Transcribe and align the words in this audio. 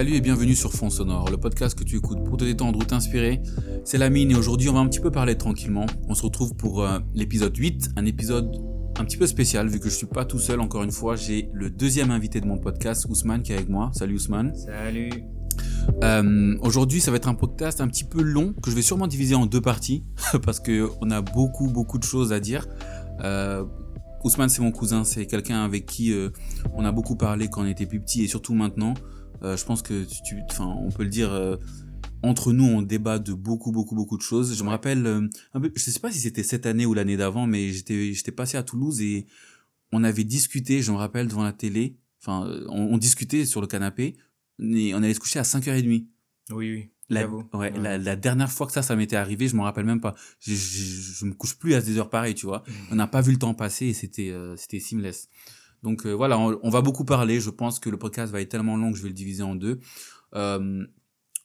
Salut 0.00 0.14
et 0.14 0.22
bienvenue 0.22 0.54
sur 0.54 0.72
Fond 0.72 0.88
Sonore, 0.88 1.30
le 1.30 1.36
podcast 1.36 1.78
que 1.78 1.84
tu 1.84 1.98
écoutes 1.98 2.24
pour 2.24 2.38
te 2.38 2.44
détendre 2.44 2.78
ou 2.78 2.82
t'inspirer. 2.82 3.42
C'est 3.84 3.98
Lamine 3.98 4.30
et 4.30 4.34
aujourd'hui 4.34 4.70
on 4.70 4.72
va 4.72 4.80
un 4.80 4.88
petit 4.88 4.98
peu 4.98 5.10
parler 5.10 5.36
tranquillement. 5.36 5.84
On 6.08 6.14
se 6.14 6.22
retrouve 6.22 6.54
pour 6.54 6.82
euh, 6.82 7.00
l'épisode 7.14 7.54
8, 7.54 7.90
un 7.96 8.06
épisode 8.06 8.50
un 8.98 9.04
petit 9.04 9.18
peu 9.18 9.26
spécial 9.26 9.68
vu 9.68 9.78
que 9.78 9.90
je 9.90 9.94
suis 9.94 10.06
pas 10.06 10.24
tout 10.24 10.38
seul 10.38 10.60
encore 10.60 10.84
une 10.84 10.90
fois. 10.90 11.16
J'ai 11.16 11.50
le 11.52 11.68
deuxième 11.68 12.10
invité 12.10 12.40
de 12.40 12.46
mon 12.46 12.56
podcast, 12.56 13.06
Ousmane, 13.10 13.42
qui 13.42 13.52
est 13.52 13.56
avec 13.56 13.68
moi. 13.68 13.90
Salut 13.92 14.14
Ousmane. 14.14 14.54
Salut. 14.54 15.10
Euh, 16.02 16.56
aujourd'hui 16.62 17.02
ça 17.02 17.10
va 17.10 17.18
être 17.18 17.28
un 17.28 17.34
podcast 17.34 17.82
un 17.82 17.88
petit 17.88 18.04
peu 18.04 18.22
long 18.22 18.54
que 18.54 18.70
je 18.70 18.76
vais 18.76 18.80
sûrement 18.80 19.06
diviser 19.06 19.34
en 19.34 19.44
deux 19.44 19.60
parties 19.60 20.02
parce 20.42 20.60
que 20.60 20.88
on 21.02 21.10
a 21.10 21.20
beaucoup 21.20 21.68
beaucoup 21.68 21.98
de 21.98 22.04
choses 22.04 22.32
à 22.32 22.40
dire. 22.40 22.66
Euh, 23.22 23.66
Ousmane 24.24 24.48
c'est 24.48 24.62
mon 24.62 24.72
cousin, 24.72 25.04
c'est 25.04 25.26
quelqu'un 25.26 25.62
avec 25.62 25.84
qui 25.84 26.14
euh, 26.14 26.30
on 26.72 26.86
a 26.86 26.90
beaucoup 26.90 27.16
parlé 27.16 27.48
quand 27.48 27.60
on 27.60 27.66
était 27.66 27.84
plus 27.84 28.00
petit 28.00 28.24
et 28.24 28.28
surtout 28.28 28.54
maintenant. 28.54 28.94
Euh, 29.42 29.56
je 29.56 29.64
pense 29.64 29.82
que 29.82 30.04
tu, 30.24 30.40
enfin, 30.50 30.66
on 30.66 30.90
peut 30.90 31.02
le 31.04 31.08
dire. 31.10 31.32
euh, 31.32 31.56
entre 32.22 32.52
nous, 32.52 32.64
on 32.64 32.82
débat 32.82 33.18
de 33.18 33.32
beaucoup, 33.32 33.72
beaucoup, 33.72 33.94
beaucoup 33.94 34.18
de 34.18 34.22
choses. 34.22 34.54
Je 34.54 34.62
me 34.62 34.68
rappelle, 34.68 35.06
euh, 35.06 35.26
un 35.54 35.60
peu, 35.60 35.72
je 35.74 35.80
sais 35.90 36.00
pas 36.00 36.10
si 36.12 36.18
c'était 36.18 36.42
cette 36.42 36.66
année 36.66 36.84
ou 36.84 36.92
l'année 36.92 37.16
d'avant, 37.16 37.46
mais 37.46 37.72
j'étais, 37.72 38.12
j'étais 38.12 38.30
passé 38.32 38.58
à 38.58 38.62
Toulouse 38.62 39.00
et 39.00 39.26
on 39.92 40.04
avait 40.04 40.24
discuté. 40.24 40.82
Je 40.82 40.92
me 40.92 40.96
rappelle 40.98 41.28
devant 41.28 41.42
la 41.44 41.52
télé. 41.54 41.96
Enfin, 42.20 42.46
euh, 42.46 42.66
on, 42.68 42.92
on 42.94 42.98
discutait 42.98 43.46
sur 43.46 43.62
le 43.62 43.66
canapé. 43.66 44.16
Et 44.58 44.92
on 44.94 44.98
allait 44.98 45.14
se 45.14 45.20
coucher 45.20 45.38
à 45.38 45.42
5h30. 45.44 45.86
Oui, 45.88 46.06
oui. 46.50 46.88
La, 47.08 47.22
j'avoue. 47.22 47.44
ouais, 47.54 47.72
Ouais. 47.72 47.78
La, 47.80 47.96
la 47.96 48.16
dernière 48.16 48.52
fois 48.52 48.66
que 48.66 48.72
ça, 48.72 48.82
ça 48.82 48.94
m'était 48.96 49.16
arrivé, 49.16 49.48
je 49.48 49.56
me 49.56 49.62
rappelle 49.62 49.86
même 49.86 50.00
pas. 50.02 50.14
Je, 50.40 50.52
je, 50.54 51.14
je 51.18 51.24
me 51.24 51.32
couche 51.32 51.56
plus 51.58 51.72
à 51.74 51.80
des 51.80 51.96
heures 51.96 52.10
pareilles, 52.10 52.34
tu 52.34 52.44
vois. 52.46 52.62
On 52.92 52.94
n'a 52.96 53.06
pas 53.06 53.20
vu 53.22 53.32
le 53.32 53.38
temps 53.38 53.54
passer 53.54 53.86
et 53.86 53.94
c'était 53.94 54.28
euh, 54.30 54.54
c'était 54.56 54.78
seamless. 54.78 55.28
Donc 55.82 56.06
euh, 56.06 56.12
voilà, 56.12 56.38
on, 56.38 56.70
va 56.70 56.82
beaucoup 56.82 57.04
parler. 57.04 57.40
Je 57.40 57.50
pense 57.50 57.78
que 57.78 57.88
le 57.90 57.96
podcast 57.96 58.32
va 58.32 58.40
être 58.40 58.50
tellement 58.50 58.76
long 58.76 58.92
que 58.92 58.98
je 58.98 59.02
vais 59.02 59.08
le 59.08 59.14
diviser 59.14 59.42
en 59.42 59.54
deux. 59.54 59.80
Euh, 60.34 60.84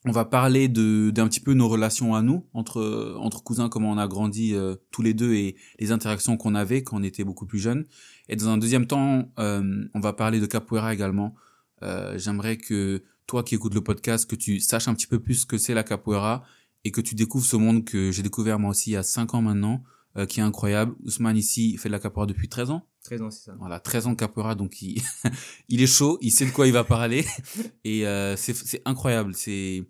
on 0.07 0.11
va 0.11 0.23
parler 0.23 0.67
de 0.67 1.09
d'un 1.09 1.27
petit 1.27 1.39
peu 1.39 1.53
nos 1.53 1.67
relations 1.67 2.13
à 2.13 2.21
nous 2.21 2.45
entre 2.53 3.15
entre 3.19 3.43
cousins, 3.43 3.69
comment 3.69 3.91
on 3.91 3.97
a 3.97 4.07
grandi 4.07 4.53
euh, 4.53 4.75
tous 4.91 5.01
les 5.01 5.15
deux 5.15 5.33
et 5.33 5.55
les 5.79 5.91
interactions 5.91 6.37
qu'on 6.37 6.53
avait 6.53 6.83
quand 6.83 6.97
on 6.97 7.03
était 7.03 7.23
beaucoup 7.23 7.47
plus 7.47 7.59
jeunes. 7.59 7.85
Et 8.29 8.35
dans 8.35 8.49
un 8.49 8.57
deuxième 8.57 8.85
temps, 8.85 9.31
euh, 9.39 9.85
on 9.93 9.99
va 9.99 10.13
parler 10.13 10.39
de 10.39 10.45
capoeira 10.45 10.93
également. 10.93 11.35
Euh, 11.81 12.17
J'aimerais 12.17 12.57
que 12.57 13.03
toi 13.27 13.43
qui 13.43 13.55
écoutes 13.55 13.73
le 13.73 13.81
podcast, 13.81 14.29
que 14.29 14.35
tu 14.35 14.59
saches 14.59 14.87
un 14.87 14.93
petit 14.93 15.07
peu 15.07 15.19
plus 15.19 15.35
ce 15.35 15.45
que 15.45 15.57
c'est 15.57 15.73
la 15.73 15.83
capoeira 15.83 16.43
et 16.83 16.91
que 16.91 17.01
tu 17.01 17.15
découvres 17.15 17.45
ce 17.45 17.55
monde 17.55 17.83
que 17.83 18.11
j'ai 18.11 18.21
découvert 18.21 18.59
moi 18.59 18.69
aussi 18.71 18.91
il 18.91 18.93
y 18.93 18.97
a 18.97 19.03
5 19.03 19.33
ans 19.33 19.41
maintenant, 19.41 19.83
euh, 20.17 20.27
qui 20.27 20.39
est 20.39 20.43
incroyable. 20.43 20.95
Ousmane 21.03 21.37
ici 21.37 21.77
fait 21.77 21.89
de 21.89 21.93
la 21.93 21.99
capoeira 21.99 22.27
depuis 22.27 22.47
13 22.47 22.69
ans. 22.69 22.85
13 23.05 23.21
ans, 23.21 23.31
c'est 23.31 23.45
ça. 23.45 23.55
Voilà, 23.59 23.79
13 23.79 24.07
ans 24.07 24.11
de 24.11 24.15
capoeira, 24.17 24.55
donc 24.55 24.81
il, 24.81 25.01
il 25.69 25.81
est 25.81 25.87
chaud, 25.87 26.17
il 26.21 26.31
sait 26.31 26.45
de 26.45 26.51
quoi 26.51 26.67
il 26.67 26.73
va 26.73 26.83
parler. 26.83 27.25
Et 27.83 28.05
euh, 28.07 28.35
c'est 28.35 28.81
incroyable. 28.85 29.33
C'est 29.35 29.83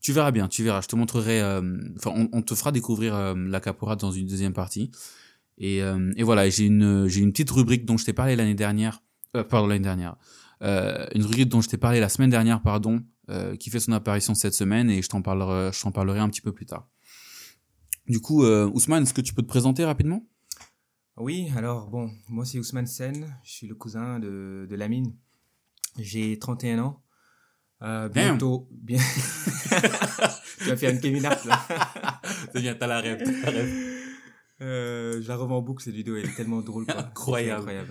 Tu 0.00 0.12
verras 0.12 0.30
bien, 0.30 0.48
tu 0.48 0.62
verras. 0.64 0.80
Je 0.80 0.88
te 0.88 0.96
montrerai... 0.96 1.40
euh, 1.40 1.60
Enfin, 1.96 2.12
on, 2.14 2.28
on 2.32 2.42
te 2.42 2.54
fera 2.54 2.72
découvrir 2.72 3.14
euh, 3.14 3.34
la 3.36 3.60
capoeira 3.60 3.96
dans 3.96 4.10
une 4.12 4.26
deuxième 4.26 4.52
partie. 4.52 4.90
Et, 5.58 5.82
euh, 5.82 6.10
et 6.16 6.22
voilà, 6.22 6.48
j'ai 6.48 6.64
une, 6.64 7.06
j'ai 7.08 7.20
une 7.20 7.32
petite 7.32 7.50
rubrique 7.50 7.84
dont 7.84 7.96
je 7.98 8.04
t'ai 8.06 8.12
parlé 8.14 8.34
l'année 8.36 8.54
dernière. 8.54 9.02
Euh, 9.36 9.44
pardon, 9.44 9.66
l'année 9.66 9.84
dernière. 9.84 10.16
Une 10.62 11.24
rubrique 11.24 11.48
dont 11.48 11.60
je 11.60 11.68
t'ai 11.68 11.76
parlé 11.78 12.00
la 12.00 12.08
semaine 12.08 12.30
dernière, 12.30 12.60
pardon, 12.62 13.02
qui 13.58 13.70
fait 13.70 13.80
son 13.80 13.92
apparition 13.92 14.34
cette 14.34 14.54
semaine 14.54 14.90
et 14.90 15.00
je 15.02 15.08
t'en 15.08 15.22
parlerai, 15.22 15.70
je 15.72 15.80
t'en 15.80 15.90
parlerai 15.92 16.18
un 16.18 16.28
petit 16.28 16.40
peu 16.42 16.52
plus 16.52 16.66
tard. 16.66 16.86
Du 18.08 18.20
coup, 18.20 18.44
Ousmane, 18.44 19.04
est-ce 19.04 19.14
que 19.14 19.20
tu 19.22 19.32
peux 19.34 19.42
te 19.42 19.46
présenter 19.48 19.84
rapidement? 19.84 20.26
Oui, 21.20 21.52
alors 21.54 21.90
bon, 21.90 22.10
moi 22.28 22.46
c'est 22.46 22.58
Ousmane 22.58 22.86
Sen, 22.86 23.36
je 23.44 23.50
suis 23.50 23.66
le 23.66 23.74
cousin 23.74 24.18
de, 24.18 24.66
de 24.68 24.74
Lamine. 24.74 25.14
J'ai 25.98 26.38
31 26.38 26.78
ans. 26.78 27.02
Euh, 27.82 28.08
bientôt. 28.08 28.68
Bien... 28.70 28.98
tu 30.58 30.64
vas 30.64 30.76
faire 30.78 30.94
une 30.94 31.00
Kevin 31.00 31.26
Hart 31.26 31.44
là. 31.44 31.60
C'est 32.52 32.62
bien, 32.62 32.74
t'as 32.74 32.86
la 32.86 33.00
rêve, 33.00 33.22
la 33.42 33.50
rêve. 33.50 34.00
Euh, 34.62 35.20
je 35.20 35.28
la 35.28 35.36
revends 35.36 35.58
en 35.58 35.62
boucle 35.62 35.84
cette 35.84 35.94
vidéo, 35.94 36.16
elle 36.16 36.24
est 36.24 36.34
tellement 36.34 36.62
drôle. 36.62 36.86
Quoi. 36.86 36.98
Incroyable. 37.06 37.86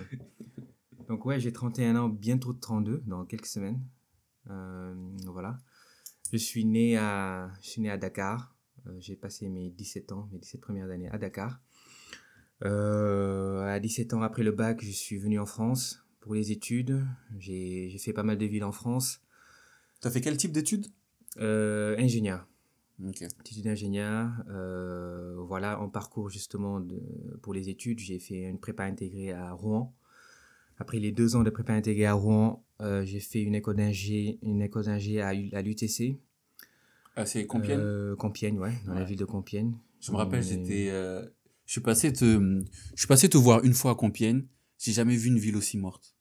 Donc 1.08 1.24
ouais, 1.24 1.38
j'ai 1.38 1.52
31 1.52 1.94
ans, 1.96 2.08
bientôt 2.08 2.52
32 2.52 3.04
dans 3.06 3.24
quelques 3.26 3.46
semaines. 3.46 3.80
Euh, 4.48 4.94
voilà. 5.26 5.56
Je 6.32 6.36
suis 6.36 6.64
né 6.64 6.96
à, 6.96 7.52
je 7.62 7.68
suis 7.70 7.80
né 7.80 7.90
à 7.90 7.96
Dakar. 7.96 8.56
Euh, 8.86 8.96
j'ai 8.98 9.14
passé 9.14 9.48
mes 9.48 9.70
17 9.70 10.10
ans, 10.10 10.28
mes 10.32 10.38
17 10.38 10.60
premières 10.60 10.90
années 10.90 11.08
à 11.10 11.18
Dakar. 11.18 11.60
Euh, 12.64 13.62
à 13.62 13.80
17 13.80 14.14
ans 14.14 14.22
après 14.22 14.42
le 14.42 14.52
bac, 14.52 14.80
je 14.82 14.90
suis 14.90 15.16
venu 15.16 15.38
en 15.38 15.46
France 15.46 16.04
pour 16.20 16.34
les 16.34 16.52
études. 16.52 17.04
J'ai 17.38 17.96
fait 17.98 18.12
pas 18.12 18.22
mal 18.22 18.38
de 18.38 18.46
villes 18.46 18.64
en 18.64 18.72
France. 18.72 19.20
T'as 20.00 20.10
fait 20.10 20.20
quel 20.20 20.36
type 20.36 20.52
d'études? 20.52 20.86
Euh, 21.38 21.96
ingénieur. 21.98 22.46
Ok. 23.06 23.22
études 23.22 23.64
d'ingénieur. 23.64 24.30
Euh, 24.48 25.36
voilà, 25.38 25.80
en 25.80 25.88
parcours 25.88 26.28
justement 26.28 26.80
de, 26.80 27.00
pour 27.42 27.54
les 27.54 27.68
études, 27.70 27.98
j'ai 27.98 28.18
fait 28.18 28.42
une 28.42 28.58
prépa 28.58 28.84
intégrée 28.84 29.32
à 29.32 29.52
Rouen. 29.52 29.94
Après 30.78 30.98
les 30.98 31.12
deux 31.12 31.36
ans 31.36 31.42
de 31.42 31.50
prépa 31.50 31.72
intégrée 31.72 32.06
à 32.06 32.14
Rouen, 32.14 32.64
euh, 32.80 33.04
j'ai 33.04 33.20
fait 33.20 33.42
une 33.42 33.54
école 33.54 33.76
d'ingé, 33.76 34.38
une 34.42 34.62
école 34.62 34.84
d'ingé 34.84 35.20
à, 35.20 35.28
à 35.28 35.62
l'UTC. 35.62 36.18
Ah, 37.16 37.26
c'est 37.26 37.46
Compiègne? 37.46 38.16
Compiègne, 38.16 38.58
ouais, 38.58 38.72
dans 38.86 38.94
la 38.94 39.04
ville 39.04 39.18
de 39.18 39.24
Compiègne. 39.24 39.74
Je 40.00 40.12
me 40.12 40.16
rappelle, 40.16 40.42
j'étais, 40.42 40.90
je 41.70 41.74
suis 41.74 41.80
passé 41.82 42.12
te, 42.12 42.24
je 42.24 42.98
suis 42.98 43.06
passé 43.06 43.28
te 43.28 43.38
voir 43.38 43.62
une 43.62 43.74
fois 43.74 43.92
à 43.92 43.94
Compiègne. 43.94 44.42
J'ai 44.76 44.90
jamais 44.92 45.14
vu 45.14 45.28
une 45.28 45.38
ville 45.38 45.56
aussi 45.56 45.78
morte. 45.78 46.16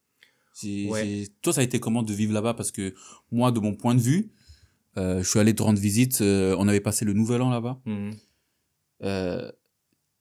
Ouais. 0.63 1.25
toi, 1.41 1.53
ça 1.53 1.61
a 1.61 1.63
été 1.63 1.79
comment 1.79 2.03
de 2.03 2.13
vivre 2.13 2.33
là-bas? 2.33 2.53
Parce 2.53 2.69
que 2.71 2.93
moi, 3.31 3.51
de 3.51 3.59
mon 3.59 3.73
point 3.73 3.95
de 3.95 3.99
vue, 3.99 4.31
euh, 4.97 5.23
je 5.23 5.27
suis 5.27 5.39
allé 5.39 5.55
te 5.55 5.63
rendre 5.63 5.79
visite. 5.79 6.21
euh, 6.21 6.55
on 6.59 6.67
avait 6.67 6.81
passé 6.81 7.03
le 7.03 7.13
Nouvel 7.13 7.41
An 7.41 7.49
là-bas. 7.49 7.81
Mhm. 7.87 8.11
Euh, 9.01 9.51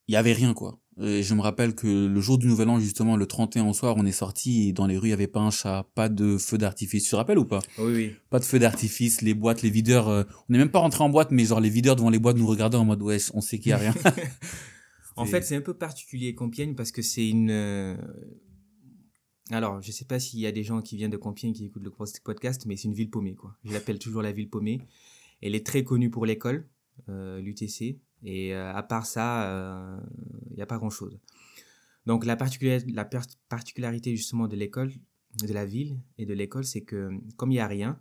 Il 0.06 0.14
y 0.14 0.16
avait 0.16 0.32
rien 0.32 0.54
quoi. 0.54 0.80
Et 0.98 1.22
je 1.22 1.34
me 1.34 1.42
rappelle 1.42 1.74
que 1.74 2.06
le 2.06 2.20
jour 2.22 2.38
du 2.38 2.46
Nouvel 2.46 2.70
An, 2.70 2.80
justement, 2.80 3.14
le 3.18 3.26
31 3.26 3.66
au 3.66 3.74
soir, 3.74 3.96
on 3.98 4.06
est 4.06 4.12
sorti 4.12 4.68
et 4.68 4.72
dans 4.72 4.86
les 4.86 4.96
rues, 4.96 5.08
il 5.08 5.10
y 5.10 5.12
avait 5.12 5.26
pas 5.26 5.40
un 5.40 5.50
chat, 5.50 5.86
pas 5.94 6.08
de 6.08 6.38
feu 6.38 6.56
d'artifice. 6.56 7.04
Tu 7.04 7.10
te 7.10 7.16
rappelles 7.16 7.38
ou 7.38 7.44
pas? 7.44 7.60
Oui, 7.76 7.92
oui. 7.92 8.12
Pas 8.30 8.38
de 8.38 8.44
feu 8.46 8.58
d'artifice, 8.58 9.20
les 9.20 9.34
boîtes, 9.34 9.60
les 9.60 9.68
videurs. 9.68 10.08
euh, 10.08 10.24
on 10.48 10.52
n'est 10.54 10.58
même 10.58 10.70
pas 10.70 10.78
rentré 10.78 11.04
en 11.04 11.10
boîte, 11.10 11.32
mais 11.32 11.44
genre 11.44 11.60
les 11.60 11.68
videurs 11.68 11.96
devant 11.96 12.08
les 12.08 12.18
boîtes 12.18 12.38
nous 12.38 12.46
regardaient 12.46 12.78
en 12.78 12.86
mode 12.86 13.02
ouais, 13.02 13.18
on 13.34 13.42
sait 13.42 13.58
qu'il 13.58 13.70
y 13.70 13.72
a 13.74 13.76
rien. 13.78 13.94
En 15.18 15.26
fait, 15.26 15.42
c'est 15.42 15.56
un 15.56 15.60
peu 15.60 15.74
particulier 15.74 16.34
Compiègne 16.34 16.74
parce 16.74 16.92
que 16.92 17.02
c'est 17.02 17.28
une. 17.28 17.50
euh, 17.50 17.96
Alors, 19.50 19.80
je 19.80 19.90
sais 19.92 20.04
pas 20.04 20.18
s'il 20.18 20.40
y 20.40 20.46
a 20.46 20.52
des 20.52 20.62
gens 20.62 20.82
qui 20.82 20.96
viennent 20.96 21.10
de 21.10 21.16
Compiègne 21.16 21.52
qui 21.52 21.66
écoutent 21.66 21.84
le 21.84 21.92
podcast, 22.22 22.66
mais 22.66 22.76
c'est 22.76 22.88
une 22.88 22.94
ville 22.94 23.10
paumée, 23.10 23.34
quoi. 23.34 23.56
Je 23.64 23.72
l'appelle 23.72 23.98
toujours 23.98 24.22
la 24.22 24.32
ville 24.32 24.48
paumée. 24.48 24.80
Elle 25.40 25.54
est 25.54 25.64
très 25.64 25.84
connue 25.84 26.10
pour 26.10 26.26
l'école, 26.26 26.68
euh, 27.08 27.40
l'UTC, 27.40 27.98
et 28.24 28.54
euh, 28.54 28.72
à 28.74 28.82
part 28.82 29.06
ça, 29.06 30.00
il 30.50 30.56
n'y 30.56 30.62
a 30.62 30.66
pas 30.66 30.78
grand-chose. 30.78 31.18
Donc, 32.06 32.24
la, 32.24 32.36
particularité 32.36 34.16
justement 34.16 34.48
de 34.48 34.56
l'école, 34.56 34.92
de 35.42 35.52
la 35.52 35.66
ville 35.66 36.00
et 36.16 36.26
de 36.26 36.34
l'école, 36.34 36.64
c'est 36.64 36.82
que 36.82 37.10
comme 37.36 37.50
il 37.50 37.54
n'y 37.56 37.60
a 37.60 37.66
rien, 37.66 38.00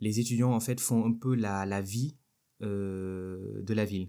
les 0.00 0.18
étudiants 0.18 0.52
en 0.52 0.60
fait 0.60 0.80
font 0.80 1.06
un 1.06 1.12
peu 1.12 1.34
la, 1.34 1.66
la 1.66 1.80
vie 1.80 2.16
de 2.60 3.74
la 3.74 3.84
ville. 3.84 4.08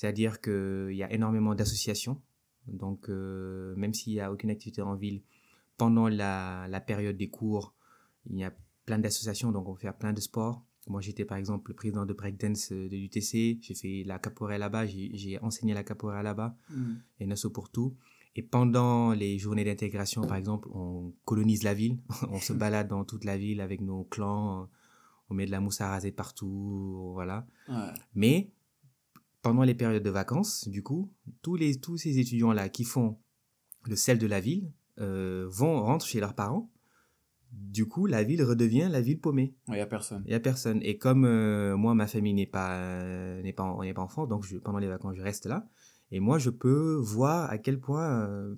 C'est-à-dire 0.00 0.40
qu'il 0.40 0.94
y 0.94 1.02
a 1.02 1.12
énormément 1.12 1.54
d'associations. 1.54 2.22
Donc, 2.66 3.10
euh, 3.10 3.74
même 3.76 3.92
s'il 3.92 4.14
n'y 4.14 4.20
a 4.20 4.32
aucune 4.32 4.48
activité 4.48 4.80
en 4.80 4.94
ville, 4.94 5.20
pendant 5.76 6.08
la, 6.08 6.66
la 6.70 6.80
période 6.80 7.18
des 7.18 7.28
cours, 7.28 7.74
il 8.24 8.38
y 8.38 8.44
a 8.44 8.50
plein 8.86 8.98
d'associations, 8.98 9.52
donc 9.52 9.68
on 9.68 9.74
fait 9.74 9.92
plein 9.92 10.14
de 10.14 10.20
sports. 10.20 10.64
Moi, 10.88 11.02
j'étais 11.02 11.26
par 11.26 11.36
exemple 11.36 11.72
le 11.72 11.74
président 11.74 12.06
de 12.06 12.14
breakdance 12.14 12.72
euh, 12.72 12.88
de 12.88 12.96
l'UTC. 12.96 13.58
J'ai 13.60 13.74
fait 13.74 14.02
la 14.06 14.18
capoeira 14.18 14.56
là-bas, 14.56 14.86
j'ai 14.86 15.38
enseigné 15.42 15.74
la 15.74 15.84
capoeira 15.84 16.22
là-bas, 16.22 16.56
et 17.18 17.26
Nassau 17.26 17.50
pour 17.50 17.68
tout. 17.68 17.94
Et 18.36 18.42
pendant 18.42 19.12
les 19.12 19.36
journées 19.36 19.64
d'intégration, 19.66 20.22
par 20.22 20.38
exemple, 20.38 20.70
on 20.72 21.12
colonise 21.26 21.62
la 21.62 21.74
ville. 21.74 21.98
on 22.30 22.38
se 22.38 22.54
balade 22.54 22.88
dans 22.88 23.04
toute 23.04 23.26
la 23.26 23.36
ville 23.36 23.60
avec 23.60 23.82
nos 23.82 24.04
clans. 24.04 24.66
On 25.28 25.34
met 25.34 25.44
de 25.44 25.50
la 25.50 25.60
mousse 25.60 25.82
à 25.82 25.90
raser 25.90 26.10
partout, 26.10 27.10
voilà. 27.12 27.46
Ouais. 27.68 27.92
Mais 28.14 28.50
pendant 29.42 29.62
les 29.62 29.74
périodes 29.74 30.02
de 30.02 30.10
vacances, 30.10 30.68
du 30.68 30.82
coup, 30.82 31.10
tous, 31.42 31.56
les, 31.56 31.80
tous 31.80 31.96
ces 31.96 32.18
étudiants-là 32.18 32.68
qui 32.68 32.84
font 32.84 33.18
le 33.84 33.96
sel 33.96 34.18
de 34.18 34.26
la 34.26 34.40
ville 34.40 34.72
euh, 35.00 35.46
vont 35.48 35.82
rentrent 35.82 36.06
chez 36.06 36.20
leurs 36.20 36.34
parents. 36.34 36.70
Du 37.52 37.86
coup, 37.86 38.06
la 38.06 38.22
ville 38.22 38.42
redevient 38.44 38.88
la 38.90 39.00
ville 39.00 39.18
paumée. 39.18 39.54
Il 39.68 39.76
y 39.76 39.80
a 39.80 39.86
personne. 39.86 40.22
Il 40.26 40.30
y 40.30 40.34
a 40.34 40.40
personne. 40.40 40.80
Et 40.82 40.98
comme 40.98 41.24
euh, 41.24 41.76
moi, 41.76 41.94
ma 41.94 42.06
famille 42.06 42.34
n'est 42.34 42.46
pas 42.46 42.74
euh, 42.76 43.42
n'est 43.42 43.52
pas 43.52 43.64
en, 43.64 43.82
n'est 43.82 43.94
pas 43.94 44.02
en 44.02 44.08
France, 44.08 44.28
donc 44.28 44.44
je, 44.44 44.56
pendant 44.58 44.78
les 44.78 44.86
vacances, 44.86 45.16
je 45.16 45.22
reste 45.22 45.46
là. 45.46 45.66
Et 46.12 46.20
moi, 46.20 46.38
je 46.38 46.50
peux 46.50 46.96
voir 46.96 47.50
à 47.50 47.58
quel 47.58 47.80
point 47.80 48.54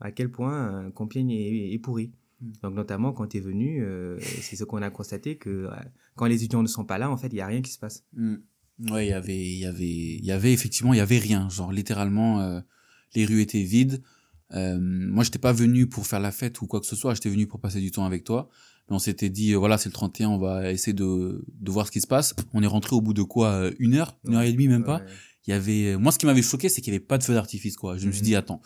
à 0.00 0.10
quel 0.10 0.30
point 0.30 0.90
Compiègne 0.90 1.30
est, 1.30 1.72
est 1.72 1.78
pourri. 1.78 2.12
Mm. 2.40 2.52
Donc 2.62 2.74
notamment 2.74 3.12
quand 3.12 3.28
tu 3.28 3.38
es 3.38 3.40
venu, 3.40 3.86
c'est 4.20 4.56
ce 4.56 4.64
qu'on 4.64 4.82
a 4.82 4.90
constaté 4.90 5.36
que 5.38 5.70
quand 6.16 6.26
les 6.26 6.36
étudiants 6.36 6.62
ne 6.62 6.68
sont 6.68 6.84
pas 6.84 6.98
là, 6.98 7.10
en 7.10 7.16
fait, 7.16 7.28
il 7.28 7.36
y 7.36 7.40
a 7.40 7.46
rien 7.46 7.62
qui 7.62 7.70
se 7.70 7.78
passe. 7.78 8.04
Mm. 8.14 8.36
Ouais, 8.90 9.06
il 9.06 9.10
y 9.10 9.12
avait, 9.12 9.36
il 9.44 9.58
y 9.58 9.66
avait, 9.66 9.86
il 9.86 10.24
y 10.24 10.32
avait 10.32 10.52
effectivement, 10.52 10.92
il 10.92 10.96
y 10.98 11.00
avait 11.00 11.18
rien. 11.18 11.48
Genre 11.48 11.72
littéralement, 11.72 12.40
euh, 12.40 12.60
les 13.14 13.24
rues 13.24 13.40
étaient 13.40 13.62
vides. 13.62 14.02
Euh, 14.54 14.78
moi, 14.80 15.24
j'étais 15.24 15.38
pas 15.38 15.52
venu 15.52 15.86
pour 15.88 16.06
faire 16.06 16.20
la 16.20 16.32
fête 16.32 16.60
ou 16.60 16.66
quoi 16.66 16.80
que 16.80 16.86
ce 16.86 16.96
soit. 16.96 17.14
J'étais 17.14 17.30
venu 17.30 17.46
pour 17.46 17.60
passer 17.60 17.80
du 17.80 17.90
temps 17.90 18.04
avec 18.04 18.24
toi. 18.24 18.48
Mais 18.88 18.96
on 18.96 18.98
s'était 18.98 19.30
dit, 19.30 19.52
euh, 19.54 19.58
voilà, 19.58 19.78
c'est 19.78 19.88
le 19.88 19.92
31, 19.94 20.30
on 20.30 20.38
va 20.38 20.72
essayer 20.72 20.92
de, 20.92 21.44
de 21.48 21.70
voir 21.70 21.86
ce 21.86 21.92
qui 21.92 22.00
se 22.00 22.06
passe. 22.06 22.34
On 22.52 22.62
est 22.62 22.66
rentré 22.66 22.96
au 22.96 23.00
bout 23.00 23.14
de 23.14 23.22
quoi 23.22 23.52
euh, 23.52 23.72
Une 23.78 23.94
heure? 23.94 24.18
Une 24.26 24.34
heure 24.34 24.42
et 24.42 24.52
demie, 24.52 24.68
même 24.68 24.84
pas? 24.84 25.02
Il 25.46 25.50
y 25.50 25.54
avait... 25.54 25.96
Moi, 25.96 26.12
ce 26.12 26.18
qui 26.18 26.26
m'avait 26.26 26.42
choqué, 26.42 26.68
c'est 26.68 26.80
qu'il 26.80 26.92
n'y 26.92 26.96
avait 26.96 27.04
pas 27.06 27.18
de 27.18 27.22
feu 27.24 27.34
d'artifice, 27.34 27.76
quoi. 27.76 27.96
Je 27.96 28.06
me 28.06 28.12
suis 28.12 28.20
Mhm. 28.22 28.26
dit, 28.26 28.36
attends, 28.36 28.60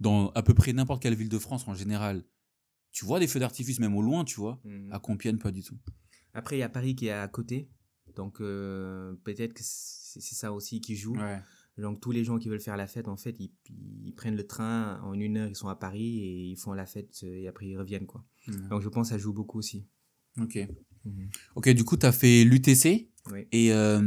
dans 0.00 0.30
à 0.30 0.42
peu 0.42 0.54
près 0.54 0.72
n'importe 0.72 1.02
quelle 1.02 1.14
ville 1.14 1.28
de 1.28 1.38
France, 1.38 1.66
en 1.68 1.74
général, 1.74 2.24
tu 2.92 3.04
vois 3.04 3.20
des 3.20 3.26
feux 3.28 3.40
d'artifice, 3.40 3.78
même 3.80 3.94
au 3.96 4.02
loin, 4.02 4.24
tu 4.24 4.36
vois? 4.40 4.60
Mhm. 4.64 4.92
À 4.92 4.98
Compiègne, 4.98 5.38
pas 5.38 5.52
du 5.52 5.62
tout. 5.62 5.76
Après, 6.34 6.56
il 6.56 6.60
y 6.60 6.62
a 6.62 6.68
Paris 6.68 6.94
qui 6.96 7.06
est 7.06 7.12
à 7.12 7.28
côté. 7.28 7.68
Donc, 8.18 8.40
euh, 8.40 9.14
peut-être 9.22 9.54
que 9.54 9.62
c'est 9.62 10.34
ça 10.34 10.52
aussi 10.52 10.80
qui 10.80 10.96
joue. 10.96 11.16
Ouais. 11.16 11.40
Donc, 11.76 12.00
tous 12.00 12.10
les 12.10 12.24
gens 12.24 12.36
qui 12.36 12.48
veulent 12.48 12.60
faire 12.60 12.76
la 12.76 12.88
fête, 12.88 13.06
en 13.06 13.16
fait, 13.16 13.36
ils, 13.38 13.52
ils 14.04 14.12
prennent 14.12 14.34
le 14.34 14.44
train. 14.44 15.00
En 15.04 15.14
une 15.14 15.36
heure, 15.36 15.48
ils 15.48 15.54
sont 15.54 15.68
à 15.68 15.76
Paris 15.76 16.18
et 16.18 16.46
ils 16.46 16.56
font 16.56 16.72
la 16.72 16.84
fête 16.84 17.20
euh, 17.22 17.36
et 17.36 17.46
après, 17.46 17.68
ils 17.68 17.78
reviennent, 17.78 18.06
quoi. 18.06 18.24
Donc, 18.70 18.82
je 18.82 18.88
pense 18.88 19.08
que 19.08 19.14
ça 19.14 19.18
joue 19.18 19.32
beaucoup 19.32 19.58
aussi. 19.58 19.86
Ok. 20.40 20.58
Mhm. 21.04 21.30
Ok, 21.54 21.68
du 21.68 21.84
coup, 21.84 21.96
tu 21.96 22.06
as 22.06 22.12
fait 22.12 22.42
l'UTC. 22.42 23.08
Oui. 23.32 23.46
Et 23.52 23.72
euh, 23.72 23.98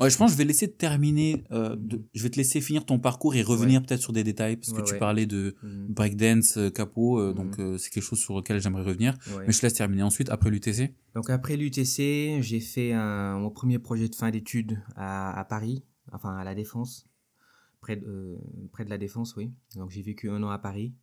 ouais, 0.00 0.10
je 0.10 0.16
pense 0.16 0.30
que 0.30 0.32
je 0.32 0.38
vais 0.38 0.44
laisser 0.44 0.70
terminer. 0.70 1.44
euh, 1.52 1.76
de- 1.76 2.02
je 2.14 2.22
vais 2.22 2.30
te 2.30 2.36
laisser 2.36 2.60
finir 2.60 2.84
ton 2.84 2.98
parcours 2.98 3.34
et 3.34 3.42
revenir 3.42 3.82
peut-être 3.82 4.00
sur 4.00 4.12
des 4.12 4.24
détails 4.24 4.56
parce 4.56 4.72
que 4.72 4.78
Ouais, 4.78 4.84
tu 4.84 4.98
parlais 4.98 5.26
de 5.26 5.54
Mhm. 5.62 5.86
breakdance, 5.88 6.56
euh, 6.58 6.70
capot, 6.70 7.18
euh, 7.20 7.28
Mhm. 7.30 7.34
donc 7.34 7.78
c'est 7.80 7.90
quelque 7.90 8.02
chose 8.04 8.18
sur 8.18 8.36
lequel 8.36 8.60
j'aimerais 8.60 8.82
revenir. 8.82 9.16
Mais 9.46 9.52
je 9.52 9.58
te 9.60 9.66
laisse 9.66 9.74
terminer 9.74 10.02
ensuite 10.02 10.28
après 10.30 10.50
l'UTC. 10.50 10.94
Donc 11.14 11.30
après 11.30 11.56
l'UTC, 11.56 12.40
j'ai 12.42 12.60
fait 12.60 12.92
un, 12.92 13.38
mon 13.38 13.50
premier 13.50 13.78
projet 13.78 14.08
de 14.08 14.14
fin 14.14 14.30
d'études 14.30 14.80
à, 14.96 15.38
à 15.38 15.44
Paris, 15.44 15.84
enfin 16.12 16.36
à 16.36 16.44
la 16.44 16.54
Défense, 16.54 17.06
près 17.80 17.96
de, 17.96 18.38
près 18.72 18.84
de 18.84 18.90
la 18.90 18.98
Défense, 18.98 19.34
oui. 19.36 19.50
Donc 19.76 19.90
j'ai 19.90 20.02
vécu 20.02 20.30
un 20.30 20.42
an 20.42 20.50
à 20.50 20.58
Paris. 20.58 20.94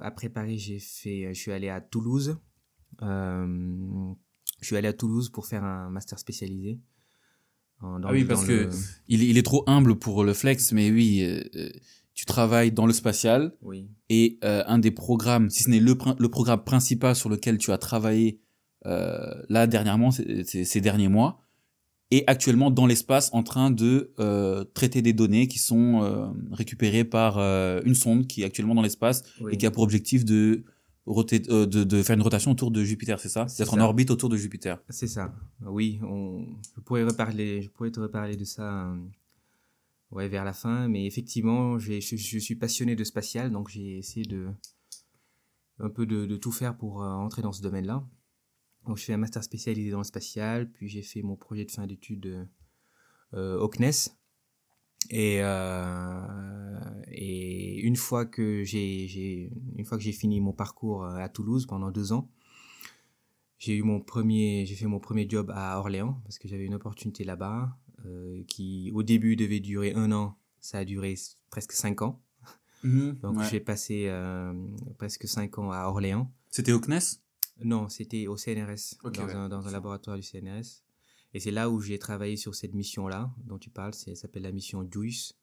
Après 0.00 0.28
Paris, 0.28 0.58
j'ai 0.58 0.78
fait, 0.78 1.32
je 1.32 1.40
suis 1.40 1.50
allé 1.52 1.68
à 1.70 1.80
Toulouse. 1.80 2.36
Je 4.62 4.66
suis 4.68 4.76
allé 4.76 4.88
à 4.88 4.92
Toulouse 4.92 5.28
pour 5.28 5.46
faire 5.46 5.64
un 5.64 5.90
master 5.90 6.18
spécialisé. 6.18 6.78
dans 7.82 8.00
Ah 8.04 8.12
oui, 8.12 8.20
le- 8.20 8.26
parce 8.28 8.42
dans 8.42 8.46
que 8.46 8.52
le- 8.52 8.70
il, 9.08 9.22
il 9.24 9.36
est 9.38 9.42
trop 9.42 9.64
humble 9.66 9.96
pour 9.96 10.22
le 10.24 10.32
flex, 10.34 10.72
mais 10.72 10.90
oui, 10.90 11.20
euh, 11.22 11.42
euh, 11.56 11.68
tu 12.14 12.24
travailles 12.26 12.70
dans 12.70 12.86
le 12.86 12.92
spatial 12.92 13.52
Oui. 13.60 13.88
et 14.08 14.38
euh, 14.44 14.62
un 14.66 14.78
des 14.78 14.92
programmes, 14.92 15.50
si 15.50 15.64
ce 15.64 15.70
n'est 15.70 15.80
le, 15.80 15.96
le 16.18 16.28
programme 16.28 16.62
principal 16.62 17.16
sur 17.16 17.28
lequel 17.28 17.58
tu 17.58 17.72
as 17.72 17.78
travaillé 17.78 18.38
euh, 18.86 19.34
là 19.48 19.66
dernièrement, 19.66 20.10
ces- 20.12 20.80
derniers 20.80 21.08
mois, 21.08 21.40
est 22.12 22.24
actuellement 22.28 22.70
dans 22.70 22.86
l'espace 22.86 23.30
en 23.32 23.42
train 23.42 23.70
de 23.72 24.12
traiter 24.74 25.02
des 25.02 25.12
données 25.14 25.48
qui 25.48 25.58
sont 25.58 26.34
récupérées 26.52 27.04
par 27.04 27.38
une 27.84 27.94
sonde 27.94 28.26
qui 28.28 28.42
est 28.42 28.44
actuellement 28.44 28.74
dans 28.76 28.82
l'espace 28.82 29.24
oui. 29.40 29.54
et 29.54 29.56
qui 29.56 29.66
a 29.66 29.70
pour 29.72 29.82
objectif 29.82 30.24
de, 30.24 30.62
de, 31.06 31.64
de 31.64 32.02
faire 32.02 32.16
une 32.16 32.22
rotation 32.22 32.52
autour 32.52 32.70
de 32.70 32.84
Jupiter, 32.84 33.18
c'est 33.18 33.28
ça? 33.28 33.46
D'être 33.58 33.74
en 33.74 33.80
orbite 33.80 34.10
autour 34.10 34.28
de 34.28 34.36
Jupiter. 34.36 34.80
C'est 34.88 35.08
ça. 35.08 35.34
Oui, 35.60 35.98
on, 36.02 36.46
je 36.76 36.80
pourrais 36.80 37.04
reparler, 37.04 37.62
je 37.62 37.70
pourrais 37.70 37.90
te 37.90 38.00
reparler 38.00 38.36
de 38.36 38.44
ça, 38.44 38.86
euh, 38.86 38.96
ouais, 40.12 40.28
vers 40.28 40.44
la 40.44 40.52
fin. 40.52 40.88
Mais 40.88 41.06
effectivement, 41.06 41.78
je, 41.78 42.00
je 42.00 42.38
suis 42.38 42.54
passionné 42.54 42.94
de 42.94 43.04
spatial, 43.04 43.50
donc 43.50 43.68
j'ai 43.68 43.98
essayé 43.98 44.24
de, 44.24 44.48
un 45.80 45.90
peu 45.90 46.06
de, 46.06 46.26
de 46.26 46.36
tout 46.36 46.52
faire 46.52 46.76
pour 46.76 47.02
euh, 47.02 47.12
entrer 47.12 47.42
dans 47.42 47.52
ce 47.52 47.62
domaine-là. 47.62 48.06
Donc, 48.86 48.98
je 48.98 49.04
fais 49.04 49.12
un 49.12 49.18
master 49.18 49.42
spécialisé 49.44 49.90
dans 49.90 49.98
le 49.98 50.04
spatial, 50.04 50.70
puis 50.70 50.88
j'ai 50.88 51.02
fait 51.02 51.22
mon 51.22 51.36
projet 51.36 51.64
de 51.64 51.70
fin 51.70 51.86
d'études 51.86 52.48
euh, 53.34 53.58
au 53.58 53.68
CNES. 53.68 54.10
Et, 55.10 55.38
euh, 55.42 56.78
et 57.10 57.80
une 57.80 57.96
fois 57.96 58.24
que 58.26 58.64
j'ai, 58.64 59.06
j'ai, 59.08 59.50
une 59.76 59.84
fois 59.84 59.98
que 59.98 60.04
j'ai 60.04 60.12
fini 60.12 60.40
mon 60.40 60.52
parcours 60.52 61.04
euh, 61.04 61.16
à 61.16 61.28
Toulouse 61.28 61.66
pendant 61.66 61.90
deux 61.90 62.12
ans, 62.12 62.28
j'ai 63.58 63.76
eu 63.76 63.82
mon 63.82 64.00
premier, 64.00 64.64
j'ai 64.66 64.74
fait 64.74 64.86
mon 64.86 64.98
premier 65.00 65.28
job 65.28 65.50
à 65.54 65.78
Orléans 65.78 66.20
parce 66.24 66.38
que 66.38 66.48
j'avais 66.48 66.64
une 66.64 66.74
opportunité 66.74 67.24
là-bas 67.24 67.76
euh, 68.06 68.42
qui 68.48 68.90
au 68.94 69.02
début 69.02 69.36
devait 69.36 69.60
durer 69.60 69.92
un 69.94 70.10
an, 70.12 70.36
ça 70.60 70.78
a 70.78 70.84
duré 70.84 71.14
presque 71.50 71.72
cinq 71.72 72.02
ans. 72.02 72.20
Donc 72.84 73.36
Ouais. 73.38 73.48
j'ai 73.50 73.60
passé 73.60 74.06
euh, 74.08 74.52
presque 74.98 75.28
cinq 75.28 75.58
ans 75.58 75.70
à 75.70 75.84
Orléans. 75.86 76.32
C'était 76.50 76.72
au 76.72 76.80
CNES? 76.80 77.20
Non, 77.64 77.88
c'était 77.88 78.26
au 78.26 78.36
CNRS, 78.36 78.96
dans, 79.04 79.10
ouais. 79.26 79.34
un, 79.34 79.48
dans 79.48 79.68
un 79.68 79.70
laboratoire 79.70 80.16
du 80.16 80.22
CNRS. 80.22 80.82
Et 81.34 81.40
c'est 81.40 81.50
là 81.50 81.70
où 81.70 81.80
j'ai 81.80 81.98
travaillé 81.98 82.36
sur 82.36 82.54
cette 82.54 82.74
mission-là 82.74 83.32
dont 83.46 83.58
tu 83.58 83.70
parles. 83.70 83.94
C'est- 83.94 84.10
Elle 84.10 84.16
s'appelle 84.16 84.42
la 84.42 84.52
mission 84.52 84.86
JUICE, 84.90 85.34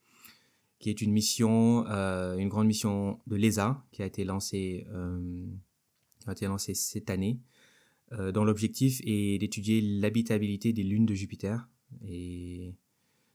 qui 0.80 0.90
est 0.90 1.02
une 1.02 1.12
mission, 1.12 1.86
euh, 1.88 2.38
une 2.38 2.48
grande 2.50 2.68
mission 2.68 3.20
de 3.28 3.36
l'ESA 3.36 3.84
qui 3.92 4.02
a 4.02 4.06
été 4.06 4.24
lancée, 4.24 4.86
euh, 4.92 5.46
a 6.28 6.32
été 6.32 6.46
lancée 6.46 6.74
cette 6.74 7.10
année, 7.10 7.40
euh, 8.14 8.32
dont 8.32 8.44
l'objectif 8.44 9.02
est 9.04 9.38
d'étudier 9.40 9.82
l'habitabilité 9.82 10.74
des 10.74 10.84
lunes 10.84 11.06
de 11.06 11.14
Jupiter 11.16 11.68
et 12.06 12.76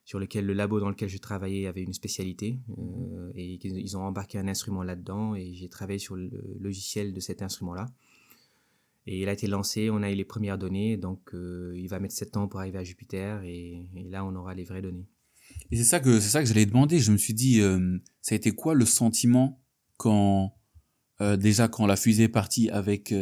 sur 0.05 0.19
lequel 0.19 0.47
le 0.47 0.53
labo 0.53 0.81
dans 0.81 0.91
lequel 0.91 1.09
je 1.09 1.19
travaillais 1.19 1.67
avait 1.67 1.83
une 1.83 1.93
spécialité 1.95 2.59
euh, 2.79 3.33
et 3.35 3.55
ils 3.67 3.97
ont 3.97 4.03
embarqué 4.03 4.39
un 4.39 4.49
instrument 4.49 4.83
là-dedans 4.83 5.35
et 5.35 5.55
j'ai 5.55 5.69
travaillé 5.69 5.99
sur 5.99 6.15
le 6.15 6.31
logiciel 6.61 7.13
de 7.15 7.21
cet 7.21 7.41
instrument-là. 7.43 7.87
Et 9.07 9.21
il 9.23 9.29
a 9.29 9.33
été 9.33 9.47
lancé, 9.47 9.91
on 9.91 10.03
a 10.03 10.11
eu 10.11 10.15
les 10.15 10.25
premières 10.25 10.57
données, 10.59 10.97
donc 10.97 11.35
euh, 11.35 11.73
il 11.77 11.89
va 11.89 12.01
mettre 12.01 12.15
7 12.15 12.37
ans 12.39 12.49
pour 12.49 12.61
arriver 12.61 12.79
à 12.79 12.85
Jupiter 12.85 13.43
et, 13.43 13.87
et 13.97 14.05
là 14.05 14.25
on 14.25 14.35
aura 14.35 14.55
les 14.55 14.65
vraies 14.65 14.81
données. 14.83 15.07
Et 15.71 15.77
c'est 15.77 15.85
ça 15.85 16.01
que 16.01 16.21
c'est 16.21 16.31
ça 16.31 16.41
que 16.41 16.49
j'allais 16.49 16.65
demander. 16.67 16.99
Je 17.01 17.13
me 17.13 17.19
suis 17.19 17.35
dit, 17.35 17.61
euh, 17.61 17.99
ça 18.23 18.35
a 18.35 18.37
été 18.37 18.51
quoi 18.53 18.75
le 18.75 18.87
sentiment 18.87 19.61
quand 19.99 20.55
euh, 21.21 21.37
déjà 21.37 21.69
quand 21.69 21.87
la 21.87 21.97
fusée 21.97 22.25
est 22.25 22.29
partie 22.29 22.71
avec 22.71 23.15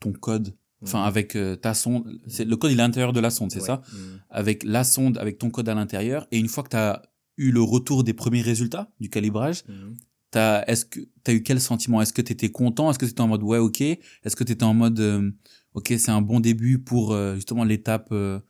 ton 0.00 0.12
code, 0.12 0.56
enfin 0.82 0.98
Mhm. 1.02 1.06
avec 1.06 1.38
ta 1.62 1.74
sonde. 1.74 2.20
C'est 2.26 2.44
le 2.44 2.56
code 2.56 2.72
il 2.72 2.78
est 2.78 2.82
à 2.82 2.86
l'intérieur 2.86 3.12
de 3.12 3.20
la 3.20 3.30
sonde, 3.30 3.52
c'est 3.52 3.60
Ouais. 3.60 3.66
ça? 3.66 3.82
Mm. 3.92 3.96
Avec 4.30 4.64
la 4.64 4.82
sonde, 4.84 5.16
avec 5.18 5.38
ton 5.38 5.50
code 5.50 5.68
à 5.68 5.74
l'intérieur. 5.74 6.26
Et 6.32 6.38
une 6.38 6.48
fois 6.48 6.64
que 6.64 6.70
tu 6.70 6.76
as 6.76 7.02
eu 7.36 7.52
le 7.52 7.62
retour 7.62 8.02
des 8.04 8.12
premiers 8.14 8.42
résultats 8.42 8.90
du 9.00 9.08
calibrage, 9.08 9.62
Mhm. 9.68 9.96
T'as 10.30 10.64
est-ce 10.66 10.84
que 10.84 11.00
t'as 11.22 11.32
eu 11.32 11.42
quel 11.42 11.60
sentiment? 11.60 12.00
Est-ce 12.02 12.12
que 12.12 12.22
tu 12.22 12.32
étais 12.32 12.50
content? 12.50 12.90
Est-ce 12.90 12.98
que 12.98 13.06
tu 13.06 13.12
étais 13.12 13.20
en 13.20 13.28
mode 13.28 13.42
ouais 13.42 13.58
ok? 13.58 13.80
Est-ce 13.80 14.36
que 14.36 14.44
tu 14.44 14.52
étais 14.52 14.64
en 14.64 14.74
mode 14.74 15.00
euh, 15.00 15.30
ok 15.74 15.94
c'est 15.98 16.10
un 16.10 16.22
bon 16.22 16.40
début 16.40 16.78
pour 16.78 17.12
euh, 17.12 17.34
justement 17.34 17.64
l'étape 17.64 18.08
euh, 18.12 18.40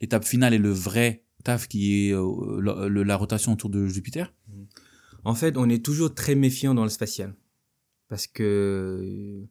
l'étape 0.00 0.24
finale 0.24 0.54
et 0.54 0.58
le 0.58 0.70
vrai 0.70 1.24
taf 1.44 1.68
qui 1.68 2.08
est 2.08 2.12
euh, 2.12 2.60
la, 2.60 2.88
la 3.04 3.16
rotation 3.16 3.52
autour 3.52 3.70
de 3.70 3.86
Jupiter? 3.86 4.32
En 5.24 5.34
fait, 5.34 5.56
on 5.56 5.68
est 5.68 5.84
toujours 5.84 6.14
très 6.14 6.36
méfiant 6.36 6.74
dans 6.74 6.84
le 6.84 6.88
spatial. 6.88 7.34
Parce 8.08 8.28
que 8.28 8.44
euh, 9.02 9.46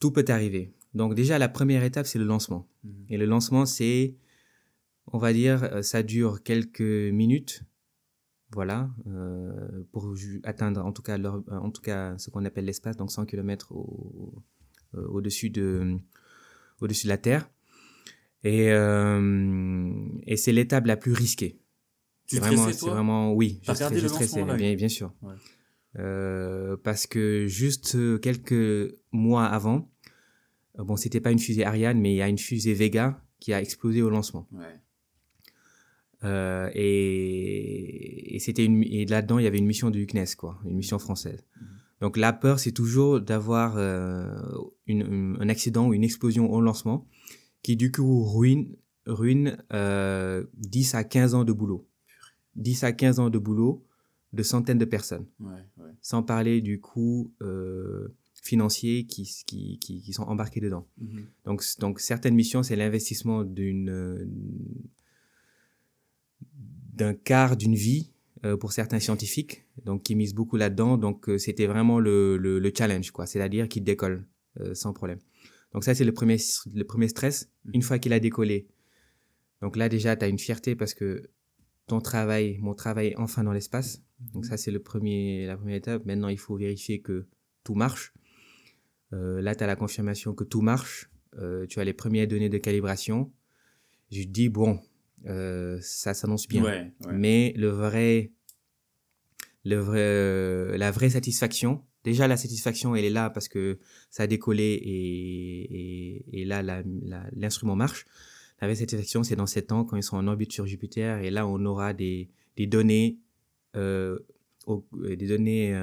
tout 0.00 0.10
peut 0.10 0.24
arriver. 0.28 0.72
Donc 0.94 1.14
déjà, 1.14 1.38
la 1.38 1.50
première 1.50 1.84
étape, 1.84 2.06
c'est 2.06 2.18
le 2.18 2.24
lancement. 2.24 2.66
Et 3.10 3.18
le 3.18 3.26
lancement, 3.26 3.66
c'est, 3.66 4.14
on 5.12 5.18
va 5.18 5.34
dire, 5.34 5.64
euh, 5.64 5.82
ça 5.82 6.02
dure 6.02 6.42
quelques 6.42 6.80
minutes, 6.80 7.62
voilà, 8.54 8.88
euh, 9.06 9.82
pour 9.92 10.14
atteindre 10.44 10.84
en 10.84 10.92
tout 10.92 11.02
cas, 11.02 11.18
leur- 11.18 11.42
en 11.50 11.70
tout 11.70 11.82
cas 11.82 12.16
ce 12.18 12.30
qu'on 12.30 12.44
appelle 12.44 12.64
l'espace, 12.64 12.96
donc 12.96 13.10
100 13.10 13.26
km 13.26 13.72
au, 13.72 14.32
euh, 14.94 15.06
au-dessus 15.08 15.50
de, 15.50 15.96
au-dessus 16.80 17.06
de 17.06 17.10
la 17.10 17.18
Terre. 17.18 17.50
Et, 18.44 18.70
euh, 18.72 19.92
et 20.26 20.36
c'est 20.36 20.52
l'étape 20.52 20.86
la 20.86 20.96
plus 20.96 21.12
risquée. 21.12 21.58
Tu 22.26 22.36
C'est 22.36 22.40
vraiment, 22.40 22.66
c'est 22.72 22.90
vraiment, 22.90 23.32
oui, 23.32 23.58
je, 23.62 23.72
je 24.00 24.06
stressais, 24.14 24.40
bien, 24.56 24.74
bien 24.74 24.88
sûr. 24.88 25.12
Ouais. 25.22 25.34
Euh, 25.98 26.76
parce 26.82 27.06
que 27.06 27.46
juste 27.46 27.96
quelques 28.20 28.94
mois 29.12 29.46
avant, 29.46 29.88
bon, 30.76 30.96
c'était 30.96 31.20
pas 31.20 31.30
une 31.30 31.38
fusée 31.38 31.64
Ariane, 31.64 32.00
mais 32.00 32.12
il 32.12 32.16
y 32.16 32.22
a 32.22 32.28
une 32.28 32.38
fusée 32.38 32.74
Vega 32.74 33.22
qui 33.40 33.52
a 33.52 33.60
explosé 33.60 34.02
au 34.02 34.10
lancement. 34.10 34.46
Ouais. 34.52 34.80
Euh, 36.24 36.70
et 36.74 38.34
et 38.34 38.38
c'était 38.40 38.64
une, 38.64 38.82
et 38.82 39.06
là-dedans, 39.06 39.38
il 39.38 39.44
y 39.44 39.46
avait 39.46 39.58
une 39.58 39.66
mission 39.66 39.90
du 39.90 40.06
CNES, 40.06 40.34
quoi, 40.36 40.58
une 40.64 40.76
mission 40.76 40.98
française. 40.98 41.44
Mhm. 41.60 41.66
Donc 42.00 42.16
la 42.16 42.32
peur, 42.32 42.58
c'est 42.58 42.72
toujours 42.72 43.20
d'avoir 43.20 43.76
euh, 43.76 44.34
un 44.88 45.48
accident 45.48 45.86
ou 45.88 45.94
une 45.94 46.04
explosion 46.04 46.50
au 46.52 46.60
lancement 46.60 47.06
qui 47.62 47.76
du 47.76 47.90
coup 47.92 48.24
ruine, 48.24 48.76
ruine 49.06 49.56
euh, 49.72 50.44
10 50.54 50.94
à 50.96 51.04
15 51.04 51.34
ans 51.34 51.44
de 51.44 51.52
boulot. 51.52 51.88
10 52.56 52.84
à 52.84 52.92
15 52.92 53.20
ans 53.20 53.30
de 53.30 53.38
boulot 53.38 53.84
de 54.32 54.42
centaines 54.42 54.78
de 54.78 54.84
personnes 54.84 55.26
Ouais, 55.38 55.52
ouais. 55.78 55.92
sans 56.02 56.22
parler 56.22 56.60
du 56.60 56.80
coût 56.80 57.32
euh, 57.40 58.08
financier 58.42 59.06
qui, 59.06 59.24
qui, 59.46 59.78
qui, 59.78 60.02
qui 60.02 60.12
sont 60.12 60.24
embarqués 60.24 60.60
dedans. 60.60 60.86
Mhm. 60.98 61.24
Donc, 61.46 61.62
donc 61.78 62.00
certaines 62.00 62.34
missions, 62.34 62.62
c'est 62.62 62.76
l'investissement 62.76 63.44
d'une 63.44 64.28
d'un 66.94 67.14
quart 67.14 67.56
d'une 67.56 67.74
vie 67.74 68.12
euh, 68.44 68.56
pour 68.56 68.72
certains 68.72 69.00
scientifiques, 69.00 69.66
donc 69.84 70.02
qui 70.04 70.14
misent 70.14 70.34
beaucoup 70.34 70.56
là-dedans. 70.56 70.96
Donc 70.96 71.28
euh, 71.28 71.38
c'était 71.38 71.66
vraiment 71.66 71.98
le, 72.00 72.36
le, 72.36 72.58
le 72.58 72.72
challenge, 72.76 73.10
quoi. 73.10 73.26
C'est-à-dire 73.26 73.68
qu'il 73.68 73.84
décolle 73.84 74.26
euh, 74.60 74.74
sans 74.74 74.92
problème. 74.92 75.18
Donc 75.72 75.84
ça, 75.84 75.94
c'est 75.94 76.04
le 76.04 76.12
premier, 76.12 76.36
le 76.72 76.84
premier 76.84 77.08
stress. 77.08 77.50
Une 77.72 77.82
fois 77.82 77.98
qu'il 77.98 78.12
a 78.12 78.20
décollé, 78.20 78.68
donc 79.60 79.76
là 79.76 79.88
déjà, 79.88 80.16
tu 80.16 80.24
as 80.24 80.28
une 80.28 80.38
fierté 80.38 80.76
parce 80.76 80.94
que 80.94 81.30
ton 81.86 82.00
travail, 82.00 82.58
mon 82.60 82.74
travail 82.74 83.08
est 83.08 83.16
enfin 83.18 83.44
dans 83.44 83.52
l'espace. 83.52 84.02
Donc 84.32 84.46
ça, 84.46 84.56
c'est 84.56 84.70
le 84.70 84.78
premier, 84.80 85.46
la 85.46 85.56
première 85.56 85.76
étape. 85.76 86.06
Maintenant, 86.06 86.28
il 86.28 86.38
faut 86.38 86.56
vérifier 86.56 87.00
que 87.00 87.26
tout 87.64 87.74
marche. 87.74 88.14
Euh, 89.12 89.42
là, 89.42 89.54
tu 89.54 89.64
as 89.64 89.66
la 89.66 89.76
confirmation 89.76 90.32
que 90.34 90.44
tout 90.44 90.62
marche. 90.62 91.10
Euh, 91.38 91.66
tu 91.66 91.80
as 91.80 91.84
les 91.84 91.92
premières 91.92 92.28
données 92.28 92.48
de 92.48 92.58
calibration. 92.58 93.32
Je 94.12 94.22
dis, 94.22 94.48
bon, 94.48 94.80
euh, 95.26 95.78
ça 95.80 96.14
s'annonce 96.14 96.46
bien. 96.48 96.62
Ouais, 96.64 96.92
ouais. 97.06 97.12
Mais 97.12 97.52
le 97.56 97.68
vrai, 97.68 98.30
le 99.64 99.76
vrai, 99.76 100.00
euh, 100.00 100.76
la 100.76 100.90
vraie 100.90 101.10
satisfaction, 101.10 101.82
déjà 102.04 102.28
la 102.28 102.36
satisfaction, 102.36 102.94
elle 102.94 103.04
est 103.04 103.10
là 103.10 103.30
parce 103.30 103.48
que 103.48 103.78
ça 104.10 104.24
a 104.24 104.26
décollé 104.26 104.62
et, 104.64 106.18
et, 106.36 106.40
et 106.40 106.44
là, 106.44 106.62
l'instrument 107.34 107.76
marche. 107.76 108.04
La 108.60 108.68
vraie 108.68 108.76
satisfaction, 108.76 109.22
c'est 109.22 109.36
dans 109.36 109.46
7 109.46 109.72
ans 109.72 109.84
quand 109.84 109.96
ils 109.96 110.02
sont 110.02 110.16
en 110.16 110.26
orbite 110.26 110.52
sur 110.52 110.66
Jupiter 110.66 111.18
et 111.22 111.30
là, 111.30 111.46
on 111.46 111.64
aura 111.64 111.92
des, 111.94 112.28
des 112.56 112.66
données, 112.66 113.18
euh, 113.76 114.18
au- 114.66 114.84
des 115.02 115.26
données 115.26 115.74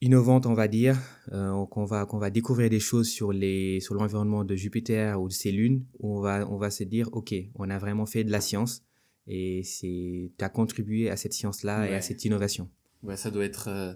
innovantes, 0.00 0.46
on 0.46 0.54
va 0.54 0.68
dire, 0.68 0.98
euh, 1.32 1.64
qu'on 1.66 1.84
va 1.84 2.04
qu'on 2.06 2.18
va 2.18 2.30
découvrir 2.30 2.68
des 2.70 2.80
choses 2.80 3.08
sur 3.08 3.32
les 3.32 3.80
sur 3.80 3.94
l'environnement 3.94 4.44
de 4.44 4.54
Jupiter 4.56 5.20
ou 5.20 5.28
de 5.28 5.32
ses 5.32 5.52
lunes. 5.52 5.84
Où 6.00 6.18
on 6.18 6.20
va 6.20 6.46
on 6.50 6.56
va 6.58 6.70
se 6.70 6.84
dire, 6.84 7.08
ok, 7.12 7.34
on 7.54 7.70
a 7.70 7.78
vraiment 7.78 8.06
fait 8.06 8.24
de 8.24 8.30
la 8.30 8.40
science 8.40 8.82
et 9.26 9.62
c'est 9.64 10.30
t'as 10.36 10.48
contribué 10.48 11.10
à 11.10 11.16
cette 11.16 11.32
science-là 11.32 11.86
et 11.86 11.90
Ouais. 11.90 11.96
à 11.96 12.00
cette 12.00 12.24
innovation. 12.24 12.68
Ouais, 13.02 13.16
ça 13.16 13.30
doit 13.30 13.44
être, 13.44 13.68
euh, 13.68 13.94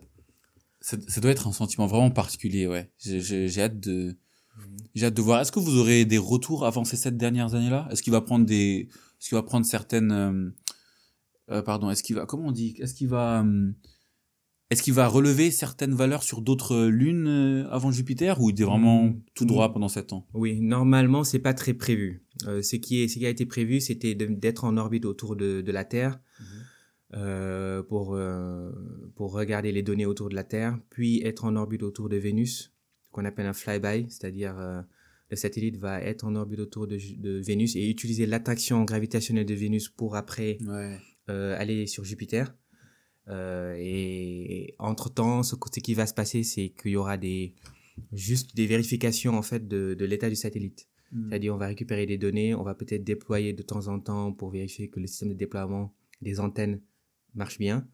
ça, 0.80 0.96
ça 1.08 1.20
doit 1.20 1.30
être 1.30 1.46
un 1.48 1.52
sentiment 1.52 1.86
vraiment 1.86 2.10
particulier, 2.10 2.66
ouais. 2.66 2.90
J'ai- 2.98 3.60
hâte 3.60 3.78
de, 3.80 4.16
j'ai 4.94 5.06
hâte 5.06 5.14
de 5.14 5.22
voir. 5.22 5.40
Est-ce 5.40 5.52
que 5.52 5.58
vous 5.60 5.76
aurez 5.78 6.04
des 6.04 6.18
retours 6.18 6.64
avant 6.64 6.84
ces 6.84 6.96
sept 6.96 7.16
dernières 7.16 7.54
années-là? 7.54 7.88
Est-ce 7.90 8.02
qu'il 8.02 8.12
va 8.12 8.20
prendre 8.20 8.46
des, 8.46 8.88
est-ce 9.18 9.28
qu'il 9.28 9.36
va 9.36 9.42
prendre 9.42 9.66
certaines, 9.66 10.12
euh, 10.12 10.50
euh, 11.50 11.62
pardon, 11.62 11.90
est-ce 11.90 12.02
qu'il 12.02 12.16
va, 12.16 12.26
comment 12.26 12.48
on 12.48 12.52
dit? 12.52 12.74
Est-ce 12.78 12.94
qu'il 12.94 13.08
va, 13.08 13.42
euh, 13.42 13.70
est-ce 14.70 14.82
qu'il 14.82 14.94
va 14.94 15.08
relever 15.08 15.50
certaines 15.50 15.94
valeurs 15.94 16.22
sur 16.22 16.40
d'autres 16.42 16.86
lunes 16.86 17.26
euh, 17.28 17.68
avant 17.70 17.90
Jupiter 17.90 18.40
ou 18.40 18.50
il 18.50 18.60
est 18.60 18.64
vraiment 18.64 19.04
Mm. 19.06 19.20
tout 19.34 19.44
droit 19.44 19.72
pendant 19.72 19.88
sept 19.88 20.12
ans? 20.12 20.26
Oui, 20.34 20.60
normalement, 20.60 21.24
c'est 21.24 21.38
pas 21.40 21.54
très 21.54 21.74
prévu. 21.74 22.22
Euh, 22.46 22.62
ce, 22.62 22.76
qui 22.76 23.02
est, 23.02 23.08
ce 23.08 23.18
qui 23.18 23.26
a 23.26 23.28
été 23.30 23.46
prévu, 23.46 23.80
c'était 23.80 24.14
d'être 24.14 24.64
en 24.64 24.76
orbite 24.76 25.04
autour 25.04 25.34
de, 25.36 25.60
de 25.60 25.72
la 25.72 25.84
Terre 25.84 26.20
euh, 27.14 27.82
pour, 27.82 28.14
euh, 28.14 28.70
pour 29.16 29.32
regarder 29.32 29.72
les 29.72 29.82
données 29.82 30.06
autour 30.06 30.28
de 30.28 30.34
la 30.36 30.44
Terre, 30.44 30.78
puis 30.90 31.20
être 31.24 31.44
en 31.44 31.56
orbite 31.56 31.82
autour 31.82 32.08
de 32.08 32.16
Vénus, 32.16 32.72
qu'on 33.10 33.24
appelle 33.24 33.46
un 33.46 33.52
flyby, 33.52 34.06
c'est-à-dire 34.08 34.54
le 35.30 35.36
satellite 35.36 35.76
va 35.76 36.00
être 36.00 36.24
en 36.24 36.36
orbite 36.36 36.60
autour 36.60 36.86
de, 36.86 36.96
Vénus 37.40 37.74
et 37.74 37.88
utiliser 37.90 38.26
l'attraction 38.26 38.84
gravitationnelle 38.84 39.46
de 39.46 39.54
Vénus 39.54 39.88
pour 39.88 40.14
après 40.14 40.58
Ouais. 40.64 40.96
aller 41.26 41.88
sur 41.88 42.04
Jupiter. 42.04 42.54
Euh, 43.30 43.76
et 43.78 44.74
entre-temps, 44.78 45.42
ce, 45.42 45.56
ce 45.56 45.80
qui 45.80 45.94
va 45.94 46.06
se 46.06 46.14
passer, 46.14 46.42
c'est 46.42 46.70
qu'il 46.70 46.92
y 46.92 46.96
aura 46.96 47.16
des, 47.16 47.54
juste 48.12 48.56
des 48.56 48.66
vérifications 48.66 49.36
en 49.36 49.42
fait 49.42 49.68
de, 49.68 49.94
de 49.94 50.04
l'état 50.04 50.28
du 50.28 50.36
satellite. 50.36 50.88
Mm. 51.12 51.28
C'est-à-dire, 51.28 51.54
on 51.54 51.58
va 51.58 51.66
récupérer 51.68 52.06
des 52.06 52.18
données, 52.18 52.54
on 52.54 52.62
va 52.62 52.74
peut-être 52.74 53.04
déployer 53.04 53.52
de 53.52 53.62
temps 53.62 53.88
en 53.88 54.00
temps 54.00 54.32
pour 54.32 54.50
vérifier 54.50 54.88
que 54.88 55.00
le 55.00 55.06
système 55.06 55.30
de 55.30 55.34
déploiement 55.34 55.94
des 56.22 56.40
antennes 56.40 56.80
marche 57.34 57.58
bien. 57.58 57.86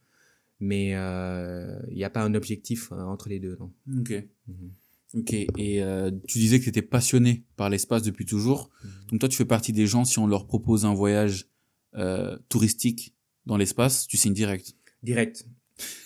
Mais 0.59 0.95
euh, 0.95 1.79
il 1.91 1.97
n'y 1.97 2.05
a 2.05 2.11
pas 2.11 2.23
un 2.23 2.35
objectif 2.35 2.91
euh, 2.93 3.03
entre 3.03 3.29
les 3.29 3.39
deux. 3.41 3.57
Non. 3.61 3.73
Ok. 4.01 4.25
Mhm. 4.49 4.71
Ok. 5.15 5.33
Et 5.35 5.83
euh, 5.83 6.11
tu 6.27 6.39
disais 6.39 6.59
que 6.59 6.65
tu 6.65 6.71
étais 6.71 6.83
passionné 6.83 7.45
par 7.57 7.69
l'espace 7.71 8.03
depuis 8.03 8.25
toujours. 8.25 8.71
Donc 9.11 9.21
toi, 9.21 9.29
tu 9.29 9.37
fais 9.37 9.45
partie 9.45 9.73
des 9.73 9.87
gens, 9.87 10.05
si 10.05 10.19
on 10.19 10.27
leur 10.27 10.47
propose 10.47 10.85
un 10.85 10.95
voyage 10.95 11.49
euh, 11.95 12.39
touristique 12.49 13.15
dans 13.45 13.57
l'espace, 13.57 14.07
tu 14.07 14.17
signes 14.17 14.35
direct. 14.35 14.75
Direct. 15.07 15.47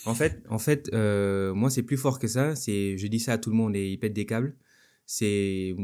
En 0.04 0.14
fait, 0.14 0.42
en 0.48 0.58
fait 0.58 0.90
euh, 0.92 1.54
moi, 1.54 1.70
c'est 1.70 1.82
plus 1.82 1.96
fort 1.96 2.18
que 2.18 2.28
ça. 2.28 2.54
C'est, 2.54 2.98
je 2.98 3.06
dis 3.06 3.20
ça 3.20 3.32
à 3.34 3.38
tout 3.38 3.50
le 3.50 3.56
monde 3.56 3.74
et 3.76 3.86
ils 3.92 3.98
pètent 3.98 4.12
des 4.12 4.26
câbles. 4.26 4.54
C'est, 5.06 5.74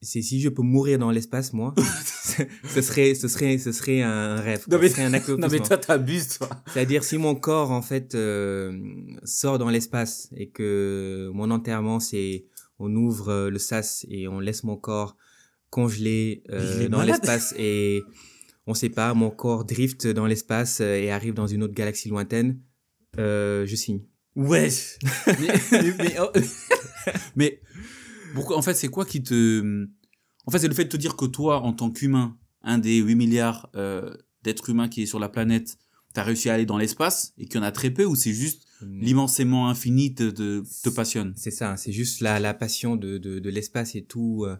c'est 0.00 0.22
si 0.22 0.40
je 0.40 0.48
peux 0.48 0.62
mourir 0.62 0.98
dans 0.98 1.10
l'espace, 1.10 1.52
moi, 1.52 1.74
ce 2.74 2.80
serait, 2.80 3.14
ce 3.14 3.28
serait, 3.28 3.58
ce 3.58 3.72
serait 3.72 4.02
un 4.02 4.36
rêve. 4.36 4.64
Non, 4.68 4.78
mais- 4.78 4.88
ce 4.88 4.94
serait 4.96 5.04
un 5.04 5.36
Non 5.36 5.48
mais 5.50 5.58
toi, 5.60 5.78
t'abuses, 5.78 6.38
toi. 6.38 6.48
C'est-à-dire 6.72 7.02
si 7.02 7.18
mon 7.18 7.34
corps 7.34 7.70
en 7.72 7.82
fait 7.82 8.14
euh, 8.14 8.72
sort 9.24 9.58
dans 9.58 9.68
l'espace 9.68 10.28
et 10.36 10.48
que 10.50 11.30
mon 11.34 11.50
enterrement 11.50 11.98
c'est 12.00 12.46
on 12.78 12.94
ouvre 12.94 13.28
euh, 13.30 13.50
le 13.50 13.58
sas 13.58 14.06
et 14.08 14.28
on 14.28 14.40
laisse 14.40 14.64
mon 14.64 14.76
corps 14.76 15.16
congelé 15.70 16.42
euh, 16.50 16.88
dans 16.88 17.02
l'espace 17.02 17.54
et 17.58 18.02
on 18.66 18.74
sait 18.74 18.88
pas 18.88 19.14
mon 19.14 19.30
corps 19.30 19.64
drift 19.64 20.06
dans 20.06 20.26
l'espace 20.26 20.80
euh, 20.80 20.96
et 20.96 21.10
arrive 21.10 21.34
dans 21.34 21.46
une 21.46 21.62
autre 21.62 21.74
galaxie 21.74 22.08
lointaine, 22.08 22.60
euh, 23.18 23.66
je 23.66 23.76
signe. 23.76 24.02
Ouais. 24.36 24.68
mais, 25.26 25.48
mais, 25.72 25.94
mais, 25.98 26.16
oh, 26.20 26.30
mais 27.36 27.60
pourquoi 28.34 28.56
En 28.56 28.62
fait, 28.62 28.74
c'est 28.74 28.88
quoi 28.88 29.04
qui 29.04 29.22
te 29.22 29.86
En 30.46 30.50
fait, 30.50 30.58
c'est 30.58 30.68
le 30.68 30.74
fait 30.74 30.84
de 30.84 30.90
te 30.90 30.96
dire 30.96 31.16
que 31.16 31.26
toi, 31.26 31.60
en 31.62 31.72
tant 31.72 31.90
qu'humain, 31.90 32.36
un 32.62 32.78
des 32.78 32.98
8 32.98 33.14
milliards 33.14 33.70
euh, 33.74 34.14
d'êtres 34.42 34.70
humains 34.70 34.88
qui 34.88 35.02
est 35.02 35.06
sur 35.06 35.18
la 35.18 35.28
planète, 35.28 35.78
t'as 36.12 36.22
réussi 36.22 36.50
à 36.50 36.54
aller 36.54 36.66
dans 36.66 36.78
l'espace 36.78 37.32
et 37.38 37.46
qu'il 37.46 37.56
y 37.56 37.58
en 37.58 37.66
a 37.66 37.72
très 37.72 37.90
peu, 37.90 38.04
ou 38.04 38.14
c'est 38.14 38.32
juste 38.32 38.66
l'immensément 38.82 39.68
infini 39.68 40.14
te, 40.14 40.30
te, 40.30 40.62
te 40.82 40.88
passionne? 40.88 41.32
C'est 41.36 41.50
ça, 41.50 41.76
c'est 41.76 41.92
juste 41.92 42.20
la, 42.20 42.40
la 42.40 42.54
passion 42.54 42.96
de, 42.96 43.18
de, 43.18 43.38
de 43.38 43.50
l'espace 43.50 43.94
et 43.94 44.02
tout, 44.02 44.44
euh, 44.46 44.56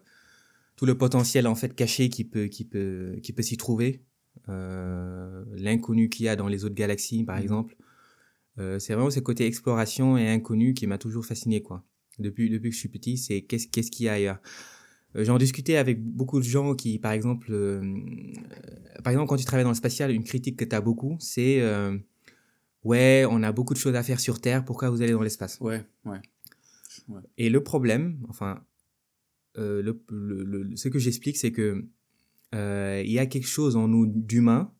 tout 0.81 0.87
le 0.87 0.97
potentiel 0.97 1.47
en 1.47 1.55
fait 1.55 1.75
caché 1.75 2.09
qui 2.09 2.25
peut, 2.25 2.47
qui 2.47 2.65
peut, 2.65 3.19
qui 3.23 3.35
peut 3.35 3.43
s'y 3.43 3.59
trouver. 3.59 4.03
Euh, 4.49 5.45
L'inconnu 5.57 6.09
qu'il 6.09 6.25
y 6.25 6.29
a 6.31 6.37
dans 6.37 6.49
les 6.49 6.65
autres 6.65 6.75
galaxies, 6.75 7.23
par 7.23 7.37
Mhm. 7.37 7.43
exemple. 7.43 7.77
Euh, 8.59 8.79
c'est 8.79 8.95
vraiment 8.95 9.11
ce 9.11 9.21
côté 9.21 9.45
exploration 9.45 10.17
et 10.17 10.27
inconnu 10.31 10.73
qui 10.73 10.87
m'a 10.87 10.97
toujours 10.97 11.27
fasciné, 11.27 11.61
quoi. 11.61 11.85
Depuis, 12.19 12.49
depuis 12.49 12.71
que 12.71 12.75
je 12.75 12.81
suis 12.81 12.89
petit, 12.89 13.19
c'est 13.19 13.43
qu'est-ce 13.43 13.69
qu'est-ce 13.69 13.91
qu'il 13.91 14.07
y 14.07 14.09
a 14.09 14.15
ailleurs. 14.15 14.41
Euh, 15.17 15.25
J'en 15.25 15.37
discutais 15.37 15.77
avec 15.77 16.03
beaucoup 16.03 16.39
de 16.39 16.45
gens 16.45 16.75
qui, 16.75 16.99
par 16.99 17.13
exemple, 17.13 17.53
par 19.05 19.11
exemple, 19.13 19.29
quand 19.29 19.37
tu 19.37 19.45
travailles 19.45 19.65
dans 19.65 19.71
le 19.77 19.83
spatial, 19.85 20.11
une 20.13 20.25
critique 20.25 20.57
que 20.57 20.65
tu 20.65 20.75
as 20.75 20.81
beaucoup, 20.81 21.19
c'est 21.21 21.63
ouais, 22.85 23.27
on 23.31 23.43
a 23.43 23.53
beaucoup 23.53 23.75
de 23.75 23.79
choses 23.79 23.97
à 23.97 24.03
faire 24.03 24.19
sur 24.19 24.41
Terre, 24.41 24.65
pourquoi 24.65 24.89
vous 24.89 25.03
allez 25.03 25.13
dans 25.13 25.21
l'espace? 25.23 25.59
Ouais, 25.61 25.85
ouais. 26.07 26.21
et 27.37 27.51
le 27.51 27.63
problème, 27.63 28.19
enfin, 28.31 28.65
euh, 29.59 29.93
ce 30.77 30.89
que 30.89 30.99
j'explique, 30.99 31.37
c'est 31.37 31.53
que 31.53 31.85
euh, 32.55 33.03
il 33.05 33.13
y 33.13 33.19
a 33.19 33.27
quelque 33.27 33.47
chose 33.47 33.77
en 33.77 33.89
nous 33.89 34.07
d'humain 34.07 34.73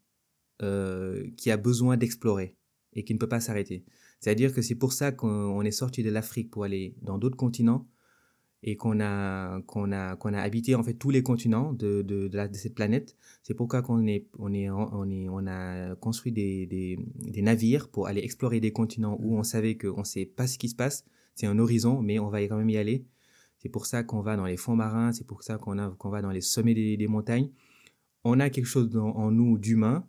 euh, 0.63 1.27
qui 1.37 1.51
a 1.51 1.57
besoin 1.57 1.97
d'explorer 1.97 2.57
et 2.93 3.05
qui 3.05 3.15
ne 3.15 3.19
peut 3.19 3.29
pas 3.29 3.41
s'arrêter. 3.41 3.85
C'est-à-dire 4.21 4.53
que 4.53 4.63
c'est 4.63 4.75
pour 4.75 4.93
ça 4.93 5.13
qu'on 5.13 5.29
on 5.29 5.63
est 5.63 5.71
sorti 5.71 6.03
de 6.03 6.11
l'Afrique 6.11 6.51
pour 6.51 6.65
aller 6.65 6.95
dans 7.03 7.19
d'autres 7.19 7.37
continents 7.37 7.89
et 8.63 8.77
qu'on 8.77 9.01
a 9.01 9.63
qu'on 9.63 9.91
a 9.93 10.17
qu'on 10.17 10.35
a 10.35 10.41
habité 10.41 10.75
en 10.75 10.83
fait 10.83 10.95
tous 10.95 11.11
les 11.11 11.23
continents 11.23 11.73
de 11.73 12.03
de, 12.03 12.31
cette 12.53 12.75
planète. 12.75 13.17
C'est 13.43 13.55
pourquoi 13.55 13.81
qu'on 13.83 14.07
est 14.07 14.27
on 14.39 14.53
est 14.53 14.69
on 14.69 15.09
est 15.11 15.29
on 15.29 15.47
a 15.47 15.95
construit 15.97 16.33
des, 16.33 16.67
des 16.67 16.99
des 17.17 17.43
navires 17.43 17.89
pour 17.89 18.07
aller 18.09 18.21
explorer 18.21 18.61
des 18.61 18.73
continents 18.73 19.17
où 19.21 19.39
on 19.39 19.43
savait 19.45 19.77
qu'on 19.79 20.05
sait 20.05 20.27
pas 20.27 20.47
ce 20.47 20.59
qui 20.59 20.69
se 20.69 20.75
passe. 20.75 21.05
C'est 21.35 21.47
un 21.47 21.59
horizon, 21.59 22.03
mais 22.03 22.19
on 22.19 22.29
va 22.29 22.43
quand 22.43 22.59
même 22.59 22.69
y 22.69 22.77
aller. 22.77 23.07
C'est 23.63 23.69
pour 23.69 23.87
ça 23.87 24.03
qu'on 24.03 24.21
va 24.23 24.37
dans 24.37 24.47
les 24.47 24.57
fonds 24.57 24.75
marins, 24.77 25.13
c'est 25.13 25.27
pour 25.27 25.43
ça 25.43 25.59
qu'on 25.59 26.11
va 26.11 26.23
dans 26.23 26.31
les 26.31 26.41
sommets 26.41 26.75
des, 26.75 26.97
des 26.97 27.07
montagnes. 27.07 27.51
On 28.25 28.41
a 28.41 28.51
quelque 28.51 28.67
chose 28.67 28.91
dans- 28.91 29.15
en 29.17 29.31
nous 29.31 29.59
d'humain. 29.59 30.07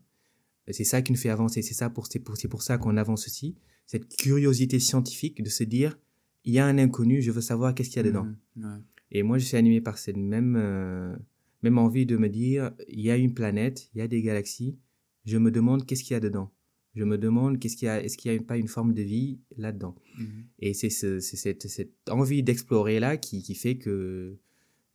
C'est 0.70 0.84
ça 0.86 1.02
qui 1.02 1.12
nous 1.12 1.18
fait 1.18 1.30
avancer. 1.30 1.62
C'est 1.62 1.74
ça 1.74 1.90
pour 1.90 2.08
pour 2.24 2.38
c'est 2.38 2.48
pour 2.48 2.62
ça 2.64 2.78
qu'on 2.78 2.96
avance 2.98 3.26
aussi. 3.28 3.56
Cette 3.88 4.08
curiosité 4.16 4.80
scientifique 4.80 5.44
de 5.44 5.50
se 5.50 5.64
dire 5.66 5.98
il 6.46 6.54
y 6.54 6.60
a 6.60 6.66
un 6.66 6.78
inconnu, 6.78 7.22
je 7.22 7.30
veux 7.32 7.42
savoir 7.42 7.76
qu'est-ce 7.76 7.90
qu'il 7.90 7.98
y 7.98 8.00
a 8.00 8.04
dedans. 8.04 8.28
Ouais. 8.56 8.80
Et 9.12 9.22
moi, 9.24 9.38
je 9.38 9.46
suis 9.46 9.58
animé 9.58 9.82
par 9.82 9.98
cette 9.98 10.16
même, 10.18 10.56
euh, 10.58 11.14
même 11.62 11.78
envie 11.78 12.06
de 12.06 12.16
me 12.18 12.30
dire, 12.30 12.72
il 12.88 13.02
y 13.02 13.12
a 13.12 13.18
une 13.18 13.34
planète, 13.34 13.90
il 13.94 13.98
y 14.00 14.02
a 14.02 14.08
des 14.08 14.22
galaxies, 14.22 14.78
je 15.26 15.38
me 15.38 15.52
demande 15.52 15.86
qu'est-ce 15.86 16.04
qu'il 16.04 16.14
y 16.14 16.18
a 16.18 16.20
dedans. 16.22 16.50
Je 16.96 17.04
me 17.06 17.18
demande 17.18 17.58
qu'est-ce 17.60 17.78
qu'il 17.78 17.86
y 17.86 17.90
a, 17.90 18.04
est-ce 18.04 18.18
qu'il 18.18 18.32
n'y 18.32 18.38
a 18.38 18.42
pas 18.42 18.58
une 18.58 18.68
forme 18.68 18.94
de 18.94 19.02
vie 19.02 19.40
là-dedans. 19.58 19.96
Mhm. 20.18 20.46
Et 20.60 20.74
c'est 20.74 20.90
ce, 20.90 21.20
c'est 21.22 21.38
cette, 21.38 21.68
cette 21.68 22.10
envie 22.10 22.44
d'explorer 22.44 23.00
là 23.00 23.16
qui, 23.18 23.42
qui 23.44 23.56
fait 23.56 23.78
que, 23.78 24.38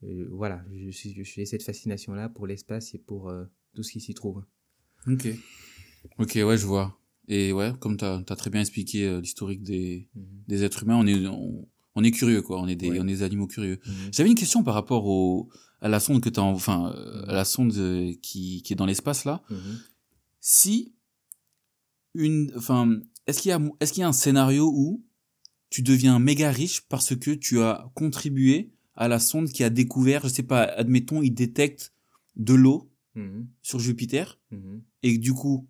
euh, 0.04 0.28
voilà, 0.30 0.62
je 0.74 0.90
suis, 0.90 1.14
je 1.24 1.44
cette 1.44 1.62
fascination 1.62 2.12
là 2.12 2.28
pour 2.28 2.46
l'espace 2.46 2.94
et 2.94 2.98
pour 2.98 3.30
euh, 3.30 3.44
tout 3.74 3.82
ce 3.82 3.92
qui 3.92 4.00
s'y 4.00 4.12
trouve. 4.14 4.44
Ok. 5.06 5.26
Ok, 6.18 6.32
ouais, 6.36 6.58
je 6.58 6.66
vois. 6.66 6.98
Et 7.28 7.52
ouais, 7.52 7.72
comme 7.80 7.96
tu 7.96 8.04
as, 8.04 8.22
très 8.22 8.50
bien 8.50 8.60
expliqué 8.60 9.06
euh, 9.08 9.20
l'historique 9.20 9.62
des, 9.62 10.06
des 10.48 10.64
êtres 10.64 10.82
humains, 10.82 10.96
on 10.96 11.06
est, 11.06 11.26
on, 11.26 11.66
on 11.94 12.04
est 12.04 12.10
curieux, 12.12 12.42
quoi. 12.42 12.60
On 12.60 12.68
est 12.68 12.76
des, 12.76 12.90
Ouais. 12.90 13.00
on 13.00 13.04
est 13.08 13.12
des 13.12 13.22
animaux 13.22 13.46
curieux. 13.46 13.78
Mhm. 13.86 13.92
J'avais 14.12 14.28
une 14.28 14.36
question 14.36 14.62
par 14.62 14.74
rapport 14.74 15.06
au, 15.06 15.48
à 15.80 15.88
la 15.88 15.98
sonde 15.98 16.20
que 16.20 16.28
en- 16.38 16.52
enfin, 16.52 16.94
à 17.26 17.32
la 17.32 17.44
sonde 17.46 17.72
qui, 18.20 18.62
qui 18.62 18.72
est 18.74 18.76
dans 18.76 18.86
l'espace 18.86 19.24
là. 19.24 19.42
Mhm. 19.50 19.56
Si 20.40 20.92
une, 22.16 22.52
enfin, 22.56 23.00
est-ce 23.26 23.40
qu'il 23.42 23.50
y 23.50 23.52
a, 23.52 23.60
est-ce 23.80 23.92
qu'il 23.92 24.00
y 24.00 24.04
a 24.04 24.08
un 24.08 24.12
scénario 24.12 24.70
où 24.74 25.04
tu 25.70 25.82
deviens 25.82 26.18
méga 26.18 26.50
riche 26.50 26.82
parce 26.88 27.14
que 27.16 27.30
tu 27.32 27.60
as 27.60 27.90
contribué 27.94 28.70
à 28.94 29.08
la 29.08 29.18
sonde 29.18 29.48
qui 29.50 29.62
a 29.64 29.70
découvert, 29.70 30.22
je 30.24 30.28
sais 30.28 30.42
pas, 30.42 30.62
admettons, 30.62 31.22
il 31.22 31.32
détecte 31.32 31.92
de 32.36 32.54
l'eau 32.54 32.90
Mhm. 33.14 33.48
sur 33.62 33.78
Jupiter 33.78 34.38
Mhm. 34.50 34.82
et 35.02 35.14
que 35.16 35.20
du 35.20 35.32
coup, 35.32 35.66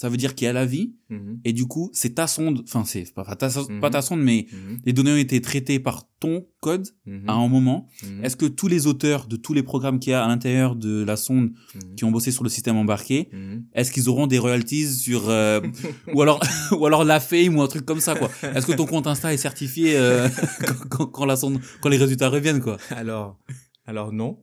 ça 0.00 0.08
veut 0.08 0.16
dire 0.16 0.36
qu'il 0.36 0.44
y 0.44 0.48
a 0.48 0.52
la 0.52 0.64
vie. 0.64 0.94
Mhm. 1.10 1.40
Et 1.44 1.52
du 1.52 1.66
coup, 1.66 1.90
c'est 1.92 2.14
ta 2.14 2.28
sonde, 2.28 2.62
enfin, 2.68 2.84
c'est 2.84 3.12
pas, 3.12 3.24
ta, 3.34 3.48
Mhm. 3.48 3.80
pas 3.80 3.90
ta 3.90 4.00
sonde, 4.00 4.20
mais 4.22 4.46
Mhm. 4.52 4.78
les 4.84 4.92
données 4.92 5.12
ont 5.12 5.16
été 5.16 5.40
traitées 5.40 5.80
par 5.80 6.06
ton 6.20 6.46
code 6.60 6.86
à 7.26 7.32
un 7.32 7.48
moment. 7.48 7.88
Est-ce 8.22 8.36
que 8.36 8.46
tous 8.46 8.68
les 8.68 8.86
auteurs 8.86 9.26
de 9.26 9.34
tous 9.36 9.54
les 9.54 9.64
programmes 9.64 9.98
qu'il 9.98 10.12
y 10.12 10.14
a 10.14 10.24
à 10.24 10.28
l'intérieur 10.28 10.76
de 10.76 11.02
la 11.02 11.16
sonde 11.16 11.50
qui 11.96 12.04
ont 12.04 12.12
bossé 12.12 12.30
sur 12.30 12.44
le 12.44 12.48
système 12.50 12.76
embarqué, 12.76 13.28
est-ce 13.72 13.90
qu'ils 13.90 14.08
auront 14.08 14.28
des 14.28 14.38
royalties 14.38 14.86
sur 14.86 15.28
euh, 15.30 15.60
ou 16.14 16.22
alors 16.22 16.38
ou 16.78 16.86
alors 16.86 17.02
la 17.04 17.18
fame 17.18 17.56
ou 17.56 17.62
un 17.62 17.66
truc 17.68 17.84
comme 17.84 18.00
ça 18.00 18.14
quoi 18.14 18.30
Est-ce 18.54 18.66
que 18.66 18.72
ton 18.74 18.86
compte 18.86 19.08
Insta 19.08 19.32
est 19.34 19.36
certifié 19.36 19.96
euh, 19.96 20.28
quand, 20.66 20.88
quand, 20.90 21.06
quand 21.06 21.24
la 21.26 21.34
sonde 21.36 21.58
quand 21.80 21.88
les 21.88 21.96
résultats 21.98 22.28
reviennent 22.28 22.60
quoi? 22.60 22.76
Alors, 22.90 23.36
alors 23.84 24.12
non. 24.12 24.38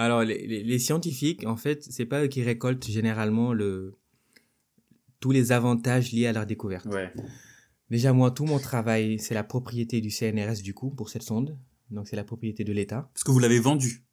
Alors 0.00 0.22
les, 0.22 0.46
les, 0.46 0.62
les 0.62 0.78
scientifiques, 0.78 1.46
en 1.46 1.56
fait, 1.56 1.82
c'est 1.82 2.06
pas 2.06 2.24
eux 2.24 2.28
qui 2.28 2.42
récoltent 2.42 2.86
généralement 2.86 3.52
le 3.52 3.98
tous 5.20 5.30
les 5.30 5.52
avantages 5.52 6.12
liés 6.12 6.26
à 6.26 6.32
leur 6.32 6.46
découverte. 6.46 6.86
Ouais. 6.86 7.12
Déjà 7.90 8.12
moi, 8.12 8.30
tout 8.30 8.46
mon 8.46 8.58
travail, 8.58 9.18
c'est 9.18 9.34
la 9.34 9.44
propriété 9.44 10.00
du 10.00 10.10
CNRS 10.10 10.62
du 10.62 10.74
coup 10.74 10.90
pour 10.90 11.08
cette 11.10 11.22
sonde. 11.22 11.58
Donc 11.90 12.08
c'est 12.08 12.16
la 12.16 12.24
propriété 12.24 12.64
de 12.64 12.72
l'État. 12.72 13.10
Parce 13.12 13.24
que 13.24 13.30
vous 13.30 13.38
l'avez 13.40 13.60
vendu. 13.60 14.04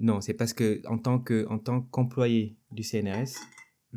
Non, 0.00 0.20
c'est 0.20 0.34
parce 0.34 0.52
que 0.52 0.80
en 0.86 0.98
tant 0.98 1.18
que 1.18 1.46
en 1.48 1.58
tant 1.58 1.80
qu'employé 1.82 2.56
du 2.70 2.82
CNRS, 2.82 3.34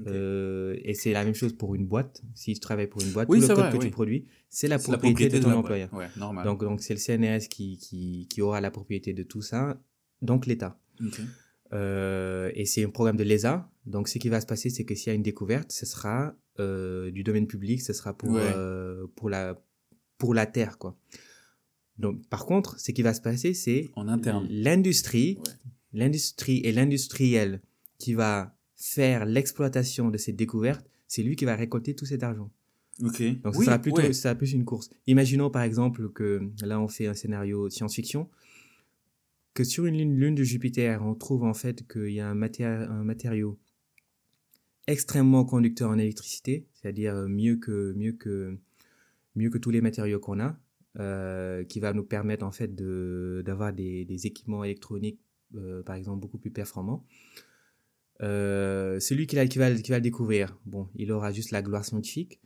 euh, 0.08 0.75
et 0.84 0.94
c'est 0.94 1.14
la 1.14 1.24
même 1.24 1.36
chose 1.36 1.54
pour 1.54 1.75
une 1.75 1.86
boîte. 1.86 2.22
Si 2.34 2.56
je 2.56 2.60
travaille 2.62 2.88
pour 2.88 3.02
une 3.02 3.12
boîte, 3.12 3.28
Oui, 3.30 3.40
tout 3.40 3.48
le 3.48 3.48
code 3.56 3.58
vrai, 3.60 3.72
que 3.72 3.78
oui. 3.78 3.86
tu 3.86 3.92
produis, 3.92 4.25
c'est 4.50 4.68
la 4.68 4.78
la 4.78 4.84
propriété, 4.84 5.30
de 5.30 5.40
ton 5.40 5.52
employeur. 5.52 5.94
Ouais, 5.94 6.08
normal. 6.18 6.44
Donc 6.46 6.62
donc 6.62 6.82
c'est 6.82 6.94
le 6.94 7.00
CNRS 7.00 7.48
qui, 7.50 7.78
qui 7.78 8.28
qui 8.30 8.42
aura 8.42 8.60
la 8.62 8.72
propriété 8.72 9.14
de 9.14 9.24
tout 9.24 9.42
ça, 9.42 9.80
donc 10.22 10.48
l'État. 10.48 10.80
Ok. 11.04 11.20
Euh, 11.74 12.52
et 12.54 12.66
c'est 12.66 12.84
un 12.86 12.90
programme 12.90 13.18
de 13.18 13.24
l'ESA. 13.24 13.70
Donc, 13.86 14.08
ce 14.08 14.18
qui 14.20 14.30
va 14.30 14.40
se 14.42 14.46
passer, 14.46 14.70
c'est 14.70 14.84
que 14.86 14.96
s'il 14.96 15.08
y 15.08 15.10
a 15.12 15.14
une 15.16 15.24
découverte, 15.24 15.72
ce 15.72 15.86
sera 15.86 16.36
euh, 16.60 17.12
du 17.12 17.24
domaine 17.24 17.48
public, 17.48 17.82
ce 17.82 17.92
sera 17.94 18.14
pour, 18.18 18.30
Ouais. 18.32 18.42
euh, 18.56 19.08
pour, 19.16 19.30
la, 19.30 19.62
pour 20.18 20.34
la 20.34 20.46
Terre, 20.46 20.78
quoi. 20.78 20.96
Donc, 21.98 22.25
par 22.30 22.46
contre, 22.46 22.80
ce 22.80 22.92
qui 22.92 23.02
va 23.02 23.14
se 23.14 23.22
passer, 23.22 23.54
c'est 23.54 23.90
En 23.96 24.08
interne. 24.08 24.48
l'industrie, 24.50 25.38
Ouais. 25.38 25.54
l'industrie 25.94 26.58
et 26.60 26.72
l'industriel 26.72 27.62
qui 27.98 28.14
va 28.14 28.56
faire 28.75 29.25
l'exploitation 29.25 30.10
de 30.10 30.18
cette 30.18 30.36
découverte, 30.36 30.86
c'est 31.08 31.24
lui 31.24 31.36
qui 31.36 31.46
va 31.46 31.56
récolter 31.56 31.96
tout 31.96 32.06
cet 32.06 32.24
argent. 32.24 32.52
Ok. 33.04 33.22
Donc, 33.42 33.56
oui, 33.58 33.66
sera 33.66 33.80
plutôt, 33.80 33.98
ouais. 34.02 34.14
ce 34.14 34.22
sera 34.22 34.36
plus 34.36 34.54
une 34.54 34.64
course. 34.66 34.90
Imaginons, 35.08 35.50
par 35.50 35.64
exemple, 35.64 36.10
que 36.10 36.42
là, 36.64 36.80
on 36.80 36.88
fait 36.88 37.08
un 37.08 37.14
scénario 37.14 37.70
science-fiction, 37.70 38.30
que 39.56 39.64
sur 39.64 39.86
une 39.86 39.98
lune, 39.98 40.20
lune 40.20 40.36
de 40.36 40.44
Jupiter, 40.44 41.02
on 41.02 41.16
trouve 41.16 41.44
en 41.44 41.56
fait 41.56 41.88
qu'il 41.88 42.12
y 42.12 42.20
a 42.20 42.30
un, 42.30 42.36
maté- 42.36 42.66
un 42.66 43.04
matériau 43.04 43.58
extrêmement 44.86 45.46
conducteur 45.46 45.90
en 45.90 45.98
électricité, 45.98 46.68
c'est-à-dire 46.74 47.16
mieux 47.28 47.56
que, 47.56 47.94
mieux 47.94 48.12
que, 48.12 48.56
mieux 49.36 49.50
que 49.50 49.58
tous 49.58 49.72
les 49.72 49.82
matériaux 49.82 50.20
qu'on 50.20 50.40
a, 50.40 50.60
euh, 51.00 51.64
qui 51.64 51.80
va 51.80 51.94
nous 51.94 52.04
permettre 52.04 52.46
en 52.46 52.52
fait 52.52 52.76
de, 52.76 53.42
d'avoir 53.46 53.74
des, 53.74 54.06
des 54.06 54.28
équipements 54.28 54.64
électroniques, 54.64 55.20
euh, 55.56 55.82
par 55.82 55.96
exemple, 55.96 56.20
beaucoup 56.20 56.38
plus 56.38 56.52
performants. 56.52 57.06
Euh, 58.22 59.00
celui 59.00 59.26
qui, 59.26 59.36
va, 59.36 59.46
qui 59.48 59.58
va 59.58 59.70
le 59.70 60.02
découvrir, 60.02 60.58
bon, 60.66 60.90
il 60.96 61.12
aura 61.12 61.32
juste 61.32 61.52
la 61.52 61.62
gloire 61.62 61.86
scientifique. 61.86 62.40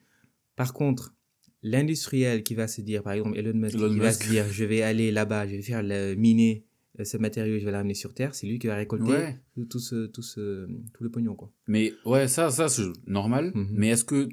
Par 0.56 0.74
contre, 0.74 1.16
l'industriel 1.64 2.44
qui 2.44 2.54
va 2.54 2.68
se 2.68 2.82
dire, 2.82 3.02
par 3.02 3.14
exemple, 3.14 3.38
Elon 3.38 3.58
Musk, 3.58 3.76
Elon 3.76 3.94
qui 3.94 4.00
va 4.00 4.14
se 4.14 4.30
dire, 4.30 4.46
je 4.50 4.64
vais 4.64 4.84
aller 4.84 5.12
là-bas, 5.12 5.48
je 5.48 5.56
vais 5.56 5.62
faire 5.62 5.84
le, 5.84 6.14
miner 6.16 6.66
ce 7.04 7.18
matériau, 7.18 7.60
je 7.60 7.66
vais 7.66 7.72
l'amener 7.72 7.94
sur 7.94 8.14
Terre, 8.14 8.34
c'est 8.36 8.48
lui 8.48 8.60
qui 8.60 8.68
va 8.68 8.76
récolter 8.76 9.06
Ouais. 9.12 9.40
tout, 9.70 9.80
ce, 9.80 10.06
tout, 10.08 10.22
ce, 10.22 10.68
tout 10.94 11.04
le 11.04 11.10
pognon, 11.10 11.36
quoi. 11.36 11.52
Mais 11.68 11.94
ouais, 12.06 12.28
ça, 12.28 12.50
ça 12.50 12.68
c'est 12.70 12.84
normal. 13.08 13.52
Mhm. 13.56 13.68
Mais 13.74 13.88
est-ce 13.90 14.04
que, 14.04 14.30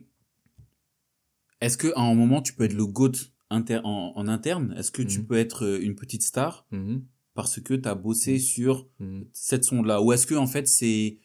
est-ce 1.60 1.76
que 1.78 1.88
à 1.96 2.00
un 2.02 2.14
moment 2.14 2.42
tu 2.42 2.52
peux 2.54 2.64
être 2.64 2.74
le 2.74 2.86
goat 2.86 3.12
inter 3.50 3.80
en, 3.84 4.12
en 4.16 4.28
interne? 4.28 4.74
Est-ce 4.76 4.90
que 4.90 5.02
tu 5.02 5.20
Mhm. 5.20 5.26
peux 5.26 5.36
être 5.36 5.64
euh, 5.64 5.80
une 5.80 5.94
petite 5.94 6.22
star? 6.22 6.66
Mhm, 6.70 7.02
parce 7.34 7.60
que 7.60 7.74
tu 7.74 7.88
as 7.88 7.94
bossé 7.94 8.38
sur 8.38 8.88
cette 9.32 9.64
sonde-là 9.64 10.02
Ou 10.02 10.12
est-ce 10.12 10.26
que 10.26 10.34
en 10.34 10.46
fait 10.46 10.66
c'est 10.66 11.18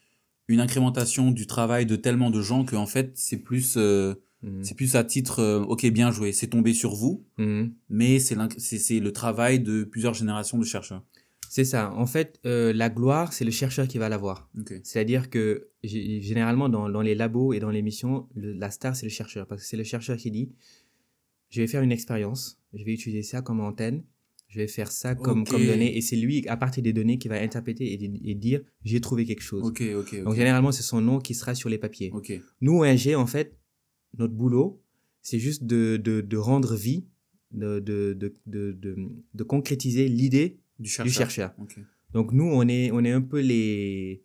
une 0.48 0.60
incrémentation 0.60 1.30
du 1.30 1.46
travail 1.46 1.86
de 1.86 1.96
tellement 1.96 2.30
de 2.30 2.40
gens 2.42 2.64
que 2.64 2.76
en 2.76 2.86
fait 2.86 3.12
c'est 3.16 3.38
plus 3.38 3.74
euh, 3.78 4.14
c'est 4.62 4.74
plus 4.74 4.96
à 4.96 5.04
titre 5.04 5.38
euh, 5.38 5.60
ok 5.62 5.86
bien 5.90 6.10
joué 6.10 6.32
c'est 6.32 6.48
tombé 6.48 6.74
sur 6.74 6.94
vous 6.94 7.24
mais 7.88 8.18
c'est 8.18 8.34
l'inc- 8.34 8.54
c'est 8.58 8.78
c'est 8.78 8.98
le 9.00 9.12
travail 9.12 9.60
de 9.60 9.84
plusieurs 9.84 10.14
générations 10.14 10.58
de 10.58 10.64
chercheurs 10.64 11.02
C'est 11.54 11.64
ça. 11.74 11.92
En 12.04 12.06
fait, 12.06 12.40
euh, 12.46 12.72
la 12.72 12.88
gloire, 12.88 13.32
c'est 13.34 13.44
le 13.44 13.50
chercheur 13.50 13.86
qui 13.86 13.98
va 13.98 14.08
l'avoir. 14.08 14.48
C'est-à-dire 14.84 15.28
que 15.28 15.68
généralement 15.84 16.68
dans, 16.70 16.88
dans 16.88 17.02
les 17.02 17.14
labos 17.14 17.52
et 17.52 17.60
dans 17.60 17.70
les 17.70 17.82
missions, 17.82 18.26
le- 18.34 18.54
la 18.54 18.70
star 18.70 18.96
c'est 18.96 19.04
le 19.04 19.10
chercheur 19.20 19.46
parce 19.46 19.60
que 19.62 19.68
c'est 19.68 19.76
le 19.76 19.84
chercheur 19.84 20.16
qui 20.16 20.30
dit 20.30 20.48
je 21.50 21.60
vais 21.60 21.66
faire 21.66 21.82
une 21.82 21.92
expérience, 21.92 22.58
je 22.72 22.82
vais 22.84 22.94
utiliser 22.94 23.22
ça 23.22 23.42
comme 23.42 23.60
antenne, 23.60 24.02
je 24.48 24.60
vais 24.60 24.66
faire 24.78 24.90
ça 24.90 25.14
comme, 25.14 25.44
comme 25.44 25.60
donnée 25.66 25.94
et 25.96 26.00
c'est 26.00 26.16
lui 26.16 26.48
à 26.48 26.56
partir 26.56 26.82
des 26.82 26.94
données 26.94 27.18
qui 27.18 27.28
va 27.28 27.36
interpréter 27.48 27.84
et, 27.92 28.30
et 28.30 28.34
dire 28.34 28.62
j'ai 28.82 29.00
trouvé 29.02 29.26
quelque 29.26 29.42
chose. 29.42 29.62
Donc 30.24 30.34
généralement 30.34 30.72
c'est 30.72 30.82
son 30.82 31.02
nom 31.02 31.18
qui 31.18 31.34
sera 31.34 31.54
sur 31.54 31.68
les 31.68 31.76
papiers. 31.76 32.10
Nous 32.62 32.78
ONG 32.82 33.14
en 33.14 33.26
fait 33.26 33.58
notre 34.16 34.32
boulot 34.32 34.80
c'est 35.20 35.38
juste 35.38 35.64
de, 35.64 35.98
de, 35.98 36.22
de 36.22 36.36
rendre 36.38 36.74
vie, 36.74 37.04
de, 37.50 37.78
de, 37.78 38.14
de, 38.14 38.34
de, 38.46 38.72
de, 38.72 38.96
de 39.34 39.42
concrétiser 39.44 40.08
l'idée 40.08 40.58
du 40.82 40.88
du 41.08 41.14
chercheur. 41.20 41.50
Donc 42.14 42.32
nous 42.32 42.44
on 42.60 42.66
est 42.68 42.90
on 42.92 43.02
est 43.08 43.12
un 43.20 43.22
peu 43.32 43.40
les 43.40 44.22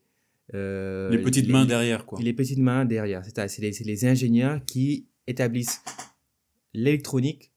euh, 0.53 1.09
les 1.09 1.19
petites 1.27 1.47
mains 1.55 1.65
derrière 1.65 2.05
quoi 2.05 2.19
les 2.21 2.33
petites 2.33 2.59
mains 2.69 2.83
derrière. 2.85 3.21
C'est 3.25 3.59
les, 3.59 3.71
c'est 3.73 3.83
les 3.93 4.05
ingénieurs 4.05 4.59
qui 4.65 5.07
établissent 5.27 5.81
l'électronique, 6.73 7.51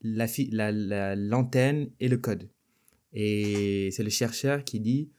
la, 0.00 0.26
fi- 0.26 0.50
la, 0.50 0.72
la- 0.72 1.16
l'antenne 1.16 1.90
et 2.00 2.08
le 2.08 2.16
code. 2.16 2.48
Et 3.12 3.90
c'est 3.92 4.02
le 4.02 4.10
chercheur 4.10 4.64
qui 4.64 4.80
dit 4.80 5.10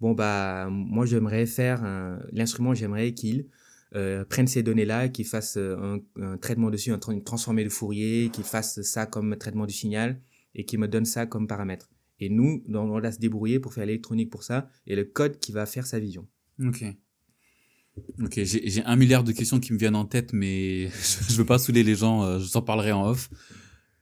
bon 0.00 0.12
bah 0.12 0.68
moi 0.70 1.06
j'aimerais 1.06 1.46
faire 1.46 1.80
l'instrument, 2.32 2.74
j'aimerais 2.74 3.12
qu'il 3.14 3.46
euh, 3.94 4.24
prenne 4.26 4.46
ces 4.46 4.62
données-là, 4.62 5.08
qu'il 5.08 5.24
fasse 5.24 5.56
euh, 5.56 5.76
un, 6.16 6.22
un 6.22 6.36
traitement 6.36 6.70
dessus, 6.70 6.90
un 6.92 6.98
tra- 6.98 7.22
transformé 7.24 7.64
de 7.64 7.70
Fourier, 7.70 8.28
qu'il 8.30 8.44
fasse 8.44 8.82
ça 8.82 9.06
comme 9.06 9.36
traitement 9.38 9.64
du 9.64 9.72
signal 9.72 10.20
et 10.54 10.64
qu'il 10.66 10.78
me 10.78 10.88
donne 10.88 11.06
ça 11.06 11.24
comme 11.26 11.46
paramètre. 11.46 11.88
Et 12.20 12.28
nous, 12.28 12.62
on 12.68 13.00
va 13.00 13.12
se 13.12 13.18
débrouiller 13.18 13.60
pour 13.60 13.72
faire 13.72 13.86
l'électronique 13.86 14.30
pour 14.30 14.42
ça 14.42 14.68
et 14.86 14.96
le 14.96 15.04
code 15.04 15.38
qui 15.38 15.52
va 15.52 15.66
faire 15.66 15.86
sa 15.86 15.98
vision. 15.98 16.26
Ok. 16.64 16.84
Ok, 18.22 18.40
j'ai 18.44 18.84
un 18.84 18.96
milliard 18.96 19.24
de 19.24 19.32
questions 19.32 19.58
qui 19.58 19.72
me 19.72 19.78
viennent 19.78 19.96
en 19.96 20.04
tête, 20.04 20.32
mais 20.32 20.88
je, 20.88 20.92
je 21.32 21.36
veux 21.36 21.46
pas 21.46 21.58
saouler 21.58 21.82
les 21.82 21.94
gens, 21.94 22.22
euh, 22.22 22.38
je 22.38 22.50
t'en 22.50 22.62
parlerai 22.62 22.92
en 22.92 23.08
off. 23.08 23.30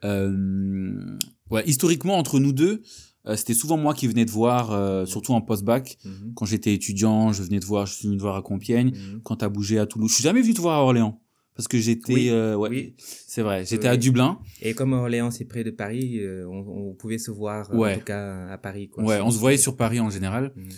Euh, 0.05 1.18
ouais, 1.50 1.64
historiquement, 1.66 2.18
entre 2.18 2.38
nous 2.38 2.52
deux, 2.52 2.83
euh, 3.26 3.37
c'était 3.37 3.55
souvent 3.55 3.76
moi 3.76 3.94
qui 3.94 4.07
venais 4.07 4.24
te 4.24 4.31
voir, 4.31 4.72
euh, 4.72 5.05
surtout 5.05 5.33
en 5.33 5.40
post-bac. 5.40 5.98
Mhm. 6.05 6.33
Quand 6.35 6.46
j'étais 6.46 6.74
étudiant, 6.74 7.33
je 7.33 7.42
venais 7.42 7.61
te 7.61 7.66
voir, 7.66 7.87
je 7.87 7.94
suis 7.94 8.07
venu 8.07 8.16
te 8.16 8.22
voir 8.22 8.37
à 8.37 8.42
Compiègne. 8.42 8.92
Mhm. 8.92 9.20
Quand 9.22 9.37
t'as 9.37 9.48
bougé 9.48 9.79
à 9.79 9.87
Toulouse, 9.87 10.11
je 10.11 10.16
suis 10.16 10.24
jamais 10.24 10.42
venu 10.42 10.55
te 10.55 10.61
voir 10.61 10.79
à 10.79 10.83
Orléans. 10.83 11.20
Parce 11.57 11.69
que 11.69 11.79
j'étais, 11.79 12.12
Oui, 12.12 12.29
euh, 12.29 12.55
ouais, 12.55 12.69
oui. 12.69 12.95
c'est 12.99 13.40
vrai, 13.42 13.64
j'étais 13.64 13.88
Oui. 13.88 13.95
à 13.95 13.97
Dublin. 13.97 14.38
Et 14.61 14.75
comme 14.75 14.92
Orléans 14.92 15.31
c'est 15.31 15.47
près 15.47 15.64
de 15.64 15.71
Paris, 15.71 16.19
euh, 16.21 16.45
on, 16.47 16.90
on 16.90 16.95
pouvait 16.95 17.19
se 17.19 17.31
voir 17.31 17.71
euh, 17.73 17.77
Ouais. 17.79 17.95
en 17.95 17.99
tout 17.99 18.05
cas 18.05 18.47
à 18.49 18.59
Paris. 18.59 18.88
Quoi. 18.90 19.03
Ouais, 19.05 19.21
on 19.23 19.31
se 19.31 19.38
voyait 19.38 19.57
sur 19.57 19.75
Paris 19.77 19.99
en 20.01 20.11
général. 20.11 20.53
Mhm. 20.55 20.69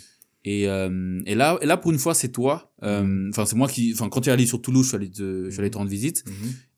Et, 0.45 0.69
euh, 0.69 1.21
et 1.27 1.35
là, 1.35 1.59
et 1.61 1.67
là 1.67 1.77
pour 1.77 1.91
une 1.91 1.99
fois, 1.99 2.15
c'est 2.15 2.29
toi. 2.31 2.73
Euh, 2.85 3.29
Enfin, 3.31 3.45
c'est 3.45 3.57
moi 3.57 3.67
qui. 3.69 3.93
Enfin, 3.93 4.09
quand 4.09 4.21
tu 4.23 4.29
es 4.31 4.33
allé 4.33 4.47
sur 4.47 4.63
Toulouse, 4.63 4.85
je 4.85 4.89
suis 4.91 4.97
allé 4.97 5.11
te, 5.11 5.45
je 5.47 5.51
suis 5.51 5.61
allé 5.61 5.71
te 5.71 5.77
rendre 5.77 5.91
visite. 5.91 6.25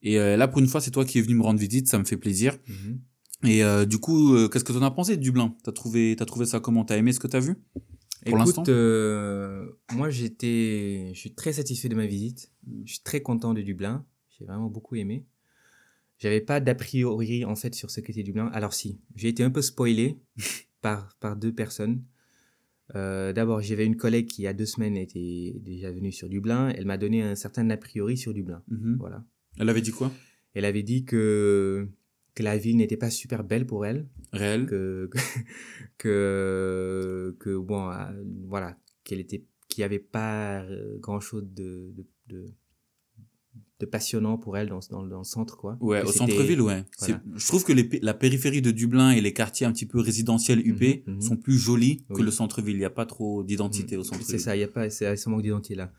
Et 0.01 0.17
euh, 0.19 0.35
là, 0.35 0.47
pour 0.47 0.59
une 0.59 0.67
fois, 0.67 0.81
c'est 0.81 0.91
toi 0.91 1.05
qui 1.05 1.19
es 1.19 1.21
venu 1.21 1.35
me 1.35 1.43
rendre 1.43 1.59
visite. 1.59 1.87
Ça 1.87 1.99
me 1.99 2.03
fait 2.03 2.17
plaisir. 2.17 2.57
Et 3.45 3.63
euh, 3.63 3.85
du 3.85 3.97
coup, 3.99 4.33
euh, 4.35 4.49
qu'est-ce 4.49 4.63
que 4.63 4.73
t'en 4.73 4.81
as 4.81 4.91
pensé 4.91 5.15
de 5.15 5.21
Dublin? 5.21 5.55
T'as 5.63 5.71
trouvé, 5.71 6.15
t'as 6.17 6.25
trouvé 6.25 6.45
ça 6.47 6.59
comment? 6.59 6.83
T'as 6.85 6.97
aimé 6.97 7.13
ce 7.13 7.19
que 7.19 7.27
t'as 7.27 7.39
vu? 7.39 7.55
Pour 8.25 8.37
l'instant 8.37 8.61
Écoute, 8.63 8.69
euh, 8.69 9.71
moi 9.93 10.09
j'étais, 10.09 11.11
je 11.13 11.19
suis 11.19 11.33
très 11.33 11.53
satisfait 11.53 11.89
de 11.89 11.95
ma 11.95 12.05
visite. 12.05 12.51
Je 12.85 12.93
suis 12.93 13.03
très 13.03 13.21
content 13.21 13.53
de 13.53 13.61
Dublin. 13.61 14.05
J'ai 14.29 14.45
vraiment 14.45 14.69
beaucoup 14.69 14.95
aimé. 14.95 15.25
J'avais 16.19 16.41
pas 16.41 16.59
d'a 16.59 16.75
priori 16.75 17.45
en 17.45 17.55
fait 17.55 17.73
sur 17.73 17.89
ce 17.89 17.99
qu'était 17.99 18.23
Dublin. 18.23 18.47
Alors 18.53 18.73
si, 18.73 18.99
j'ai 19.15 19.29
été 19.29 19.43
un 19.43 19.49
peu 19.49 19.61
spoilé 19.61 20.19
par 20.81 21.15
par 21.19 21.35
deux 21.35 21.53
personnes. 21.53 22.03
Euh, 22.95 23.33
D'abord, 23.33 23.61
j'avais 23.61 23.85
une 23.85 23.95
collègue 23.95 24.27
qui 24.27 24.41
il 24.41 24.45
y 24.45 24.47
a 24.47 24.53
deux 24.53 24.65
semaines 24.65 24.97
était 24.97 25.55
déjà 25.59 25.91
venue 25.91 26.11
sur 26.11 26.29
Dublin. 26.29 26.69
Elle 26.69 26.85
m'a 26.85 26.97
donné 26.97 27.23
un 27.23 27.35
certain 27.35 27.69
a 27.69 27.77
priori 27.77 28.17
sur 28.17 28.33
Dublin. 28.33 28.61
Mhm. 28.67 28.97
Voilà. 28.99 29.23
Elle 29.57 29.69
avait 29.69 29.81
dit 29.81 29.91
quoi? 29.91 30.11
Elle 30.53 30.65
avait 30.65 30.83
dit 30.83 31.05
que 31.05 31.87
que 32.35 32.43
la 32.43 32.57
ville 32.57 32.77
n'était 32.77 32.97
pas 32.97 33.09
super 33.09 33.43
belle 33.43 33.65
pour 33.65 33.85
elle. 33.85 34.07
Réel 34.33 34.65
que 34.65 35.09
que 35.97 37.35
que 37.39 37.57
bon 37.57 37.89
euh, 37.89 38.23
voilà 38.47 38.77
qu'elle 39.03 39.19
était 39.19 39.43
qu'il 39.67 39.81
y 39.81 39.83
avait 39.85 39.99
pas 39.99 40.65
grand 40.99 41.19
chose 41.19 41.45
de, 41.53 41.91
de 41.95 42.05
de 42.27 42.45
de 43.79 43.85
passionnant 43.87 44.37
pour 44.37 44.57
elle 44.57 44.69
dans 44.69 44.79
dans, 44.91 45.03
dans 45.05 45.17
le 45.19 45.23
centre 45.23 45.57
quoi 45.57 45.75
Ouais, 45.81 46.01
Que 46.03 46.07
au 46.07 46.11
centre-ville, 46.11 46.61
ouais. 46.61 46.85
voilà. 46.99 47.21
C'est- 47.23 47.39
Je 47.39 47.47
trouve 47.47 47.63
que 47.63 47.73
les, 47.73 47.89
la 48.03 48.13
périphérie 48.13 48.61
de 48.61 48.69
Dublin 48.71 49.09
et 49.11 49.21
les 49.21 49.33
quartiers 49.33 49.65
un 49.65 49.71
petit 49.71 49.87
peu 49.87 49.99
résidentiels 49.99 50.59
UP 50.65 50.81
Mhm, 50.81 51.15
mhm. 51.15 51.21
sont 51.21 51.35
plus 51.37 51.57
jolis 51.57 52.05
que 52.15 52.21
le 52.21 52.29
centre-ville. 52.31 52.75
Il 52.75 52.79
n'y 52.79 52.85
a 52.85 52.89
pas 52.91 53.07
trop 53.07 53.43
d'identité 53.43 53.97
au 53.97 54.03
c'est 54.03 54.09
centre-ville. 54.15 54.39
ça 54.39 54.55
il 54.55 54.59
y 54.59 54.63
a 54.63 54.67
pas 54.67 54.89
c'est 54.89 55.15
ce 55.15 55.29
manque 55.29 55.41
d'identité 55.41 55.75
là 55.75 55.91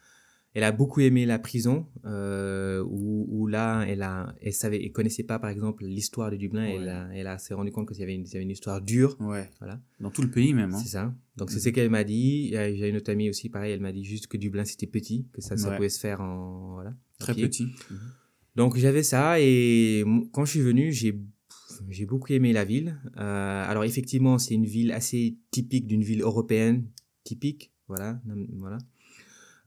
Elle 0.54 0.64
a 0.64 0.72
beaucoup 0.72 1.00
aimé 1.00 1.24
la 1.24 1.38
prison, 1.38 1.86
euh, 2.04 2.82
où, 2.86 3.26
où 3.30 3.46
là, 3.46 3.84
elle 3.88 4.02
a, 4.02 4.34
elle 4.42 4.52
savait, 4.52 4.84
elle 4.84 4.92
connaissait 4.92 5.22
pas, 5.22 5.38
par 5.38 5.48
exemple, 5.48 5.84
l'histoire 5.84 6.30
de 6.30 6.36
Dublin. 6.36 6.64
Ouais. 6.64 6.74
Elle 6.76 6.88
a, 6.90 7.08
elle 7.14 7.26
a 7.26 7.38
s'est 7.38 7.54
rendu 7.54 7.72
compte 7.72 7.88
qu'il 7.88 7.98
y 8.00 8.02
avait 8.02 8.14
une, 8.14 8.26
il 8.26 8.32
y 8.32 8.36
avait 8.36 8.44
une 8.44 8.50
histoire 8.50 8.82
dure. 8.82 9.16
Ouais. 9.20 9.48
Voilà. 9.60 9.80
Dans 10.00 10.10
tout 10.10 10.20
le 10.20 10.30
pays 10.30 10.52
même. 10.52 10.74
Hein. 10.74 10.78
C'est 10.78 10.90
ça. 10.90 11.14
Donc, 11.38 11.50
c'est 11.50 11.56
Mhm. 11.56 11.62
ce 11.62 11.68
qu'elle 11.70 11.88
m'a 11.90 12.04
dit. 12.04 12.44
Il 12.48 12.50
y 12.50 12.56
a- 12.58 12.70
J'ai 12.74 12.88
une 12.90 12.96
autre 12.96 13.10
amie 13.10 13.30
aussi, 13.30 13.48
pareil, 13.48 13.72
elle 13.72 13.80
m'a 13.80 13.92
dit 13.92 14.04
juste 14.04 14.26
que 14.26 14.36
Dublin, 14.36 14.64
c'était 14.66 14.86
petit, 14.86 15.26
que 15.32 15.40
ça, 15.40 15.56
ça 15.56 15.70
Ouais. 15.70 15.76
pouvait 15.76 15.88
se 15.88 15.98
faire 16.00 16.20
en, 16.20 16.74
voilà. 16.74 16.94
Très 17.18 17.34
pied. 17.34 17.48
petit. 17.48 17.68
Donc 18.54 18.76
j'avais 18.76 19.02
ça 19.02 19.40
et 19.40 20.04
quand 20.32 20.44
je 20.44 20.50
suis 20.50 20.60
venu, 20.60 20.92
j'ai 20.92 21.18
j'ai 21.88 22.04
beaucoup 22.04 22.30
aimé 22.32 22.52
la 22.52 22.64
ville. 22.64 23.00
Euh, 23.16 23.64
alors 23.70 23.84
effectivement, 23.84 24.38
c'est 24.38 24.54
une 24.54 24.66
ville 24.66 24.92
assez 24.92 25.36
typique 25.50 25.86
d'une 25.86 26.02
ville 26.02 26.20
européenne 26.20 26.84
typique, 27.24 27.72
voilà, 27.88 28.20
voilà. 28.52 28.78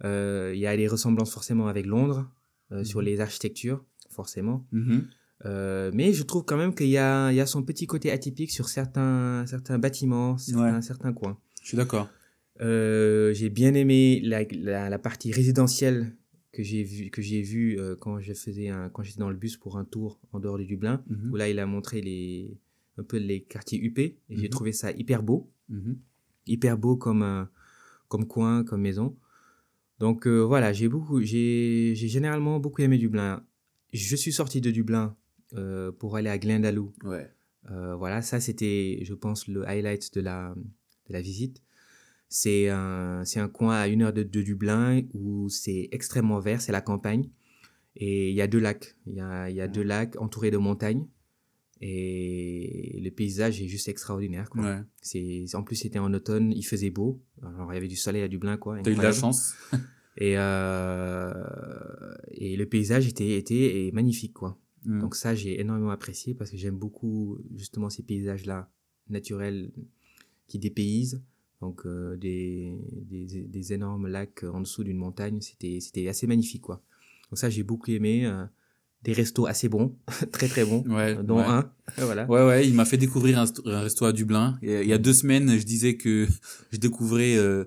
Euh, 0.03 0.51
Il 0.53 0.59
y 0.59 0.67
a 0.67 0.75
des 0.75 0.87
ressemblances 0.87 1.31
forcément 1.33 1.67
avec 1.67 1.85
Londres 1.85 2.29
euh, 2.71 2.83
sur 2.83 2.99
Mhm. 2.99 3.05
les 3.05 3.19
architectures, 3.21 3.83
forcément. 4.09 4.65
Mhm. 4.71 5.05
Euh, 5.45 5.91
mais 5.93 6.13
je 6.13 6.23
trouve 6.23 6.43
quand 6.45 6.57
même 6.57 6.73
qu'il 6.73 6.87
y 6.87 6.91
y 6.91 6.97
a 6.97 7.45
son 7.45 7.63
petit 7.63 7.87
côté 7.87 8.11
atypique 8.11 8.51
sur 8.51 8.67
certains, 8.69 9.45
certains 9.47 9.77
bâtiments, 9.79 10.37
certains, 10.37 10.75
Ouais. 10.75 10.81
certains 10.81 11.13
coins. 11.13 11.37
Je 11.61 11.67
suis 11.69 11.77
d'accord. 11.77 12.09
Euh, 12.61 13.33
j'ai 13.33 13.49
bien 13.49 13.73
aimé 13.73 14.21
la, 14.23 14.43
la, 14.51 14.89
la 14.89 14.99
partie 14.99 15.31
résidentielle 15.33 16.15
que 16.53 16.63
j'ai 16.63 16.83
vu 16.83 17.09
que 17.09 17.21
j'ai 17.21 17.41
vu 17.41 17.77
euh, 17.77 17.97
quand 17.99 18.19
je 18.21 18.33
faisais 18.33 18.69
un, 18.69 18.87
quand 18.89 19.03
j'étais 19.03 19.19
dans 19.19 19.29
le 19.29 19.35
bus 19.35 19.57
pour 19.57 19.77
un 19.77 19.83
tour 19.83 20.21
en 20.31 20.39
dehors 20.39 20.57
de 20.57 20.63
Dublin 20.63 21.03
Mhm. 21.09 21.31
où 21.31 21.35
là 21.35 21.49
il 21.49 21.59
a 21.59 21.65
montré 21.65 21.99
les 22.01 22.57
un 22.97 23.03
peu 23.03 23.17
les 23.17 23.41
quartiers 23.41 23.77
huppés 23.83 24.17
et 24.29 24.37
j'ai 24.37 24.49
trouvé 24.49 24.71
ça 24.71 24.91
hyper 24.91 25.21
beau 25.21 25.51
hyper 26.47 26.77
beau 26.77 26.95
comme 26.95 27.45
comme 28.07 28.25
coin 28.25 28.63
comme 28.63 28.79
maison 28.81 29.17
donc 29.99 30.27
euh, 30.27 30.41
voilà 30.41 30.73
j'ai 30.73 30.87
beaucoup 30.89 31.21
j'ai 31.21 31.95
généralement 31.95 32.59
beaucoup 32.59 32.81
aimé 32.81 32.97
Dublin 32.97 33.43
je 33.93 34.15
suis 34.15 34.33
sorti 34.33 34.61
de 34.61 34.71
Dublin 34.71 35.15
euh, 35.53 35.91
pour 35.91 36.17
aller 36.17 36.29
à 36.29 36.37
Glendalough 36.37 36.91
Ouais. 37.03 37.29
euh, 37.71 37.95
voilà, 37.95 38.21
ça 38.21 38.39
c'était, 38.39 38.99
je 39.03 39.13
pense, 39.13 39.47
le 39.47 39.67
highlight 39.67 40.13
de 40.13 40.21
la, 40.21 40.53
de 41.07 41.13
la 41.13 41.21
visite. 41.21 41.61
C'est 42.27 42.69
un, 42.69 43.23
un 43.35 43.47
coin 43.47 43.75
à 43.77 43.87
une 43.87 44.01
heure 44.01 44.11
de, 44.11 44.23
de 44.23 44.41
Dublin 44.41 45.01
où 45.13 45.47
c'est 45.49 45.87
extrêmement 45.91 46.39
vert, 46.39 46.61
c'est 46.61 46.71
la 46.73 46.81
campagne. 46.81 47.29
Et 47.95 48.31
il 48.31 48.35
y 48.35 48.41
a 48.41 48.47
deux 48.47 48.59
lacs. 48.59 48.97
Il 49.05 49.13
y 49.13 49.21
a, 49.21 49.49
il 49.49 49.55
y 49.55 49.61
a 49.61 49.67
deux 49.69 49.83
lacs 49.83 50.19
entourés 50.19 50.51
de 50.51 50.57
montagnes. 50.57 51.07
Et 51.81 52.99
le 53.03 53.09
paysage 53.11 53.61
est 53.61 53.67
juste 53.67 53.87
extraordinaire. 53.89 54.49
Quoi. 54.49 54.61
Ouais. 54.63 54.79
C'est, 55.01 55.43
en 55.55 55.63
plus, 55.63 55.75
c'était 55.75 55.99
en 55.99 56.13
automne, 56.13 56.51
il 56.55 56.63
faisait 56.63 56.89
beau. 56.89 57.21
Alors, 57.41 57.71
il 57.71 57.75
y 57.75 57.77
avait 57.77 57.87
du 57.89 57.95
soleil 57.97 58.21
à 58.23 58.27
Dublin. 58.27 58.57
quoi. 58.57 58.79
T'as 58.81 58.91
eu 58.91 58.95
de 58.95 59.01
la 59.01 59.11
chance. 59.11 59.55
Et, 60.17 60.37
euh, 60.37 61.33
et 62.31 62.55
le 62.55 62.65
paysage 62.65 63.07
était, 63.07 63.37
était 63.37 63.91
magnifique. 63.93 64.33
quoi. 64.33 64.57
Mhm. 64.85 65.01
Donc 65.01 65.15
ça, 65.15 65.35
j'ai 65.35 65.59
énormément 65.59 65.89
apprécié 65.91 66.33
parce 66.33 66.51
que 66.51 66.57
j'aime 66.57 66.77
beaucoup 66.77 67.37
justement 67.55 67.89
ces 67.89 68.03
paysages-là 68.03 68.69
naturels 69.09 69.71
qui 70.47 70.57
dépaysent. 70.59 71.21
Donc 71.61 71.85
euh, 71.85 72.15
des, 72.17 72.77
des, 72.91 73.25
des 73.43 73.73
énormes 73.73 74.07
lacs 74.07 74.43
en 74.43 74.61
dessous 74.61 74.83
d'une 74.85 74.97
montagne, 74.97 75.41
c'était 75.41 75.79
c'était 75.79 76.07
assez 76.07 76.27
magnifique 76.27 76.61
quoi. 76.61 76.81
Donc 77.29 77.37
ça, 77.37 77.49
j'ai 77.49 77.63
beaucoup 77.63 77.91
aimé. 77.91 78.25
euh, 78.25 78.45
des 79.05 79.13
restos 79.13 79.45
assez 79.47 79.69
bons, 79.69 79.95
très 80.33 80.47
très 80.49 80.65
bons, 80.65 80.83
Ouais, 80.89 81.15
euh, 81.17 81.23
dont 81.23 81.37
ouais. 81.37 81.45
un. 81.45 81.71
Voilà. 81.97 82.25
Ouais, 82.29 82.45
ouais, 82.45 82.67
il 82.67 82.73
m'a 82.73 82.83
fait 82.85 82.97
découvrir 82.97 83.39
un, 83.39 83.45
st- 83.45 83.61
un 83.69 83.79
resto 83.81 84.03
à 84.05 84.11
Dublin. 84.11 84.57
Et, 84.61 84.75
euh, 84.75 84.83
il 84.83 84.89
y 84.89 84.93
a 84.93 84.97
deux 84.97 85.13
semaines, 85.13 85.57
je 85.57 85.63
disais 85.63 85.95
que 85.95 86.27
je 86.73 86.77
découvrais 86.77 87.37
euh, 87.37 87.63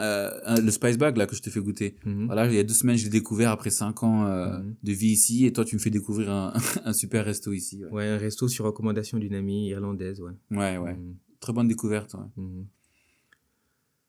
euh, 0.00 0.30
le 0.60 0.70
Spice 0.70 0.98
Bag 0.98 1.16
là 1.16 1.26
que 1.26 1.34
je 1.34 1.42
te 1.42 1.48
fais 1.50 1.60
goûter. 1.60 1.96
Mhm. 2.04 2.26
Voilà, 2.26 2.46
il 2.46 2.54
y 2.54 2.58
a 2.58 2.62
deux 2.62 2.74
semaines, 2.74 2.96
je 2.98 3.04
l'ai 3.04 3.10
découvert 3.10 3.50
après 3.50 3.70
cinq 3.70 4.02
ans 4.02 4.26
euh, 4.26 4.58
Mhm. 4.58 4.74
de 4.82 4.92
vie 4.92 5.08
ici. 5.12 5.46
Et 5.46 5.52
toi, 5.52 5.64
tu 5.64 5.74
me 5.76 5.80
fais 5.80 5.90
découvrir 5.90 6.30
un, 6.30 6.52
un 6.84 6.92
super 6.92 7.24
resto 7.24 7.52
ici. 7.52 7.82
Ouais, 7.84 7.90
Ouais, 7.90 8.06
un 8.08 8.18
resto 8.18 8.46
sur 8.46 8.64
recommandation 8.66 9.18
d'une 9.18 9.34
amie 9.34 9.68
irlandaise, 9.70 10.20
ouais. 10.20 10.32
ouais. 10.50 10.76
ouais. 10.76 10.94
Mhm. 10.94 11.16
Très 11.40 11.52
bonne 11.52 11.68
découverte. 11.68 12.14
ouais. 12.14 12.44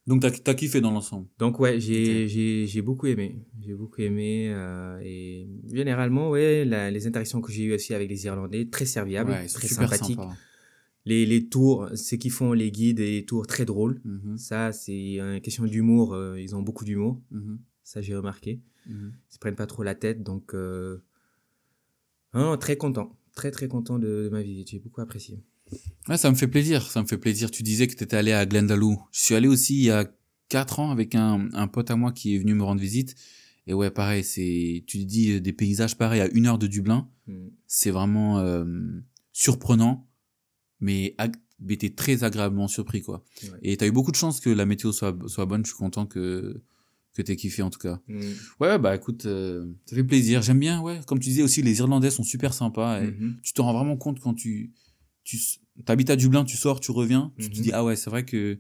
Donc, 0.07 0.21
t'as 0.21 0.51
as 0.51 0.55
kiffé 0.55 0.79
dans 0.81 0.91
l'ensemble. 0.91 1.27
Donc 1.37 1.59
ouais, 1.59 1.79
j'ai 1.81 2.23
Ok. 2.23 2.29
j'ai 2.29 2.65
j'ai 2.65 2.81
beaucoup 2.81 3.07
aimé, 3.07 3.43
j'ai 3.61 3.73
beaucoup 3.75 4.01
aimé 4.01 4.49
euh, 4.49 4.99
et 5.03 5.47
généralement 5.71 6.29
ouais, 6.29 6.63
la- 6.63 6.89
les 6.89 7.05
interactions 7.07 7.41
que 7.41 7.51
j'ai 7.51 7.63
eues 7.65 7.73
aussi 7.73 7.93
avec 7.93 8.09
les 8.09 8.25
Irlandais 8.25 8.65
très 8.69 8.85
serviables, 8.85 9.31
Ouais, 9.31 9.47
très 9.47 9.67
sympathiques. 9.67 10.19
Les 11.05 11.25
les 11.25 11.47
tours, 11.47 11.89
ce 11.95 12.15
qu'ils 12.15 12.31
font 12.31 12.53
les 12.53 12.71
guides 12.71 12.99
et 13.01 13.11
les 13.17 13.25
tours 13.25 13.47
très 13.47 13.65
drôles. 13.65 13.99
Mhm, 14.05 14.37
Ça 14.37 14.71
c'est 14.71 15.15
une 15.17 15.41
question 15.41 15.65
d'humour, 15.65 16.13
euh, 16.13 16.39
ils 16.39 16.55
ont 16.55 16.61
beaucoup 16.61 16.85
d'humour, 16.85 17.21
mhm, 17.31 17.59
ça 17.83 18.01
j'ai 18.01 18.15
remarqué. 18.15 18.61
mhm. 18.87 19.11
Ils 19.29 19.33
se 19.33 19.39
prennent 19.39 19.55
pas 19.55 19.67
trop 19.67 19.83
la 19.83 19.95
tête 19.95 20.23
donc 20.23 20.53
euh... 20.53 20.99
non, 22.33 22.57
très 22.57 22.77
content, 22.77 23.15
très 23.33 23.51
très 23.51 23.67
content 23.67 23.99
de, 23.99 24.23
de 24.25 24.29
ma 24.29 24.41
visite, 24.41 24.69
j'ai 24.69 24.79
beaucoup 24.79 25.01
apprécié. 25.01 25.43
Ouais, 26.09 26.17
ça 26.17 26.29
me 26.31 26.35
fait 26.35 26.47
plaisir. 26.47 26.81
Ça 26.89 27.01
me 27.01 27.07
fait 27.07 27.17
plaisir. 27.17 27.51
Tu 27.51 27.63
disais 27.63 27.87
que 27.87 27.95
t'étais 27.95 28.17
allé 28.17 28.31
à 28.31 28.45
Glendalough. 28.45 28.97
Je 29.11 29.19
suis 29.21 29.35
allé 29.35 29.47
aussi 29.47 29.75
il 29.75 29.83
y 29.83 29.89
a 29.91 30.09
quatre 30.49 30.79
ans 30.79 30.91
avec 30.91 31.15
un, 31.15 31.49
un 31.53 31.67
pote 31.67 31.91
à 31.91 31.95
moi 31.95 32.11
qui 32.11 32.35
est 32.35 32.39
venu 32.39 32.53
me 32.53 32.63
rendre 32.63 32.79
visite. 32.81 33.15
Et 33.69 33.73
ouais, 33.73 33.91
pareil, 33.91 34.23
c'est, 34.23 34.83
tu 34.87 35.03
dis 35.03 35.41
des 35.41 35.51
paysages 35.53 35.97
pareils 35.97 36.21
à 36.21 36.29
une 36.31 36.45
heure 36.47 36.57
de 36.57 36.67
Dublin. 36.67 37.09
Mhm. 37.27 37.51
C'est 37.67 37.91
vraiment 37.91 38.39
euh, 38.39 38.63
surprenant, 39.33 40.07
mais, 40.79 41.15
t'es 41.77 41.89
très 41.89 42.23
agréablement 42.23 42.69
surpris, 42.69 43.01
quoi. 43.01 43.25
Ouais. 43.43 43.49
Et 43.63 43.75
t'as 43.77 43.87
eu 43.87 43.91
beaucoup 43.91 44.11
de 44.11 44.15
chance 44.15 44.39
que 44.39 44.49
la 44.49 44.65
météo 44.65 44.93
soit, 44.93 45.13
soit 45.27 45.45
bonne. 45.45 45.65
Je 45.65 45.71
suis 45.71 45.77
content 45.77 46.05
que, 46.05 46.61
que 47.13 47.21
t'aies 47.21 47.35
kiffé, 47.35 47.61
en 47.61 47.69
tout 47.69 47.79
cas. 47.79 47.99
Mhm. 48.07 48.21
Ouais, 48.61 48.79
bah 48.79 48.95
écoute, 48.95 49.25
euh, 49.25 49.65
ça 49.85 49.97
fait 49.97 50.03
plaisir. 50.05 50.41
J'aime 50.41 50.59
bien, 50.59 50.79
ouais. 50.81 51.01
Comme 51.05 51.19
tu 51.19 51.27
disais 51.27 51.43
aussi, 51.43 51.61
les 51.61 51.79
Irlandais 51.79 52.09
sont 52.11 52.23
super 52.23 52.53
sympas. 52.53 53.01
Et 53.01 53.07
Mhm. 53.07 53.35
tu 53.43 53.51
te 53.51 53.59
rends 53.61 53.73
vraiment 53.73 53.97
compte 53.97 54.21
quand 54.21 54.33
tu, 54.33 54.71
tu 55.27 55.37
habites 55.87 56.09
à 56.09 56.15
Dublin, 56.15 56.45
tu 56.45 56.55
sors, 56.57 56.79
tu 56.79 56.91
reviens, 56.91 57.31
tu 57.37 57.49
te 57.49 57.57
Mhm. 57.57 57.63
dis, 57.63 57.71
ah 57.73 57.83
ouais, 57.83 57.95
c'est 57.95 58.09
vrai 58.09 58.23
que 58.25 58.59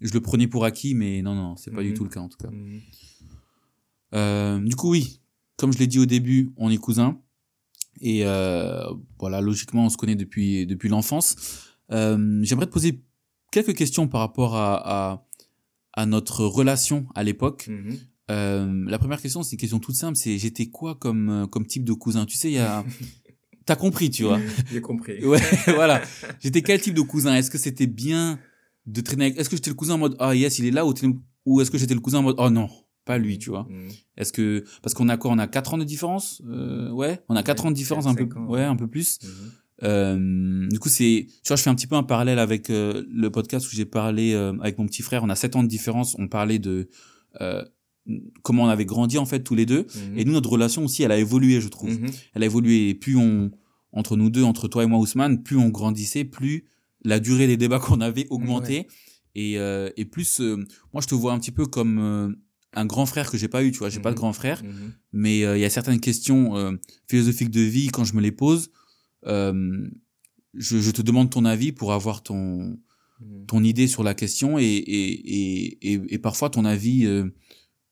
je 0.00 0.12
le 0.12 0.20
prenais 0.20 0.46
pour 0.48 0.64
acquis, 0.64 0.94
mais 0.94 1.22
non, 1.22 1.34
non, 1.34 1.56
c'est 1.56 1.70
pas 1.70 1.82
du 1.82 1.90
Mhm. 1.90 1.94
tout 1.94 2.04
le 2.04 2.10
cas, 2.10 2.20
en 2.20 2.28
tout 2.28 2.38
cas. 2.38 2.50
Mhm. 2.50 2.80
Euh, 4.14 4.58
du 4.60 4.74
coup, 4.76 4.90
oui, 4.90 5.20
comme 5.56 5.72
je 5.72 5.78
l'ai 5.78 5.86
dit 5.86 5.98
au 5.98 6.06
début, 6.06 6.52
on 6.56 6.70
est 6.70 6.76
cousins. 6.78 7.20
Et 8.00 8.24
euh, 8.24 8.84
voilà, 9.18 9.40
logiquement, 9.40 9.86
on 9.86 9.88
se 9.88 9.96
connaît 9.96 10.14
depuis, 10.16 10.66
depuis 10.66 10.88
l'enfance. 10.88 11.36
Euh, 11.90 12.40
J'aimerais 12.42 12.66
te 12.66 12.72
poser 12.72 13.00
quelques 13.50 13.74
questions 13.74 14.06
par 14.08 14.20
rapport 14.20 14.54
à, 14.56 15.12
à, 15.12 15.26
à 15.94 16.06
notre 16.06 16.44
relation 16.44 17.06
à 17.14 17.24
l'époque. 17.24 17.68
Mhm. 17.68 17.98
Euh, 18.30 18.84
la 18.86 18.98
première 18.98 19.20
question, 19.22 19.42
c'est 19.42 19.52
une 19.52 19.58
question 19.58 19.78
toute 19.78 19.94
simple, 19.94 20.16
c'est 20.16 20.36
j'étais 20.38 20.66
quoi 20.66 20.94
comme, 20.94 21.46
comme 21.50 21.66
type 21.66 21.84
de 21.84 21.92
cousin? 21.94 22.26
Tu 22.26 22.36
sais, 22.36 22.50
il 22.50 22.54
y 22.54 22.58
a... 22.58 22.84
T'as 23.68 23.76
compris, 23.76 24.08
tu 24.08 24.22
vois 24.22 24.40
J'ai 24.72 24.80
compris. 24.80 25.22
Ouais, 25.22 25.38
voilà. 25.66 26.00
J'étais 26.40 26.62
quel 26.62 26.80
type 26.80 26.94
de 26.94 27.02
cousin? 27.02 27.34
Est-ce 27.34 27.50
que 27.50 27.58
c'était 27.58 27.86
bien 27.86 28.38
de 28.86 29.02
traîner 29.02 29.26
avec... 29.26 29.38
Est-ce 29.38 29.50
que 29.50 29.56
j'étais 29.56 29.68
le 29.68 29.76
cousin 29.76 29.96
en 29.96 29.98
mode, 29.98 30.16
ah 30.20 30.34
yes, 30.34 30.58
il 30.58 30.64
est 30.64 30.70
là, 30.70 30.86
ou, 30.86 31.60
est-ce 31.60 31.70
que 31.70 31.76
j'étais 31.76 31.92
le 31.92 32.00
cousin 32.00 32.20
en 32.20 32.22
mode, 32.22 32.36
oh 32.38 32.48
non, 32.48 32.70
pas 33.04 33.18
lui, 33.18 33.36
tu 33.36 33.50
vois 33.50 33.66
Mhm. 33.68 33.90
Est-ce 34.16 34.32
que... 34.32 34.64
Parce 34.82 34.94
qu'on 34.94 35.10
a 35.10 35.18
quoi? 35.18 35.32
On 35.32 35.38
a 35.38 35.46
4 35.46 35.74
ans 35.74 35.78
de 35.78 35.84
différence? 35.84 36.40
Euh, 36.48 36.90
Ouais, 36.92 37.20
on 37.28 37.36
a 37.36 37.42
4 37.42 37.66
ans 37.66 37.70
de 37.70 37.76
différence, 37.76 38.06
un 38.06 38.14
peu, 38.14 38.26
ans, 38.38 38.46
ouais, 38.46 38.62
un 38.64 38.74
peu 38.74 38.86
plus. 38.86 39.18
Mhm. 39.22 39.28
Euh, 39.82 40.68
du 40.70 40.78
coup, 40.78 40.88
c'est, 40.88 41.26
tu 41.28 41.48
vois, 41.48 41.56
je 41.58 41.62
fais 41.62 41.68
un 41.68 41.74
petit 41.74 41.86
peu 41.86 41.96
un 41.96 42.02
parallèle 42.02 42.38
avec 42.38 42.70
euh, 42.70 43.04
le 43.12 43.30
podcast 43.30 43.66
où 43.66 43.76
j'ai 43.76 43.84
parlé 43.84 44.32
euh, 44.32 44.54
avec 44.62 44.78
mon 44.78 44.86
petit 44.86 45.02
frère. 45.02 45.22
On 45.24 45.28
a 45.28 45.36
7 45.36 45.56
ans 45.56 45.62
de 45.62 45.68
différence. 45.68 46.16
On 46.18 46.26
parlait 46.26 46.58
de 46.58 46.88
euh, 47.42 47.62
comment 48.42 48.64
on 48.64 48.68
avait 48.68 48.84
grandi 48.86 49.18
en 49.18 49.26
fait 49.26 49.40
tous 49.42 49.54
les 49.54 49.66
deux. 49.66 49.86
Mhm. 50.10 50.18
Et 50.18 50.24
nous, 50.24 50.32
notre 50.32 50.50
relation 50.50 50.84
aussi, 50.84 51.02
elle 51.02 51.12
a 51.12 51.18
évolué, 51.18 51.60
je 51.60 51.68
trouve. 51.68 51.90
Mhm. 52.00 52.08
Elle 52.34 52.42
a 52.42 52.46
évolué. 52.46 52.88
Et 52.88 52.94
plus 52.94 53.16
on, 53.16 53.50
entre 53.92 54.16
nous 54.16 54.30
deux, 54.30 54.42
entre 54.42 54.68
toi 54.68 54.84
et 54.84 54.86
moi, 54.86 54.98
Ousmane, 54.98 55.42
plus 55.42 55.56
on 55.56 55.68
grandissait, 55.68 56.24
plus 56.24 56.64
la 57.04 57.20
durée 57.20 57.46
des 57.46 57.56
débats 57.56 57.78
qu'on 57.84 58.00
avait 58.00 58.26
augmentait. 58.30 58.86
Et, 59.34 59.58
euh, 59.58 59.90
et 59.96 60.04
plus, 60.04 60.40
euh, 60.40 60.56
moi, 60.92 61.00
je 61.02 61.06
te 61.06 61.14
vois 61.14 61.32
un 61.32 61.38
petit 61.38 61.52
peu 61.52 61.66
comme 61.66 61.98
euh, 61.98 62.28
un 62.74 62.86
grand 62.86 63.06
frère 63.06 63.30
que 63.30 63.38
j'ai 63.38 63.48
pas 63.48 63.62
eu. 63.64 63.70
Tu 63.72 63.78
vois, 63.78 63.88
j'ai 63.90 64.00
pas 64.00 64.10
de 64.10 64.14
Mhm. 64.16 64.20
grand 64.20 64.32
frère 64.32 64.62
mais 65.12 65.44
euh, 65.44 65.56
il 65.56 65.60
y 65.60 65.64
a 65.64 65.70
certaines 65.70 66.00
questions 66.00 66.56
euh, 66.56 66.72
philosophiques 67.08 67.50
de 67.50 67.60
vie 67.62 67.88
quand 67.88 68.04
je 68.04 68.14
me 68.14 68.20
les 68.20 68.30
pose 68.32 68.70
euh, 69.26 69.88
je, 70.54 70.78
je 70.78 70.90
te 70.90 71.00
demande 71.02 71.30
ton 71.30 71.44
avis 71.46 71.72
pour 71.72 71.92
avoir 71.94 72.22
ton 72.22 72.78
ton 73.46 73.64
idée 73.64 73.86
sur 73.88 74.02
la 74.04 74.14
question 74.14 74.58
et 74.58 74.64
et 74.64 75.10
et, 75.10 75.92
et, 75.94 76.00
et 76.14 76.18
parfois 76.18 76.50
ton 76.50 76.64
avis 76.66 77.06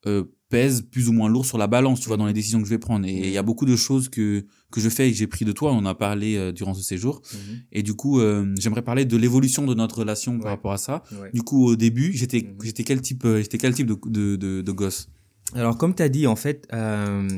euh, 0.07 0.25
pèse 0.49 0.83
plus 0.83 1.09
ou 1.09 1.13
moins 1.13 1.29
lourd 1.29 1.45
sur 1.47 1.59
la 1.59 1.67
balance 1.67 1.99
tu 2.01 2.07
vois 2.09 2.17
dans 2.17 2.27
les 2.27 2.33
décisions 2.33 2.59
que 2.61 2.67
je 2.67 2.71
vais 2.71 2.79
prendre 2.79 3.05
et 3.07 3.13
il 3.13 3.31
y 3.31 3.39
a 3.39 3.43
beaucoup 3.43 3.65
de 3.67 3.75
choses 3.77 4.09
que 4.09 4.47
que 4.71 4.81
je 4.81 4.89
fais 4.89 5.09
et 5.09 5.11
que 5.11 5.17
j'ai 5.17 5.27
pris 5.27 5.45
de 5.45 5.51
toi 5.53 5.73
on 5.73 5.79
en 5.79 5.87
a 5.87 5.95
parlé 5.95 6.37
euh, 6.37 6.53
durant 6.53 6.75
ce 6.75 6.83
séjour 6.83 7.21
Mhm. 7.33 7.61
et 7.73 7.83
du 7.83 7.95
coup 7.95 8.21
euh, 8.21 8.55
j'aimerais 8.59 8.83
parler 8.83 9.05
de 9.07 9.17
l'évolution 9.17 9.67
de 9.67 9.75
notre 9.75 9.99
relation 10.01 10.39
par 10.39 10.51
rapport 10.53 10.73
à 10.73 10.79
ça 10.79 11.03
Ouais. 11.21 11.31
du 11.35 11.43
coup 11.43 11.65
au 11.67 11.75
début 11.77 12.13
j'étais 12.13 12.43
Mhm. 12.43 12.59
j'étais 12.63 12.85
quel 12.85 13.01
type 13.01 13.25
euh, 13.25 13.41
j'étais 13.43 13.59
quel 13.59 13.75
type 13.75 13.89
de 13.89 13.97
de 14.07 14.37
de, 14.37 14.63
de 14.63 14.73
gosse? 14.73 15.09
Alors, 15.55 15.79
comme 15.79 15.95
tu 15.95 16.03
as 16.03 16.09
dit, 16.09 16.27
en 16.27 16.35
fait, 16.35 16.67
euh, 16.73 17.29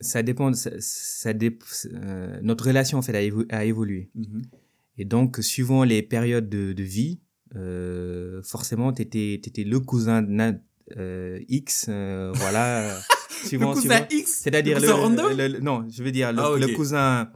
ça 0.00 0.22
dépend. 0.22 0.52
Ça, 0.54 0.70
ça 0.80 1.32
dép- 1.34 1.86
euh, 1.92 2.40
notre 2.42 2.66
relation, 2.66 2.96
en 2.98 3.02
fait, 3.02 3.14
a, 3.14 3.20
évo- 3.22 3.44
a 3.50 3.66
évolué. 3.66 4.10
Et 4.96 5.04
donc, 5.04 5.36
suivant 5.42 5.84
les 5.84 6.02
périodes 6.02 6.48
de, 6.48 6.72
de 6.72 6.82
vie, 6.82 7.20
euh, 7.54 8.42
forcément, 8.42 8.94
tu 8.94 9.02
étais, 9.02 9.40
le 9.62 9.80
cousin 9.80 10.22
euh, 10.96 11.38
X, 11.48 11.86
euh, 11.88 12.32
voilà. 12.34 12.98
le 13.52 13.58
cousin 13.74 14.06
X 14.10 14.40
C'est-à-dire 14.42 14.78
le, 14.80 14.86
le, 15.36 15.48
le- 15.54 15.60
non, 15.60 15.86
je 15.90 16.02
veux 16.02 16.12
dire 16.12 16.32
le, 16.32 16.40
Ah, 16.40 16.74
cousin, 16.76 17.30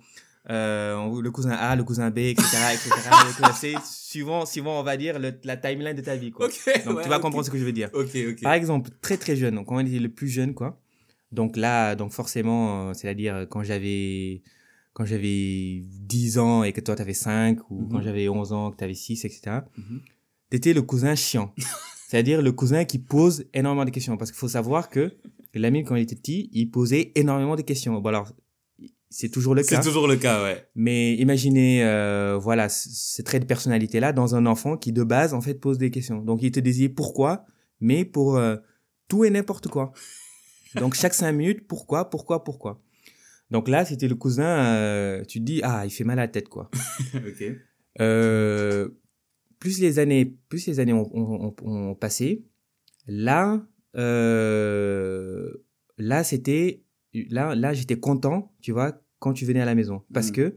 euh, 0.50 1.20
le 1.20 1.30
cousin 1.30 1.50
A, 1.52 1.74
le 1.76 1.84
cousin 1.84 2.10
B, 2.10 2.18
etc., 2.18 2.44
etc. 2.74 2.90
le 3.28 3.32
cousin 3.36 3.52
C, 3.52 3.74
suivant, 3.84 4.46
suivant, 4.46 4.78
on 4.80 4.82
va 4.82 4.96
dire 4.96 5.18
la 5.18 5.56
timeline 5.56 5.96
de 5.96 6.02
ta 6.02 6.16
vie, 6.16 6.30
quoi. 6.30 6.48
Donc 6.48 6.96
ouais, 6.98 7.02
tu 7.02 7.08
vas 7.08 7.18
comprendre 7.18 7.44
ce 7.44 7.50
que 7.50 7.58
je 7.58 7.64
veux 7.64 7.72
dire. 7.72 7.90
Par 8.42 8.52
exemple, 8.52 8.90
très 9.00 9.16
très 9.16 9.34
jeune, 9.36 9.54
donc 9.56 9.66
quand 9.66 9.76
on 9.76 9.80
était 9.80 9.98
le 9.98 10.08
plus 10.10 10.28
jeune, 10.28 10.54
quoi. 10.54 10.80
Donc 11.32 11.56
là, 11.56 11.96
donc 11.96 12.12
forcément, 12.12 12.94
c'est-à-dire 12.94 13.46
quand 13.50 13.62
j'avais 13.64 14.42
quand 14.92 15.04
j'avais 15.04 15.82
10 15.84 16.38
ans 16.38 16.62
et 16.62 16.72
que 16.72 16.80
toi 16.80 16.94
t'avais 16.94 17.12
5 17.12 17.58
ou 17.70 17.82
Mhm. 17.82 17.88
quand 17.90 18.00
j'avais 18.00 18.28
11 18.30 18.52
ans 18.52 18.70
que 18.70 18.76
t'avais 18.76 18.94
6, 18.94 19.24
etc. 19.26 19.58
Mhm. 19.76 20.00
T'étais 20.48 20.72
le 20.72 20.80
cousin 20.82 21.14
chiant. 21.16 21.52
c'est-à-dire 22.06 22.40
le 22.40 22.52
cousin 22.52 22.84
qui 22.84 23.00
pose 23.00 23.46
énormément 23.52 23.84
de 23.84 23.90
questions. 23.90 24.16
Parce 24.16 24.30
qu'il 24.30 24.38
faut 24.38 24.48
savoir 24.48 24.90
que 24.90 25.16
l'ami, 25.54 25.82
quand 25.82 25.96
il 25.96 26.02
était 26.02 26.14
petit, 26.14 26.48
il 26.52 26.70
posait 26.70 27.10
énormément 27.16 27.56
de 27.56 27.62
questions. 27.62 27.98
Bon 27.98 28.08
alors, 28.08 28.30
c'est 29.10 29.28
toujours 29.28 29.56
le 29.56 29.62
cas. 29.62 29.82
C'est 29.82 29.88
toujours 29.88 30.06
le 30.06 30.14
cas, 30.16 30.44
ouais. 30.44 30.68
Mais 30.76 31.14
imaginez, 31.14 31.84
euh, 31.84 32.38
voilà, 32.40 32.68
ces 32.68 33.24
traits 33.24 33.42
de 33.42 33.46
personnalité-là 33.46 34.12
dans 34.12 34.36
un 34.36 34.46
enfant 34.46 34.76
qui, 34.76 34.92
de 34.92 35.02
base, 35.02 35.34
en 35.34 35.40
fait, 35.40 35.54
pose 35.54 35.78
des 35.78 35.90
questions. 35.90 36.22
Donc, 36.22 36.42
il 36.42 36.52
te 36.52 36.60
disait 36.60 36.88
pourquoi, 36.88 37.44
mais 37.80 38.04
pour 38.04 38.36
euh, 38.36 38.54
tout 39.08 39.24
et 39.24 39.30
n'importe 39.30 39.66
quoi. 39.66 39.92
Donc, 40.76 40.94
chaque 40.94 41.14
cinq 41.14 41.32
minutes, 41.32 41.66
pourquoi, 41.66 42.08
pourquoi, 42.08 42.44
pourquoi. 42.44 42.80
Donc 43.50 43.68
là, 43.68 43.84
c'était 43.84 44.08
le 44.08 44.14
cousin, 44.14 44.64
euh, 44.64 45.24
tu 45.24 45.40
te 45.40 45.44
dis, 45.44 45.60
ah, 45.64 45.82
il 45.84 45.90
fait 45.90 46.04
mal 46.04 46.20
à 46.20 46.22
la 46.22 46.28
tête, 46.28 46.48
quoi. 46.48 46.70
ok. 47.14 47.44
Euh, 48.00 48.88
plus 49.58 49.80
les 49.80 49.98
années, 49.98 50.36
plus 50.48 50.66
les 50.66 50.80
années 50.80 50.92
ont, 50.92 51.08
ont- 51.16 51.54
ont- 51.62 51.90
ont 51.90 51.94
passé, 51.94 52.44
là, 53.06 53.66
euh, 53.96 55.50
là 55.98 56.24
c'était, 56.24 56.82
là, 57.30 57.54
là 57.54 57.72
j'étais 57.74 57.98
content, 57.98 58.52
tu 58.60 58.72
vois, 58.72 59.00
quand 59.18 59.32
tu 59.32 59.44
venais 59.44 59.60
à 59.60 59.64
la 59.64 59.74
maison, 59.74 60.02
parce 60.12 60.28
Mhm. 60.28 60.34
que 60.34 60.54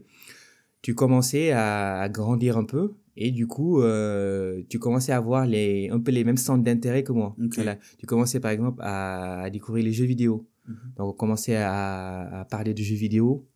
tu 0.82 0.94
commençais 0.94 1.50
à, 1.52 2.00
à 2.00 2.08
grandir 2.08 2.56
un 2.56 2.64
peu 2.64 2.94
et 3.16 3.30
du 3.30 3.46
coup, 3.46 3.82
euh, 3.82 4.62
tu 4.68 4.78
commençais 4.78 5.12
à 5.12 5.16
avoir 5.18 5.46
les, 5.46 5.88
un 5.90 6.00
peu 6.00 6.10
les 6.10 6.24
mêmes 6.24 6.36
centres 6.38 6.62
d'intérêt 6.64 7.02
que 7.02 7.12
moi. 7.12 7.36
Voilà. 7.54 7.76
Tu 7.98 8.06
commençais 8.06 8.40
par 8.40 8.50
exemple 8.50 8.80
à, 8.82 9.40
à 9.42 9.50
découvrir 9.50 9.84
les 9.84 9.92
jeux 9.92 10.06
vidéo. 10.06 10.46
Mhm. 10.68 10.74
Donc 10.96 11.14
on 11.14 11.16
commençait 11.16 11.56
à, 11.56 12.40
à 12.40 12.44
parler 12.46 12.72
de 12.74 12.82
jeux 12.82 12.94
vidéo. 12.96 13.46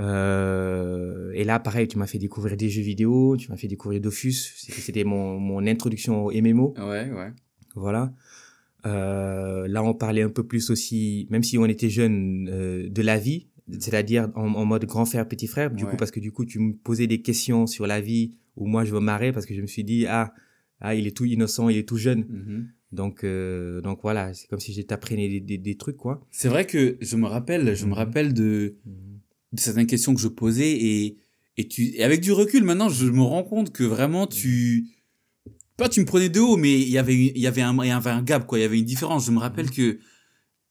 Euh, 0.00 1.32
et 1.34 1.44
là, 1.44 1.58
pareil, 1.58 1.88
tu 1.88 1.98
m'as 1.98 2.06
fait 2.06 2.18
découvrir 2.18 2.56
des 2.56 2.68
jeux 2.68 2.82
vidéo, 2.82 3.36
tu 3.36 3.50
m'as 3.50 3.56
fait 3.56 3.68
découvrir 3.68 4.00
Dofus. 4.00 4.32
C'était 4.32 5.04
mon, 5.04 5.38
mon 5.38 5.66
introduction 5.66 6.26
au 6.26 6.32
MMO. 6.32 6.74
Ouais, 6.78 7.10
ouais. 7.10 7.32
Voilà. 7.74 8.12
Euh, 8.86 9.68
là, 9.68 9.82
on 9.82 9.94
parlait 9.94 10.22
un 10.22 10.28
peu 10.30 10.44
plus 10.44 10.70
aussi, 10.70 11.26
même 11.30 11.42
si 11.42 11.56
on 11.58 11.66
était 11.66 11.88
jeunes, 11.90 12.48
euh, 12.50 12.88
de 12.88 13.02
la 13.02 13.18
vie, 13.18 13.46
c'est-à-dire 13.78 14.30
en, 14.34 14.54
en 14.54 14.64
mode 14.64 14.84
grand 14.86 15.04
frère, 15.04 15.26
petit 15.28 15.46
frère. 15.46 15.70
Du 15.70 15.84
Ouais. 15.84 15.90
coup, 15.90 15.96
parce 15.96 16.10
que 16.10 16.20
du 16.20 16.32
coup, 16.32 16.44
tu 16.44 16.58
me 16.58 16.72
posais 16.74 17.06
des 17.06 17.22
questions 17.22 17.66
sur 17.66 17.86
la 17.86 18.00
vie 18.00 18.32
où 18.56 18.66
moi, 18.66 18.84
je 18.84 18.92
me 18.94 19.00
marrais 19.00 19.32
parce 19.32 19.46
que 19.46 19.54
je 19.54 19.60
me 19.62 19.66
suis 19.66 19.84
dit, 19.84 20.06
ah, 20.08 20.34
ah 20.80 20.94
il 20.94 21.06
est 21.06 21.16
tout 21.16 21.24
innocent, 21.24 21.68
il 21.68 21.76
est 21.78 21.88
tout 21.88 21.96
jeune. 21.96 22.20
Mhm. 22.28 22.68
Donc, 22.90 23.24
euh, 23.24 23.80
donc 23.80 24.00
voilà, 24.02 24.34
c'est 24.34 24.46
comme 24.48 24.60
si 24.60 24.74
je 24.74 24.82
t'apprenais 24.82 25.26
des, 25.28 25.40
des, 25.40 25.56
des 25.56 25.76
trucs, 25.76 25.96
quoi. 25.96 26.20
C'est 26.30 26.48
vrai 26.48 26.66
que 26.66 26.98
je 27.00 27.16
me 27.16 27.26
rappelle, 27.26 27.74
je 27.74 27.84
me 27.86 27.90
Mhm. 27.90 27.96
rappelle 27.96 28.34
de, 28.34 28.74
de 29.52 29.60
certaines 29.60 29.86
questions 29.86 30.14
que 30.14 30.20
je 30.20 30.28
posais 30.28 30.70
et, 30.72 31.16
et 31.56 31.68
tu, 31.68 31.94
et 31.96 32.02
avec 32.04 32.20
du 32.20 32.32
recul 32.32 32.64
maintenant, 32.64 32.88
je 32.88 33.06
me 33.06 33.22
rends 33.22 33.42
compte 33.44 33.72
que 33.72 33.84
vraiment 33.84 34.26
tu, 34.26 34.88
pas 35.76 35.88
tu 35.88 36.00
me 36.00 36.06
prenais 36.06 36.28
de 36.28 36.40
haut, 36.40 36.56
mais 36.56 36.80
il 36.80 36.88
y 36.88 36.98
avait, 36.98 37.14
il 37.16 37.38
y 37.38 37.46
avait 37.46 37.62
un, 37.62 37.76
il 37.82 37.88
y 37.88 37.90
avait 37.90 38.10
un 38.10 38.22
gap, 38.22 38.46
quoi. 38.46 38.58
Il 38.58 38.62
y 38.62 38.64
avait 38.64 38.78
une 38.78 38.84
différence. 38.84 39.26
Je 39.26 39.30
me 39.30 39.38
rappelle 39.38 39.70
que 39.70 39.98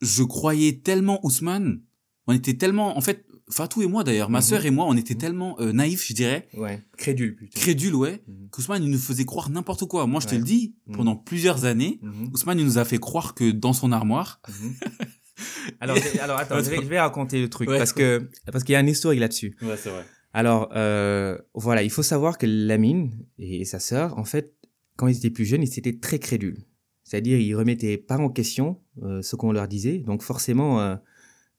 je 0.01 0.23
croyais 0.23 0.79
tellement 0.83 1.23
Ousmane. 1.25 1.81
On 2.27 2.33
était 2.33 2.55
tellement, 2.55 2.97
en 2.97 3.01
fait, 3.01 3.25
Fatou 3.49 3.81
et 3.81 3.87
moi 3.87 4.03
d'ailleurs, 4.05 4.29
ma 4.29 4.39
Mhm. 4.39 4.43
sœur 4.45 4.65
et 4.65 4.71
moi, 4.71 4.85
on 4.87 4.95
était 4.95 5.13
Mhm. 5.13 5.19
tellement 5.19 5.59
euh, 5.59 5.73
naïfs, 5.73 6.07
je 6.07 6.13
dirais, 6.13 6.47
Ouais, 6.55 6.81
crédule 6.97 7.35
plutôt. 7.35 7.59
crédules, 7.59 7.95
ouais, 7.95 8.23
qu'Ousmane, 8.49 8.81
il 8.83 8.89
nous 8.89 8.97
faisait 8.97 9.25
croire 9.25 9.49
n'importe 9.49 9.85
quoi. 9.85 10.07
Moi, 10.07 10.21
je 10.21 10.27
te 10.27 10.35
le 10.35 10.41
dis, 10.43 10.73
pendant 10.93 11.15
plusieurs 11.17 11.65
années. 11.65 11.99
Ousmane, 12.33 12.59
il 12.59 12.65
nous 12.65 12.77
a 12.77 12.85
fait 12.85 12.97
croire 12.97 13.35
que 13.35 13.51
dans 13.51 13.73
son 13.73 13.91
armoire. 13.91 14.41
alors, 15.79 15.97
alors 16.21 16.37
attends, 16.39 16.63
je 16.63 16.69
vais, 16.69 16.77
je 16.77 16.87
vais 16.87 16.99
raconter 16.99 17.41
le 17.41 17.49
truc 17.49 17.69
Ouais. 17.69 17.77
parce 17.77 17.93
que 17.93 18.29
parce 18.51 18.63
qu'il 18.63 18.73
y 18.73 18.75
a 18.75 18.79
un 18.79 18.87
historique 18.87 19.19
là-dessus. 19.19 19.55
ouais, 19.61 19.77
c'est 19.77 19.89
vrai. 19.89 20.03
Alors 20.33 20.69
euh, 20.75 21.37
voilà, 21.53 21.83
il 21.83 21.89
faut 21.89 22.03
savoir 22.03 22.37
que 22.37 22.45
Lamine 22.45 23.11
et, 23.37 23.65
sa 23.65 23.79
sœur, 23.79 24.17
en 24.17 24.23
fait, 24.23 24.53
quand 24.95 25.07
ils 25.07 25.17
étaient 25.17 25.29
plus 25.29 25.45
jeunes, 25.45 25.63
ils 25.63 25.79
étaient 25.79 25.97
très 25.99 26.19
crédules. 26.19 26.63
C'est-à-dire, 27.03 27.39
ils 27.39 27.53
remettaient 27.55 27.97
pas 27.97 28.17
en 28.17 28.29
question 28.29 28.79
euh, 29.03 29.21
ce 29.21 29.35
qu'on 29.35 29.51
leur 29.51 29.67
disait. 29.67 29.97
Donc 29.99 30.23
forcément, 30.23 30.79
euh, 30.79 30.95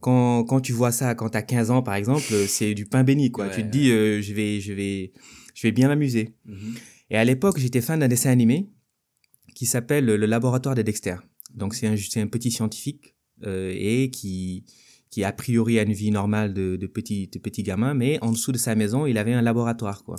quand, 0.01 0.45
quand 0.45 0.61
tu 0.61 0.73
vois 0.73 0.92
ça, 0.92 1.14
quand 1.14 1.31
tu 1.31 1.37
as 1.37 1.42
15 1.42 1.71
ans 1.71 1.83
par 1.83 1.95
exemple, 1.95 2.23
c'est 2.47 2.73
du 2.75 2.87
pain 2.87 3.05
béni 3.05 3.31
quoi. 3.31 3.47
Ouais, 3.47 3.55
tu 3.55 3.62
te 3.62 3.68
dis, 3.68 3.88
je 3.88 4.33
vais, 4.33 4.61
je 4.61 4.73
vais, 4.73 5.12
je 5.55 5.66
vais 5.66 5.73
bien 5.73 5.88
m'amuser. 5.88 6.35
Mhm. 6.47 6.75
Et 7.11 7.16
à 7.16 7.25
l'époque, 7.25 7.59
j'étais 7.59 7.83
fan 7.83 8.01
d'un 8.01 8.09
dessin 8.09 8.31
animé 8.31 8.71
qui 9.55 9.66
s'appelle 9.66 10.07
Le 10.07 10.16
Laboratoire 10.27 10.75
de 10.75 10.81
Dexter. 10.81 11.16
Donc 11.55 11.75
c'est 11.75 11.87
un, 11.87 11.95
un 11.95 12.27
petit 12.27 12.51
scientifique 12.51 13.14
et 13.46 14.11
qui, 14.11 14.64
qui 15.11 15.24
a 15.24 15.33
priori 15.33 15.78
a 15.78 15.83
une 15.83 15.92
vie 15.92 16.11
normale 16.11 16.55
de, 16.55 16.76
de, 16.76 16.87
petit, 16.87 17.28
de 17.28 17.38
petit 17.38 17.62
gamin, 17.62 17.94
mais 17.94 18.18
en 18.22 18.33
dessous 18.33 18.52
de 18.52 18.59
sa 18.59 18.74
maison, 18.74 19.07
il 19.07 19.18
avait 19.18 19.33
un 19.35 19.42
laboratoire. 19.42 20.05
quoi. 20.05 20.16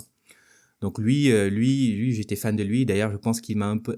Donc 0.80 0.98
lui, 0.98 1.30
euh, 1.32 1.48
lui, 1.50 1.92
lui 1.92 2.12
j'étais 2.12 2.36
fan 2.36 2.54
de 2.56 2.62
lui. 2.62 2.84
D'ailleurs, 2.86 3.10
je 3.10 3.16
pense 3.16 3.40
qu'il 3.40 3.56
m'a 3.56 3.66
un 3.68 3.78
peu 3.78 3.96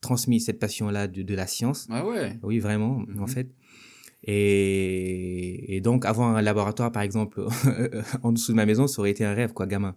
transmis 0.00 0.40
cette 0.40 0.58
passion-là 0.58 1.06
de, 1.08 1.22
de 1.22 1.34
la 1.34 1.46
science. 1.46 1.86
Ah 1.90 2.06
ouais. 2.06 2.38
Oui, 2.42 2.58
vraiment, 2.58 3.00
Mhm. 3.06 3.22
en 3.22 3.26
fait. 3.26 3.48
Et, 4.26 5.76
et 5.76 5.80
donc, 5.80 6.04
avoir 6.04 6.34
un 6.36 6.42
laboratoire, 6.42 6.90
par 6.92 7.02
exemple, 7.02 7.44
en 8.22 8.32
dessous 8.32 8.52
de 8.52 8.56
ma 8.56 8.66
maison, 8.66 8.86
ça 8.86 9.00
aurait 9.00 9.10
été 9.10 9.24
un 9.24 9.34
rêve, 9.34 9.52
quoi, 9.52 9.66
gamin. 9.66 9.96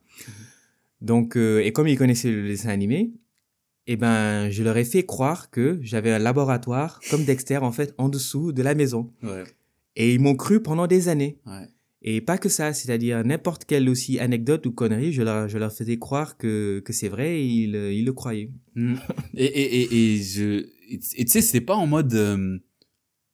Donc, 1.02 1.36
euh, 1.38 1.60
et 1.64 1.72
comme 1.72 1.88
ils 1.88 1.98
connaissaient 1.98 2.32
le 2.32 2.48
dessin 2.48 2.70
animé, 2.70 3.12
eh 3.88 3.96
ben, 3.96 4.50
je 4.50 4.64
leur 4.64 4.78
ai 4.78 4.86
fait 4.86 5.06
croire 5.06 5.50
que 5.50 5.80
j'avais 5.82 6.12
un 6.12 6.20
laboratoire, 6.20 7.00
comme 7.10 7.24
Dexter, 7.26 7.58
en 7.58 7.72
fait, 7.72 7.94
en 7.98 8.10
dessous 8.10 8.52
de 8.52 8.62
la 8.62 8.76
maison. 8.76 9.12
Ouais. 9.24 9.44
Et 9.96 10.14
ils 10.14 10.20
m'ont 10.20 10.36
cru 10.36 10.62
pendant 10.62 10.88
des 10.88 11.08
années. 11.08 11.40
Ouais. 11.46 11.68
Et 12.04 12.22
pas 12.22 12.38
que 12.38 12.48
ça, 12.50 12.74
c'est-à-dire 12.74 13.24
n'importe 13.26 13.66
quelle 13.66 13.90
aussi 13.90 14.20
anecdote 14.20 14.66
ou 14.68 14.72
connerie, 14.72 15.12
je 15.14 15.24
leur, 15.24 15.48
je 15.50 15.58
leur 15.58 15.74
faisais 15.74 15.98
croire 15.98 16.38
que, 16.38 16.80
que 16.86 16.94
c'est 16.94 17.10
vrai 17.10 17.40
et 17.42 17.46
ils, 17.46 17.76
ils 17.76 18.06
le 18.06 18.14
croyaient. 18.14 18.52
Mm. 18.76 18.96
Et, 19.36 19.46
et, 19.46 19.82
et, 19.82 20.14
et 20.16 20.22
je, 20.24 20.68
et 20.90 21.26
tu 21.26 21.32
sais, 21.32 21.42
c'était 21.42 21.62
pas 21.62 21.76
en 21.76 21.88
mode, 21.88 22.14
euh, 22.14 22.60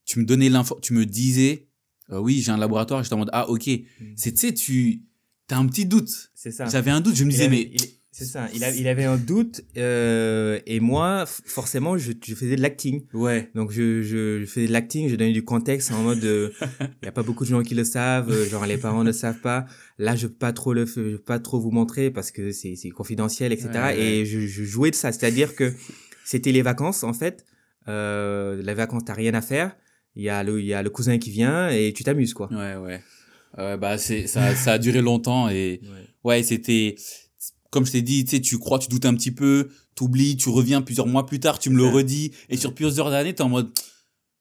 tu 0.05 0.19
me 0.19 0.25
donnais 0.25 0.49
l'info, 0.49 0.79
tu 0.81 0.93
me 0.93 1.05
disais, 1.05 1.67
euh, 2.11 2.19
oui, 2.19 2.41
j'ai 2.41 2.51
un 2.51 2.57
laboratoire, 2.57 3.01
et 3.01 3.03
j'étais 3.03 3.13
en 3.15 3.19
mode, 3.19 3.29
ah, 3.33 3.49
ok. 3.49 3.69
C'est, 4.15 4.31
tu 4.31 4.37
sais, 4.37 4.53
tu, 4.53 5.01
t'as 5.47 5.57
un 5.57 5.67
petit 5.67 5.85
doute. 5.85 6.31
C'est 6.33 6.51
ça. 6.51 6.65
J'avais 6.65 6.91
un 6.91 7.01
doute, 7.01 7.15
je 7.15 7.23
me 7.25 7.29
disais, 7.31 7.49
mais, 7.49 7.69
il- 7.73 7.79
c'est 8.13 8.26
ça. 8.26 8.47
Il, 8.54 8.63
a- 8.63 8.69
il 8.73 8.88
avait 8.88 9.04
un 9.06 9.17
doute 9.17 9.62
euh, 9.76 10.60
et 10.65 10.80
moi, 10.80 11.26
forcément, 11.28 11.97
je, 11.97 12.12
je 12.26 12.36
faisais 12.36 12.56
de 12.56 12.62
l'acting. 12.62 13.04
ouais. 13.13 13.49
Donc 13.56 13.71
je, 13.71 14.02
je, 14.04 14.39
je 14.39 14.45
faisais 14.45 14.67
de 14.67 14.71
l'acting, 14.71 15.10
je 15.10 15.15
donnais 15.15 15.34
du 15.34 15.43
contexte 15.43 15.91
en 15.91 16.02
mode, 16.04 16.23
euh, 16.23 16.52
il 16.82 16.88
y 17.06 17.08
a 17.08 17.12
pas 17.12 17.23
beaucoup 17.23 17.43
de 17.43 17.49
gens 17.49 17.63
qui 17.63 17.76
le 17.76 17.84
savent, 17.84 18.32
euh, 18.32 18.47
genre 18.47 18.65
les 18.65 18.78
parents 18.78 19.04
ne 19.04 19.12
savent 19.12 19.39
pas. 19.41 19.65
Là, 19.97 20.15
je 20.15 20.28
peux 20.28 20.34
pas 20.36 20.54
trop 20.54 20.73
le, 20.73 20.86
je 20.86 20.93
peux 20.93 21.17
pas 21.17 21.39
trop 21.39 21.60
vous 21.60 21.71
montrer 21.71 22.12
parce 22.12 22.32
que 22.32 22.52
c'est 22.52 22.76
c'est 22.76 22.89
confidentiel, 22.91 23.52
etc. 23.52 23.69
Ouais, 23.73 23.80
ouais. 23.82 23.99
Et 23.99 24.26
je, 24.26 24.39
je 24.41 24.63
jouais 24.63 24.91
de 24.91 24.95
ça, 24.95 25.12
c'est-à-dire 25.12 25.56
que 25.56 25.73
c'était 26.23 26.52
les 26.54 26.62
vacances 26.62 27.04
en 27.04 27.13
fait. 27.13 27.45
Euh, 27.88 28.62
les 28.62 28.73
vacances, 28.73 29.04
t'as 29.06 29.13
rien 29.13 29.34
à 29.34 29.41
faire. 29.41 29.76
Il 30.15 30.23
y 30.23 30.30
a 30.30 30.43
le, 30.43 30.60
il 30.62 30.65
y 30.67 30.73
a 30.73 30.84
le 30.84 30.89
cousin 30.91 31.17
qui 31.17 31.32
vient 31.32 31.69
et 31.69 31.91
tu 31.93 32.04
t'amuses 32.04 32.34
quoi. 32.36 32.47
Ouais, 32.52 32.76
ouais. 32.76 33.02
Ouais, 33.58 33.78
bah, 33.78 33.97
c'est, 33.97 34.26
ça, 34.28 34.56
ça 34.56 34.73
a 34.73 34.78
duré 34.78 35.02
longtemps 35.02 35.49
et, 35.49 35.82
Ouais. 35.84 35.89
ouais, 36.23 36.43
c'était, 36.43 36.95
comme 37.73 37.86
je 37.88 37.91
t'ai 37.91 38.01
dit, 38.03 38.23
tu 38.23 38.36
sais, 38.36 38.41
tu 38.41 38.59
crois, 38.59 38.77
tu 38.79 38.88
doutes 38.88 39.05
un 39.05 39.15
petit 39.15 39.31
peu, 39.31 39.69
t'oublies, 39.95 40.38
tu 40.38 40.49
reviens 40.49 40.81
plusieurs 40.83 41.07
mois 41.07 41.25
plus 41.25 41.39
tard, 41.39 41.57
tu 41.57 41.69
me 41.71 41.77
le 41.77 41.86
redis, 41.88 42.31
et 42.49 42.55
sur 42.55 42.73
plusieurs 42.75 43.07
années, 43.07 43.33
t'es 43.33 43.41
en 43.41 43.49
mode, 43.49 43.71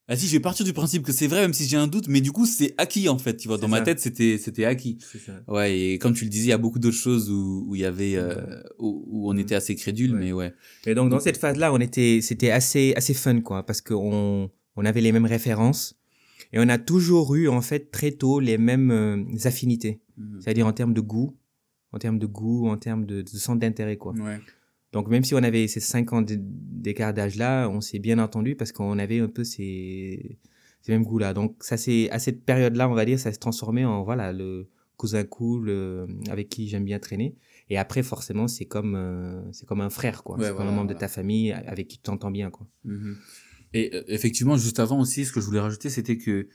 vas-y, 0.09 0.27
je 0.27 0.33
vais 0.33 0.41
partir 0.41 0.67
du 0.67 0.73
principe 0.75 1.03
que 1.03 1.13
c'est 1.13 1.27
vrai, 1.29 1.41
même 1.41 1.55
si 1.55 1.67
j'ai 1.67 1.79
un 1.79 1.87
doute, 1.87 2.09
mais 2.09 2.21
du 2.21 2.31
coup, 2.31 2.45
c'est 2.45 2.75
acquis, 2.77 3.09
en 3.09 3.17
fait, 3.19 3.37
tu 3.39 3.49
vois. 3.49 3.57
Dans 3.57 3.69
ma 3.69 3.79
ça. 3.79 3.85
tête, 3.85 4.01
c'était, 4.01 4.37
c'était 4.37 4.67
acquis. 4.67 4.99
Ça. 5.25 5.33
Ouais, 5.49 5.79
et 5.79 5.99
comme 5.99 6.13
tu 6.13 6.25
le 6.25 6.31
disais, 6.31 6.45
il 6.47 6.51
y 6.51 6.53
a 6.53 6.59
beaucoup 6.59 6.79
d'autres 6.79 6.97
choses 6.97 7.31
où, 7.31 7.65
où 7.67 7.75
il 7.75 7.81
y 7.81 7.85
avait, 7.87 8.17
euh, 8.17 8.35
où, 8.79 9.05
où 9.07 9.31
on 9.31 9.37
était 9.39 9.55
assez 9.55 9.75
crédule, 9.75 10.13
Ouais. 10.13 10.21
mais 10.21 10.33
ouais. 10.33 10.53
Et 10.87 10.95
donc 10.95 11.09
dans 11.11 11.21
cette 11.21 11.39
phase-là, 11.39 11.73
on 11.73 11.79
était, 11.81 12.21
c'était 12.21 12.51
assez, 12.51 12.93
assez 12.97 13.15
fun 13.15 13.41
quoi, 13.41 13.65
parce 13.65 13.81
qu'on, 13.81 14.51
on 14.77 14.85
avait 14.85 15.01
les 15.01 15.13
mêmes 15.13 15.25
références 15.27 15.95
et 16.53 16.59
on 16.59 16.69
a 16.69 16.77
toujours 16.77 17.35
eu 17.35 17.49
en 17.49 17.63
fait 17.63 17.91
très 17.91 18.11
tôt 18.13 18.39
les 18.41 18.59
mêmes 18.59 18.91
euh, 18.91 19.25
affinités, 19.45 20.01
Mhm. 20.19 20.41
c'est-à-dire 20.43 20.67
en 20.67 20.73
termes 20.75 20.93
de 20.93 21.01
goût, 21.01 21.35
en 21.93 21.99
termes 21.99 22.19
de 22.19 22.27
goût, 22.27 22.69
en 22.69 22.77
termes 22.77 23.05
de, 23.07 23.23
de 23.23 23.29
centre 23.29 23.61
d'intérêt 23.61 23.97
quoi. 23.97 24.13
Ouais. 24.15 24.41
Donc 24.93 25.09
même 25.09 25.25
si 25.25 25.35
on 25.35 25.39
avait 25.43 25.69
ces 25.69 25.81
cinq 25.81 26.13
ans 26.13 26.23
d- 26.23 26.37
d'écart 26.39 27.15
d'âge 27.15 27.37
là, 27.37 27.69
on 27.69 27.81
s'est 27.81 27.99
bien 27.99 28.19
entendu 28.19 28.57
parce 28.57 28.73
qu'on 28.73 28.99
avait 28.99 29.21
un 29.21 29.29
peu 29.29 29.45
ces, 29.45 30.39
ces 30.83 30.93
mêmes 30.93 31.05
goûts 31.05 31.19
là. 31.19 31.33
Donc 31.33 31.57
ça 31.61 31.77
c'est 31.77 32.11
à 32.11 32.19
cette 32.19 32.45
période-là, 32.45 32.89
on 32.89 32.95
va 32.95 33.05
dire, 33.05 33.19
ça 33.19 33.33
s'est 33.33 33.39
transformé 33.39 33.85
en 33.85 34.03
voilà 34.05 34.33
le 34.33 34.69
cousin 34.97 35.25
cool 35.25 35.69
euh, 35.69 36.07
avec 36.31 36.49
qui 36.49 36.69
j'aime 36.69 36.85
bien 36.85 36.99
traîner. 36.99 37.35
Et 37.71 37.79
après 37.79 38.03
forcément 38.03 38.49
c'est 38.49 38.67
comme 38.67 38.95
euh, 38.95 39.41
c'est 39.53 39.67
comme 39.67 39.81
un 39.81 39.91
frère 39.91 40.23
quoi. 40.23 40.37
Ouais, 40.39 40.49
c'est 40.49 40.55
comme 40.55 40.69
un 40.69 40.73
membre 40.73 40.93
de 40.93 40.99
ta 40.99 41.09
famille 41.09 41.53
avec 41.53 41.89
qui 41.89 41.97
tu 41.97 42.03
t'entends 42.03 42.31
bien 42.31 42.51
quoi. 42.51 42.67
Mhm. 42.85 43.17
Et 43.75 43.91
euh, 43.95 44.03
effectivement, 44.09 44.59
juste 44.59 44.81
avant 44.81 45.01
aussi, 45.01 45.25
ce 45.25 45.33
que 45.33 45.41
je 45.41 45.47
voulais 45.47 45.61
rajouter, 45.61 45.89
c'était 45.89 46.19
que 46.19 46.47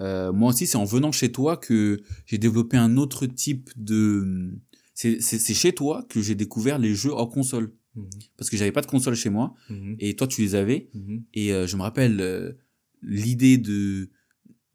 euh, 0.00 0.32
moi 0.32 0.48
aussi, 0.50 0.66
c'est 0.66 0.76
en 0.76 0.84
venant 0.84 1.12
chez 1.12 1.30
toi 1.30 1.56
que 1.56 2.02
j'ai 2.26 2.36
développé 2.36 2.76
un 2.76 2.96
autre 2.96 3.26
type 3.26 3.70
de... 3.76 4.58
C'est 4.94 5.20
c'est 5.20 5.54
chez 5.54 5.72
toi 5.72 6.04
que 6.08 6.20
j'ai 6.22 6.34
découvert 6.34 6.78
les 6.78 6.94
jeux 6.94 7.12
en 7.14 7.26
console. 7.26 7.72
Mhm. 7.96 8.08
Parce 8.36 8.48
que 8.50 8.56
j'avais 8.56 8.72
pas 8.72 8.80
de 8.80 8.86
console 8.86 9.14
chez 9.16 9.30
moi, 9.30 9.54
Mhm. 9.70 9.96
et 9.98 10.14
toi, 10.16 10.26
tu 10.26 10.40
les 10.42 10.54
avais. 10.54 10.88
Mhm. 10.94 11.24
Et 11.34 11.52
euh, 11.52 11.66
je 11.66 11.76
me 11.76 11.82
rappelle 11.82 12.20
euh, 12.20 12.52
l'idée 13.02 13.58
de 13.58 14.10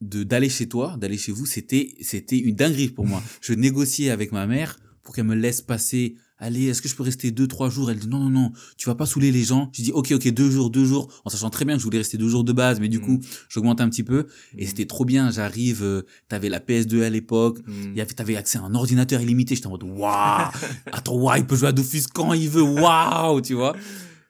de 0.02 0.24
d'aller 0.24 0.50
chez 0.50 0.68
toi, 0.70 0.96
d'aller 0.98 1.18
chez 1.18 1.32
vous, 1.34 1.46
c'était 1.46 1.94
c'était 2.02 2.38
une 2.40 2.56
dinguerie 2.56 2.90
pour 2.90 3.06
moi. 3.06 3.22
Je 3.42 3.54
négociais 3.54 4.10
avec 4.12 4.32
ma 4.32 4.46
mère 4.48 4.80
pour 5.04 5.14
qu'elle 5.16 5.26
me 5.26 5.36
laisse 5.36 5.62
passer. 5.62 6.16
Allez, 6.42 6.68
est-ce 6.68 6.82
que 6.82 6.88
je 6.88 6.96
peux 6.96 7.04
rester 7.04 7.32
deux 7.32 7.48
trois 7.48 7.70
jours? 7.70 7.92
Elle 7.92 8.00
dit 8.00 8.08
non 8.08 8.20
non 8.20 8.30
non, 8.30 8.52
tu 8.78 8.88
vas 8.88 8.96
pas 8.96 9.06
saouler 9.06 9.32
les 9.32 9.44
gens. 9.44 9.70
Je 9.74 9.82
dis 9.84 9.92
ok 9.92 10.14
ok 10.14 10.30
deux 10.30 10.50
jours 10.50 10.70
deux 10.70 10.86
jours, 10.86 11.12
en 11.26 11.30
sachant 11.30 11.50
très 11.50 11.66
bien 11.66 11.76
que 11.76 11.80
je 11.80 11.84
voulais 11.84 11.98
rester 11.98 12.18
deux 12.18 12.30
jours 12.30 12.44
de 12.46 12.54
base, 12.54 12.80
mais 12.80 12.88
du 12.88 13.02
coup 13.02 13.20
j'augmente 13.50 13.82
un 13.82 13.90
petit 13.90 14.04
peu 14.04 14.28
et 14.58 14.62
Mhm. 14.64 14.68
c'était 14.70 14.86
trop 14.86 15.04
bien. 15.06 15.32
J'arrive, 15.32 15.84
euh, 15.84 16.04
t'avais 16.30 16.48
la 16.50 16.60
PS2 16.62 17.04
à 17.04 17.10
l'époque, 17.10 17.60
y 17.96 18.00
avait, 18.00 18.14
t'avais 18.14 18.38
accès 18.38 18.58
à 18.58 18.62
un 18.62 18.74
ordinateur 18.74 19.22
illimité. 19.22 19.56
J'étais 19.56 19.68
en 19.68 19.72
mode, 19.72 19.84
waouh! 19.84 20.48
Attends, 20.94 21.16
waouh, 21.18 21.38
il 21.38 21.46
peut 21.46 21.58
jouer 21.58 21.68
à 21.68 21.72
Dofus 21.74 22.04
quand 22.14 22.32
il 22.34 22.48
veut, 22.50 22.62
waouh! 22.64 23.42
Tu 23.42 23.54
vois? 23.54 23.76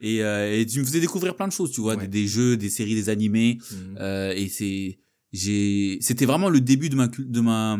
Et, 0.01 0.23
euh, 0.23 0.57
et 0.59 0.65
tu 0.65 0.79
me 0.79 0.85
faisais 0.85 1.01
découvrir 1.01 1.35
plein 1.35 1.47
de 1.47 1.53
choses, 1.53 1.71
tu 1.71 1.81
vois, 1.81 1.95
Ouais. 1.95 2.07
des, 2.07 2.21
des 2.21 2.27
jeux, 2.27 2.57
des 2.57 2.69
séries, 2.69 2.95
des 2.95 3.09
animés. 3.09 3.59
Euh, 3.99 4.33
et 4.35 4.47
c'est, 4.47 4.97
j'ai, 5.31 5.97
c'était 6.01 6.25
vraiment 6.25 6.49
le 6.49 6.61
début 6.61 6.89
de 6.89 6.95
ma, 6.95 7.07
de 7.07 7.39
ma, 7.41 7.77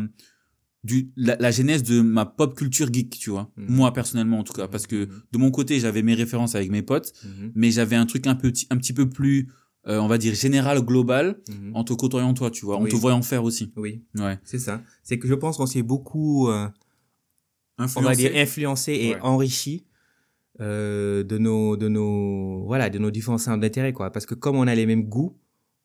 du, 0.82 1.10
la, 1.16 1.36
la 1.38 1.50
genèse 1.50 1.82
de 1.82 2.00
ma 2.00 2.24
pop 2.24 2.54
culture 2.54 2.88
geek, 2.92 3.10
tu 3.18 3.30
vois. 3.30 3.50
Mhm. 3.56 3.66
Moi, 3.68 3.92
personnellement, 3.92 4.38
en 4.38 4.44
tout 4.44 4.52
cas. 4.54 4.66
Parce 4.68 4.86
que 4.86 5.04
Mhm. 5.06 5.22
de 5.32 5.38
mon 5.38 5.50
côté, 5.50 5.78
j'avais 5.80 6.02
mes 6.02 6.14
références 6.14 6.54
avec 6.54 6.70
mes 6.70 6.82
potes, 6.82 7.12
Mhm. 7.24 7.52
mais 7.54 7.70
j'avais 7.70 7.96
un 7.96 8.06
truc 8.06 8.26
un 8.26 8.34
petit, 8.34 8.66
un 8.70 8.76
petit 8.78 8.92
peu 8.94 9.08
plus, 9.08 9.48
euh, 9.86 9.98
on 9.98 10.08
va 10.08 10.16
dire, 10.18 10.34
général, 10.34 10.80
global, 10.80 11.40
en 11.74 11.84
te 11.84 11.92
côtoyant 11.92 12.32
toi, 12.34 12.50
tu 12.50 12.64
vois, 12.64 12.76
en 12.78 12.82
Oui. 12.84 12.90
te 12.90 12.96
voyant 12.96 13.22
faire 13.22 13.44
aussi. 13.44 13.72
Oui, 13.76 14.02
Ouais. 14.18 14.38
c'est 14.44 14.58
ça. 14.58 14.82
C'est 15.02 15.18
que 15.18 15.28
je 15.28 15.34
pense 15.34 15.56
qu'on 15.58 15.66
s'est 15.66 15.82
beaucoup, 15.82 16.48
euh, 16.48 16.66
on 17.78 17.82
va 17.82 17.84
Influencé. 17.84 18.16
dire, 18.16 18.32
influencé 18.36 18.92
et 18.92 19.14
Ouais. 19.14 19.20
enrichi 19.22 19.84
euh, 20.60 21.22
de 21.24 21.38
nos, 21.38 21.78
de 21.78 21.88
nos, 21.88 22.64
voilà, 22.66 22.90
de 22.90 22.98
nos 22.98 23.10
différents 23.10 23.38
centres 23.38 23.60
d'intérêt, 23.60 23.94
quoi. 23.94 24.10
Parce 24.10 24.26
que 24.26 24.34
comme 24.34 24.56
on 24.56 24.66
a 24.66 24.74
les 24.74 24.84
mêmes 24.84 25.04
goûts, 25.04 25.38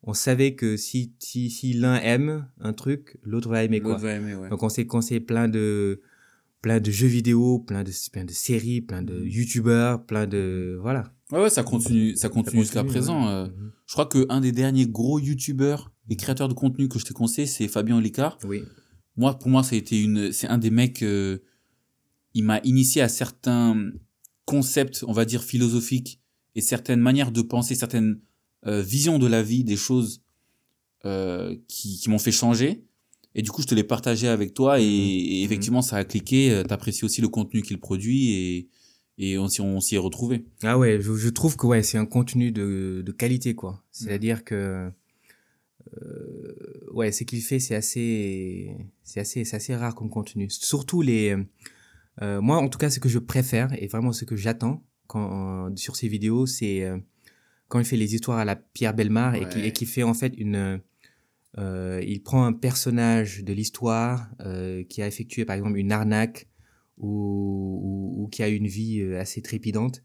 on 0.06 0.14
savait 0.14 0.56
que 0.56 0.78
si, 0.78 1.14
si, 1.20 1.50
si 1.50 1.74
l'un 1.74 1.96
aime 1.96 2.48
un 2.60 2.74
truc, 2.74 3.18
l'autre 3.24 3.50
va 3.50 3.64
aimer, 3.64 3.82
quoi. 3.82 3.98
Va 3.98 4.14
aimer, 4.14 4.36
ouais. 4.36 4.50
Donc 4.50 4.64
on 4.64 4.70
s'est, 4.70 4.88
s'est 5.02 5.20
plein 5.20 5.48
de, 5.48 6.02
plein 6.62 6.80
de 6.80 6.92
jeux 6.92 7.08
vidéo, 7.08 7.60
plein 7.60 7.84
de, 7.84 7.92
plein 8.12 8.26
de 8.26 8.32
séries, 8.32 8.82
plein 8.82 9.02
de 9.02 9.14
Mhm. 9.20 9.28
youtubeurs, 9.28 10.06
plein 10.06 10.28
de, 10.28 10.78
voilà. 10.82 11.12
Ouais, 11.32 11.42
ouais, 11.42 11.50
ça 11.50 11.64
continue, 11.64 12.16
ça 12.16 12.30
continue 12.30 12.62
jusqu'à 12.62 12.84
présent. 12.84 13.28
euh. 13.28 13.48
Mhm. 13.48 13.72
Je 13.88 13.94
crois 13.94 14.06
que 14.06 14.26
un 14.30 14.42
des 14.42 14.52
derniers 14.52 14.88
gros 14.88 15.20
youtubeurs 15.20 15.92
et 16.10 16.16
créateurs 16.16 16.48
de 16.50 16.54
contenu 16.54 16.88
que 16.88 17.00
je 17.00 17.06
t'ai 17.06 17.14
conseillé, 17.14 17.48
c'est 17.48 17.68
Fabien 17.68 17.98
Olicard. 17.98 18.38
Oui. 18.46 18.64
Moi, 19.18 19.38
pour 19.40 19.50
moi, 19.50 19.64
ça 19.64 19.76
a 19.76 19.78
été 19.78 20.02
une, 20.02 20.32
c'est 20.32 20.48
un 20.48 20.58
des 20.58 20.70
mecs, 20.70 21.02
euh, 21.02 21.40
il 22.34 22.44
m'a 22.44 22.60
initié 22.64 23.02
à 23.02 23.08
certains 23.10 23.92
concepts, 24.46 25.04
on 25.08 25.14
va 25.14 25.26
dire 25.26 25.44
philosophiques 25.44 26.20
et 26.54 26.62
certaines 26.62 27.00
manières 27.00 27.32
de 27.32 27.42
penser, 27.42 27.74
certaines 27.76 28.20
euh, 28.68 28.82
visions 28.82 29.20
de 29.20 29.28
la 29.28 29.42
vie, 29.44 29.64
des 29.64 29.78
choses 29.78 30.22
euh, 31.06 31.56
qui, 31.68 31.98
qui 32.00 32.10
m'ont 32.10 32.20
fait 32.20 32.32
changer. 32.32 32.84
Et 33.36 33.42
du 33.42 33.52
coup, 33.52 33.62
je 33.62 33.68
te 33.68 33.76
l'ai 33.76 33.84
partagé 33.84 34.28
avec 34.28 34.54
toi 34.54 34.80
et, 34.80 34.84
et 34.86 35.44
effectivement, 35.44 35.82
ça 35.82 35.98
a 35.98 36.04
cliqué. 36.06 36.52
euh, 36.52 36.64
T'apprécies 36.64 37.04
aussi 37.06 37.22
le 37.22 37.28
contenu 37.28 37.62
qu'il 37.62 37.80
produit 37.80 38.32
et, 38.32 38.70
et 39.18 39.38
on, 39.38 39.48
s'y- 39.50 39.62
on 39.62 39.80
s'y 39.82 39.96
est 39.96 40.00
retrouvé. 40.00 40.46
Ah 40.64 40.78
ouais, 40.78 41.00
je, 41.02 41.14
je 41.16 41.30
trouve 41.30 41.58
que 41.58 41.68
ouais, 41.68 41.84
c'est 41.84 41.98
un 41.98 42.06
contenu 42.06 42.52
de, 42.52 43.04
de 43.06 43.12
qualité, 43.12 43.54
quoi. 43.54 43.84
C'est-à-dire 43.92 44.44
que 44.46 44.90
euh, 46.02 46.52
ouais, 46.94 47.12
ce 47.12 47.24
qu'il 47.24 47.42
fait, 47.42 47.60
c'est 47.60 47.76
assez, 47.76 48.76
c'est 49.04 49.20
assez, 49.20 49.44
c'est 49.46 49.56
assez 49.58 49.76
rare 49.76 49.96
comme 49.96 50.10
contenu. 50.10 50.50
Surtout 50.50 51.02
les, 51.02 51.36
euh, 52.22 52.42
moi 52.42 52.58
en 52.58 52.70
tout 52.70 52.80
cas, 52.80 52.90
ce 52.90 53.00
que 53.00 53.10
je 53.10 53.20
préfère 53.20 53.72
et 53.82 53.88
vraiment 53.88 54.12
ce 54.14 54.26
que 54.26 54.36
j'attends 54.36 54.84
quand 55.08 55.76
sur 55.78 55.96
ces 55.96 56.08
vidéos, 56.08 56.46
c'est 56.46 56.84
euh, 56.84 56.98
quand 57.68 57.80
il 57.80 57.86
fait 57.86 57.98
les 57.98 58.14
histoires 58.16 58.38
à 58.40 58.46
la 58.46 58.56
Pierre 58.56 58.94
Belmar 58.94 59.36
et 59.36 59.48
qui 59.50 59.58
Ouais. 59.60 59.68
et 59.68 59.72
qui 59.74 59.86
fait 59.86 60.04
en 60.04 60.14
fait 60.14 60.34
une 60.38 60.82
euh, 61.58 62.02
il 62.06 62.22
prend 62.22 62.44
un 62.46 62.54
personnage 62.54 63.44
de 63.44 63.54
l'histoire 63.54 64.28
euh, 64.42 64.84
qui 64.84 65.02
a 65.02 65.08
effectué 65.08 65.46
par 65.46 65.56
exemple 65.56 65.78
une 65.78 65.92
arnaque 65.92 66.48
ou, 66.98 67.08
ou, 67.08 68.24
ou 68.24 68.28
qui 68.28 68.44
a 68.44 68.50
une 68.50 68.68
vie 68.68 69.00
euh, 69.02 69.20
assez 69.20 69.42
trépidante. 69.42 70.04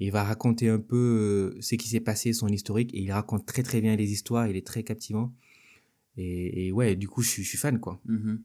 Et 0.00 0.06
il 0.06 0.10
va 0.12 0.24
raconter 0.24 0.68
un 0.68 0.78
peu 0.80 1.54
euh, 1.56 1.60
ce 1.60 1.74
qui 1.76 1.88
s'est 1.88 2.00
passé, 2.00 2.32
son 2.32 2.48
historique, 2.48 2.92
et 2.94 3.00
il 3.00 3.10
raconte 3.12 3.46
très 3.46 3.62
très 3.62 3.80
bien 3.80 3.94
les 3.96 4.10
histoires, 4.10 4.48
il 4.48 4.56
est 4.56 4.66
très 4.66 4.82
captivant. 4.82 5.32
Et, 6.16 6.66
et 6.66 6.72
ouais, 6.72 6.94
du 6.96 7.08
coup, 7.08 7.22
je, 7.22 7.28
suis- 7.30 7.42
je 7.42 7.48
suis 7.48 7.58
fan, 7.58 7.78
quoi. 7.80 8.00
Mhm. 8.06 8.42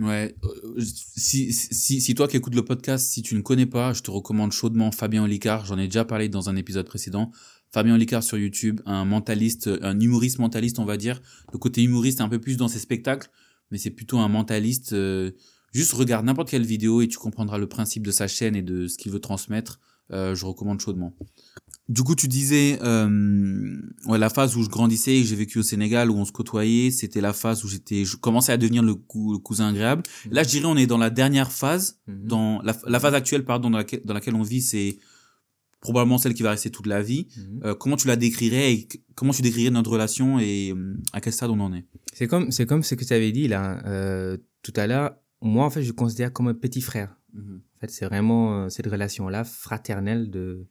Ouais. 0.00 0.34
euh, 0.44 0.80
Si, 0.80 1.52
si, 1.52 2.00
si 2.00 2.14
toi 2.14 2.26
qui 2.28 2.36
écoutes 2.36 2.54
le 2.54 2.64
podcast, 2.64 3.06
si 3.10 3.22
tu 3.22 3.34
ne 3.34 3.40
connais 3.42 3.66
pas, 3.66 3.92
je 3.92 4.02
te 4.02 4.10
recommande 4.10 4.52
chaudement 4.52 4.90
Fabien 4.92 5.24
Olicard. 5.24 5.66
J'en 5.66 5.78
ai 5.78 5.86
déjà 5.86 6.04
parlé 6.04 6.28
dans 6.28 6.48
un 6.48 6.56
épisode 6.56 6.86
précédent. 6.86 7.32
Fabien 7.76 7.94
Olicard 7.94 8.22
sur 8.22 8.38
YouTube, 8.38 8.80
un 8.86 9.04
mentaliste, 9.04 9.68
un 9.82 10.00
humoriste 10.00 10.38
mentaliste, 10.38 10.78
on 10.78 10.86
va 10.86 10.96
dire. 10.96 11.20
Le 11.52 11.58
côté 11.58 11.82
humoriste 11.82 12.20
est 12.20 12.22
un 12.22 12.28
peu 12.30 12.38
plus 12.40 12.56
dans 12.56 12.68
ses 12.68 12.78
spectacles, 12.78 13.28
mais 13.70 13.76
c'est 13.76 13.90
plutôt 13.90 14.16
un 14.18 14.28
mentaliste. 14.28 14.94
euh, 14.94 15.32
juste 15.74 15.92
regarde 15.92 16.24
n'importe 16.24 16.48
quelle 16.48 16.64
vidéo 16.64 17.02
et 17.02 17.06
tu 17.06 17.18
comprendras 17.18 17.58
le 17.58 17.66
principe 17.66 18.06
de 18.06 18.10
sa 18.12 18.28
chaîne 18.28 18.56
et 18.56 18.62
de 18.62 18.86
ce 18.86 18.96
qu'il 18.96 19.12
veut 19.12 19.20
transmettre. 19.20 19.78
Euh, 20.10 20.34
je 20.34 20.46
recommande 20.46 20.80
chaudement. 20.80 21.14
Du 21.90 22.02
coup, 22.02 22.14
tu 22.14 22.28
disais, 22.28 22.78
euh, 22.82 23.76
ouais, 24.06 24.16
la 24.16 24.30
phase 24.30 24.56
où 24.56 24.62
je 24.62 24.70
grandissais 24.70 25.16
et 25.16 25.24
j'ai 25.24 25.36
vécu 25.36 25.58
au 25.58 25.62
Sénégal, 25.62 26.10
où 26.10 26.14
on 26.14 26.24
se 26.24 26.32
côtoyait, 26.32 26.90
c'était 26.90 27.20
la 27.20 27.34
phase 27.34 27.62
où 27.62 27.68
j'étais, 27.68 28.06
je 28.06 28.16
commençais 28.16 28.52
à 28.52 28.56
devenir 28.56 28.82
le, 28.82 28.94
cou- 28.94 29.32
le 29.34 29.38
cousin 29.38 29.68
agréable. 29.68 30.02
Là, 30.30 30.44
je 30.44 30.48
dirais, 30.48 30.64
on 30.64 30.78
est 30.78 30.86
dans 30.86 30.96
la 30.96 31.10
dernière 31.10 31.52
phase, 31.52 31.98
Mhm. 32.08 32.26
dans 32.26 32.62
la, 32.62 32.74
la 32.86 33.00
phase 33.00 33.12
actuelle, 33.12 33.44
pardon, 33.44 33.68
dans 33.68 33.76
laquelle, 33.76 34.00
dans 34.06 34.14
laquelle 34.14 34.34
on 34.34 34.42
vit, 34.42 34.62
c'est 34.62 34.96
probablement 35.86 36.18
celle 36.18 36.34
qui 36.34 36.42
va 36.42 36.50
rester 36.50 36.70
toute 36.70 36.86
la 36.86 37.02
vie. 37.02 37.26
Mhm. 37.36 37.60
Euh, 37.64 37.74
comment 37.74 37.96
tu 37.96 38.06
la 38.08 38.16
décrirais 38.16 38.72
et 38.74 38.88
comment 39.14 39.32
tu 39.32 39.42
décrirais 39.42 39.70
notre 39.70 39.90
relation 39.90 40.38
et 40.38 40.72
euh, 40.72 40.94
à 41.12 41.20
quel 41.20 41.32
stade 41.32 41.50
on 41.50 41.60
en 41.60 41.72
est? 41.72 41.84
C'est 42.12 42.26
comme, 42.26 42.50
c'est 42.50 42.66
comme 42.66 42.82
ce 42.82 42.94
que 42.94 43.04
tu 43.04 43.12
avais 43.12 43.32
dit 43.32 43.48
là 43.48 43.82
euh, 43.86 44.36
tout 44.62 44.72
à 44.76 44.86
l'heure. 44.86 45.16
Moi, 45.42 45.64
en 45.64 45.70
fait, 45.70 45.82
je 45.82 45.88
le 45.88 45.92
considère 45.94 46.32
comme 46.32 46.48
un 46.48 46.54
petit 46.54 46.80
frère. 46.80 47.10
En 47.36 47.78
fait, 47.80 47.90
c'est 47.90 48.06
vraiment 48.06 48.64
euh, 48.64 48.68
cette 48.70 48.86
relation-là 48.86 49.44
fraternelle 49.44 50.30
de 50.30 50.64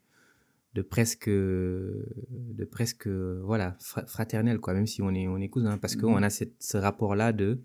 de 0.74 0.82
presque 0.82 1.30
de 1.30 2.66
presque 2.70 3.08
voilà 3.08 3.78
fra- 3.80 4.06
fraternelle 4.08 4.60
quoi 4.60 4.74
même 4.74 4.88
si 4.88 5.02
on 5.02 5.12
est 5.14 5.26
on 5.28 5.38
est 5.38 5.48
cousins 5.48 5.78
parce 5.78 5.96
qu'on 5.96 6.18
Mhm. 6.18 6.24
a 6.24 6.30
cette, 6.30 6.56
ce 6.60 6.76
rapport-là 6.78 7.32
de 7.32 7.62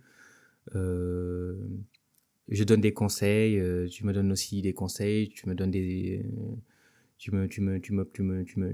euh, 0.76 1.54
je 2.48 2.62
donne 2.64 2.80
des 2.80 2.92
conseils 2.92 3.60
tu 3.90 4.04
me 4.06 4.12
donnes 4.12 4.30
aussi 4.30 4.62
des 4.62 4.74
conseils 4.74 5.28
tu 5.30 5.48
me 5.48 5.54
donnes 5.56 5.70
des 5.72 6.24
tu 7.20 7.30
me 7.34 7.46
tu 7.52 7.60
me 7.60 7.78
tu 7.84 7.92
me 7.92 8.02
tu 8.14 8.22
me 8.22 8.36
tu 8.44 8.58
me 8.62 8.70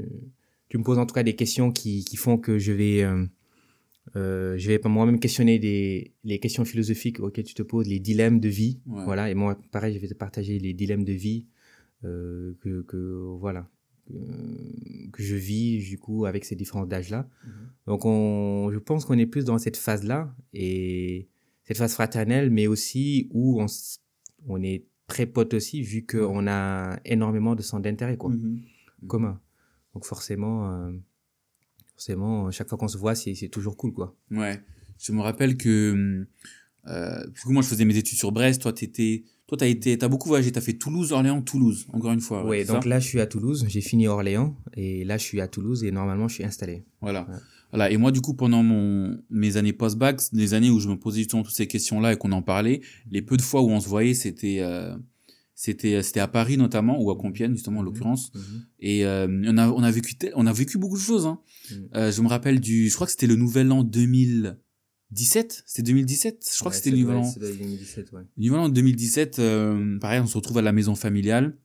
tu 0.70 0.78
me 0.78 0.82
poses 0.85 0.98
en 0.98 1.06
tout 1.06 1.14
cas 1.18 1.22
des 1.30 1.35
questions 1.42 1.68
qui 1.78 2.04
qui 2.09 2.16
font 2.16 2.38
que 2.38 2.59
je 2.59 2.72
vais 2.80 3.02
euh, 3.02 3.24
euh, 4.14 4.56
je 4.56 4.66
vais 4.68 4.78
pas 4.78 4.88
moi-même 4.88 5.18
questionner 5.18 5.59
des 5.59 6.12
les 6.30 6.38
questions 6.38 6.64
philosophiques 6.64 7.18
auxquelles 7.20 7.44
tu 7.52 7.54
te 7.54 7.62
poses 7.72 7.88
les 7.88 7.98
dilemmes 8.00 8.38
de 8.40 8.48
vie 8.48 8.74
Ouais. 8.87 9.04
voilà 9.04 9.24
et 9.30 9.35
moi 9.35 9.59
pareil 9.72 9.92
je 9.94 9.98
vais 9.98 10.09
te 10.09 10.14
partager 10.14 10.59
les 10.66 10.74
dilemmes 10.74 11.04
de 11.04 11.12
vie 11.12 11.46
euh, 12.04 12.54
que, 12.61 12.82
que 12.90 12.96
voilà 13.44 13.68
que 15.12 15.20
je 15.30 15.35
vis 15.35 15.78
du 15.92 15.98
coup 15.98 16.26
avec 16.26 16.44
ces 16.44 16.54
différents 16.54 16.88
âges 16.92 17.11
là 17.11 17.28
Mhm. 17.44 17.52
donc 17.88 18.00
on 18.04 18.70
je 18.72 18.78
pense 18.78 19.04
qu'on 19.04 19.18
est 19.18 19.26
plus 19.35 19.44
dans 19.44 19.59
cette 19.59 19.76
phase 19.76 20.04
là 20.04 20.20
et 20.52 21.28
cette 21.64 21.78
phase 21.78 21.94
fraternelle 21.94 22.48
mais 22.50 22.66
aussi 22.68 23.28
où 23.32 23.61
on 23.61 23.66
on 24.46 24.62
est 24.62 24.85
très 25.07 25.27
potes 25.27 25.55
aussi 25.55 25.83
vu 25.83 26.05
qu'on 26.07 26.47
a 26.49 26.99
énormément 27.05 27.55
de 27.55 27.62
centres 27.62 27.83
d'intérêt 27.85 28.16
quoi 28.16 28.33
commun 29.07 29.41
donc 29.95 30.05
forcément 30.05 30.70
euh, 30.72 30.93
forcément 31.93 32.51
chaque 32.51 32.68
fois 32.68 32.78
qu'on 32.78 32.89
se 32.89 32.99
voit 32.99 33.14
c'est 33.14 33.49
toujours 33.49 33.76
cool 33.76 33.93
quoi 33.93 34.16
Ouais. 34.30 34.61
Je 34.99 35.12
me 35.12 35.20
rappelle 35.20 35.57
que, 35.59 36.26
euh, 36.87 37.26
moi, 37.47 37.62
je 37.62 37.68
faisais 37.68 37.85
mes 37.85 37.97
études 37.99 38.16
sur 38.16 38.33
Brest. 38.33 38.62
Toi, 38.62 38.72
t'étais, 38.72 39.24
toi, 39.47 39.59
t'as 39.59 39.66
été, 39.66 39.99
t'as 39.99 40.09
beaucoup 40.09 40.28
voyagé. 40.28 40.51
T'as 40.53 40.62
fait 40.62 40.72
Toulouse, 40.72 41.12
Orléans, 41.12 41.43
Toulouse, 41.43 41.87
encore 41.93 42.12
une 42.12 42.20
fois. 42.20 42.43
c'est 42.51 42.64
donc 42.64 42.87
là 42.87 42.99
je 42.99 43.07
suis 43.07 43.20
à 43.20 43.26
Toulouse 43.26 43.66
j'ai 43.68 43.83
fini 43.83 44.09
Orléans 44.09 44.57
et 44.74 45.05
là 45.05 45.18
je 45.18 45.24
suis 45.24 45.41
à 45.43 45.49
Toulouse 45.49 45.85
et 45.85 45.91
normalement 45.91 46.28
je 46.28 46.35
suis 46.37 46.45
installé 46.45 46.85
Voilà. 47.03 47.28
Ouais. 47.28 47.37
Voilà. 47.71 47.91
Et 47.91 47.97
moi, 47.97 48.12
du 48.12 48.21
coup, 48.21 48.35
pendant 48.35 48.62
mon, 48.62 49.19
mes 49.31 49.57
années 49.57 49.73
post-bac, 49.73 50.21
des 50.33 50.55
années 50.55 50.71
où 50.71 50.79
je 50.81 50.89
me 50.89 50.97
posais 50.97 51.19
justement 51.19 51.43
toutes 51.43 51.55
ces 51.55 51.67
questions-là 51.67 52.12
et 52.12 52.17
qu'on 52.17 52.33
en 52.33 52.43
parlait, 52.43 52.81
les 53.11 53.23
peu 53.23 53.37
de 53.37 53.43
fois 53.43 53.62
où 53.62 53.71
on 53.71 53.81
se 53.81 53.89
voyait, 53.89 54.14
c'était, 54.14 54.59
euh, 54.61 54.97
c'était, 55.55 56.03
c'était 56.03 56.21
à 56.21 56.29
Paris 56.29 56.57
notamment, 56.57 57.01
ou 57.03 57.11
à 57.11 57.17
Compiègne, 57.17 57.53
justement, 57.55 57.81
en 57.81 57.83
Mhm. 57.83 57.87
l'occurrence. 57.87 58.33
Mhm. 58.35 58.41
Et 58.81 59.05
euh, 59.07 59.27
on, 59.47 59.59
a, 59.59 59.69
on, 59.71 59.83
a 59.83 59.91
vécu 59.91 60.14
on 60.35 60.47
a 60.47 60.53
vécu 60.53 60.79
beaucoup 60.79 60.97
de 60.97 61.03
choses. 61.03 61.27
Hein. 61.27 61.41
Mhm. 61.71 61.89
Euh, 61.97 62.12
je 62.12 62.23
me 62.23 62.29
rappelle 62.29 62.61
du. 62.61 62.89
Je 62.89 62.95
crois 62.95 63.07
que 63.07 63.12
c'était 63.12 63.27
le 63.27 63.37
nouvel 63.37 63.71
an 63.73 63.83
2017. 65.11 65.62
C'était 65.67 65.83
2017 65.83 66.49
Je 66.53 66.59
crois 66.61 66.71
que 66.71 66.77
Ouais, 66.77 66.83
c'était 66.83 66.97
doit 67.03 67.14
être 67.17 67.39
2017 67.41 68.12
ouais 68.12 68.23
Le 68.37 68.45
nouvel 68.45 68.61
an 68.61 68.69
2017, 68.69 69.39
euh, 69.39 69.99
pareil, 69.99 70.21
on 70.21 70.27
se 70.27 70.37
retrouve 70.37 70.59
à 70.59 70.62
la 70.62 70.73
maison 70.73 70.95
familiale. 70.95 71.57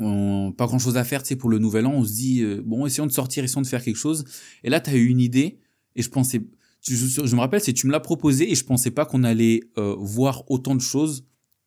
On, 0.00 0.52
pas 0.56 0.66
grand 0.66 0.78
chose 0.78 0.96
à 0.96 1.04
faire, 1.04 1.22
tu 1.22 1.28
sais, 1.28 1.36
pour 1.36 1.50
le 1.50 1.58
nouvel 1.58 1.86
an. 1.86 1.92
On 1.92 2.04
se 2.04 2.12
dit, 2.12 2.42
euh, 2.42 2.62
bon, 2.64 2.86
essayons 2.86 3.06
de 3.06 3.12
sortir, 3.12 3.44
essayons 3.44 3.62
de 3.62 3.66
faire 3.66 3.82
quelque 3.82 3.96
chose. 3.96 4.24
Et 4.62 4.70
là, 4.70 4.80
tu 4.80 4.90
as 4.90 4.94
eu 4.94 5.06
une 5.06 5.20
idée, 5.20 5.58
et 5.96 6.02
je 6.02 6.08
pensais, 6.08 6.42
je, 6.82 6.94
je 6.94 7.34
me 7.34 7.40
rappelle, 7.40 7.60
c'est 7.60 7.72
tu 7.72 7.86
me 7.86 7.92
l'as 7.92 8.00
proposé, 8.00 8.50
et 8.50 8.54
je 8.54 8.64
pensais 8.64 8.90
pas 8.90 9.06
qu'on 9.06 9.24
allait 9.24 9.60
euh, 9.78 9.94
voir 9.98 10.50
autant 10.50 10.74
de 10.74 10.80
choses 10.80 11.24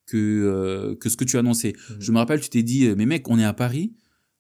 que, 0.08 0.18
euh, 0.18 0.96
que 0.96 1.10
ce 1.10 1.18
que 1.18 1.24
tu 1.26 1.38
annonçais. 1.38 1.74
Mhm. 1.90 1.98
Je 2.00 2.12
me 2.12 2.18
rappelle, 2.18 2.40
tu 2.40 2.50
t'es 2.50 2.64
dit, 2.64 2.86
euh, 2.86 2.96
mais 2.98 3.06
mec, 3.06 3.30
on 3.30 3.38
est 3.38 3.46
à 3.46 3.54
Paris, 3.54 3.94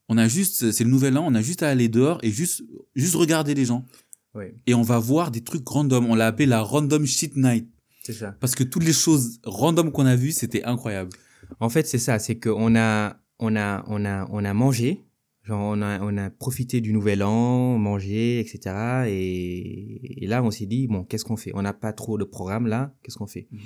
on 0.09 0.17
a 0.17 0.27
juste, 0.27 0.71
c'est 0.71 0.83
le 0.83 0.89
nouvel 0.89 1.17
an, 1.17 1.25
on 1.27 1.35
a 1.35 1.41
juste 1.41 1.63
à 1.63 1.69
aller 1.69 1.89
dehors 1.89 2.19
et 2.23 2.31
juste, 2.31 2.63
juste 2.95 3.15
regarder 3.15 3.53
les 3.53 3.65
gens. 3.65 3.85
Ouais, 4.33 4.55
Et 4.65 4.73
on 4.73 4.81
va 4.81 4.99
voir 4.99 5.31
des 5.31 5.41
trucs 5.41 5.67
random. 5.67 6.05
On 6.05 6.15
l'a 6.15 6.27
appelé 6.27 6.45
la 6.45 6.61
random 6.61 7.05
shit 7.05 7.35
night. 7.35 7.67
c'est 8.03 8.13
ça. 8.13 8.35
Parce 8.39 8.55
que 8.55 8.63
toutes 8.63 8.83
les 8.83 8.93
choses 8.93 9.39
random 9.43 9.91
qu'on 9.91 10.05
a 10.05 10.15
vues, 10.15 10.31
c'était 10.31 10.63
incroyable. 10.63 11.11
En 11.59 11.69
fait, 11.69 11.87
c'est 11.87 11.97
ça, 11.97 12.19
c'est 12.19 12.39
qu'on 12.39 12.75
a, 12.75 13.17
on 13.39 13.55
a, 13.55 13.83
on 13.87 14.05
a, 14.05 14.27
on 14.31 14.43
a 14.43 14.53
mangé, 14.53 15.03
genre 15.43 15.61
on 15.61 15.81
a, 15.81 15.99
on 16.01 16.17
a 16.17 16.29
profité 16.29 16.81
du 16.81 16.93
nouvel 16.93 17.23
an, 17.23 17.77
mangé, 17.77 18.39
etc. 18.39 19.05
Et, 19.07 20.23
et 20.23 20.27
là, 20.27 20.43
on 20.43 20.51
s'est 20.51 20.65
dit 20.65 20.87
bon, 20.87 21.03
qu'est-ce 21.03 21.25
qu'on 21.25 21.37
fait? 21.37 21.51
On 21.53 21.61
n'a 21.61 21.73
pas 21.73 21.93
trop 21.93 22.17
de 22.17 22.23
programme 22.23 22.67
là, 22.67 22.93
qu'est-ce 23.03 23.17
qu'on 23.17 23.27
fait? 23.27 23.47
Mhm. 23.51 23.59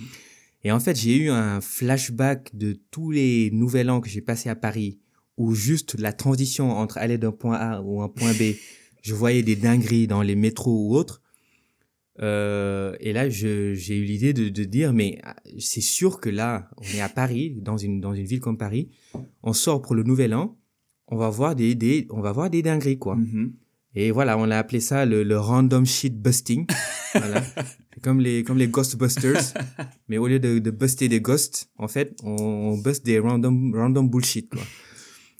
Et 0.63 0.71
en 0.71 0.79
fait, 0.79 0.95
j'ai 0.95 1.17
eu 1.17 1.29
un 1.29 1.59
flashback 1.59 2.55
de 2.55 2.79
tous 2.91 3.11
les 3.11 3.49
nouvel 3.51 3.89
an 3.89 3.99
que 3.99 4.09
j'ai 4.09 4.21
passé 4.21 4.49
à 4.49 4.55
Paris, 4.55 4.99
où 5.37 5.55
juste 5.55 5.99
la 5.99 6.13
transition 6.13 6.71
entre 6.71 6.97
aller 6.97 7.17
d'un 7.17 7.31
point 7.31 7.55
A 7.55 7.81
ou 7.81 8.01
un 8.01 8.09
point 8.09 8.33
B, 8.33 8.53
je 9.01 9.15
voyais 9.15 9.41
des 9.41 9.55
dingueries 9.55 10.07
dans 10.07 10.21
les 10.21 10.35
métros 10.35 10.87
ou 10.87 10.95
autres. 10.95 11.20
Euh, 12.19 12.95
et 12.99 13.13
là, 13.13 13.29
j'ai 13.29 13.73
eu 13.95 14.03
l'idée 14.03 14.33
de, 14.33 14.49
de 14.49 14.63
dire, 14.63 14.93
mais 14.93 15.19
ah, 15.23 15.35
c'est 15.59 15.81
sûr 15.81 16.19
que 16.19 16.29
là, 16.29 16.69
on 16.77 16.97
est 16.97 17.01
à 17.01 17.09
Paris, 17.09 17.55
dans 17.61 17.77
une, 17.77 18.01
dans 18.01 18.13
une 18.13 18.25
ville 18.25 18.39
comme 18.39 18.57
Paris, 18.57 18.89
on 19.43 19.53
sort 19.53 19.81
pour 19.81 19.95
le 19.95 20.03
nouvel 20.03 20.33
an, 20.33 20.57
on 21.07 21.17
va 21.17 21.29
voir 21.29 21.55
des, 21.55 21.75
des, 21.75 22.07
on 22.09 22.21
va 22.21 22.31
voir 22.31 22.49
des 22.49 22.61
dingueries, 22.61 22.99
quoi. 22.99 23.15
Mhm. 23.15 23.53
Et 23.93 24.11
voilà, 24.11 24.37
on 24.37 24.49
a 24.49 24.57
appelé 24.57 24.79
ça 24.79 25.05
le, 25.05 25.23
le 25.23 25.37
random 25.37 25.85
shit 25.85 26.17
busting. 26.17 26.65
voilà. 27.13 27.43
Comme 28.01 28.21
les, 28.21 28.43
comme 28.43 28.57
les 28.57 28.67
Ghostbusters. 28.67 29.53
mais 30.07 30.17
au 30.17 30.27
lieu 30.27 30.39
de, 30.39 30.59
de 30.59 30.71
buster 30.71 31.09
des 31.09 31.19
ghosts, 31.19 31.69
en 31.77 31.87
fait, 31.87 32.17
on, 32.23 32.35
on 32.35 32.77
bust 32.77 33.05
des 33.05 33.19
random, 33.19 33.75
random 33.75 34.09
bullshit, 34.09 34.49
quoi. 34.49 34.61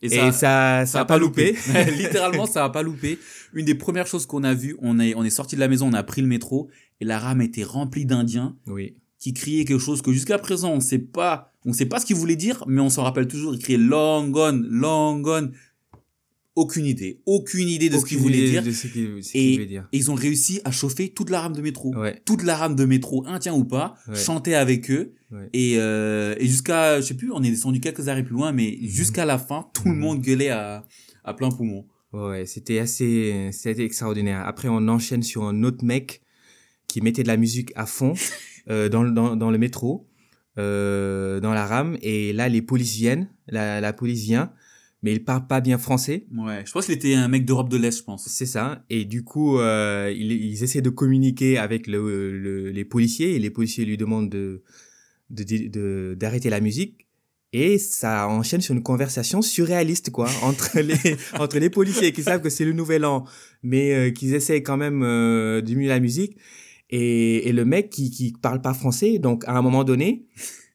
Et 0.02 0.10
ça, 0.10 0.32
ça, 0.32 0.86
ça 0.86 1.00
a 1.02 1.06
pas 1.06 1.18
loupé. 1.18 1.56
Littéralement, 1.98 2.46
ça 2.46 2.66
a 2.66 2.70
pas 2.70 2.82
loupé. 2.82 3.20
Une 3.54 3.66
des 3.66 3.76
premières 3.76 4.08
choses 4.08 4.26
qu'on 4.26 4.44
a 4.44 4.54
vues, 4.54 4.76
on 4.82 5.00
est, 5.00 5.14
on 5.16 5.24
est 5.24 5.30
sorti 5.30 5.56
de 5.56 5.60
la 5.60 5.68
maison, 5.68 5.88
on 5.88 5.94
a 5.94 6.04
pris 6.04 6.22
le 6.22 6.28
métro, 6.28 6.70
et 7.00 7.06
la 7.06 7.20
rame 7.20 7.42
était 7.42 7.64
remplie 7.64 8.06
d'Indiens 8.06 8.56
oui. 8.68 8.96
qui 9.20 9.34
criaient 9.34 9.66
quelque 9.66 9.80
chose 9.80 10.02
que 10.02 10.12
jusqu'à 10.12 10.40
présent, 10.40 10.72
on 10.72 10.80
sait 10.80 11.00
pas, 11.00 11.54
on 11.66 11.74
sait 11.74 11.86
pas 11.86 12.00
ce 12.00 12.06
qu'ils 12.06 12.16
voulaient 12.16 12.36
dire, 12.36 12.64
mais 12.68 12.82
on 12.82 12.90
s'en 12.90 13.04
rappelle 13.04 13.28
toujours. 13.28 13.54
Ils 13.54 13.62
criaient 13.62 13.78
long 13.78 14.28
gone, 14.28 14.68
long 14.70 15.20
gone. 15.20 15.52
Aucune 16.56 16.86
idée. 16.86 17.22
Aucune 17.26 17.70
idée 17.70 17.90
de 17.90 17.98
ce 17.98 18.06
qu'ils 18.06 18.18
voulaient 18.18 18.50
dire. 18.50 18.62
de 18.64 18.72
ce 18.72 18.88
qu'il 18.88 19.24
ce 19.24 19.38
Et, 19.38 19.54
voulait 19.54 19.66
dire. 19.68 19.88
et 19.94 19.98
ils 19.98 20.12
ont 20.12 20.16
réussi 20.16 20.60
à 20.66 20.72
chauffer 20.72 21.10
toute 21.10 21.30
la 21.30 21.40
rame 21.42 21.54
de 21.54 21.62
métro. 21.62 21.96
Ouais. 21.96 22.22
Toute 22.26 22.44
la 22.44 22.58
rame 22.58 22.76
de 22.76 22.84
métro, 22.84 23.24
indien 23.26 23.54
ou 23.54 23.64
pas, 23.64 23.96
Ouais. 24.10 24.16
chanter 24.16 24.54
avec 24.56 24.92
eux. 24.92 25.14
Ouais. 25.32 25.50
Et, 25.54 25.76
euh, 25.78 26.36
et 26.40 26.48
jusqu'à, 26.48 27.00
je 27.00 27.06
sais 27.06 27.14
plus, 27.14 27.32
on 27.32 27.42
est 27.42 27.50
descendu 27.50 27.80
quelques 27.80 28.10
arrêts 28.10 28.24
plus 28.24 28.34
loin, 28.34 28.52
mais 28.52 28.78
jusqu'à 28.82 29.24
la 29.26 29.38
fin, 29.38 29.70
tout 29.74 29.86
le 29.86 29.92
Mhm. 29.94 30.00
monde 30.00 30.22
gueulait 30.22 30.50
à, 30.50 30.84
à 31.24 31.34
plein 31.34 31.50
poumon. 31.52 31.86
Ouais, 32.12 32.46
c'était 32.46 32.80
assez, 32.80 33.50
c'était 33.54 33.86
extraordinaire. 33.86 34.46
Après, 34.46 34.68
on 34.68 34.90
enchaîne 34.90 35.24
sur 35.24 35.46
un 35.46 35.64
autre 35.64 35.86
mec 35.86 36.22
qui 36.88 37.00
mettait 37.00 37.24
de 37.24 37.30
la 37.30 37.38
musique 37.38 37.72
à 37.76 37.86
fond 37.86 38.14
euh, 38.70 38.90
dans, 38.90 39.04
le- 39.04 39.12
dans, 39.12 39.38
dans 39.38 39.50
le 39.52 39.58
métro, 39.58 40.10
euh, 40.58 41.40
dans 41.40 41.54
la 41.54 41.66
rame. 41.66 41.98
Et 42.02 42.34
là, 42.34 42.50
les 42.50 42.62
polices 42.62 42.96
viennent, 42.96 43.30
la, 43.48 43.80
la 43.80 43.94
police 43.94 44.24
vient, 44.24 44.52
mais 45.04 45.14
il 45.14 45.24
parle 45.24 45.48
pas 45.48 45.62
bien 45.62 45.78
français. 45.78 46.26
Ouais, 46.36 46.64
je 46.66 46.72
pense 46.72 46.86
qu'il 46.86 46.94
était 46.96 47.14
un 47.16 47.28
mec 47.28 47.46
d'Europe 47.46 47.70
de 47.70 47.78
l'Est, 47.78 47.98
je 47.98 48.04
pense. 48.04 48.28
C'est 48.28 48.46
ça. 48.46 48.84
Et 48.90 49.06
du 49.06 49.24
coup, 49.24 49.58
euh, 49.60 50.14
ils, 50.16 50.32
ils 50.32 50.64
essaient 50.64 50.82
de 50.82 50.90
communiquer 50.90 51.58
avec 51.58 51.88
le, 51.88 52.38
le- 52.38 52.70
les 52.70 52.86
policiers 52.86 53.36
et 53.36 53.40
les 53.40 53.50
policiers 53.50 53.86
lui 53.86 53.98
demandent 53.98 54.30
de 54.30 54.64
de- 55.30 55.68
de- 55.70 56.16
d'arrêter 56.20 56.50
la 56.50 56.60
musique. 56.60 57.08
Et 57.54 57.78
ça 57.80 58.28
enchaîne 58.30 58.62
sur 58.62 58.74
une 58.76 58.84
conversation 58.84 59.42
surréaliste, 59.42 60.10
quoi, 60.12 60.30
entre 60.44 60.80
les, 60.80 60.96
entre 61.40 61.58
les 61.60 61.70
policiers 61.70 62.14
qui 62.14 62.24
savent 62.24 62.42
que 62.42 62.50
c'est 62.50 62.64
le 62.66 62.72
nouvel 62.74 63.04
an, 63.04 63.26
mais 63.64 63.94
euh, 63.94 64.12
qu'ils 64.12 64.34
essayent 64.36 64.64
quand 64.64 64.78
même 64.78 65.02
euh, 65.04 65.62
de 65.62 65.66
diminuer 65.66 65.90
la 65.90 66.00
musique. 66.00 66.38
Et, 66.90 67.48
et 67.48 67.54
le 67.54 67.64
mec 67.66 67.90
qui, 67.90 68.10
qui 68.12 68.34
parle 68.42 68.62
pas 68.62 68.74
français, 68.74 69.18
donc 69.20 69.44
à 69.48 69.58
un 69.58 69.62
moment 69.62 69.84
donné, 69.84 70.26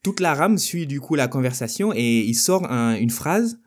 toute 0.03 0.20
la 0.20 0.35
rame 0.35 0.57
suit 0.59 0.87
du 0.87 1.01
coup 1.01 1.14
la 1.14 1.29
conversation 1.29 1.93
et 1.95 2.20
il 2.20 2.35
sort 2.35 2.70
un- 2.70 2.97
une 2.97 3.11
phrase 3.11 3.59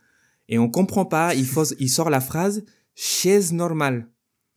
et 0.50 0.60
on 0.60 0.68
comprend 0.68 1.06
pas, 1.06 1.36
il, 1.36 1.46
faut, 1.46 1.64
il 1.80 1.90
sort 1.90 2.10
la 2.10 2.20
phrase 2.20 2.66
chaise 2.96 3.54
normale. 3.54 4.10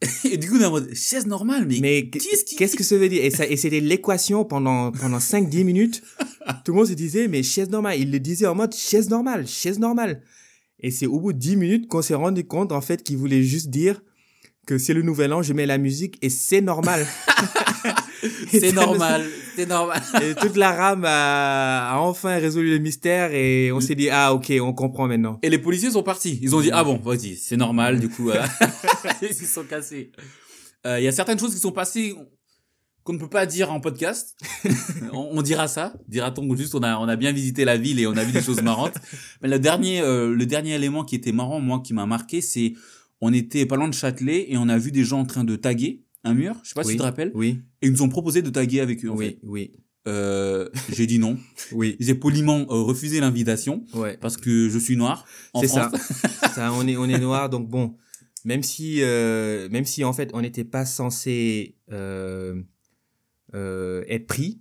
Et 0.25 0.37
du 0.37 0.49
coup, 0.49 0.57
on 0.57 0.61
est 0.61 0.65
en 0.65 0.71
mode, 0.73 0.93
chaise 0.95 1.27
normale, 1.27 1.65
mais, 1.69 1.79
Mais 1.81 2.11
qu'est-ce 2.11 2.45
qui... 2.45 2.57
qu'est-ce 2.57 2.75
que 2.75 2.83
ça 2.83 2.97
veut 2.97 3.09
dire? 3.09 3.25
Et, 3.25 3.31
ça, 3.31 3.47
et 3.47 3.57
c'était 3.57 3.79
l'équation 3.79 4.45
pendant, 4.45 4.91
pendant 4.91 5.19
5-10 5.19 5.63
minutes. 5.63 6.03
Tout 6.65 6.73
le 6.73 6.79
monde 6.79 6.89
se 6.89 6.95
disait, 6.95 7.29
mais 7.29 7.45
chaise 7.45 7.71
normale. 7.71 8.01
Il 8.01 8.11
le 8.11 8.19
disait 8.19 8.47
en 8.47 8.57
mode 8.57 8.75
chaise 8.75 9.09
normale, 9.09 9.47
chaise 9.47 9.79
normale. 9.79 10.23
Et 10.81 10.91
c'est 10.91 11.07
au 11.07 11.21
bout 11.21 11.33
de 11.33 11.39
10 11.39 11.57
minutes 11.57 11.89
qu'on 11.89 12.03
s'est 12.03 12.15
rendu 12.15 12.45
compte, 12.45 12.73
en 12.73 12.81
fait, 12.81 13.05
qu'il 13.05 13.17
voulait 13.17 13.45
juste 13.45 13.71
dire 13.71 14.03
que 14.67 14.79
c'est 14.79 14.95
le 14.95 15.03
nouvel 15.03 15.33
an, 15.33 15.43
je 15.43 15.53
mets 15.53 15.67
la 15.67 15.79
musique 15.79 16.19
et 16.23 16.31
c'est 16.31 16.63
normal. 16.63 17.07
C'est 18.51 18.73
normal, 18.73 19.27
c'est 19.57 19.67
normal. 19.67 20.03
Et 20.23 20.35
toute 20.35 20.57
la 20.57 20.73
rame 20.73 21.05
a, 21.05 21.93
a 21.95 21.99
enfin 21.99 22.39
résolu 22.39 22.71
le 22.71 22.79
mystère 22.79 23.33
et 23.33 23.73
on 23.73 23.81
s'est 23.81 23.95
dit, 23.95 24.09
ah 24.11 24.33
ok, 24.35 24.53
on 24.61 24.73
comprend 24.73 25.09
maintenant. 25.09 25.39
Et 25.43 25.51
les 25.51 25.59
policiers 25.59 25.91
sont 25.91 26.03
partis. 26.03 26.39
Ils 26.43 26.55
ont 26.55 26.61
dit, 26.61 26.71
ah 26.73 26.85
bon, 26.85 26.99
vas-y, 26.99 27.37
c'est 27.37 27.57
normal, 27.57 28.01
du 28.01 28.09
coup, 28.09 28.25
voilà. 28.25 28.47
Ils 29.23 29.35
se 29.35 29.47
sont 29.47 29.65
cassés. 29.65 30.13
Euh, 30.87 31.01
Il 31.01 31.05
y 31.05 31.09
a 31.09 31.13
certaines 31.13 31.39
choses 31.39 31.55
qui 31.55 31.61
sont 31.61 31.73
passées 31.73 32.15
qu'on 33.05 33.15
ne 33.15 33.19
peut 33.19 33.29
pas 33.29 33.47
dire 33.47 33.73
en 33.73 33.81
podcast. 33.81 34.37
on, 35.13 35.31
on 35.33 35.43
dira 35.43 35.67
ça. 35.69 35.95
Dira-t-on 36.09 36.55
juste, 36.57 36.75
on 36.75 36.83
a, 36.83 36.97
on 36.99 37.09
a 37.09 37.17
bien 37.17 37.33
visité 37.33 37.65
la 37.65 37.77
ville 37.77 37.99
et 37.99 38.07
on 38.07 38.17
a 38.17 38.25
vu 38.25 38.33
des 38.33 38.43
choses 38.43 38.63
marrantes. 38.63 38.95
Mais 39.43 39.49
le 39.49 39.59
dernier, 39.59 40.01
euh, 40.01 40.35
le 40.35 40.47
dernier 40.47 40.75
élément 40.75 41.05
qui 41.05 41.17
était 41.17 41.33
marrant, 41.33 41.61
moi, 41.61 41.81
qui 41.85 41.95
m'a 41.95 42.07
marqué, 42.07 42.41
c'est, 42.41 42.75
on 43.21 43.33
était 43.33 43.67
pas 43.67 43.77
loin 43.77 43.89
de 43.89 43.95
Châtelet 43.95 44.53
et 44.53 44.57
on 44.57 44.69
a 44.69 44.79
vu 44.79 44.93
des 44.93 45.05
gens 45.05 45.21
en 45.21 45.25
train 45.25 45.45
de 45.45 45.57
taguer 45.57 46.03
un 46.25 46.35
mur. 46.35 46.55
Je 46.63 46.69
sais 46.69 46.75
pas 46.75 46.85
si 46.85 46.93
tu 46.93 46.97
te 46.99 47.03
rappelles. 47.03 47.33
Oui, 47.35 47.61
Et 47.83 47.87
ils 47.87 47.93
nous 47.93 48.03
ont 48.03 48.09
proposé 48.09 48.43
de 48.43 48.51
taguer 48.51 48.81
avec 48.81 49.05
eux, 49.05 49.11
en 49.11 49.17
oui, 49.17 49.27
fait. 49.27 49.39
oui, 49.43 49.73
Euh, 50.09 50.69
j'ai 50.93 51.07
dit 51.07 51.19
non. 51.19 51.37
oui, 51.73 51.97
J'ai 52.01 52.15
poliment 52.15 52.61
euh, 52.71 52.83
refusé 52.83 53.21
l'invitation 53.21 53.85
ouais. 53.95 54.17
parce 54.21 54.37
que 54.37 54.69
je 54.69 54.79
suis 54.79 54.97
noir. 54.97 55.25
C'est 55.61 55.69
ça. 55.69 55.91
ça. 56.55 56.73
On 56.73 56.87
est, 56.89 56.97
on 56.97 57.05
est 57.09 57.19
noir, 57.21 57.49
donc 57.51 57.69
bon, 57.69 57.97
même 58.45 58.63
si, 58.63 58.99
euh, 59.03 59.69
même 59.71 59.85
si 59.85 60.03
en 60.05 60.13
fait 60.13 60.31
on 60.35 60.41
n'était 60.41 60.65
pas 60.65 60.85
censé 60.85 61.77
euh, 61.93 62.61
euh, 63.55 64.03
être 64.09 64.27
pris, 64.27 64.61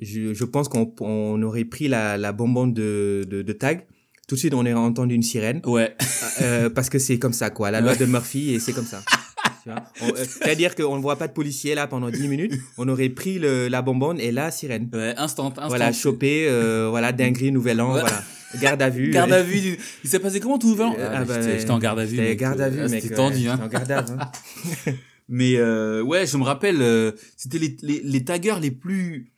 je, 0.00 0.34
je 0.34 0.44
pense 0.44 0.68
qu'on 0.68 0.92
on 1.00 1.42
aurait 1.42 1.64
pris 1.64 1.88
la, 1.88 2.18
la 2.18 2.32
bonbonne 2.32 2.74
de, 2.74 3.24
de, 3.28 3.42
de 3.42 3.52
tag. 3.52 3.86
Tout 4.26 4.34
de 4.36 4.40
suite, 4.40 4.54
on 4.54 4.64
a 4.64 4.74
entendu 4.74 5.14
une 5.14 5.22
sirène 5.22 5.60
Ouais. 5.66 5.94
euh, 6.40 6.70
parce 6.70 6.88
que 6.88 6.98
c'est 6.98 7.18
comme 7.18 7.34
ça, 7.34 7.50
quoi. 7.50 7.70
La 7.70 7.80
loi 7.82 7.94
de 7.94 8.06
Murphy 8.06 8.54
et 8.54 8.58
c'est 8.60 8.72
comme 8.72 8.86
ça. 8.86 9.02
Euh, 9.66 10.14
C'est-à-dire 10.16 10.74
qu'on 10.74 10.96
ne 10.96 11.02
voit 11.02 11.16
pas 11.16 11.28
de 11.28 11.32
policier 11.32 11.74
là 11.74 11.86
pendant 11.86 12.10
10 12.10 12.28
minutes. 12.28 12.52
On 12.78 12.88
aurait 12.88 13.08
pris 13.08 13.38
le, 13.38 13.68
la 13.68 13.82
bonbonne 13.82 14.20
et 14.20 14.30
la 14.32 14.50
sirène. 14.50 14.88
Ouais, 14.92 15.14
instant, 15.16 15.48
instant. 15.48 15.68
Voilà, 15.68 15.92
chopé, 15.92 16.46
euh, 16.48 16.88
voilà, 16.90 17.12
dinguerie, 17.12 17.50
nouvel 17.52 17.80
an, 17.80 17.90
voilà. 17.92 18.22
Garde 18.60 18.82
à 18.82 18.90
vue. 18.90 19.10
Garde 19.10 19.32
à 19.32 19.42
vue. 19.42 19.60
du- 19.60 19.78
Il 20.04 20.10
s'est 20.10 20.18
passé 20.20 20.38
comment 20.38 20.58
tout 20.58 20.70
le 20.72 20.76
temps 20.78 20.94
Euh, 20.98 21.08
ah, 21.10 21.18
ah 21.20 21.24
bah, 21.24 21.40
J'étais 21.40 21.58
j'étais 21.60 21.70
en 21.70 21.78
garde 21.78 21.98
à 21.98 22.04
vue. 22.04 22.16
Mec. 22.18 22.38
garde 22.38 22.60
à 22.60 22.68
vue, 22.68 22.80
Ah, 22.84 22.88
mec. 22.88 23.02
C'était 23.02 23.14
tendu, 23.16 23.48
hein. 23.48 23.58
j'étais 23.62 23.64
en 23.64 23.68
garde 23.86 23.90
à 23.90 24.02
vue. 24.02 24.14
hein. 24.20 24.92
Mais 25.28 25.56
euh, 25.56 26.02
ouais, 26.02 26.26
je 26.26 26.36
me 26.36 26.42
rappelle, 26.44 26.82
euh, 26.82 27.12
c'était 27.36 27.58
les, 27.58 27.76
les, 27.82 28.00
les 28.04 28.24
taggers 28.24 28.58
les 28.60 28.70
plus 28.70 29.32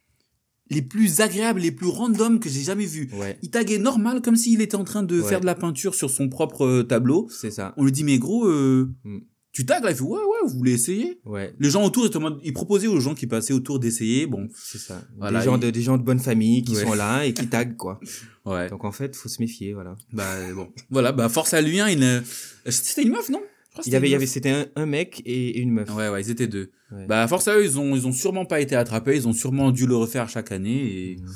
les 0.69 0.83
plus 0.83 1.21
agréables, 1.21 1.61
les 1.61 1.71
plus 1.71 1.87
random 1.87 2.41
que 2.41 2.49
j'ai 2.51 2.63
jamais 2.63 2.87
vus. 2.87 3.09
Ouais, 3.15 3.39
Il 3.41 3.51
taguait 3.51 3.79
normal, 3.79 4.21
comme 4.21 4.35
s'il 4.35 4.61
était 4.61 4.75
en 4.75 4.83
train 4.83 5.05
de 5.05 5.21
Ouais. 5.21 5.29
faire 5.29 5.41
de 5.41 5.47
la 5.47 5.55
peinture 5.55 5.95
sur 5.95 6.11
son 6.11 6.29
propre 6.29 6.67
euh, 6.67 6.83
tableau. 6.83 7.29
c'est 7.31 7.53
ça. 7.53 7.73
On 7.77 7.85
lui 7.85 7.93
dit, 7.93 8.03
mais 8.03 8.19
gros, 8.19 8.49
euh, 8.49 8.93
Mm. 9.05 9.19
Tu 9.57 9.65
tagues 9.65 9.85
là 9.85 9.91
Il 9.93 9.97
fait, 9.97 10.03
ouais, 10.03 10.19
ouais, 10.19 10.39
vous 10.47 10.59
voulez 10.59 10.73
essayer? 10.75 11.19
Ouais, 11.25 11.55
Les 11.59 11.71
gens 11.71 11.83
autour, 11.83 12.07
ils 12.45 12.53
proposaient 12.53 12.89
aux 12.89 13.01
gens 13.01 13.15
qui 13.15 13.27
passaient 13.27 13.55
autour 13.55 13.79
d'essayer. 13.79 14.27
Bon, 14.27 14.51
c'est 14.55 14.77
ça. 14.77 15.03
Voilà, 15.17 15.39
des, 15.39 15.45
gens 15.47 15.57
de, 15.57 15.71
des 15.71 15.81
gens 15.81 15.97
de 15.97 16.03
bonne 16.03 16.19
famille 16.19 16.63
qui 16.63 16.77
Ouais. 16.77 16.83
sont 16.83 16.93
là 16.93 17.25
et 17.25 17.33
qui 17.33 17.47
taguent, 17.49 17.75
quoi. 17.79 17.99
ouais. 18.45 18.69
Donc 18.69 18.85
en 18.85 18.93
fait, 18.93 19.17
faut 19.17 19.31
se 19.31 19.41
méfier, 19.41 19.73
voilà. 19.73 19.97
Bah 20.13 20.53
bon, 20.55 20.69
voilà, 20.91 21.13
bah 21.13 21.31
force 21.31 21.55
à 21.55 21.63
lui, 21.63 21.81
hein, 21.81 21.89
il, 21.89 22.03
euh, 22.03 22.21
c'était 22.69 23.03
une 23.05 23.13
meuf, 23.13 23.31
non? 23.31 23.41
Il 23.87 23.93
y 23.93 23.97
avait, 23.97 24.09
une 24.09 24.11
il 24.11 24.13
y 24.13 24.17
avait, 24.17 24.27
c'était 24.27 24.51
un, 24.51 24.67
un 24.77 24.85
mec 24.85 25.23
et 25.25 25.59
une 25.59 25.71
meuf. 25.71 25.89
Ouais, 25.95 26.11
ouais, 26.11 26.21
ils 26.21 26.29
étaient 26.31 26.49
deux. 26.49 26.71
Ouais. 26.93 27.07
Bah, 27.07 27.27
force 27.27 27.49
à 27.49 27.57
eux, 27.57 27.65
ils 27.65 27.79
ont, 27.79 27.97
ils 27.97 28.07
ont 28.07 28.13
sûrement 28.13 28.45
pas 28.45 28.61
été 28.61 28.77
attrapés, 28.77 29.17
ils 29.17 29.27
ont 29.27 29.33
sûrement 29.33 29.71
dû 29.71 29.87
le 29.87 29.97
refaire 29.97 30.29
chaque 30.29 30.53
année, 30.53 30.85
et, 31.13 31.17
Mhm. 31.17 31.31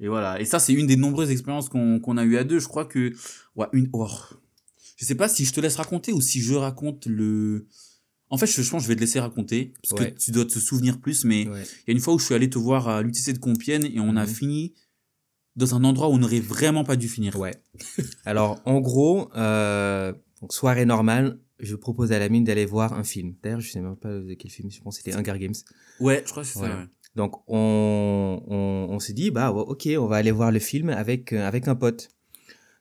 et 0.00 0.08
voilà. 0.08 0.40
Et 0.40 0.46
ça, 0.46 0.58
c'est 0.58 0.72
une 0.72 0.86
des 0.86 0.96
nombreuses 0.96 1.30
expériences 1.30 1.68
qu'on 1.68 2.00
qu'on 2.00 2.16
a 2.16 2.24
eu 2.24 2.38
à 2.38 2.44
deux. 2.44 2.60
Je 2.60 2.68
crois 2.68 2.86
que, 2.86 3.12
ouais, 3.56 3.66
une, 3.74 3.90
oh. 3.92 4.08
Je 4.98 5.04
sais 5.06 5.14
pas 5.14 5.28
si 5.28 5.44
je 5.46 5.52
te 5.52 5.60
laisse 5.60 5.76
raconter 5.76 6.12
ou 6.12 6.20
si 6.20 6.40
je 6.42 6.52
raconte 6.54 7.06
le, 7.06 7.66
en 8.30 8.36
fait, 8.36 8.46
je, 8.46 8.60
je 8.60 8.70
pense 8.70 8.82
que 8.82 8.84
je 8.84 8.88
vais 8.88 8.96
te 8.96 9.00
laisser 9.00 9.20
raconter, 9.20 9.72
parce 9.82 9.98
Ouais. 10.00 10.12
que 10.12 10.18
tu 10.18 10.32
dois 10.32 10.44
te 10.44 10.58
souvenir 10.58 11.00
plus, 11.00 11.24
mais 11.24 11.42
il 11.42 11.48
Ouais. 11.50 11.62
y 11.86 11.90
a 11.90 11.92
une 11.92 12.00
fois 12.00 12.12
où 12.14 12.18
je 12.18 12.24
suis 12.26 12.34
allé 12.34 12.50
te 12.50 12.58
voir 12.58 12.86
à 12.88 13.00
l'UTC 13.02 13.32
de 13.32 13.38
Compiègne 13.38 13.86
et 13.94 14.00
on 14.00 14.16
a 14.16 14.26
Mhm. 14.26 14.32
fini 14.34 14.74
dans 15.56 15.74
un 15.74 15.82
endroit 15.84 16.08
où 16.08 16.12
on 16.12 16.18
n'aurait 16.18 16.40
vraiment 16.40 16.84
pas 16.84 16.96
dû 16.96 17.08
finir. 17.08 17.36
Ouais. 17.38 17.54
Alors, 18.26 18.60
en 18.64 18.80
gros, 18.80 19.30
euh, 19.36 20.12
donc, 20.42 20.52
soirée 20.52 20.84
normale, 20.84 21.40
je 21.58 21.74
propose 21.74 22.12
à 22.12 22.18
la 22.18 22.28
mine 22.28 22.44
d'aller 22.44 22.66
voir 22.66 22.92
un 22.92 23.02
film. 23.02 23.34
D'ailleurs, 23.42 23.60
je 23.60 23.70
sais 23.70 23.80
même 23.80 23.96
pas 23.96 24.10
de 24.12 24.34
quel 24.34 24.50
film, 24.50 24.70
je 24.70 24.80
pense 24.80 24.98
que 24.98 25.02
c'était 25.04 25.16
Hunger 25.16 25.38
Games. 25.38 25.54
Ouais, 25.98 26.22
je 26.24 26.30
crois 26.30 26.42
que 26.44 26.48
c'est 26.48 26.58
ça. 26.60 26.66
ouais. 26.66 26.84
Donc, 27.16 27.42
on, 27.48 28.40
on, 28.46 28.86
on 28.94 28.98
se 29.00 29.10
dit, 29.12 29.30
bah, 29.32 29.50
ok, 29.50 29.88
on 29.98 30.06
va 30.06 30.16
aller 30.16 30.30
voir 30.30 30.52
le 30.52 30.60
film 30.60 30.90
avec, 30.90 31.32
euh, 31.32 31.44
avec 31.46 31.66
un 31.66 31.74
pote. 31.74 32.08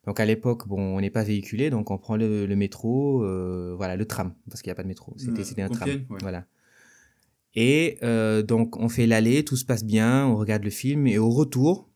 Donc, 0.07 0.21
à 0.21 0.25
l'époque, 0.25 0.67
bon, 0.69 0.79
on 0.79 1.01
n'est 1.01 1.09
pas 1.09 1.23
véhiculé, 1.23 1.69
donc 1.69 1.91
on 1.91 1.97
prend 1.97 2.15
le, 2.15 2.45
le 2.45 2.55
métro, 2.55 3.23
euh, 3.25 3.75
voilà, 3.75 3.97
le 3.97 4.05
tram, 4.05 4.33
parce 4.49 4.61
qu'il 4.61 4.69
n'y 4.69 4.71
a 4.71 4.75
pas 4.75 4.83
de 4.83 4.87
métro. 4.87 5.13
C'était 5.17 5.61
un 5.61 5.67
tram. 5.67 5.79
Compiègne, 5.79 6.05
ouais. 6.09 6.17
Voilà. 6.21 6.47
Et 7.53 7.97
euh, 8.03 8.41
donc, 8.41 8.77
on 8.77 8.87
fait 8.87 9.05
l'aller, 9.05 9.43
tout 9.43 9.57
se 9.57 9.65
passe 9.65 9.83
bien, 9.83 10.25
on 10.25 10.37
regarde 10.37 10.63
le 10.63 10.69
film, 10.69 11.07
et 11.07 11.17
au 11.17 11.29
retour, 11.29 11.91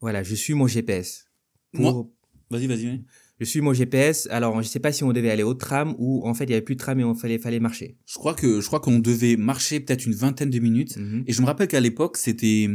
voilà, 0.00 0.22
je 0.22 0.34
suis 0.36 0.54
mon 0.54 0.68
GPS. 0.68 1.26
Pour, 1.72 1.82
Moi? 1.82 2.06
Vas-y, 2.50 2.68
vas-y. 2.68 2.86
vas-y. 2.86 3.04
je 3.40 3.44
suis 3.46 3.60
mon 3.60 3.72
GPS. 3.72 4.28
Alors, 4.30 4.62
je 4.62 4.68
sais 4.68 4.78
pas 4.78 4.92
si 4.92 5.02
on 5.02 5.12
devait 5.12 5.30
aller 5.30 5.42
au 5.42 5.54
tram 5.54 5.96
ou 5.98 6.24
en 6.24 6.34
fait, 6.34 6.44
il 6.44 6.50
y 6.50 6.52
avait 6.54 6.62
plus 6.62 6.76
de 6.76 6.80
tram 6.80 7.00
et 7.00 7.04
on 7.04 7.14
fallait, 7.16 7.38
fallait 7.38 7.60
marcher. 7.60 7.96
Je 8.06 8.14
crois 8.14 8.34
que 8.34 8.60
je 8.60 8.66
crois 8.66 8.78
qu'on 8.78 9.00
devait 9.00 9.36
marcher 9.36 9.80
peut-être 9.80 10.06
une 10.06 10.14
vingtaine 10.14 10.50
de 10.50 10.58
minutes. 10.60 10.96
Mhm. 10.98 11.24
Et 11.26 11.32
je 11.32 11.40
me 11.40 11.46
rappelle 11.46 11.66
qu'à 11.66 11.80
l'époque, 11.80 12.16
c'était 12.16 12.68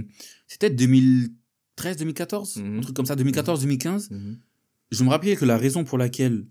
c'était 0.48 0.70
2013, 1.78 1.98
2014, 1.98 2.58
Mhm. 2.58 2.78
un 2.78 2.82
truc 2.82 2.96
comme 2.96 3.06
ça, 3.06 3.16
2014, 3.16 3.62
2015. 3.62 4.10
Mhm. 4.12 4.38
Je 4.92 5.04
me 5.04 5.10
rappelais 5.10 5.36
que 5.36 5.46
la 5.46 5.58
raison 5.58 5.84
pour 5.84 5.98
laquelle 5.98 6.46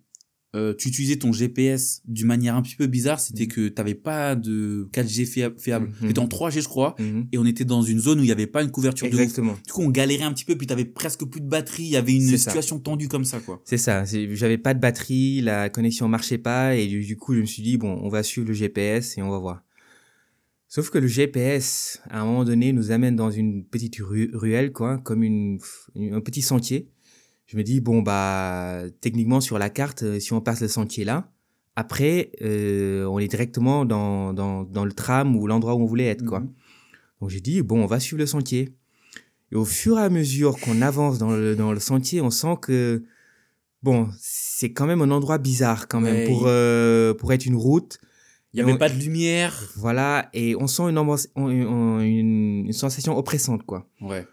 euh, 0.55 0.73
tu 0.79 0.89
utilisais 0.89 1.17
ton 1.17 1.33
GPS 1.33 2.01
d'une 2.07 2.29
manière 2.29 2.55
un 2.55 2.63
petit 2.63 2.77
peu 2.77 2.87
bizarre, 2.87 3.21
c'était 3.21 3.43
Mhm. 3.43 3.49
que 3.49 3.69
tu 3.69 3.75
n'avais 3.77 3.95
pas 3.95 4.35
de 4.37 4.89
4G 4.91 5.27
fiable. 5.27 5.91
Mhm. 6.01 6.13
En 6.17 6.29
3G, 6.29 6.63
je 6.63 6.69
crois. 6.69 6.95
Mhm. 6.99 7.29
Et 7.33 7.37
on 7.37 7.45
était 7.45 7.67
dans 7.67 7.83
une 7.83 7.99
zone 7.99 8.21
où 8.21 8.23
il 8.23 8.27
n'y 8.27 8.33
avait 8.33 8.47
pas 8.47 8.63
une 8.63 8.71
couverture 8.71 9.07
de 9.11 9.15
ouf. 9.15 9.21
Exactement. 9.21 9.55
Du 9.67 9.73
coup, 9.73 9.83
on 9.83 9.91
galérait 9.91 10.23
un 10.25 10.33
petit 10.33 10.47
peu, 10.47 10.57
puis 10.57 10.67
tu 10.67 10.73
avais 10.73 10.87
presque 10.87 11.27
plus 11.27 11.43
de 11.43 11.49
batterie. 11.49 11.83
Il 11.83 11.91
y 11.91 11.97
avait 11.97 12.15
une 12.15 12.23
ça. 12.23 12.39
situation 12.39 12.79
tendue 12.79 13.09
comme 13.09 13.27
ça, 13.27 13.41
quoi. 13.41 13.61
C'est 13.67 13.77
ça. 13.77 14.05
J'avais 14.07 14.57
pas 14.57 14.73
de 14.73 14.81
batterie, 14.81 15.43
la 15.43 15.69
connexion 15.69 16.09
marchait 16.09 16.39
pas 16.39 16.75
et 16.75 16.87
du 16.87 17.17
coup, 17.19 17.35
je 17.35 17.41
me 17.41 17.47
suis 17.47 17.63
dit 17.63 17.77
bon, 17.77 17.99
on 18.03 18.09
va 18.09 18.23
suivre 18.23 18.47
le 18.49 18.55
GPS 18.55 19.19
et 19.19 19.23
on 19.23 19.29
va 19.29 19.39
voir. 19.39 19.63
Sauf 20.77 20.91
que 20.91 20.99
le 20.99 21.07
GPS, 21.07 22.03
à 22.11 22.21
un 22.21 22.27
moment 22.27 22.45
donné, 22.45 22.71
nous 22.75 22.91
amène 22.91 23.17
dans 23.17 23.31
une 23.31 23.65
petite 23.65 23.97
ru- 23.99 24.31
ruelle, 24.35 24.75
quoi, 24.75 24.99
comme 24.99 25.23
une, 25.23 25.59
un 25.99 26.21
petit 26.21 26.43
sentier. 26.43 26.91
Je 27.47 27.57
me 27.57 27.63
dis 27.63 27.81
bon 27.81 28.03
bah 28.03 28.83
techniquement 29.01 29.41
sur 29.41 29.59
la 29.59 29.71
carte, 29.71 30.03
euh, 30.03 30.21
si 30.21 30.35
on 30.35 30.43
passe 30.43 30.61
le 30.61 30.69
sentier 30.69 31.05
là, 31.05 31.33
après 31.77 32.31
euh, 32.43 33.07
on 33.07 33.19
est 33.19 33.27
directement 33.27 33.87
dans, 33.87 34.35
dans, 34.35 34.65
dans 34.65 34.85
le 34.85 34.93
tram 34.93 35.35
ou 35.35 35.47
l'endroit 35.47 35.77
où 35.77 35.81
on 35.81 35.87
voulait 35.87 36.09
être, 36.09 36.27
quoi. 36.27 36.41
Mhm. 36.41 36.53
Donc 37.23 37.31
j'ai 37.31 37.41
dit, 37.41 37.63
bon, 37.63 37.83
on 37.83 37.87
va 37.87 37.99
suivre 37.99 38.19
le 38.21 38.27
sentier. 38.27 38.75
Et 39.53 39.57
au 39.57 39.65
fur 39.65 39.99
et 39.99 40.03
à 40.03 40.11
mesure 40.11 40.59
qu'on 40.61 40.83
avance 40.83 41.17
dans 41.17 41.31
le, 41.31 41.57
dans 41.57 41.73
le 41.73 41.81
sentier, 41.81 42.21
on 42.21 42.29
sent 42.31 42.57
que, 42.61 43.03
bon, 43.83 44.11
c'est 44.21 44.73
quand 44.75 44.87
même 44.87 45.01
un 45.01 45.11
endroit 45.11 45.39
bizarre 45.39 45.89
quand 45.89 46.03
même 46.03 46.17
Ouais, 46.17 46.25
pour, 46.27 46.43
il- 46.43 46.49
euh, 46.49 47.15
pour 47.15 47.33
être 47.33 47.47
une 47.47 47.57
route. 47.57 47.99
Il 48.57 48.61
n'y 48.61 48.63
avait 48.63 48.73
on- 48.73 48.79
pas 48.79 48.89
de 48.89 48.99
lumière. 48.99 49.55
Voilà, 49.77 50.29
et 50.33 50.57
on 50.57 50.67
sent 50.67 50.85
une, 50.89 50.97
ambiance- 50.99 51.29
on- 51.37 51.45
on- 51.51 52.01
une, 52.01 52.65
une 52.67 52.73
sensation 52.73 53.17
oppressante, 53.17 53.63
quoi. 53.65 53.87
Ouais. 54.01 54.27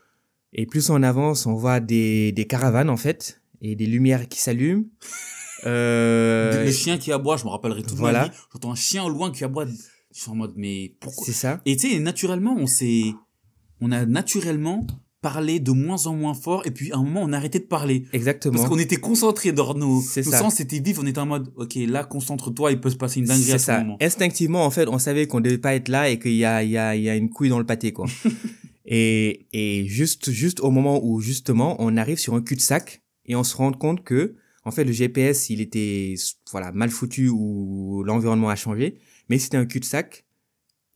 Et 0.53 0.65
plus 0.65 0.89
on 0.89 1.03
avance, 1.03 1.45
on 1.45 1.55
voit 1.55 1.79
des, 1.79 2.31
des 2.31 2.45
caravanes, 2.45 2.89
en 2.89 2.97
fait, 2.97 3.41
et 3.61 3.75
des 3.75 3.85
lumières 3.85 4.27
qui 4.27 4.39
s'allument. 4.39 4.85
Euh, 5.65 6.65
le 6.65 6.71
chien 6.73 6.97
qui 6.97 7.13
aboie, 7.13 7.37
je 7.37 7.45
me 7.45 7.49
rappellerai 7.49 7.83
toute 7.83 7.97
voilà. 7.97 8.29
J'entends 8.51 8.71
un 8.73 8.75
chien 8.75 9.01
au 9.05 9.09
loin 9.09 9.31
qui 9.31 9.45
aboie. 9.45 9.65
Je 9.65 10.19
suis 10.21 10.29
en 10.29 10.35
mode, 10.35 10.51
mais 10.57 10.93
pourquoi? 10.99 11.25
C'est 11.25 11.31
ça. 11.31 11.61
Et 11.65 11.77
tu 11.77 11.89
sais, 11.89 11.99
naturellement, 11.99 12.53
on 12.59 12.67
s'est, 12.67 13.13
on 13.79 13.91
a 13.93 14.05
naturellement 14.05 14.85
parlé 15.23 15.61
de 15.61 15.71
moins 15.71 16.05
en 16.05 16.13
moins 16.13 16.33
fort, 16.33 16.67
et 16.67 16.71
puis 16.71 16.91
à 16.91 16.97
un 16.97 17.03
moment, 17.03 17.21
on 17.23 17.31
a 17.31 17.37
arrêté 17.37 17.57
de 17.57 17.63
parler. 17.63 18.03
Exactement. 18.11 18.55
Parce 18.55 18.67
qu'on 18.67 18.77
était 18.77 18.97
concentrés 18.97 19.53
dans 19.53 19.73
nos, 19.73 19.95
nos 19.95 20.31
sens, 20.31 20.55
c'était 20.55 20.79
vif, 20.79 20.99
on 20.99 21.07
était 21.07 21.19
en 21.19 21.25
mode, 21.25 21.49
ok, 21.55 21.75
là, 21.87 22.03
concentre-toi, 22.03 22.73
il 22.73 22.81
peut 22.81 22.89
se 22.89 22.97
passer 22.97 23.21
une 23.21 23.25
dinguerie 23.25 23.53
à 23.53 23.57
ce 23.57 23.65
ça. 23.65 23.79
moment. 23.79 23.97
Instinctivement, 24.01 24.65
en 24.65 24.69
fait, 24.69 24.87
on 24.89 24.99
savait 24.99 25.25
qu'on 25.25 25.39
devait 25.39 25.57
pas 25.57 25.73
être 25.75 25.87
là 25.87 26.09
et 26.09 26.19
qu'il 26.19 26.35
y 26.35 26.43
a, 26.43 26.61
il 26.61 26.71
y 26.71 26.77
a, 26.77 26.95
il 26.95 27.01
y 27.01 27.09
a 27.09 27.15
une 27.15 27.29
couille 27.29 27.47
dans 27.47 27.57
le 27.57 27.65
pâté, 27.65 27.93
quoi. 27.93 28.05
et, 28.85 29.47
et 29.53 29.87
juste, 29.87 30.29
juste 30.29 30.59
au 30.59 30.71
moment 30.71 30.99
où, 31.01 31.21
justement, 31.21 31.77
on 31.79 31.95
arrive 31.95 32.17
sur 32.19 32.35
un 32.35 32.41
cul-de-sac 32.41 33.01
et 33.25 33.37
on 33.37 33.45
se 33.45 33.55
rend 33.55 33.71
compte 33.71 34.03
que, 34.03 34.35
en 34.65 34.71
fait, 34.71 34.83
le 34.83 34.91
GPS, 34.91 35.49
il 35.49 35.61
était, 35.61 36.15
voilà, 36.51 36.73
mal 36.73 36.89
foutu 36.89 37.29
ou 37.29 38.03
l'environnement 38.03 38.49
a 38.49 38.57
changé, 38.57 38.99
mais 39.29 39.39
c'était 39.39 39.57
un 39.57 39.65
cul-de-sac. 39.65 40.25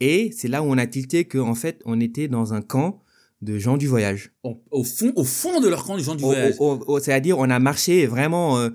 Et 0.02 0.32
c'est 0.36 0.50
là 0.50 0.62
où 0.62 0.66
on 0.66 0.78
a 0.78 0.86
tilté 0.86 1.24
que, 1.24 1.38
en 1.38 1.56
fait, 1.56 1.82
on 1.86 2.02
était 2.02 2.28
dans 2.28 2.54
un 2.54 2.62
camp 2.62 3.02
de 3.42 3.58
gens 3.60 3.78
du 3.78 3.88
voyage. 3.88 4.32
Au, 4.44 4.62
au 4.72 4.84
fond, 4.84 5.14
au 5.16 5.24
fond 5.24 5.60
de 5.60 5.68
leur 5.68 5.84
camp, 5.86 5.96
les 5.96 6.04
gens 6.04 6.16
du 6.16 6.24
Au- 6.24 6.28
voyage. 6.28 6.56
C'est-à-dire, 7.04 7.38
on 7.38 7.50
a 7.50 7.60
marché 7.60 8.06
vraiment, 8.08 8.58
euh, 8.60 8.70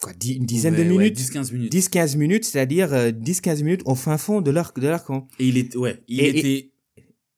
quoi, 0.00 0.12
dix- 0.14 0.34
une 0.34 0.46
dizaine 0.46 0.74
de 0.74 0.80
ouais, 0.80 0.84
minutes. 0.84 1.16
10-15 1.18 1.52
minutes. 1.52 1.72
10-15 1.72 2.16
minutes, 2.16 2.44
c'est-à-dire 2.44 2.92
euh, 2.92 3.10
10-15 3.12 3.62
minutes 3.62 3.82
au 3.84 3.94
fin 3.94 4.18
fond 4.18 4.40
de 4.40 4.50
leur, 4.50 4.72
de 4.72 4.86
leur 4.88 5.04
camp. 5.04 5.28
Et 5.38 5.46
il 5.48 5.76
ouais, 5.76 6.02
il 6.08 6.20
Et- 6.20 6.28
était, 6.38 6.68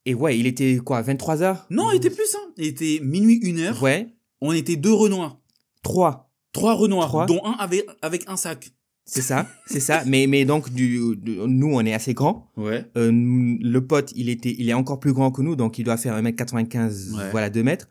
Et 0.07 0.15
ouais, 0.15 0.39
il 0.39 0.47
était 0.47 0.77
quoi, 0.85 1.01
23 1.03 1.43
heures? 1.43 1.67
Non, 1.71 1.91
il 1.93 1.97
était 1.97 2.11
plus, 2.11 2.35
hein. 2.35 2.53
Il 2.59 2.67
était 2.67 3.01
minuit, 3.03 3.37
une 3.43 3.59
heure. 3.61 3.83
Ouais, 3.83 4.09
On 4.41 4.53
était 4.53 4.77
deux 4.77 4.93
Renoirs. 4.93 5.39
3. 5.83 6.31
Trois 6.53 6.75
Renoirs, 6.75 7.09
Trois. 7.09 7.27
dont 7.27 7.41
un 7.45 7.53
avec, 7.59 7.87
avec 8.03 8.25
un 8.29 8.37
sac. 8.37 8.71
C'est 9.07 9.21
ça, 9.23 9.47
c'est 9.67 9.81
ça. 9.81 10.03
Mais, 10.07 10.27
mais 10.27 10.45
donc, 10.47 10.71
du, 10.73 11.15
du- 11.17 11.37
nous, 11.47 11.75
on 11.75 11.81
est 11.85 11.93
assez 11.93 12.15
grands. 12.15 12.51
Ouais. 12.57 12.85
Euh, 12.97 13.11
le 13.13 13.79
pote, 13.81 14.13
il 14.17 14.29
était, 14.31 14.55
il 14.59 14.69
est 14.71 14.75
encore 14.75 14.99
plus 14.99 15.13
grand 15.13 15.31
que 15.31 15.43
nous, 15.43 15.57
donc 15.57 15.79
il 15.79 15.85
doit 15.85 15.97
faire 15.99 16.15
1m95, 16.23 17.15
Ouais. 17.17 17.31
voilà, 17.31 17.51
2 17.51 17.63
mètres. 17.63 17.89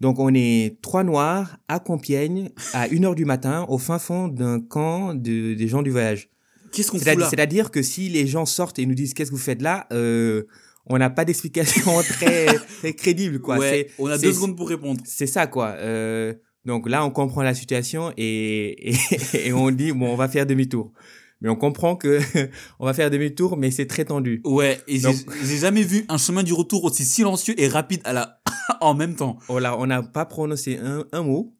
Donc, 0.00 0.18
on 0.18 0.34
est 0.34 0.76
trois 0.82 1.04
noirs 1.04 1.58
à 1.68 1.78
Compiègne 1.78 2.50
à 2.74 2.88
1h 2.88 3.14
du 3.14 3.24
matin 3.24 3.64
au 3.68 3.78
fin 3.78 3.98
fond 3.98 4.28
d'un 4.28 4.60
camp 4.60 5.14
de, 5.14 5.54
des 5.54 5.68
gens 5.68 5.80
du 5.82 5.90
voyage. 5.90 6.28
Qu'est-ce 6.72 6.90
qu'on 6.90 6.98
fout 6.98 7.04
C'est-à-dire 7.04 7.24
là? 7.24 7.30
c'est-à-dire 7.30 7.70
que 7.70 7.82
si 7.82 8.08
les 8.08 8.26
gens 8.26 8.44
sortent 8.46 8.78
et 8.78 8.86
nous 8.86 8.94
disent 8.94 9.14
qu'est-ce 9.14 9.30
que 9.30 9.36
vous 9.36 9.40
faites 9.42 9.62
là, 9.62 9.86
euh, 9.92 10.42
on 10.86 10.98
n'a 10.98 11.08
pas 11.10 11.24
d'explication 11.24 11.92
très, 12.08 12.46
très 12.80 12.92
crédible, 12.94 13.40
quoi. 13.40 13.58
ouais, 13.58 13.88
on 13.98 14.08
a 14.08 14.18
deux 14.18 14.32
secondes 14.32 14.56
pour 14.56 14.68
répondre. 14.68 15.00
C'est 15.04 15.26
ça, 15.28 15.46
quoi. 15.46 15.76
Euh, 15.78 16.34
donc 16.64 16.88
là, 16.88 17.04
on 17.04 17.10
comprend 17.10 17.42
la 17.42 17.54
situation 17.54 18.12
et, 18.16 18.90
et, 18.92 18.96
et 19.48 19.52
on 19.52 19.70
dit, 19.70 19.92
bon, 19.92 20.10
on 20.12 20.16
va 20.16 20.28
faire 20.28 20.46
demi-tour. 20.46 20.92
Mais 21.40 21.48
on 21.48 21.56
comprend 21.56 21.96
que 21.96 22.20
on 22.78 22.84
va 22.86 22.94
faire 22.94 23.10
demi-tour, 23.10 23.56
mais 23.56 23.70
c'est 23.72 23.86
très 23.86 24.04
tendu. 24.04 24.40
Ouais, 24.44 24.80
et 24.86 25.00
j'ai 25.44 25.56
jamais 25.58 25.82
vu 25.82 26.04
un 26.08 26.18
chemin 26.18 26.42
du 26.44 26.52
retour 26.52 26.84
aussi 26.84 27.04
silencieux 27.04 27.54
et 27.60 27.66
rapide 27.68 28.00
à 28.04 28.12
la 28.12 28.40
en 28.80 28.94
même 28.94 29.16
temps. 29.16 29.38
On 29.48 29.58
l'a- 29.58 29.76
on 29.76 29.86
n'a 29.86 30.02
pas 30.02 30.24
prononcé 30.24 30.78
un, 30.78 31.04
un 31.10 31.22
mot 31.22 31.56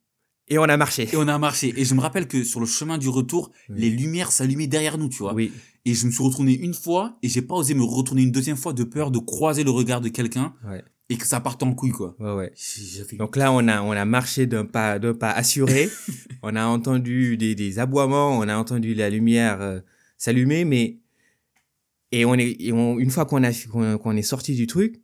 et 0.49 0.57
on 0.59 0.63
a 0.65 0.77
marché. 0.77 1.09
Et 1.13 1.17
on 1.17 1.27
a 1.27 1.37
marché. 1.39 1.73
Et 1.77 1.85
je 1.85 1.95
me 1.95 2.01
rappelle 2.01 2.29
que 2.29 2.45
sur 2.45 2.61
le 2.61 2.67
chemin 2.67 2.97
du 2.99 3.09
retour, 3.09 3.51
Oui. 3.69 3.81
les 3.81 3.91
lumières 3.91 4.31
s'allumaient 4.31 4.67
derrière 4.69 4.99
nous, 4.99 5.09
tu 5.09 5.19
vois. 5.19 5.35
Oui, 5.35 5.51
Et 5.85 5.95
je 5.95 6.07
me 6.07 6.13
suis 6.13 6.23
retourné 6.23 6.53
une 6.55 6.75
fois 6.75 7.19
et 7.23 7.29
j'ai 7.29 7.43
pas 7.43 7.57
osé 7.57 7.75
me 7.75 7.83
retourner 7.83 8.23
une 8.23 8.31
deuxième 8.31 8.57
fois 8.57 8.73
de 8.73 8.85
peur 8.85 9.11
de 9.11 9.19
croiser 9.19 9.65
le 9.65 9.71
regard 9.73 10.01
de 10.01 10.09
quelqu'un 10.11 10.55
ouais, 10.69 10.85
et 11.13 11.17
que 11.17 11.27
ça 11.27 11.41
parte 11.41 11.63
en 11.63 11.75
couille, 11.75 11.91
quoi. 11.91 12.15
ouais, 12.19 12.33
ouais. 12.35 12.53
Fait- 12.57 13.17
Donc 13.17 13.37
là, 13.37 13.53
on 13.53 13.67
a, 13.69 13.83
on 13.83 13.93
a 13.93 14.05
marché 14.05 14.47
d'un 14.47 14.65
pas, 14.65 14.99
d'un 14.99 15.15
pas 15.15 15.31
assuré. 15.31 15.89
on 16.43 16.57
a 16.57 16.65
entendu 16.67 17.37
des, 17.37 17.55
des 17.55 17.79
aboiements, 17.79 18.39
on 18.39 18.49
a 18.49 18.57
entendu 18.57 18.95
la 18.95 19.11
lumière 19.11 19.61
euh, 19.61 19.81
s'allumer, 20.19 20.65
mais 20.65 20.99
et 22.11 22.25
on 22.25 22.35
est, 22.35 22.57
et 22.61 22.73
on- 22.73 22.99
une 22.99 23.11
fois 23.11 23.25
qu'on 23.27 23.43
a, 23.43 23.51
qu'on 23.71 23.99
qu'on 23.99 24.17
est 24.17 24.23
sorti 24.23 24.55
du 24.55 24.67
truc, 24.67 25.01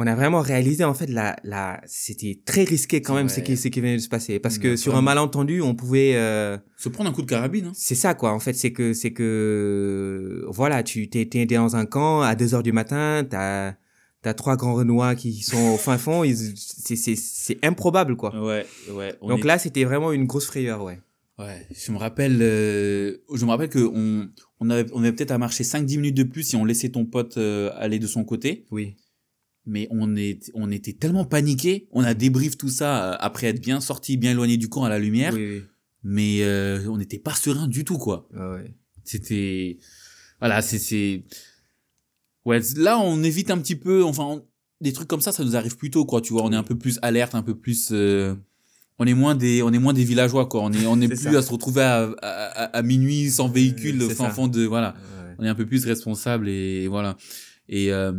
on 0.00 0.06
a 0.06 0.14
vraiment 0.14 0.40
réalisé 0.42 0.84
en 0.84 0.94
fait 0.94 1.08
la, 1.10 1.34
la, 1.42 1.80
c'était 1.86 2.38
très 2.44 2.62
risqué 2.62 3.02
quand 3.02 3.14
même 3.16 3.28
ce 3.28 3.40
qui, 3.40 3.56
ce 3.56 3.66
qui 3.66 3.80
venait 3.80 3.96
de 3.96 4.00
se 4.02 4.08
passer, 4.08 4.38
parce 4.38 4.58
que 4.58 4.68
Ouais, 4.68 4.76
sur 4.76 4.94
un 4.94 5.02
malentendu, 5.02 5.60
on 5.60 5.74
pouvait, 5.74 6.12
euh, 6.14 6.56
Se 6.76 6.88
prendre 6.88 7.10
un 7.10 7.12
coup 7.12 7.22
de 7.22 7.26
carabine, 7.26 7.66
hein. 7.66 7.72
c'est 7.74 7.96
ça 7.96 8.14
quoi. 8.14 8.32
En 8.32 8.38
fait, 8.38 8.52
c'est 8.52 8.72
que, 8.72 8.92
c'est 8.92 9.12
que, 9.12 10.44
voilà, 10.50 10.82
tu 10.84 11.08
t'es, 11.10 11.26
t'es 11.26 11.46
dans 11.46 11.74
un 11.76 11.84
camp 11.86 12.20
à 12.22 12.36
2 12.36 12.54
heures 12.54 12.62
du 12.62 12.72
matin, 12.72 13.24
t'as, 13.28 13.74
t'as 14.22 14.34
trois 14.34 14.56
grands 14.56 14.74
renois 14.74 15.14
qui 15.14 15.42
sont 15.42 15.74
au 15.74 15.76
fin 15.76 15.98
fond, 15.98 16.24
ils, 16.24 16.36
c'est, 16.56 16.96
c'est, 16.96 17.16
c'est 17.16 17.58
improbable 17.64 18.16
quoi. 18.16 18.34
Ouais, 18.44 18.66
ouais. 18.92 19.14
on 19.20 19.28
Donc 19.28 19.40
est- 19.40 19.46
là, 19.46 19.58
c'était 19.58 19.84
vraiment 19.84 20.12
une 20.12 20.24
grosse 20.26 20.46
frayeur, 20.46 20.82
ouais. 20.82 20.98
Ouais, 21.38 21.66
je 21.70 21.92
me 21.92 21.98
rappelle, 21.98 22.38
euh, 22.42 23.18
je 23.32 23.44
me 23.44 23.50
rappelle 23.50 23.68
que 23.68 23.78
on, 23.78 24.28
on 24.58 24.70
avait, 24.70 24.90
on 24.92 25.00
avait 25.02 25.12
peut-être 25.12 25.30
à 25.30 25.38
marcher 25.38 25.62
5-10 25.62 25.96
minutes 25.98 26.16
de 26.16 26.24
plus 26.24 26.42
si 26.42 26.56
on 26.56 26.64
laissait 26.64 26.88
ton 26.88 27.04
pote 27.06 27.36
euh, 27.36 27.70
aller 27.76 28.00
de 28.00 28.08
son 28.08 28.24
côté. 28.24 28.66
Oui. 28.72 28.96
Mais 29.64 29.86
on, 29.92 30.16
est, 30.16 30.50
on 30.54 30.70
était 30.72 30.94
tellement 30.94 31.24
paniqués. 31.24 31.86
On 31.92 32.02
a 32.02 32.14
débrief 32.14 32.56
tout 32.58 32.70
ça 32.70 33.12
euh, 33.12 33.16
après 33.20 33.46
être 33.48 33.60
bien 33.60 33.80
sorti, 33.80 34.16
bien 34.16 34.32
éloigné 34.32 34.56
du 34.56 34.68
camp 34.68 34.82
à 34.82 34.88
la 34.88 34.98
lumière. 34.98 35.32
Oui, 35.34 35.46
oui. 35.58 35.62
Mais 36.02 36.38
euh, 36.42 36.88
on 36.88 36.96
n'était 36.96 37.18
pas 37.20 37.34
serein 37.34 37.68
du 37.68 37.84
tout, 37.84 37.98
quoi. 37.98 38.28
Ouais, 38.34 38.46
ouais. 38.62 38.74
C'était. 39.04 39.78
Voilà, 40.40 40.60
c'est. 40.62 41.22
Ouais, 42.48 42.60
là, 42.76 42.98
on 42.98 43.22
évite 43.22 43.50
un 43.50 43.58
petit 43.58 43.76
peu. 43.76 44.02
Enfin, 44.04 44.24
on- 44.24 44.44
des 44.80 44.92
trucs 44.92 45.08
comme 45.08 45.20
ça, 45.20 45.32
ça 45.32 45.44
nous 45.44 45.56
arrive 45.56 45.76
plus 45.76 45.90
tôt, 45.90 46.04
quoi. 46.04 46.20
Tu 46.20 46.32
vois, 46.32 46.42
on 46.44 46.52
est 46.52 46.56
un 46.56 46.62
peu 46.62 46.76
plus 46.78 46.98
alerte, 47.02 47.34
un 47.34 47.42
peu 47.42 47.54
plus. 47.56 47.88
euh, 47.92 48.34
On 49.00 49.06
est 49.06 49.14
moins 49.14 49.34
des, 49.36 49.62
on 49.62 49.72
est 49.72 49.78
moins 49.78 49.92
des 49.92 50.02
villageois, 50.04 50.46
quoi. 50.46 50.62
On 50.62 50.72
est, 50.72 50.86
on 50.86 51.00
est 51.00 51.06
plus 51.08 51.16
ça. 51.16 51.38
à 51.38 51.42
se 51.42 51.52
retrouver 51.52 51.82
à, 51.82 52.02
à, 52.20 52.28
à- 52.30 52.76
à 52.78 52.82
minuit 52.82 53.30
sans 53.30 53.48
véhicule, 53.48 54.02
au 54.02 54.08
fin 54.10 54.24
ça. 54.26 54.30
fond 54.30 54.48
de, 54.48 54.64
voilà 54.64 54.94
Ouais. 54.94 55.34
on 55.38 55.44
est 55.44 55.48
un 55.48 55.54
peu 55.54 55.66
plus 55.66 55.84
responsable 55.84 56.48
et 56.48 56.88
voilà 56.88 57.16
et 57.68 57.92
euh, 57.92 58.10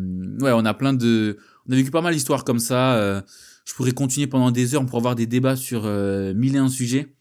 ouais 0.42 0.52
on 0.54 0.64
a 0.66 0.74
plein 0.74 0.94
de 0.94 1.38
On 1.68 1.74
a 1.74 1.76
vécu 1.76 1.92
pas 1.92 2.02
mal 2.02 2.14
d'histoires 2.14 2.44
comme 2.46 2.60
ça. 2.60 2.96
euh, 2.96 3.22
je 3.66 3.74
pourrais 3.74 3.92
continuer 3.92 4.28
pendant 4.28 4.52
des 4.52 4.74
heures 4.74 4.86
pour 4.86 4.98
avoir 4.98 5.16
des 5.16 5.26
débats 5.28 5.56
sur 5.58 5.82
euh, 5.86 6.34
mille 6.34 6.56
et 6.56 6.60
un 6.60 6.70
sujets. 6.70 7.14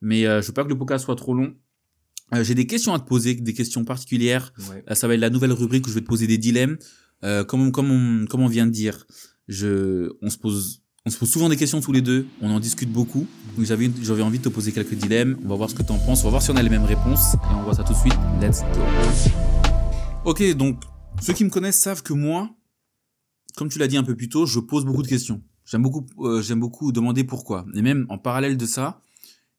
Mais 0.00 0.26
euh, 0.26 0.42
je 0.42 0.48
veux 0.48 0.52
pas 0.52 0.64
que 0.64 0.68
le 0.68 0.76
podcast 0.78 1.04
soit 1.04 1.16
trop 1.16 1.34
long. 1.34 1.54
Euh, 2.34 2.42
J'ai 2.44 2.54
des 2.54 2.66
questions 2.66 2.94
à 2.94 2.98
te 3.00 3.06
poser, 3.06 3.34
des 3.34 3.52
questions 3.54 3.84
particulières. 3.84 4.52
Ouais. 4.70 4.84
Euh, 4.90 4.94
ça 4.94 5.08
va 5.08 5.14
être 5.14 5.20
la 5.20 5.30
nouvelle 5.30 5.52
rubrique 5.52 5.86
où 5.86 5.90
je 5.90 5.94
vais 5.94 6.00
te 6.00 6.06
poser 6.06 6.26
des 6.26 6.38
dilemmes. 6.38 6.78
Euh, 7.22 7.44
comme, 7.44 7.60
on- 7.62 7.70
comme, 7.70 7.90
on, 7.90 8.26
comme 8.26 8.40
on 8.42 8.48
vient 8.48 8.66
de 8.66 8.70
dire, 8.72 9.06
je, 9.48 10.10
on, 10.22 10.30
se 10.30 10.38
pose, 10.38 10.82
on 11.06 11.10
se 11.10 11.18
pose 11.18 11.30
souvent 11.30 11.48
des 11.48 11.56
questions 11.56 11.80
tous 11.80 11.92
les 11.92 12.00
deux. 12.02 12.26
On 12.40 12.50
en 12.50 12.60
discute 12.60 12.90
beaucoup. 12.90 13.26
Donc 13.56 13.66
j'avais 13.66 13.90
j'avais 14.02 14.22
envie 14.22 14.38
de 14.38 14.44
te 14.44 14.48
poser 14.48 14.72
quelques 14.72 14.94
dilemmes. 14.94 15.36
On 15.44 15.48
va 15.48 15.56
voir 15.56 15.68
ce 15.70 15.74
que 15.74 15.82
tu 15.82 15.92
en 15.92 15.98
penses. 15.98 16.20
On 16.22 16.24
va 16.24 16.30
voir 16.30 16.42
si 16.42 16.50
on 16.50 16.56
a 16.56 16.62
les 16.62 16.70
mêmes 16.70 16.84
réponses. 16.84 17.34
Et 17.34 17.54
on 17.54 17.62
voit 17.62 17.74
ça 17.74 17.82
tout 17.84 17.92
de 17.92 17.98
suite. 17.98 18.14
Let's 18.40 18.62
go. 18.74 18.80
Ok, 20.24 20.42
donc 20.56 20.82
ceux 21.20 21.34
qui 21.34 21.44
me 21.44 21.50
connaissent 21.50 21.78
savent 21.80 22.02
que 22.02 22.12
moi, 22.14 22.50
comme 23.56 23.68
tu 23.68 23.78
l'as 23.78 23.86
dit 23.86 23.96
un 23.96 24.02
peu 24.04 24.16
plus 24.16 24.28
tôt, 24.28 24.46
je 24.46 24.58
pose 24.60 24.84
beaucoup 24.84 25.02
de 25.02 25.08
questions. 25.08 25.42
J'aime 25.66 25.82
beaucoup, 25.82 26.04
euh, 26.26 26.42
j'aime 26.42 26.60
beaucoup 26.60 26.92
demander 26.92 27.24
pourquoi. 27.24 27.64
Et 27.74 27.82
même 27.82 28.06
en 28.08 28.18
parallèle 28.18 28.56
de 28.56 28.66
ça, 28.66 29.00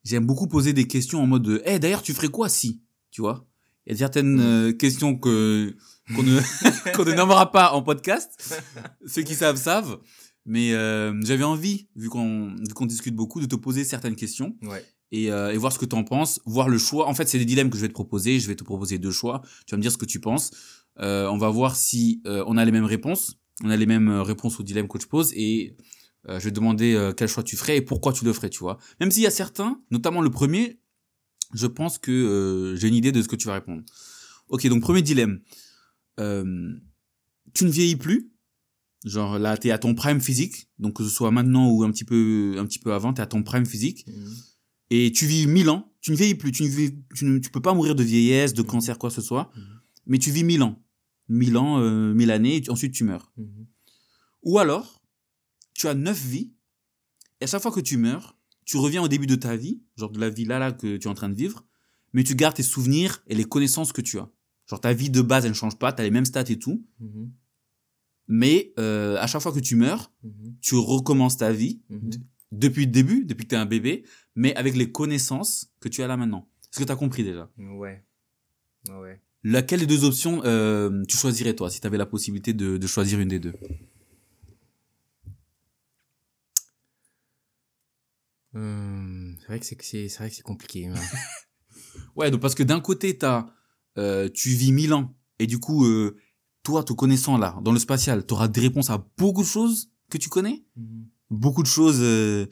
j'aime 0.05 0.25
beaucoup 0.25 0.47
poser 0.47 0.71
des 0.71 0.87
questions 0.87 1.21
en 1.21 1.27
mode 1.27 1.43
de, 1.43 1.61
eh 1.65 1.79
d'ailleurs 1.79 2.01
tu 2.01 2.13
ferais 2.13 2.29
quoi 2.29 2.47
si, 2.47 2.81
tu 3.11 3.19
vois? 3.21 3.45
Il 3.87 3.91
y 3.91 3.95
a 3.95 3.97
certaines 3.99 4.39
euh, 4.39 4.71
questions 4.73 5.15
que 5.17 5.75
qu'on 6.15 6.23
ne 6.23 6.39
qu'on 6.95 7.03
ne 7.05 7.13
nommera 7.13 7.51
pas 7.51 7.73
en 7.73 7.81
podcast. 7.83 8.61
Ceux 9.05 9.21
qui 9.23 9.35
savent 9.35 9.57
savent. 9.57 9.99
Mais 10.47 10.73
euh, 10.73 11.13
j'avais 11.23 11.43
envie, 11.43 11.87
vu 11.95 12.07
qu'on 12.09 12.55
vu 12.55 12.73
qu'on 12.73 12.85
discute 12.85 13.15
beaucoup, 13.15 13.41
de 13.41 13.45
te 13.47 13.55
poser 13.55 13.83
certaines 13.83 14.15
questions 14.15 14.55
Ouais. 14.63 14.83
et, 15.11 15.31
euh, 15.31 15.51
et 15.51 15.57
voir 15.57 15.71
ce 15.73 15.79
que 15.79 15.85
tu 15.85 15.95
en 15.95 16.03
penses, 16.03 16.39
voir 16.45 16.69
le 16.69 16.77
choix. 16.77 17.07
En 17.07 17.13
fait, 17.15 17.27
c'est 17.27 17.39
des 17.39 17.45
dilemmes 17.45 17.69
que 17.71 17.77
je 17.77 17.81
vais 17.81 17.87
te 17.87 17.93
proposer. 17.93 18.39
Je 18.39 18.47
vais 18.47 18.55
te 18.55 18.63
proposer 18.63 18.97
deux 18.99 19.11
choix. 19.11 19.41
Tu 19.65 19.71
vas 19.71 19.77
me 19.77 19.81
dire 19.81 19.91
ce 19.91 19.97
que 19.97 20.05
tu 20.05 20.19
penses. 20.19 20.51
Euh, 20.99 21.27
on 21.29 21.37
va 21.37 21.49
voir 21.49 21.75
si 21.75 22.21
euh, 22.27 22.43
on 22.47 22.57
a 22.57 22.65
les 22.65 22.71
mêmes 22.71 22.85
réponses. 22.85 23.39
On 23.63 23.69
a 23.71 23.75
les 23.77 23.85
mêmes 23.87 24.09
réponses 24.09 24.59
aux 24.59 24.63
dilemmes 24.63 24.87
que 24.87 24.99
je 25.01 25.07
pose 25.07 25.31
et 25.33 25.75
euh, 26.29 26.39
je 26.39 26.45
vais 26.45 26.51
demander 26.51 26.93
euh, 26.93 27.13
quel 27.13 27.27
choix 27.27 27.43
tu 27.43 27.55
ferais 27.55 27.77
et 27.77 27.81
pourquoi 27.81 28.13
tu 28.13 28.25
le 28.25 28.33
ferais, 28.33 28.49
tu 28.49 28.59
vois. 28.59 28.77
Même 28.99 29.11
s'il 29.11 29.23
y 29.23 29.27
a 29.27 29.31
certains, 29.31 29.81
notamment 29.91 30.21
le 30.21 30.29
premier, 30.31 30.79
je 31.53 31.67
pense 31.67 31.97
que 31.97 32.11
euh, 32.11 32.75
j'ai 32.75 32.87
une 32.87 32.95
idée 32.95 33.11
de 33.11 33.21
ce 33.21 33.27
que 33.27 33.35
tu 33.35 33.47
vas 33.47 33.53
répondre. 33.53 33.83
Ok, 34.49 34.65
donc 34.67 34.81
premier 34.81 35.01
dilemme. 35.01 35.41
Euh, 36.19 36.73
tu 37.53 37.65
ne 37.65 37.69
vieillis 37.69 37.95
plus. 37.95 38.31
Genre 39.03 39.37
là, 39.37 39.55
t'es 39.57 39.69
à 39.71 39.77
ton 39.77 39.93
prime 39.93 40.19
physique, 40.19 40.67
donc 40.79 40.95
que 40.95 41.03
ce 41.03 41.09
soit 41.09 41.29
maintenant 41.29 41.69
ou 41.69 41.83
un 41.83 41.91
petit 41.91 42.05
peu, 42.05 42.55
un 42.57 42.65
petit 42.65 42.79
peu 42.79 42.91
avant, 42.93 43.13
t'es 43.13 43.21
à 43.21 43.27
ton 43.27 43.43
prime 43.43 43.65
physique 43.65 44.05
Mhm. 44.07 44.33
et 44.89 45.11
tu 45.11 45.27
vis 45.27 45.45
1000 45.45 45.69
ans, 45.69 45.91
tu 46.01 46.09
ne 46.11 46.15
vieillis 46.15 46.33
plus, 46.35 46.51
tu 46.51 46.63
ne, 46.63 46.67
vis- 46.69 46.95
tu 47.13 47.25
ne 47.25 47.37
tu 47.37 47.51
peux 47.51 47.61
pas 47.61 47.75
mourir 47.75 47.93
de 47.93 48.03
vieillesse, 48.03 48.53
de 48.55 48.61
Mhm. 48.63 48.67
cancer, 48.67 48.97
quoi 48.97 49.09
que 49.09 49.15
ce 49.15 49.21
soit, 49.21 49.51
Mhm. 49.55 49.63
mais 50.07 50.17
tu 50.17 50.31
vis 50.31 50.43
1000 50.43 50.63
ans. 50.63 50.81
1000 51.29 51.55
ans, 51.57 51.79
euh, 51.79 52.13
1000 52.15 52.31
années, 52.31 52.55
et 52.55 52.61
tu- 52.61 52.71
ensuite 52.71 52.93
tu 52.93 53.03
meurs. 53.03 53.31
Ou 54.41 54.57
alors, 54.57 55.03
tu 55.75 55.87
as 55.87 55.93
9 55.93 56.17
vies, 56.19 56.51
et 57.41 57.43
à 57.43 57.47
chaque 57.47 57.61
fois 57.61 57.71
que 57.71 57.79
tu 57.81 57.97
meurs, 57.97 58.35
tu 58.65 58.77
reviens 58.77 59.03
au 59.03 59.07
début 59.07 59.27
de 59.27 59.35
ta 59.35 59.55
vie, 59.55 59.79
genre 59.97 60.09
de 60.09 60.19
la 60.19 60.29
vie 60.29 60.45
là, 60.45 60.57
là 60.57 60.71
que 60.71 60.97
tu 60.97 61.07
es 61.07 61.11
en 61.11 61.13
train 61.13 61.29
de 61.29 61.35
vivre, 61.35 61.63
mais 62.13 62.23
tu 62.23 62.33
gardes 62.33 62.55
tes 62.55 62.63
souvenirs 62.63 63.21
et 63.27 63.35
les 63.35 63.43
connaissances 63.43 63.91
que 63.93 64.01
tu 64.01 64.17
as. 64.17 64.29
Genre 64.67 64.81
ta 64.81 64.93
vie 64.93 65.11
de 65.11 65.21
base, 65.21 65.45
elle 65.45 65.51
ne 65.51 65.55
change 65.55 65.77
pas, 65.77 65.93
tu 65.93 66.01
as 66.01 66.05
les 66.05 66.09
mêmes 66.11 66.25
stats 66.25 66.49
et 66.49 66.57
tout, 66.57 66.83
Mhm. 66.99 67.29
mais 68.27 68.73
euh, 68.79 69.17
à 69.19 69.27
chaque 69.27 69.41
fois 69.41 69.51
que 69.51 69.59
tu 69.59 69.75
meurs, 69.75 70.11
Mhm. 70.23 70.55
tu 70.61 70.75
recommences 70.75 71.37
ta 71.37 71.51
vie, 71.51 71.81
Mhm. 71.89 72.09
depuis 72.51 72.85
le 72.85 72.91
début, 72.91 73.25
depuis 73.25 73.43
que 73.43 73.49
tu 73.49 73.55
es 73.55 73.59
un 73.59 73.65
bébé, 73.65 74.03
mais 74.35 74.55
avec 74.55 74.75
les 74.75 74.91
connaissances 74.91 75.69
que 75.79 75.89
tu 75.89 76.01
as 76.01 76.07
là 76.07 76.17
maintenant. 76.17 76.47
Est-ce 76.71 76.79
que 76.79 76.85
tu 76.85 76.91
as 76.91 76.95
compris 76.95 77.23
déjà? 77.23 77.51
Ouais. 77.57 78.03
Ouais. 78.89 79.21
Laquelle 79.43 79.81
des 79.81 79.87
deux 79.87 80.03
options 80.05 80.41
euh, 80.45 81.03
tu 81.07 81.17
choisirais 81.17 81.53
toi, 81.53 81.69
si 81.69 81.79
tu 81.81 81.85
avais 81.87 81.97
la 81.97 82.05
possibilité 82.07 82.53
de, 82.53 82.77
de 82.77 82.87
choisir 82.87 83.19
une 83.19 83.27
des 83.29 83.39
deux? 83.39 83.53
Hum, 88.55 89.35
c'est 89.39 89.47
vrai 89.47 89.59
que 89.59 89.65
c'est 89.65 89.77
c'est 89.81 90.07
c'est 90.09 90.17
vrai 90.19 90.29
que 90.29 90.35
c'est 90.35 90.41
compliqué. 90.43 90.87
hein. 90.87 90.93
Ouais, 92.15 92.31
donc 92.31 92.39
parce 92.41 92.55
que 92.55 92.63
d'un 92.63 92.79
côté, 92.79 93.17
t'as, 93.17 93.47
euh, 93.97 94.29
tu 94.33 94.49
vis 94.49 94.71
1000 94.71 94.93
ans, 94.93 95.13
et 95.39 95.47
du 95.47 95.59
coup, 95.59 95.85
euh, 95.85 96.15
toi, 96.63 96.83
te 96.83 96.93
connaissant 96.93 97.37
là, 97.37 97.57
dans 97.61 97.73
le 97.73 97.79
spatial, 97.79 98.25
tu 98.25 98.33
auras 98.33 98.47
des 98.47 98.61
réponses 98.61 98.89
à 98.89 99.05
beaucoup 99.17 99.41
de 99.41 99.47
choses 99.47 99.89
que 100.09 100.17
tu 100.17 100.29
connais 100.29 100.63
Mhm. 100.77 101.07
Beaucoup 101.31 101.63
de 101.63 101.67
choses, 101.67 101.97
euh, 102.01 102.45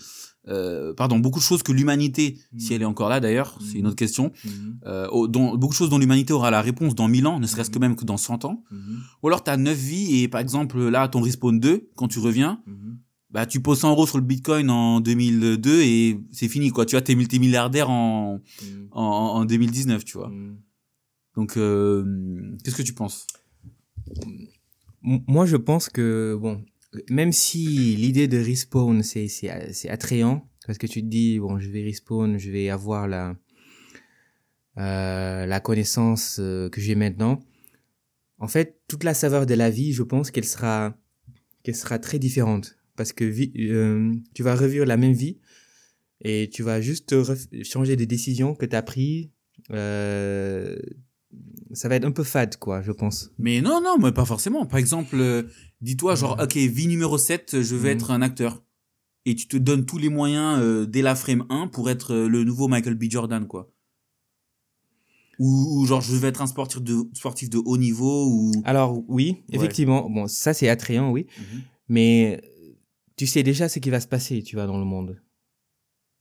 pardon, 0.97 1.20
beaucoup 1.20 1.39
de 1.39 1.43
choses 1.43 1.62
que 1.64 1.72
l'humanité, 1.72 2.39
Mhm. 2.51 2.60
si 2.60 2.74
elle 2.74 2.82
est 2.82 2.86
encore 2.86 3.08
là 3.08 3.20
d'ailleurs, 3.20 3.58
c'est 3.62 3.78
une 3.78 3.86
autre 3.88 3.95
question, 3.95 4.32
dont, 4.84 5.56
beaucoup 5.56 5.74
de 5.74 5.78
choses 5.78 5.89
dont 5.89 5.99
l'humanité 5.99 6.34
aura 6.34 6.49
la 6.51 6.62
réponse 6.62 6.95
dans 6.95 7.08
1000 7.08 7.28
ans, 7.28 7.39
ne 7.39 7.47
serait-ce 7.47 7.70
que 7.70 7.80
même 7.80 7.95
que 7.95 8.04
dans 8.04 8.18
100 8.18 8.43
ans. 8.45 8.64
Ou 9.22 9.28
alors, 9.28 9.43
tu 9.43 9.51
as 9.51 9.58
9 9.58 9.78
vies, 9.78 10.22
et 10.24 10.28
par 10.28 10.41
exemple, 10.41 10.80
là, 10.89 11.08
ton 11.08 11.22
respawn 11.22 11.60
2, 11.60 11.89
quand 11.95 12.08
tu 12.10 12.20
reviens. 12.20 12.62
Bah, 13.34 13.45
tu 13.47 13.59
poses 13.61 13.79
100 13.79 13.89
euros 13.91 14.05
sur 14.07 14.17
le 14.17 14.23
bitcoin 14.23 14.69
en 14.69 15.01
2002 15.01 15.81
et 15.81 16.19
c'est 16.31 16.47
fini, 16.47 16.69
quoi. 16.69 16.86
Tu 16.86 16.95
vois, 16.95 17.01
t'es 17.01 17.15
multimilliardaire 17.15 17.89
en, 17.89 18.39
Mhm. 18.61 18.88
en, 18.91 19.03
en 19.03 19.45
2019, 19.45 20.05
tu 20.05 20.17
vois. 20.17 20.29
Mhm. 20.29 20.57
Donc, 21.36 21.57
euh, 21.57 22.55
qu'est-ce 22.63 22.75
que 22.77 22.84
tu 22.84 22.93
penses? 22.93 23.25
Moi, 25.01 25.45
je 25.45 25.57
pense 25.57 25.89
que, 25.89 26.38
bon, 26.39 26.63
même 27.09 27.31
si 27.31 27.95
l'idée 27.95 28.27
de 28.27 28.38
respawn, 28.38 29.01
c'est, 29.03 29.27
c'est, 29.27 29.73
c'est 29.73 29.89
attrayant, 29.89 30.47
parce 30.67 30.77
que 30.77 30.88
tu 30.88 31.01
te 31.01 31.07
dis, 31.07 31.39
bon, 31.39 31.59
je 31.59 31.69
vais 31.69 31.84
respawn, 31.84 32.38
je 32.38 32.51
vais 32.51 32.69
avoir 32.69 33.07
la, 33.07 33.36
euh, 34.77 35.45
la 35.45 35.59
connaissance 35.59 36.38
euh, 36.39 36.69
que 36.69 36.79
j'ai 36.81 36.95
maintenant. 36.95 37.39
En 38.38 38.47
fait, 38.47 38.81
toute 38.88 39.03
la 39.03 39.13
saveur 39.13 39.45
de 39.45 39.53
la 39.53 39.69
vie, 39.69 39.91
je 39.93 40.03
pense 40.03 40.31
qu'elle 40.31 40.45
sera, 40.45 40.95
qu'elle 41.63 41.75
sera 41.75 41.99
très 41.99 42.19
différente. 42.19 42.75
Parce 42.95 43.11
que 43.13 43.23
euh, 43.25 44.13
tu 44.33 44.43
vas 44.43 44.55
revivre 44.55 44.85
la 44.85 44.97
même 44.97 45.13
vie 45.13 45.39
et 46.21 46.49
tu 46.51 46.61
vas 46.63 46.79
juste 46.81 47.13
changer 47.63 47.95
des 47.95 48.05
décisions 48.05 48.53
que 48.55 48.65
tu 48.65 48.75
as 48.75 48.81
prises. 48.83 49.29
Euh, 49.71 50.77
ça 51.73 51.89
va 51.89 51.95
être 51.95 52.05
un 52.05 52.11
peu 52.11 52.23
fade, 52.23 52.57
quoi, 52.57 52.81
je 52.81 52.91
pense. 52.91 53.31
Mais 53.39 53.61
non, 53.61 53.81
non, 53.81 53.97
mais 53.97 54.11
pas 54.11 54.25
forcément. 54.25 54.65
Par 54.65 54.77
exemple, 54.79 55.15
euh, 55.19 55.43
dis-toi, 55.81 56.15
genre, 56.15 56.37
ok, 56.41 56.55
vie 56.55 56.87
numéro 56.87 57.17
7, 57.17 57.61
je 57.61 57.75
veux 57.75 57.89
Mhm. 57.89 57.95
être 57.97 58.11
un 58.11 58.21
acteur. 58.21 58.63
Et 59.25 59.35
tu 59.35 59.47
te 59.47 59.57
donnes 59.57 59.85
tous 59.85 59.97
les 59.97 60.09
moyens 60.09 60.59
euh, 60.61 60.85
dès 60.85 61.01
la 61.01 61.15
frame 61.15 61.45
1 61.49 61.67
pour 61.67 61.89
être 61.89 62.13
le 62.13 62.43
nouveau 62.43 62.67
Michael 62.67 62.95
B. 62.95 63.05
Jordan, 63.09 63.47
quoi. 63.47 63.71
Ou, 65.39 65.79
ou 65.81 65.85
genre, 65.87 66.01
je 66.01 66.11
veux 66.15 66.27
être 66.27 66.41
un 66.41 66.47
sportif 66.47 66.81
de, 66.81 66.95
sportif 67.13 67.49
de 67.49 67.57
haut 67.57 67.77
niveau, 67.77 68.27
ou... 68.27 68.51
Alors 68.65 69.01
oui, 69.07 69.37
Ouais. 69.49 69.55
effectivement, 69.55 70.07
bon, 70.09 70.27
ça 70.27 70.53
c'est 70.53 70.69
attrayant, 70.69 71.11
oui, 71.11 71.25
Mhm. 71.39 71.61
mais 71.89 72.41
tu 73.24 73.28
sais 73.28 73.41
déjà 73.41 73.69
ce 73.69 73.80
qui 73.80 73.89
va 73.89 74.01
se 74.01 74.07
passer, 74.09 74.43
tu 74.43 74.57
vois, 74.57 74.65
dans 74.67 74.78
le 74.78 74.84
monde. 74.84 75.21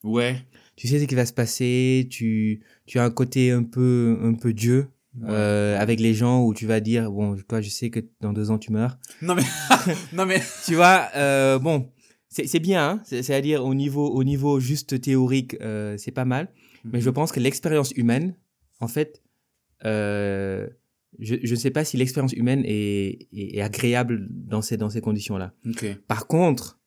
Ouais. 0.05 0.36
Tu 0.76 0.86
sais 0.86 1.00
ce 1.00 1.05
qui 1.05 1.16
va 1.16 1.26
se 1.26 1.32
passer, 1.32 2.07
tu, 2.09 2.62
tu 2.86 3.00
as 3.00 3.05
un 3.05 3.11
côté 3.11 3.50
un 3.50 3.64
peu, 3.64 4.18
un 4.22 4.34
peu 4.34 4.53
Dieu 4.53 4.86
euh, 5.24 5.76
avec 5.80 5.98
les 5.98 6.14
gens 6.14 6.44
où 6.44 6.55
tu 6.55 6.64
vas 6.64 6.78
dire, 6.78 7.11
bon, 7.11 7.36
toi, 7.48 7.61
je 7.61 7.68
sais 7.70 7.90
que 7.90 7.98
dans 8.20 8.32
deux 8.32 8.53
ans 8.53 8.59
tu 8.59 8.70
meurs. 8.70 8.98
Non, 9.20 9.34
mais... 9.34 9.42
non, 10.12 10.26
mais... 10.26 10.40
tu 10.64 10.76
vois, 10.76 11.09
euh, 11.16 11.59
bon, 11.59 11.90
c'est 12.28 12.46
c'est 12.46 12.61
bien, 12.61 12.88
hein, 12.88 13.00
c'est- 13.05 13.24
c'est-à-dire 13.24 13.64
au 13.64 13.74
niveau, 13.74 14.09
au 14.11 14.22
niveau 14.22 14.61
juste 14.61 15.00
théorique, 15.00 15.57
euh, 15.61 15.96
c'est 15.98 16.12
pas 16.12 16.24
mal, 16.24 16.53
mais 16.84 16.98
Mhm. 16.98 17.05
je 17.05 17.11
pense 17.11 17.32
que 17.32 17.40
l'expérience 17.40 17.90
humaine, 17.96 18.36
en 18.78 18.86
fait, 18.88 19.22
je, 19.82 20.68
je 21.18 21.50
ne 21.50 21.59
sais 21.59 21.70
pas 21.70 21.84
si 21.84 21.96
l'expérience 21.96 22.32
humaine 22.32 22.62
est, 22.64 23.28
est, 23.32 23.57
est 23.57 23.61
agréable 23.61 24.26
dans 24.30 24.62
ces, 24.62 24.76
dans 24.76 24.88
ces 24.90 25.00
conditions-là. 25.00 25.53
Ok. 25.68 25.84
Par 26.09 26.26
contre, 26.26 26.78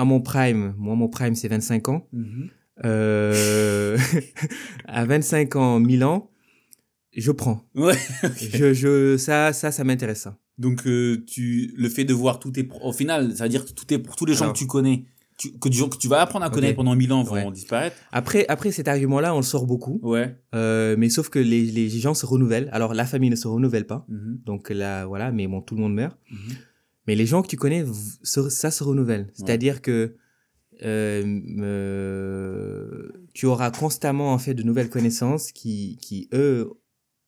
à 0.00 0.04
mon 0.04 0.20
prime, 0.20 0.74
moi, 0.78 0.94
mon 0.94 1.08
prime, 1.08 1.34
c'est 1.34 1.48
25 1.48 1.88
ans. 1.88 2.06
Mhm. 2.12 2.48
Euh, 2.84 3.98
à 4.86 5.04
25 5.04 5.56
ans, 5.56 5.80
1000 5.80 6.04
ans, 6.04 6.30
je 7.16 7.32
prends. 7.32 7.62
Ouais. 7.74 7.94
Je, 8.36 8.72
je, 8.72 9.16
ça, 9.16 9.52
ça, 9.52 9.70
ça 9.72 9.82
m'intéresse. 9.84 10.28
Donc, 10.58 10.86
euh, 10.86 11.24
tu, 11.26 11.74
le 11.76 11.88
fait 11.88 12.04
de 12.04 12.14
voir 12.14 12.38
tous 12.38 12.52
tes, 12.52 12.68
au 12.82 12.92
final, 12.92 13.34
ça 13.36 13.44
veut 13.44 13.50
dire 13.50 13.64
que 13.64 13.72
tout 13.72 13.92
est, 13.92 13.98
pour 13.98 14.16
tous 14.16 14.26
les 14.26 14.34
gens 14.34 14.42
Alors. 14.42 14.52
que 14.54 14.58
tu 14.58 14.66
connais, 14.66 15.04
tu, 15.36 15.52
que, 15.58 15.68
du- 15.68 15.88
que 15.88 15.96
tu 15.96 16.08
vas 16.08 16.20
apprendre 16.20 16.44
à 16.44 16.50
connaître 16.50 16.76
pendant 16.76 16.94
1000 16.96 17.12
ans 17.12 17.22
vont 17.22 17.34
Ouais. 17.34 17.50
disparaître. 17.52 17.96
Après, 18.12 18.44
après 18.48 18.70
cet 18.72 18.88
argument-là, 18.88 19.34
on 19.34 19.38
le 19.38 19.42
sort 19.44 19.66
beaucoup. 19.66 20.00
Ouais. 20.02 20.36
Euh, 20.54 20.96
mais 20.98 21.08
sauf 21.10 21.28
que 21.28 21.38
les, 21.38 21.62
les 21.62 21.88
gens 21.90 22.14
se 22.14 22.26
renouvellent. 22.26 22.68
Alors, 22.72 22.92
la 22.94 23.04
famille 23.06 23.30
ne 23.30 23.36
se 23.36 23.46
renouvelle 23.48 23.86
pas. 23.86 24.04
Mhm. 24.08 24.40
Donc 24.46 24.70
là, 24.70 25.06
voilà, 25.06 25.30
mais 25.32 25.46
bon, 25.46 25.60
tout 25.62 25.74
le 25.76 25.80
monde 25.82 25.94
meurt. 25.94 26.16
Mhm. 26.30 26.38
Mais 27.08 27.16
les 27.16 27.26
gens 27.26 27.42
que 27.42 27.48
tu 27.48 27.56
connais, 27.56 27.84
ça 28.22 28.70
se 28.70 28.84
renouvelle. 28.84 29.30
C'est-à-dire 29.34 29.82
que 29.82 30.14
euh, 30.84 31.40
euh, 31.58 33.08
tu 33.34 33.46
auras 33.46 33.70
constamment 33.70 34.32
en 34.32 34.38
fait 34.38 34.54
de 34.54 34.62
nouvelles 34.62 34.90
connaissances 34.90 35.52
qui, 35.52 35.98
qui 36.00 36.28
eux, 36.32 36.70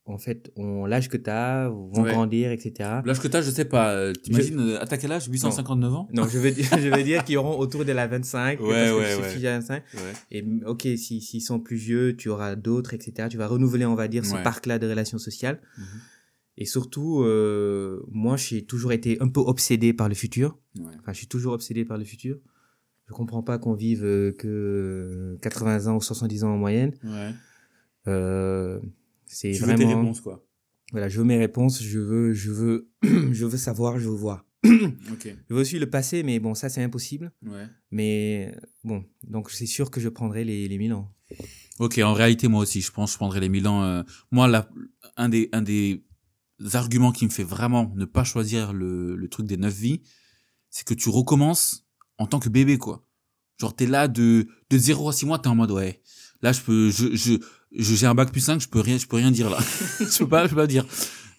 en 0.06 0.18
fait, 0.18 0.50
ont 0.56 0.86
l'âge 0.86 1.08
que 1.08 1.16
tu 1.16 1.30
as, 1.30 1.68
vont 1.68 2.02
Ouais. 2.02 2.12
grandir, 2.12 2.50
etc. 2.50 2.90
L'âge 3.04 3.20
que 3.20 3.28
t'as, 3.28 3.42
je 3.42 3.50
sais 3.50 3.64
pas. 3.64 3.92
euh, 3.92 4.12
T'imagines, 4.12 4.58
euh, 4.60 4.80
à 4.80 4.86
ta 4.86 4.96
quel 4.98 5.12
âge? 5.12 5.28
859 5.28 5.92
ans? 5.94 6.08
Non, 6.12 6.26
je 6.28 6.38
veux 6.38 6.50
dire, 6.50 6.66
je 6.72 6.88
veux 6.88 7.02
dire 7.02 7.24
qu'ils 7.24 7.36
auront 7.38 7.58
autour 7.58 7.84
de 7.84 7.92
la 7.92 8.06
25. 8.06 8.60
Ouais, 8.60 8.66
parce 8.68 8.90
que 8.90 8.98
ouais, 8.98 9.04
je 9.06 9.12
suis 9.14 9.22
ouais. 9.22 9.28
figé 9.30 9.48
à 9.48 9.52
25. 9.58 9.82
Ouais. 9.94 10.00
Et 10.32 10.44
ok, 10.66 10.82
si- 10.96 11.20
s'ils 11.20 11.42
sont 11.42 11.60
plus 11.60 11.76
vieux, 11.76 12.16
tu 12.16 12.28
auras 12.28 12.56
d'autres, 12.56 12.92
etc. 12.94 13.28
Tu 13.30 13.36
vas 13.36 13.46
renouveler, 13.46 13.84
on 13.86 13.94
va 13.94 14.08
dire, 14.08 14.24
ce 14.24 14.34
parc-là 14.42 14.78
de 14.78 14.88
relations 14.88 15.18
sociales. 15.18 15.60
Mhm. 15.78 15.84
Et 16.60 16.66
surtout, 16.66 17.22
euh, 17.22 18.00
moi, 18.12 18.36
j'ai 18.36 18.64
toujours 18.64 18.92
été 18.92 19.20
un 19.20 19.28
peu 19.28 19.40
obsédé 19.40 19.92
par 19.92 20.08
le 20.08 20.14
futur. 20.14 20.58
Ouais. 20.78 20.84
Enfin, 21.00 21.12
je 21.12 21.18
suis 21.18 21.26
toujours 21.26 21.54
obsédé 21.54 21.84
par 21.84 21.98
le 21.98 22.04
futur. 22.04 22.38
Je 23.08 23.12
comprends 23.14 23.42
pas 23.42 23.58
qu'on 23.58 23.74
vive 23.74 24.04
euh, 24.04 24.30
que 24.32 25.36
80 25.42 25.86
ans 25.88 25.96
ou 25.96 26.00
70 26.02 26.44
ans 26.44 26.50
en 26.52 26.58
moyenne. 26.58 26.92
Ouais. 27.02 27.30
Euh, 28.08 28.78
c'est 29.26 29.52
Tu 29.52 29.62
veux 29.62 29.74
tes 29.74 29.84
vraiment. 29.84 30.00
réponses, 30.00 30.20
quoi. 30.20 30.46
Voilà, 30.92 31.08
je 31.08 31.18
veux 31.18 31.24
mes 31.24 31.38
réponses. 31.38 31.82
Je 31.82 31.98
veux, 31.98 32.32
je 32.32 32.50
veux, 32.50 32.88
je 33.02 33.44
veux 33.46 33.56
savoir. 33.58 33.98
Je 33.98 34.08
veux 34.08 34.14
voir. 34.16 34.44
Je 34.64 35.54
veux 35.54 35.60
aussi 35.62 35.78
le 35.78 35.88
passé, 35.88 36.22
mais 36.22 36.38
bon, 36.38 36.54
ça 36.54 36.68
c'est 36.68 36.82
impossible. 36.82 37.32
Ouais. 37.46 37.64
Mais 37.90 38.54
bon, 38.84 39.02
donc 39.26 39.50
c'est 39.50 39.64
sûr 39.66 39.90
que 39.90 40.00
je 40.02 40.10
prendrai 40.10 40.44
les, 40.44 40.68
les 40.68 40.76
1000 40.76 40.92
ans. 40.92 41.10
Ok, 41.78 41.96
en 41.98 42.12
réalité, 42.12 42.46
moi 42.46 42.60
aussi, 42.60 42.82
je 42.82 42.90
pense 42.92 43.08
que 43.10 43.12
je 43.14 43.16
prendrais 43.18 43.40
les 43.40 43.48
Milan. 43.48 43.82
euh, 43.82 44.02
moi, 44.30 44.48
la, 44.48 44.68
un, 45.16 45.30
des, 45.30 45.48
un 45.52 45.62
des 45.62 46.04
arguments 46.72 47.12
qui 47.12 47.24
me 47.24 47.30
fait 47.30 47.44
vraiment 47.44 47.92
ne 47.96 48.04
pas 48.04 48.24
choisir 48.24 48.72
le, 48.72 49.16
le 49.16 49.28
truc 49.28 49.46
des 49.46 49.56
neuf 49.56 49.74
vies, 49.74 50.02
c'est 50.70 50.86
que 50.86 50.94
tu 50.94 51.08
recommences 51.08 51.86
en 52.18 52.26
tant 52.26 52.38
que 52.38 52.48
bébé, 52.48 52.78
quoi. 52.78 53.06
Genre, 53.58 53.74
t'es 53.74 53.86
là 53.86 54.08
de, 54.08 54.48
de 54.70 54.78
0 54.78 55.08
à 55.08 55.12
6 55.12 55.26
mois, 55.26 55.38
t'es 55.38 55.48
en 55.48 55.54
mode, 55.54 55.70
ouais, 55.70 56.02
là, 56.42 56.52
je 56.52 56.60
peux, 56.60 56.90
je, 56.90 57.14
je, 57.14 57.36
j'ai 57.72 58.06
un 58.06 58.14
bac 58.14 58.30
plus 58.32 58.40
5, 58.40 58.60
je 58.60 58.68
peux 58.68 58.80
rien, 58.80 58.98
je 58.98 59.06
peux 59.06 59.16
rien 59.16 59.30
dire, 59.30 59.50
là. 59.50 59.58
je 60.00 60.18
peux 60.18 60.28
pas, 60.28 60.44
je 60.44 60.50
peux 60.50 60.56
pas 60.56 60.66
dire. 60.66 60.86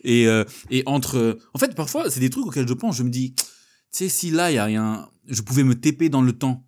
Et, 0.03 0.27
euh, 0.27 0.43
et 0.69 0.83
entre, 0.85 1.37
en 1.53 1.59
fait, 1.59 1.75
parfois, 1.75 2.09
c'est 2.09 2.19
des 2.19 2.29
trucs 2.29 2.45
auxquels 2.45 2.67
je 2.67 2.73
pense, 2.73 2.97
je 2.97 3.03
me 3.03 3.09
dis, 3.09 3.33
tu 3.35 3.43
sais, 3.91 4.09
si 4.09 4.31
là, 4.31 4.51
il 4.51 4.55
y 4.55 4.57
a 4.57 4.65
rien, 4.65 5.09
je 5.27 5.41
pouvais 5.41 5.63
me 5.63 5.75
TP 5.75 6.09
dans 6.09 6.21
le 6.21 6.33
temps 6.33 6.65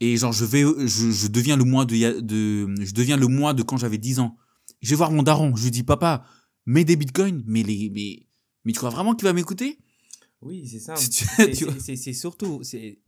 et 0.00 0.16
genre 0.16 0.32
je 0.32 0.44
vais 0.44 0.62
je, 0.86 1.10
je 1.10 1.28
deviens 1.28 1.56
le 1.56 1.64
moi 1.64 1.84
de, 1.84 2.20
de 2.20 2.74
je 2.84 2.92
deviens 2.92 3.16
le 3.16 3.26
moi 3.28 3.54
de 3.54 3.62
quand 3.62 3.76
j'avais 3.76 3.98
10 3.98 4.20
ans 4.20 4.36
je 4.82 4.90
vais 4.90 4.96
voir 4.96 5.10
mon 5.10 5.22
daron 5.22 5.56
je 5.56 5.64
lui 5.64 5.70
dis 5.70 5.82
papa 5.82 6.24
mets 6.66 6.84
des 6.84 6.96
bitcoins 6.96 7.42
mais 7.46 7.62
les 7.62 7.90
mais 7.94 8.26
mais 8.64 8.72
tu 8.72 8.78
crois 8.78 8.90
vraiment 8.90 9.14
qu'il 9.14 9.24
va 9.26 9.32
m'écouter? 9.32 9.78
Oui, 10.42 10.66
c'est 10.66 10.80
ça. 10.80 10.94
C'est- 10.96 12.12
surtout, 12.12 12.62
c'est 12.62 12.98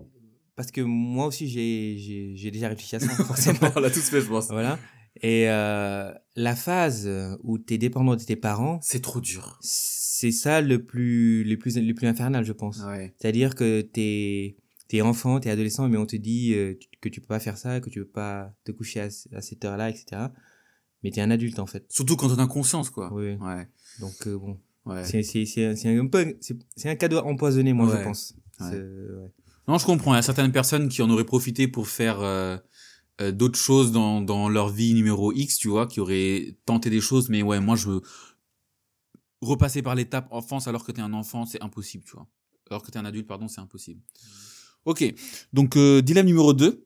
parce 0.56 0.70
que 0.72 0.80
moi 0.80 1.26
aussi 1.26 1.46
j'ai 1.48 1.96
j'ai 1.98 2.34
j'ai 2.34 2.50
déjà 2.50 2.68
réfléchi 2.68 2.96
à 2.96 3.00
ça 3.00 3.08
forcément. 3.24 3.58
on 3.76 3.80
l'a 3.80 3.90
tous 3.90 4.08
fait 4.08 4.20
je 4.20 4.26
pense 4.28 4.48
voilà. 4.48 4.78
Et 5.20 5.48
euh, 5.48 6.12
la 6.36 6.54
phase 6.56 7.08
où 7.42 7.58
tu 7.58 7.74
es 7.74 7.78
dépendant 7.78 8.14
de 8.16 8.22
tes 8.22 8.36
parents, 8.36 8.78
c'est 8.82 9.00
trop 9.02 9.20
dur 9.20 9.58
c'est 9.62 10.32
ça 10.32 10.60
le 10.60 10.84
plus 10.84 11.44
le 11.44 11.56
plus 11.58 11.76
le 11.76 11.94
plus 11.94 12.08
infernal, 12.08 12.44
je 12.44 12.52
pense. 12.52 12.82
ouais 12.84 13.14
C'est-à-dire 13.18 13.54
que 13.54 13.82
t'es 13.82 14.56
t'es 14.88 15.00
enfant, 15.00 15.38
t'es 15.38 15.50
adolescent, 15.50 15.88
mais 15.88 15.96
on 15.96 16.06
te 16.06 16.16
dit 16.16 16.54
euh, 16.54 16.74
que 17.00 17.08
tu 17.08 17.20
peux 17.20 17.26
pas 17.28 17.38
faire 17.38 17.56
ça, 17.56 17.78
que 17.80 17.88
tu 17.88 18.00
peux 18.00 18.08
pas 18.08 18.52
te 18.64 18.72
coucher 18.72 19.00
à 19.00 19.10
cette 19.40 19.64
heure-là, 19.64 19.90
etc. 19.90 20.22
Mais 21.02 21.10
t'es 21.10 21.20
un 21.20 21.30
adulte 21.30 21.58
en 21.58 21.66
fait. 21.66 21.84
surtout 21.88 22.16
quand 22.16 22.28
on 22.30 22.38
a 22.38 22.46
conscience 22.46 22.90
quoi. 22.90 23.12
Oui. 23.12 23.34
ouais. 23.34 23.68
Donc 24.00 24.26
euh, 24.26 24.36
bon, 24.38 24.58
ouais. 24.86 25.04
C'est 25.04 25.22
c'est 25.22 25.44
c'est 25.46 25.76
c'est 25.76 25.96
un 25.96 26.06
peu 26.06 26.36
c'est 26.40 26.88
un 26.90 26.96
cadeau 26.96 27.18
empoisonné, 27.18 27.72
moi 27.72 27.86
Ouais. 27.86 27.98
je 27.98 28.02
pense. 28.04 28.34
Ouais. 28.60 28.78
non 29.68 29.78
je 29.78 29.86
comprends. 29.86 30.12
Il 30.14 30.16
y 30.16 30.18
a 30.18 30.22
certaines 30.22 30.50
personnes 30.52 30.88
qui 30.88 31.00
en 31.02 31.10
auraient 31.10 31.24
profité 31.24 31.68
pour 31.68 31.86
faire 31.88 32.20
euh, 32.20 32.56
euh, 33.20 33.30
d'autres 33.32 33.58
choses 33.58 33.92
dans 33.92 34.20
dans 34.20 34.48
leur 34.48 34.68
vie 34.70 34.94
numéro 34.94 35.32
X 35.32 35.58
tu 35.58 35.68
vois 35.68 35.86
qui 35.86 36.00
auraient 36.00 36.56
tenté 36.66 36.90
des 36.90 37.00
choses. 37.00 37.28
Mais 37.28 37.42
ouais 37.42 37.60
moi 37.60 37.76
je 37.76 37.88
veux 37.90 38.02
repasser 39.40 39.82
par 39.82 39.94
l'étape 39.94 40.26
enfance 40.32 40.66
alors 40.66 40.84
que 40.84 40.90
t'es 40.90 41.00
un 41.02 41.12
enfant 41.12 41.46
c'est 41.46 41.62
impossible 41.62 42.04
tu 42.04 42.12
vois. 42.16 42.26
Alors 42.70 42.82
que 42.82 42.90
t'es 42.90 42.98
un 42.98 43.04
adulte 43.04 43.26
pardon 43.28 43.46
c'est 43.48 43.60
impossible. 43.60 44.00
Ok. 44.84 45.04
Donc 45.52 45.76
euh, 45.76 46.02
dilemme 46.02 46.26
numéro 46.26 46.52
2 46.52 46.84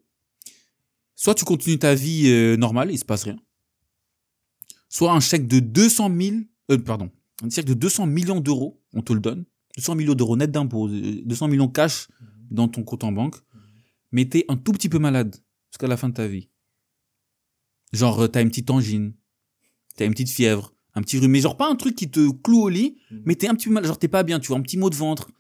soit 1.15 1.35
tu 1.35 1.45
continues 1.45 1.79
ta 1.79 1.95
vie 1.95 2.29
euh, 2.29 2.57
normale 2.57 2.91
il 2.91 2.99
se 2.99 3.05
passe 3.05 3.23
rien 3.25 3.37
soit 4.93 5.13
un 5.13 5.21
chèque 5.21 5.47
de 5.49 5.59
200 5.61 6.11
000 6.21 6.37
euh, 6.71 6.79
pardon 6.79 7.11
un 7.43 7.49
chèque 7.51 7.65
de 7.67 7.75
200 7.75 8.07
millions 8.07 8.41
d'euros 8.41 8.81
on 8.93 9.01
te 9.03 9.13
le 9.15 9.21
donne. 9.21 9.45
200 9.79 9.95
millions 9.95 10.15
d'euros 10.15 10.37
net 10.37 10.51
d'impôts 10.51 10.89
euh, 10.89 11.23
200 11.25 11.49
millions 11.49 11.69
cash 11.69 12.09
dans 12.51 12.69
ton 12.69 12.83
compte 12.85 13.05
en 13.05 13.13
banque. 13.13 13.37
Mais 14.13 14.27
t'es 14.27 14.45
un 14.49 14.57
tout 14.59 14.73
petit 14.73 14.91
peu 14.91 14.99
malade 14.99 15.35
jusqu'à 15.71 15.87
la 15.89 15.97
fin 15.97 16.11
de 16.11 16.15
ta 16.15 16.27
vie. 16.29 16.51
Genre 17.93 18.21
euh, 18.21 18.29
t'as 18.29 18.43
une 18.43 18.49
petite 18.51 18.71
angine 18.71 19.15
t'as 19.97 20.05
une 20.07 20.13
petite 20.13 20.31
fièvre 20.31 20.75
un 20.95 21.03
petit 21.03 21.19
rhume 21.19 21.31
mais 21.33 21.41
genre 21.41 21.57
pas 21.57 21.71
un 21.71 21.75
truc 21.77 21.95
qui 21.95 22.11
te 22.11 22.31
cloue 22.31 22.63
au 22.63 22.69
lit 22.69 22.97
Mhm. 23.11 23.23
mais 23.27 23.35
t'es 23.35 23.49
un 23.49 23.55
petit 23.55 23.69
peu 23.69 23.75
mal 23.75 23.85
genre 23.87 23.99
t'es 23.99 24.09
pas 24.09 24.23
bien 24.23 24.39
tu 24.41 24.49
vois 24.49 24.59
un 24.59 24.63
petit 24.63 24.77
mot 24.79 24.91
de 24.91 24.95
ventre 24.97 25.31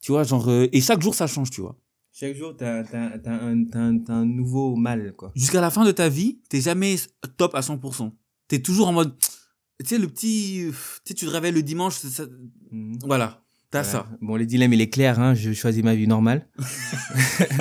tu 0.00 0.12
vois 0.12 0.22
genre 0.24 0.48
euh, 0.48 0.66
et 0.72 0.80
chaque 0.80 1.00
jour 1.02 1.14
ça 1.14 1.26
change 1.26 1.50
tu 1.50 1.60
vois. 1.60 1.76
Chaque 2.12 2.34
jour, 2.34 2.56
t'as 2.56 2.82
t'as 2.82 3.18
t'as 3.18 3.32
un, 3.34 3.64
t'as 3.66 3.78
un, 3.78 3.98
t'as 3.98 4.14
un 4.14 4.24
nouveau 4.24 4.74
mal, 4.74 5.12
quoi. 5.14 5.32
jusqu'à 5.36 5.60
la 5.60 5.70
fin 5.70 5.84
de 5.84 5.92
ta 5.92 6.08
vie 6.08 6.40
t'es 6.48 6.60
jamais 6.60 6.96
top 7.36 7.54
à 7.54 7.60
100% 7.60 8.10
t'es 8.48 8.60
toujours 8.60 8.88
en 8.88 8.92
mode 8.92 9.16
tu 9.18 9.86
sais 9.86 9.98
le 9.98 10.08
petit 10.08 10.66
tu 10.70 10.72
sais 11.04 11.14
tu 11.14 11.26
te 11.26 11.30
réveilles 11.30 11.52
le 11.52 11.62
dimanche 11.62 11.94
ça- 11.96 12.08
ça- 12.08 12.26
Mhm. 12.70 12.98
voilà 13.04 13.42
t'as 13.70 13.82
Voilà. 13.82 14.04
ça 14.08 14.18
Bon, 14.20 14.36
le 14.36 14.46
dilemme, 14.46 14.72
il 14.72 14.80
est 14.80 14.88
clair, 14.88 15.18
hein. 15.18 15.34
Je 15.34 15.52
choisis 15.52 15.82
ma 15.82 15.94
vie 15.96 16.06
normale. 16.06 16.48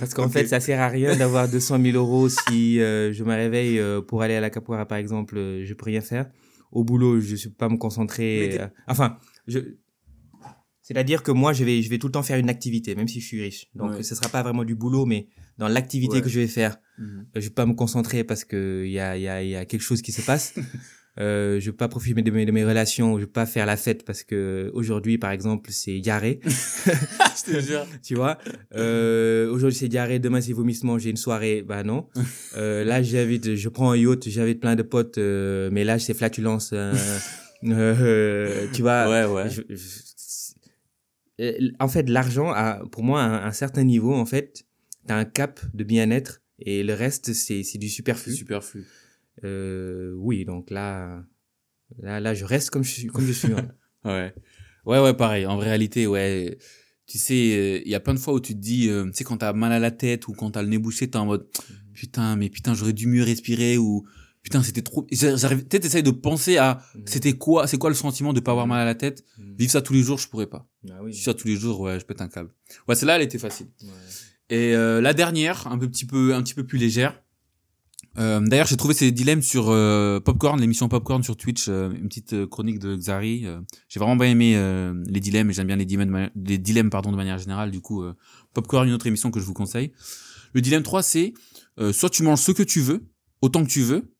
Parce 0.00 0.14
qu'en 0.14 0.28
fait, 0.28 0.46
ça 0.46 0.60
sert 0.60 0.80
à 0.80 0.88
rien 0.88 1.16
d'avoir 1.16 1.48
200 1.48 1.80
000 1.80 1.96
euros 1.96 2.28
si 2.28 2.80
euh, 2.80 3.12
je 3.12 3.22
me 3.22 3.32
réveille 3.34 3.78
euh, 3.78 4.00
pour 4.00 4.22
aller 4.22 4.34
à 4.34 4.40
la 4.40 4.50
capoeira, 4.50 4.86
par 4.86 4.98
exemple, 4.98 5.36
euh, 5.36 5.64
je 5.64 5.74
peux 5.74 5.84
rien 5.86 6.00
faire. 6.00 6.30
Au 6.72 6.84
boulot, 6.84 7.20
je 7.20 7.34
ne 7.34 7.42
peux 7.50 7.50
pas 7.56 7.68
me 7.68 7.76
concentrer. 7.76 8.58
Euh, 8.60 8.66
enfin, 8.88 9.18
je... 9.46 9.60
c'est-à-dire 10.80 11.22
que 11.22 11.30
moi, 11.30 11.52
je 11.52 11.64
vais, 11.64 11.82
je 11.82 11.90
vais 11.90 11.98
tout 11.98 12.08
le 12.08 12.12
temps 12.12 12.22
faire 12.22 12.38
une 12.38 12.48
activité, 12.50 12.94
même 12.94 13.06
si 13.08 13.20
je 13.20 13.26
suis 13.26 13.40
riche. 13.42 13.66
Donc, 13.74 13.92
Ouais. 13.92 14.02
ce 14.02 14.14
sera 14.14 14.28
pas 14.28 14.42
vraiment 14.42 14.64
du 14.64 14.74
boulot, 14.74 15.06
mais 15.06 15.28
dans 15.58 15.68
l'activité 15.68 16.14
Ouais. 16.16 16.22
que 16.22 16.28
je 16.28 16.40
vais 16.40 16.48
faire, 16.48 16.76
Euh, 17.00 17.22
je 17.34 17.40
vais 17.40 17.50
pas 17.50 17.66
me 17.66 17.74
concentrer 17.74 18.24
parce 18.24 18.44
que 18.44 18.84
il 18.86 18.92
y 18.92 19.00
a, 19.00 19.16
y, 19.16 19.28
a, 19.28 19.42
y 19.42 19.56
a 19.56 19.64
quelque 19.64 19.82
chose 19.82 20.00
qui 20.02 20.12
se 20.12 20.22
passe. 20.22 20.54
euh, 21.18 21.60
je 21.60 21.70
vais 21.70 21.76
pas 21.76 21.88
profiter 21.88 22.22
de 22.22 22.30
mes, 22.30 22.44
de 22.46 22.52
mes 22.52 22.64
relations, 22.64 23.16
je 23.16 23.24
vais 23.24 23.30
pas 23.30 23.46
faire 23.46 23.66
la 23.66 23.76
fête 23.76 24.04
parce 24.04 24.22
que 24.24 24.70
aujourd'hui, 24.74 25.16
par 25.18 25.30
exemple, 25.30 25.70
c'est 25.72 25.98
diarrhée, 26.00 26.40
je 26.44 27.52
te 27.52 27.60
jure 27.60 27.86
tu 28.02 28.14
vois? 28.16 28.38
Euh, 28.74 29.50
aujourd'hui, 29.50 29.78
c'est 29.78 29.88
diarrhée, 29.88 30.18
demain, 30.18 30.40
c'est 30.40 30.52
vomissement, 30.52 30.98
j'ai 30.98 31.10
une 31.10 31.16
soirée, 31.16 31.62
bah 31.62 31.82
non. 31.84 32.08
Euh, 32.56 32.84
là, 32.84 33.02
j'invite, 33.02 33.54
je 33.54 33.68
prends 33.68 33.90
un 33.92 33.96
yacht, 33.96 34.28
j'invite 34.28 34.60
plein 34.60 34.74
de 34.76 34.82
potes, 34.82 35.18
euh, 35.18 35.70
mais 35.72 35.84
là, 35.84 35.98
c'est 35.98 36.14
flatulence. 36.14 36.70
euh, 36.72 36.94
euh, 37.64 38.66
tu 38.72 38.82
vois? 38.82 39.08
ouais 39.08 39.24
ouais 39.32 39.50
Je- 39.50 39.62
je- 39.74 40.14
euh, 41.40 41.70
en 41.80 41.88
fait, 41.88 42.08
l'argent 42.08 42.52
a, 42.52 42.84
pour 42.92 43.02
moi, 43.02 43.20
un, 43.22 43.46
un 43.46 43.52
certain 43.52 43.82
niveau, 43.84 44.14
en 44.14 44.26
fait, 44.26 44.64
t'as 45.06 45.16
un 45.16 45.24
cap 45.24 45.60
de 45.74 45.82
bien-être 45.84 46.42
et 46.58 46.82
le 46.82 46.94
reste, 46.94 47.32
c'est, 47.32 47.62
c'est 47.62 47.78
du 47.78 47.88
superflu. 47.88 48.32
superflu 48.34 48.84
Euh, 49.44 50.12
oui, 50.16 50.44
donc 50.44 50.70
là, 50.70 51.24
là, 51.98 52.20
là, 52.20 52.34
je 52.34 52.44
reste 52.44 52.70
comme 52.70 52.84
je 52.84 52.90
suis, 52.90 53.06
comme 53.08 53.26
je 53.26 53.32
suis. 53.32 53.52
hein. 53.52 53.68
Ouais. 54.04 54.34
Ouais, 54.84 55.00
ouais, 55.00 55.14
pareil. 55.14 55.46
En 55.46 55.56
réalité, 55.56 56.06
ouais. 56.06 56.58
Tu 57.06 57.16
sais, 57.16 57.82
il 57.84 57.90
y 57.90 57.94
a 57.94 58.00
plein 58.00 58.12
de 58.12 58.18
fois 58.18 58.34
où 58.34 58.40
tu 58.40 58.52
te 58.54 58.58
dis, 58.60 58.88
euh, 58.90 59.06
tu 59.06 59.12
sais, 59.14 59.24
quand 59.24 59.38
t'as 59.38 59.54
mal 59.54 59.72
à 59.72 59.78
la 59.78 59.90
tête 59.90 60.28
ou 60.28 60.32
quand 60.34 60.50
t'as 60.50 60.60
le 60.62 60.68
nez 60.68 60.76
bouché, 60.78 61.08
t'es 61.08 61.16
en 61.16 61.24
mode, 61.24 61.46
putain, 61.94 62.36
mais 62.36 62.50
putain, 62.50 62.74
j'aurais 62.74 62.92
dû 62.92 63.06
mieux 63.06 63.22
respirer 63.22 63.78
ou 63.78 64.06
putain, 64.42 64.62
c'était 64.62 64.82
trop. 64.82 65.06
J'arrive, 65.10 65.64
peut-être 65.64 65.82
t'essayes 65.84 66.02
de 66.02 66.10
penser 66.10 66.58
à, 66.58 66.82
c'était 67.06 67.32
quoi, 67.32 67.66
c'est 67.66 67.78
quoi 67.78 67.88
le 67.88 67.96
sentiment 67.96 68.34
de 68.34 68.40
pas 68.40 68.50
avoir 68.50 68.66
mal 68.66 68.80
à 68.82 68.84
la 68.84 68.94
tête. 68.94 69.24
Vivre 69.38 69.72
ça 69.72 69.80
tous 69.80 69.94
les 69.94 70.02
jours, 70.02 70.18
je 70.18 70.28
pourrais 70.28 70.48
pas. 70.48 70.68
Ah 70.90 71.02
oui. 71.02 71.12
Vivre 71.12 71.24
ça 71.24 71.32
tous 71.32 71.48
les 71.48 71.56
jours, 71.56 71.80
ouais, 71.80 71.98
je 71.98 72.04
pète 72.04 72.20
un 72.20 72.28
câble. 72.28 72.50
Ouais, 72.86 72.94
celle-là, 72.94 73.16
elle 73.16 73.22
était 73.22 73.38
facile. 73.38 73.68
Ouais. 73.82 73.88
Et 74.50 74.74
euh, 74.74 75.00
la 75.00 75.14
dernière, 75.14 75.66
un 75.66 75.78
peu 75.78 75.88
petit 75.88 76.04
peu, 76.06 76.34
un 76.34 76.42
petit 76.42 76.54
peu 76.54 76.64
plus 76.64 76.78
légère. 76.78 77.20
Euh, 78.18 78.40
D'ailleurs, 78.40 78.66
j'ai 78.66 78.76
trouvé 78.76 78.94
ces 78.94 79.10
dilemmes 79.10 79.42
sur 79.42 79.70
euh, 79.70 80.20
Popcorn, 80.20 80.60
l'émission 80.60 80.88
Popcorn 80.88 81.22
sur 81.24 81.36
Twitch, 81.36 81.66
euh, 81.68 81.90
une 81.92 82.08
petite 82.08 82.32
euh, 82.34 82.46
chronique 82.46 82.78
de 82.78 82.94
Xari. 82.94 83.44
euh. 83.46 83.60
j'ai 83.88 83.98
vraiment 83.98 84.14
bien 84.16 84.28
aimé 84.28 84.54
les 85.08 85.20
dilemmes, 85.20 85.50
et 85.50 85.52
j'aime 85.52 85.66
bien 85.66 85.76
les 85.76 85.84
dilemmes, 85.86 86.30
les 86.36 86.58
dilemmes 86.58 86.90
pardon, 86.90 87.10
de 87.10 87.16
manière 87.16 87.38
générale. 87.38 87.70
Du 87.70 87.80
coup, 87.80 88.04
Popcorn, 88.52 88.86
une 88.86 88.94
autre 88.94 89.06
émission 89.06 89.30
que 89.30 89.40
je 89.40 89.44
vous 89.44 89.54
conseille. 89.54 89.92
Le 90.52 90.60
dilemme 90.60 90.82
3, 90.84 91.02
c'est 91.02 91.34
soit 91.92 92.10
tu 92.10 92.22
manges 92.22 92.40
ce 92.40 92.52
que 92.52 92.62
tu 92.62 92.80
veux, 92.80 93.04
autant 93.42 93.64
que 93.64 93.70
tu 93.70 93.82
veux. 93.82 94.14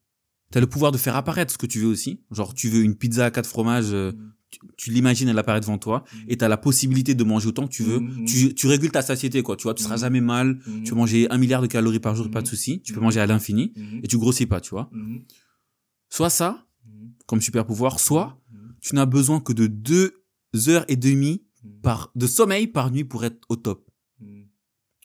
Tu 0.51 0.57
as 0.57 0.61
le 0.61 0.67
pouvoir 0.67 0.91
de 0.91 0.97
faire 0.97 1.15
apparaître 1.15 1.51
ce 1.53 1.57
que 1.57 1.65
tu 1.65 1.79
veux 1.79 1.87
aussi. 1.87 2.21
Genre, 2.31 2.53
tu 2.53 2.69
veux 2.69 2.81
une 2.83 2.95
pizza 2.95 3.25
à 3.25 3.31
quatre 3.31 3.47
fromages, 3.49 3.91
Mhm. 3.93 4.31
Tu, 4.59 4.67
tu 4.77 4.91
l'imagines, 4.91 5.27
elle 5.27 5.37
apparaît 5.39 5.59
devant 5.61 5.77
toi, 5.77 6.03
et 6.27 6.37
tu 6.37 6.43
as 6.45 6.47
la 6.47 6.57
possibilité 6.57 7.15
de 7.15 7.23
manger 7.23 7.47
autant 7.47 7.65
que 7.67 7.71
tu 7.73 7.83
veux. 7.83 7.99
Mhm. 7.99 8.25
Tu, 8.25 8.53
tu 8.55 8.67
régules 8.67 8.91
ta 8.91 9.01
satiété, 9.01 9.41
quoi. 9.43 9.55
Tu 9.57 9.63
vois, 9.63 9.73
tu 9.73 9.83
seras 9.83 9.95
Mhm. 9.95 10.01
jamais 10.01 10.21
mal. 10.21 10.59
Tu 10.83 10.91
peux 10.91 10.95
manger 10.97 11.27
un 11.29 11.37
milliard 11.37 11.61
de 11.61 11.67
calories 11.67 11.99
par 11.99 12.15
jour, 12.15 12.29
pas 12.31 12.41
de 12.41 12.47
souci. 12.47 12.81
Tu 12.81 12.93
peux 12.93 12.99
manger 13.01 13.19
à 13.19 13.25
l'infini 13.27 13.73
et 14.03 14.07
tu 14.07 14.17
grossis 14.17 14.45
pas, 14.45 14.61
tu 14.61 14.69
vois. 14.71 14.89
Soit 16.09 16.29
ça, 16.29 16.65
comme 17.25 17.41
super 17.41 17.65
pouvoir, 17.65 17.99
soit 17.99 18.39
tu 18.81 18.95
n'as 18.95 19.05
besoin 19.05 19.39
que 19.39 19.51
de 19.53 19.67
deux 19.67 20.13
heures 20.67 20.85
et 20.87 20.95
demie 20.95 21.43
par, 21.81 22.11
de 22.15 22.27
sommeil 22.27 22.67
par 22.67 22.91
nuit 22.91 23.03
pour 23.03 23.25
être 23.25 23.39
au 23.49 23.55
top. 23.55 23.89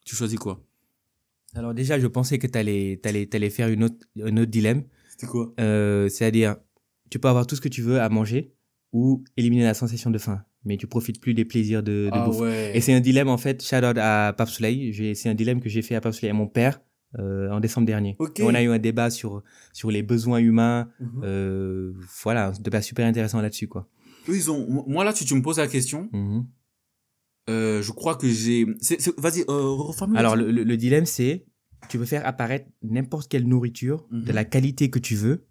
Tu 0.04 0.14
choisis 0.16 0.38
quoi? 0.38 0.62
Alors 1.54 1.74
déjà, 1.74 1.98
je 1.98 2.06
pensais 2.06 2.38
que 2.38 2.46
tu 2.46 2.58
allais, 2.58 3.00
t'allais 3.02 3.50
faire 3.50 3.68
une 3.68 3.84
autre, 3.84 4.06
un 4.22 4.36
autre 4.36 4.50
dilemme. 4.50 4.84
C'était 5.10 5.26
quoi? 5.26 5.52
Euh, 5.58 6.08
c'est-à-dire, 6.08 6.56
tu 7.10 7.18
peux 7.18 7.28
avoir 7.28 7.46
tout 7.46 7.56
ce 7.56 7.60
que 7.60 7.68
tu 7.68 7.82
veux 7.82 8.00
à 8.00 8.08
manger 8.08 8.52
ou 8.92 9.22
éliminer 9.36 9.64
la 9.64 9.74
sensation 9.74 10.10
de 10.10 10.18
faim, 10.18 10.42
mais 10.64 10.76
tu 10.76 10.86
profites 10.86 11.20
plus 11.20 11.34
des 11.34 11.44
plaisirs 11.44 11.82
de, 11.82 12.10
de 12.12 12.24
bouffe. 12.24 12.36
Ah 12.40 12.42
ouais. 12.42 12.72
Et 12.74 12.80
c'est 12.80 12.92
un 12.92 13.00
dilemme, 13.00 13.28
en 13.28 13.38
fait, 13.38 13.62
shout 13.62 13.76
out 13.84 13.96
à 13.98 14.34
Pape 14.36 14.48
Soleil. 14.48 15.14
C'est 15.14 15.28
un 15.28 15.34
dilemme 15.34 15.60
que 15.60 15.68
j'ai 15.68 15.82
fait 15.82 15.94
à 15.94 16.00
Pape 16.00 16.12
Soleil 16.14 16.30
à 16.30 16.34
mon 16.34 16.48
père 16.48 16.80
euh, 17.18 17.50
en 17.50 17.60
décembre 17.60 17.86
dernier. 17.86 18.16
Ok. 18.18 18.40
Et 18.40 18.42
on 18.42 18.54
a 18.54 18.62
eu 18.62 18.68
un 18.68 18.78
débat 18.78 19.10
sur, 19.10 19.42
sur 19.72 19.90
les 19.90 20.02
besoins 20.02 20.38
humains. 20.38 20.88
Mhm. 21.00 21.20
Euh, 21.24 21.92
voilà, 22.24 22.48
un 22.48 22.52
débat 22.60 22.82
super 22.82 23.06
intéressant 23.06 23.40
là-dessus, 23.40 23.68
quoi. 23.68 23.88
Ils 24.28 24.50
ont. 24.50 24.84
Moi, 24.86 25.04
là, 25.04 25.12
tu, 25.12 25.24
tu 25.24 25.34
me 25.34 25.42
poses 25.42 25.58
la 25.58 25.66
question. 25.68 26.08
Mhm. 26.12 26.46
Euh, 27.48 27.82
je 27.82 27.92
crois 27.92 28.16
que 28.16 28.28
j'ai. 28.28 28.64
Vas-y, 29.18 29.40
euh, 29.48 29.70
reformule. 29.70 30.18
Alors, 30.18 30.36
le, 30.36 30.50
le- 30.50 30.62
le 30.64 30.76
dilemme, 30.76 31.06
c'est 31.06 31.46
tu 31.88 31.98
peux 31.98 32.04
faire 32.04 32.26
apparaître 32.26 32.66
n'importe 32.82 33.28
quelle 33.30 33.48
nourriture 33.48 34.06
de 34.12 34.28
Mhm. 34.28 34.34
la 34.34 34.44
qualité 34.44 34.90
que 34.90 34.98
tu 34.98 35.14
veux, 35.14 35.46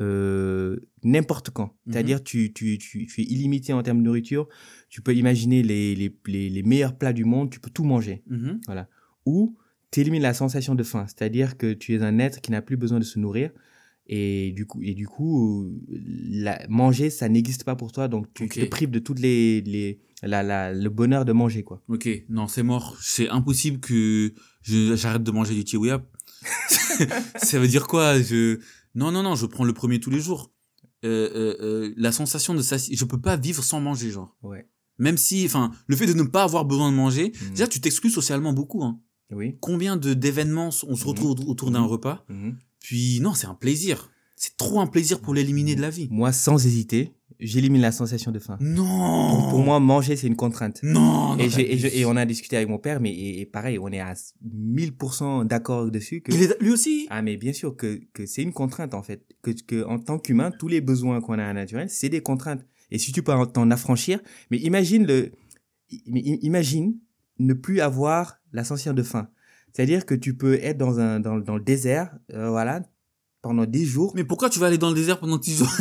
euh, 0.00 0.76
n'importe 1.02 1.50
quand. 1.50 1.74
Mhm. 1.86 1.92
C'est-à-dire, 1.92 2.22
tu, 2.24 2.52
tu, 2.52 2.78
tu, 2.78 3.06
tu 3.06 3.20
es 3.20 3.24
illimité 3.24 3.72
en 3.72 3.82
termes 3.82 3.98
de 3.98 4.04
nourriture. 4.04 4.48
Tu 4.88 5.02
peux 5.02 5.14
imaginer 5.14 5.62
les, 5.62 5.94
les, 5.94 6.16
les, 6.26 6.50
les 6.50 6.62
meilleurs 6.62 6.96
plats 6.96 7.12
du 7.12 7.24
monde, 7.24 7.50
tu 7.50 7.60
peux 7.60 7.70
tout 7.70 7.84
manger. 7.84 8.22
Mhm. 8.28 8.60
Ou 9.26 9.56
tu 9.90 10.00
élimines 10.00 10.22
la 10.22 10.34
sensation 10.34 10.74
de 10.74 10.82
faim. 10.82 11.06
C'est-à-dire 11.06 11.56
que 11.56 11.72
tu 11.72 11.94
es 11.94 12.02
un 12.02 12.18
être 12.18 12.40
qui 12.40 12.50
n'a 12.50 12.62
plus 12.62 12.76
besoin 12.76 12.98
de 12.98 13.04
se 13.04 13.18
nourrir. 13.18 13.50
Et 14.06 14.52
du 14.52 14.66
coup, 14.66 14.82
et 14.82 14.92
du 14.92 15.06
coup 15.08 15.70
la, 15.88 16.60
manger, 16.68 17.08
ça 17.08 17.28
n'existe 17.28 17.64
pas 17.64 17.74
pour 17.74 17.90
toi. 17.92 18.06
Donc, 18.08 18.26
tu, 18.34 18.48
te 18.48 18.64
prives 18.66 18.90
de 18.90 18.98
toutes 18.98 19.18
les, 19.20 19.62
les, 19.62 19.98
la, 20.22 20.42
la, 20.42 20.74
le 20.74 20.90
bonheur 20.90 21.24
de 21.24 21.32
manger, 21.32 21.62
quoi. 21.62 21.82
Ok, 21.88 22.08
non, 22.28 22.46
c'est 22.46 22.62
mort. 22.62 22.98
C'est 23.00 23.30
impossible 23.30 23.80
que 23.80 24.34
je- 24.62 24.94
j'arrête 24.96 25.22
de 25.22 25.30
manger 25.30 25.54
du 25.54 25.64
tiwia. 25.64 26.04
ça 27.36 27.58
veut 27.58 27.68
dire 27.68 27.86
quoi? 27.86 28.20
Je... 28.20 28.58
Non, 28.94 29.10
non, 29.12 29.22
non, 29.22 29.34
je 29.34 29.46
prends 29.46 29.64
le 29.64 29.72
premier 29.72 30.00
tous 30.00 30.10
les 30.10 30.20
jours. 30.20 30.50
Euh, 31.04 31.28
euh, 31.34 31.56
euh, 31.60 31.94
la 31.96 32.12
sensation 32.12 32.54
de 32.54 32.62
ça, 32.62 32.76
je 32.78 33.04
peux 33.04 33.20
pas 33.20 33.36
vivre 33.36 33.62
sans 33.62 33.80
manger, 33.80 34.10
genre. 34.10 34.36
Ouais. 34.42 34.66
Même 34.98 35.16
si, 35.18 35.44
enfin, 35.44 35.72
le 35.86 35.96
fait 35.96 36.06
de 36.06 36.12
ne 36.14 36.22
pas 36.22 36.44
avoir 36.44 36.64
besoin 36.64 36.90
de 36.90 36.96
manger, 36.96 37.32
Mhm. 37.42 37.50
déjà, 37.50 37.66
tu 37.66 37.80
t'exclus 37.80 38.10
socialement 38.10 38.52
beaucoup. 38.52 38.82
Hein. 38.84 39.00
Oui. 39.32 39.56
Combien 39.60 39.96
de 39.96 40.14
d'événements 40.14 40.68
on 40.68 40.70
se 40.70 40.86
Mhm. 40.86 41.08
retrouve 41.08 41.30
autour 41.48 41.70
d'un 41.70 41.80
Mhm. 41.80 41.86
repas? 41.86 42.24
Puis, 42.80 43.20
non, 43.20 43.34
c'est 43.34 43.46
un 43.46 43.54
plaisir. 43.54 44.10
C'est 44.36 44.56
trop 44.56 44.80
un 44.80 44.86
plaisir 44.86 45.20
pour 45.20 45.34
l'éliminer 45.34 45.74
de 45.74 45.80
la 45.80 45.90
vie. 45.90 46.08
Moi, 46.10 46.32
sans 46.32 46.64
hésiter, 46.66 47.14
j'élimine 47.40 47.80
la 47.82 47.92
sensation 47.92 48.30
de 48.32 48.38
faim. 48.38 48.56
Non 48.60 49.28
Pour, 49.30 49.48
pour 49.50 49.58
moi, 49.60 49.80
manger, 49.80 50.16
c'est 50.16 50.26
une 50.26 50.36
contrainte. 50.36 50.80
Non, 50.82 51.36
non, 51.36 51.38
Et, 51.38 51.48
j'ai- 51.50 51.72
et, 51.72 51.76
je- 51.78 51.82
t'abuses. 51.88 52.00
et 52.00 52.04
on 52.06 52.16
a 52.16 52.24
discuté 52.26 52.56
avec 52.56 52.68
mon 52.68 52.78
père, 52.78 53.00
mais 53.00 53.12
et, 53.12 53.40
et 53.40 53.46
pareil, 53.46 53.78
on 53.78 53.88
est 53.88 54.00
à 54.00 54.14
1000% 54.44 55.44
d'accord 55.46 55.90
dessus. 55.90 56.20
Que, 56.20 56.32
Il 56.32 56.42
est 56.42 56.60
lui 56.60 56.70
aussi 56.70 57.06
Ah, 57.10 57.22
mais 57.22 57.36
bien 57.36 57.52
sûr 57.52 57.76
que, 57.76 58.00
que 58.12 58.26
c'est 58.26 58.42
une 58.42 58.52
contrainte, 58.52 58.94
en 58.94 59.02
fait. 59.02 59.24
Que, 59.42 59.50
que 59.50 59.84
en 59.84 59.98
tant 59.98 60.18
qu'humain, 60.18 60.50
tous 60.58 60.68
les 60.68 60.80
besoins 60.80 61.20
qu'on 61.20 61.34
a 61.38 61.52
naturels, 61.52 61.90
c'est 61.90 62.08
des 62.08 62.20
contraintes. 62.22 62.64
Et 62.90 62.98
si 62.98 63.12
tu 63.12 63.22
peux 63.22 63.32
en- 63.32 63.46
t'en 63.46 63.70
affranchir, 63.70 64.20
mais 64.50 64.58
imagine 64.58 65.06
le, 65.06 65.32
imagine 66.06 66.96
ne 67.38 67.54
plus 67.54 67.80
avoir 67.80 68.40
la 68.52 68.64
sensation 68.64 68.92
de 68.92 69.02
faim. 69.02 69.28
C'est-à-dire 69.72 70.06
que 70.06 70.14
tu 70.14 70.36
peux 70.36 70.54
être 70.54 70.78
dans 70.78 71.00
un, 71.00 71.18
dans, 71.18 71.38
dans 71.38 71.56
le 71.56 71.62
désert, 71.64 72.16
euh, 72.32 72.48
voilà, 72.50 72.82
pendant 73.44 73.66
10 73.66 73.84
jours. 73.86 74.12
Mais 74.16 74.24
pourquoi 74.24 74.48
tu 74.50 74.58
vas 74.58 74.66
aller 74.66 74.78
dans 74.78 74.88
le 74.88 74.94
désert 74.96 75.20
pendant 75.20 75.36
10 75.38 75.58
jours? 75.58 75.70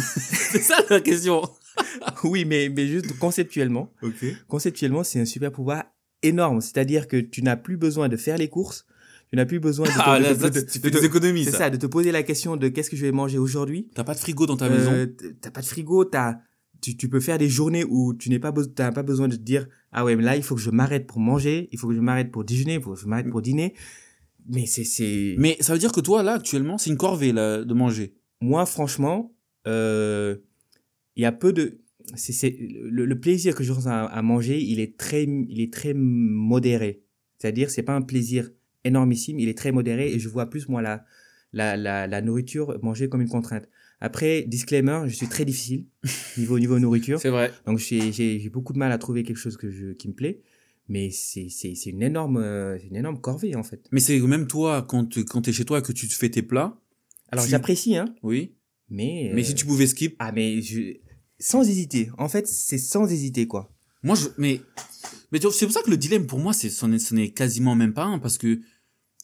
C'est 0.50 0.62
ça 0.62 0.76
la 0.90 1.00
question. 1.00 1.42
oui, 2.26 2.46
mais, 2.46 2.70
mais 2.70 2.86
juste 2.88 3.18
conceptuellement. 3.18 3.90
Ok. 4.04 4.26
conceptuellement, 4.48 5.04
c'est 5.04 5.20
un 5.20 5.26
super 5.26 5.52
pouvoir 5.52 5.86
énorme. 6.22 6.62
C'est-à-dire 6.62 7.08
que 7.08 7.18
tu 7.18 7.42
n'as 7.42 7.56
plus 7.56 7.78
besoin 7.78 8.10
de 8.10 8.18
faire 8.18 8.38
les 8.38 8.50
courses, 8.50 8.86
tu 9.32 9.38
n'as 9.38 9.46
plus 9.46 9.60
besoin 9.60 9.88
de, 9.88 9.92
te- 9.94 9.98
Ah, 10.00 10.20
là, 10.20 10.34
de- 10.36 10.60
tu 10.62 10.80
fais 10.80 10.92
de- 10.92 11.00
des 11.00 11.06
économies, 11.06 11.46
c'est 11.46 11.52
ça. 11.52 11.58
ça, 11.58 11.70
de 11.72 11.78
te 11.78 11.88
poser 11.88 12.12
la 12.12 12.22
question 12.22 12.58
de 12.58 12.68
qu'est-ce 12.68 12.90
que 12.92 12.98
je 12.98 13.06
vais 13.06 13.12
manger 13.12 13.40
aujourd'hui. 13.40 13.90
T'as 13.96 14.04
pas 14.04 14.14
de 14.14 14.20
frigo 14.20 14.46
dans 14.46 14.58
ta 14.58 14.66
Euh, 14.66 14.70
maison 14.78 15.14
t- 15.18 15.34
T'as 15.42 15.50
pas 15.52 15.62
de 15.62 15.66
frigo, 15.66 16.06
t'as, 16.06 16.36
tu, 16.82 16.96
tu 16.98 17.08
peux 17.10 17.20
faire 17.22 17.38
des 17.40 17.50
journées 17.50 17.86
où 17.86 18.14
tu 18.14 18.30
n'es 18.30 18.40
pas, 18.40 18.52
t'as 18.76 18.92
pas 18.92 19.04
besoin 19.04 19.28
de 19.30 19.36
te 19.38 19.42
dire 19.42 19.68
ah 19.94 20.04
ouais 20.04 20.16
mais 20.18 20.24
là 20.24 20.36
il 20.36 20.44
faut 20.44 20.56
que 20.56 20.62
je 20.62 20.70
m'arrête 20.70 21.08
pour 21.08 21.20
manger, 21.20 21.70
il 21.72 21.80
faut 21.80 21.88
que 21.88 21.96
je 21.96 22.02
m'arrête 22.02 22.30
pour 22.32 22.44
déjeuner, 22.44 22.76
il 22.76 22.82
faut 22.82 22.94
que 22.94 23.00
je 23.00 23.08
m'arrête 23.08 23.30
pour 23.30 23.42
dîner. 23.42 23.74
Mais 24.50 24.66
c'est 24.66 24.84
c'est 24.84 25.36
Mais 25.38 25.58
ça 25.62 25.74
veut 25.74 25.80
dire 25.80 25.92
que 25.92 26.02
toi, 26.02 26.24
là, 26.24 26.34
actuellement, 26.34 26.78
c'est 26.78 26.90
une 26.90 26.98
corvée 26.98 27.32
là, 27.32 27.64
de 27.64 27.74
manger. 27.74 28.16
moi 28.42 28.66
franchement 28.66 29.34
euh, 29.68 30.36
il 31.16 31.24
y 31.24 31.26
a 31.26 31.32
peu 31.32 31.54
de 31.54 31.80
c'est 32.16 32.34
c'est 32.34 32.50
le, 32.60 33.06
le 33.06 33.20
plaisir 33.20 33.56
que 33.56 33.64
je 33.64 33.72
ressens 33.72 33.90
à, 33.90 34.04
à 34.04 34.22
manger 34.22 34.60
il 34.62 34.80
est 34.82 34.98
très 34.98 35.24
il 35.24 35.62
est 35.62 35.72
très 35.72 35.94
modéré 35.94 37.02
c'est-à-dire 37.38 37.70
c'est 37.70 37.84
pas 37.84 37.96
un 37.96 38.02
plaisir 38.02 38.50
énormissime 38.84 39.40
il 39.40 39.48
est 39.48 39.58
très 39.58 39.72
modéré 39.72 40.12
et 40.14 40.20
je 40.20 40.28
vois 40.28 40.50
plus 40.50 40.68
moi 40.68 40.82
la 40.82 41.06
la 41.54 41.78
la, 41.78 42.08
la 42.08 42.22
nourriture 42.22 42.78
manger 42.84 43.08
comme 43.08 43.22
une 43.22 43.30
contrainte 43.30 43.70
après 44.02 44.42
disclaimer 44.56 45.04
je 45.08 45.16
suis 45.16 45.28
très 45.30 45.46
difficile 45.46 45.86
niveau 46.38 46.60
niveau 46.60 46.78
nourriture 46.80 47.20
C'est 47.22 47.30
vrai. 47.30 47.52
donc 47.66 47.78
j'ai 47.80 48.50
beaucoup 48.52 48.74
de 48.74 48.80
mal 48.80 48.92
à 48.92 48.98
trouver 48.98 49.24
quelque 49.24 49.38
chose 49.46 49.56
que 49.56 49.70
je 49.72 49.94
qui 49.94 50.10
me 50.10 50.14
plaît 50.14 50.42
mais 50.88 51.10
c'est 51.12 51.48
c'est 51.50 51.76
c'est 51.76 51.90
une 51.92 52.04
énorme 52.04 52.38
euh, 52.38 52.78
c'est 52.80 52.88
une 52.88 52.96
énorme 52.98 53.20
corvée 53.22 53.56
en 53.56 53.64
fait 53.64 53.88
Mais 53.92 54.00
c'est 54.00 54.20
même 54.20 54.48
toi, 54.48 54.82
quand 54.88 55.06
tu 55.06 55.24
quand 55.26 55.42
t'es 55.44 55.54
chez 55.54 55.66
toi 55.66 55.80
et 55.80 55.82
que 55.82 55.92
tu 55.94 56.08
te 56.08 56.14
fais 56.14 56.30
tes 56.30 56.42
plats. 56.42 56.80
alors 57.32 57.46
Tu- 57.46 57.52
j'apprécie 57.52 57.96
hein 57.98 58.14
Oui. 58.24 58.56
mais 58.90 59.32
Mais 59.34 59.42
euh, 59.42 59.46
si 59.46 59.56
tu 59.56 59.66
pouvais 59.66 59.88
skip. 59.88 60.16
Ah, 60.20 60.32
mais 60.32 60.62
je... 60.62 60.98
sans 61.40 61.68
hésiter. 61.68 62.10
En 62.18 62.30
fait, 62.30 62.48
c'est 62.48 62.78
sans 62.78 63.12
hésiter, 63.12 63.48
quoi. 63.48 63.72
Moi, 64.04 64.16
je. 64.16 64.28
Mais. 64.38 64.62
Mais 65.32 65.40
c'est 65.42 65.66
pour 65.66 65.74
ça 65.74 65.82
que 65.82 65.90
le 65.90 65.98
dilemme 65.98 66.28
pour 66.28 66.40
moi, 66.40 66.54
c'est, 66.54 66.70
ce 66.70 66.86
n'est 66.86 67.00
ce 67.00 67.16
n'est 67.16 67.32
quasiment 67.32 67.76
même 67.76 67.94
pas 67.94 68.04
un. 68.06 68.20
Parce 68.20 68.38
que 68.38 68.62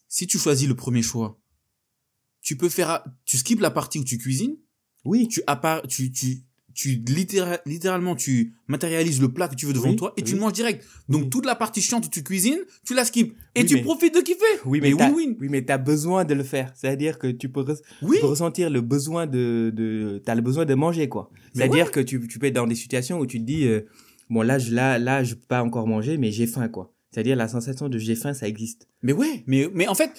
si 0.07 0.25
tu 0.27 0.37
choisis 0.39 0.67
le 0.67 0.75
premier 0.75 1.01
choix, 1.01 1.39
tu 2.41 2.55
peux 2.57 2.69
faire. 2.69 3.03
Tu 3.25 3.37
skips 3.37 3.59
la 3.59 3.69
partie 3.71 3.99
où 3.99 4.03
tu 4.03 4.17
cuisines. 4.17 4.57
Oui. 5.05 5.27
Tu, 5.27 5.41
appar- 5.47 5.85
tu, 5.87 6.11
tu, 6.11 6.43
tu 6.73 7.01
littéra- 7.07 7.59
littéralement, 7.65 8.15
tu 8.15 8.53
matérialises 8.67 9.19
le 9.21 9.29
plat 9.29 9.47
que 9.47 9.55
tu 9.55 9.65
veux 9.65 9.73
devant 9.73 9.89
Oui, 9.89 9.95
toi 9.95 10.13
et 10.17 10.23
tu 10.23 10.35
le 10.35 10.39
manges 10.39 10.53
direct. 10.53 10.85
Donc, 11.09 11.23
Oui. 11.23 11.29
toute 11.29 11.45
la 11.45 11.55
partie 11.55 11.81
chiante 11.81 12.05
où 12.05 12.09
tu 12.09 12.23
cuisines, 12.23 12.59
tu 12.85 12.93
la 12.93 13.03
skips. 13.05 13.35
Et 13.55 13.65
tu 13.65 13.75
mais- 13.75 13.81
profites 13.81 14.13
de 14.15 14.21
kiffer. 14.21 14.39
Oui, 14.65 14.79
mais, 14.81 14.91
mais 14.93 14.95
win-win. 15.03 15.35
oui, 15.39 15.47
mais 15.49 15.63
t'as 15.63 15.77
besoin 15.77 16.23
de 16.25 16.33
le 16.33 16.43
faire. 16.43 16.71
C'est-à-dire 16.75 17.19
que 17.19 17.27
tu 17.27 17.49
peux, 17.49 17.65
tu 17.65 18.25
ressentir 18.25 18.69
le 18.69 18.81
besoin 18.81 19.27
de, 19.27 19.71
de, 19.75 20.21
t'as 20.23 20.35
le 20.35 20.41
besoin 20.41 20.65
de 20.65 20.73
manger, 20.75 21.09
quoi. 21.09 21.29
C'est-à-dire 21.53 21.91
que 21.91 21.99
tu, 21.99 22.25
tu 22.27 22.39
peux 22.39 22.47
être 22.47 22.55
dans 22.55 22.67
des 22.67 22.75
situations 22.75 23.19
où 23.19 23.25
tu 23.25 23.39
te 23.39 23.45
dis, 23.45 23.65
euh, 23.67 23.81
bon, 24.29 24.41
là, 24.41 24.59
je, 24.59 24.73
là, 24.73 24.97
là, 24.99 25.23
je 25.23 25.33
peux 25.35 25.45
pas 25.47 25.63
encore 25.63 25.87
manger, 25.87 26.17
mais 26.17 26.31
j'ai 26.31 26.47
faim, 26.47 26.67
quoi. 26.69 26.93
C'est-à-dire 27.11 27.35
la 27.35 27.47
sensation 27.47 27.89
de 27.89 27.97
j'ai 27.97 28.15
faim, 28.15 28.33
ça 28.33 28.47
existe. 28.47 28.87
Mais 29.01 29.13
ouais, 29.13 29.43
mais, 29.47 29.67
mais 29.73 29.87
en 29.87 29.95
fait, 29.95 30.11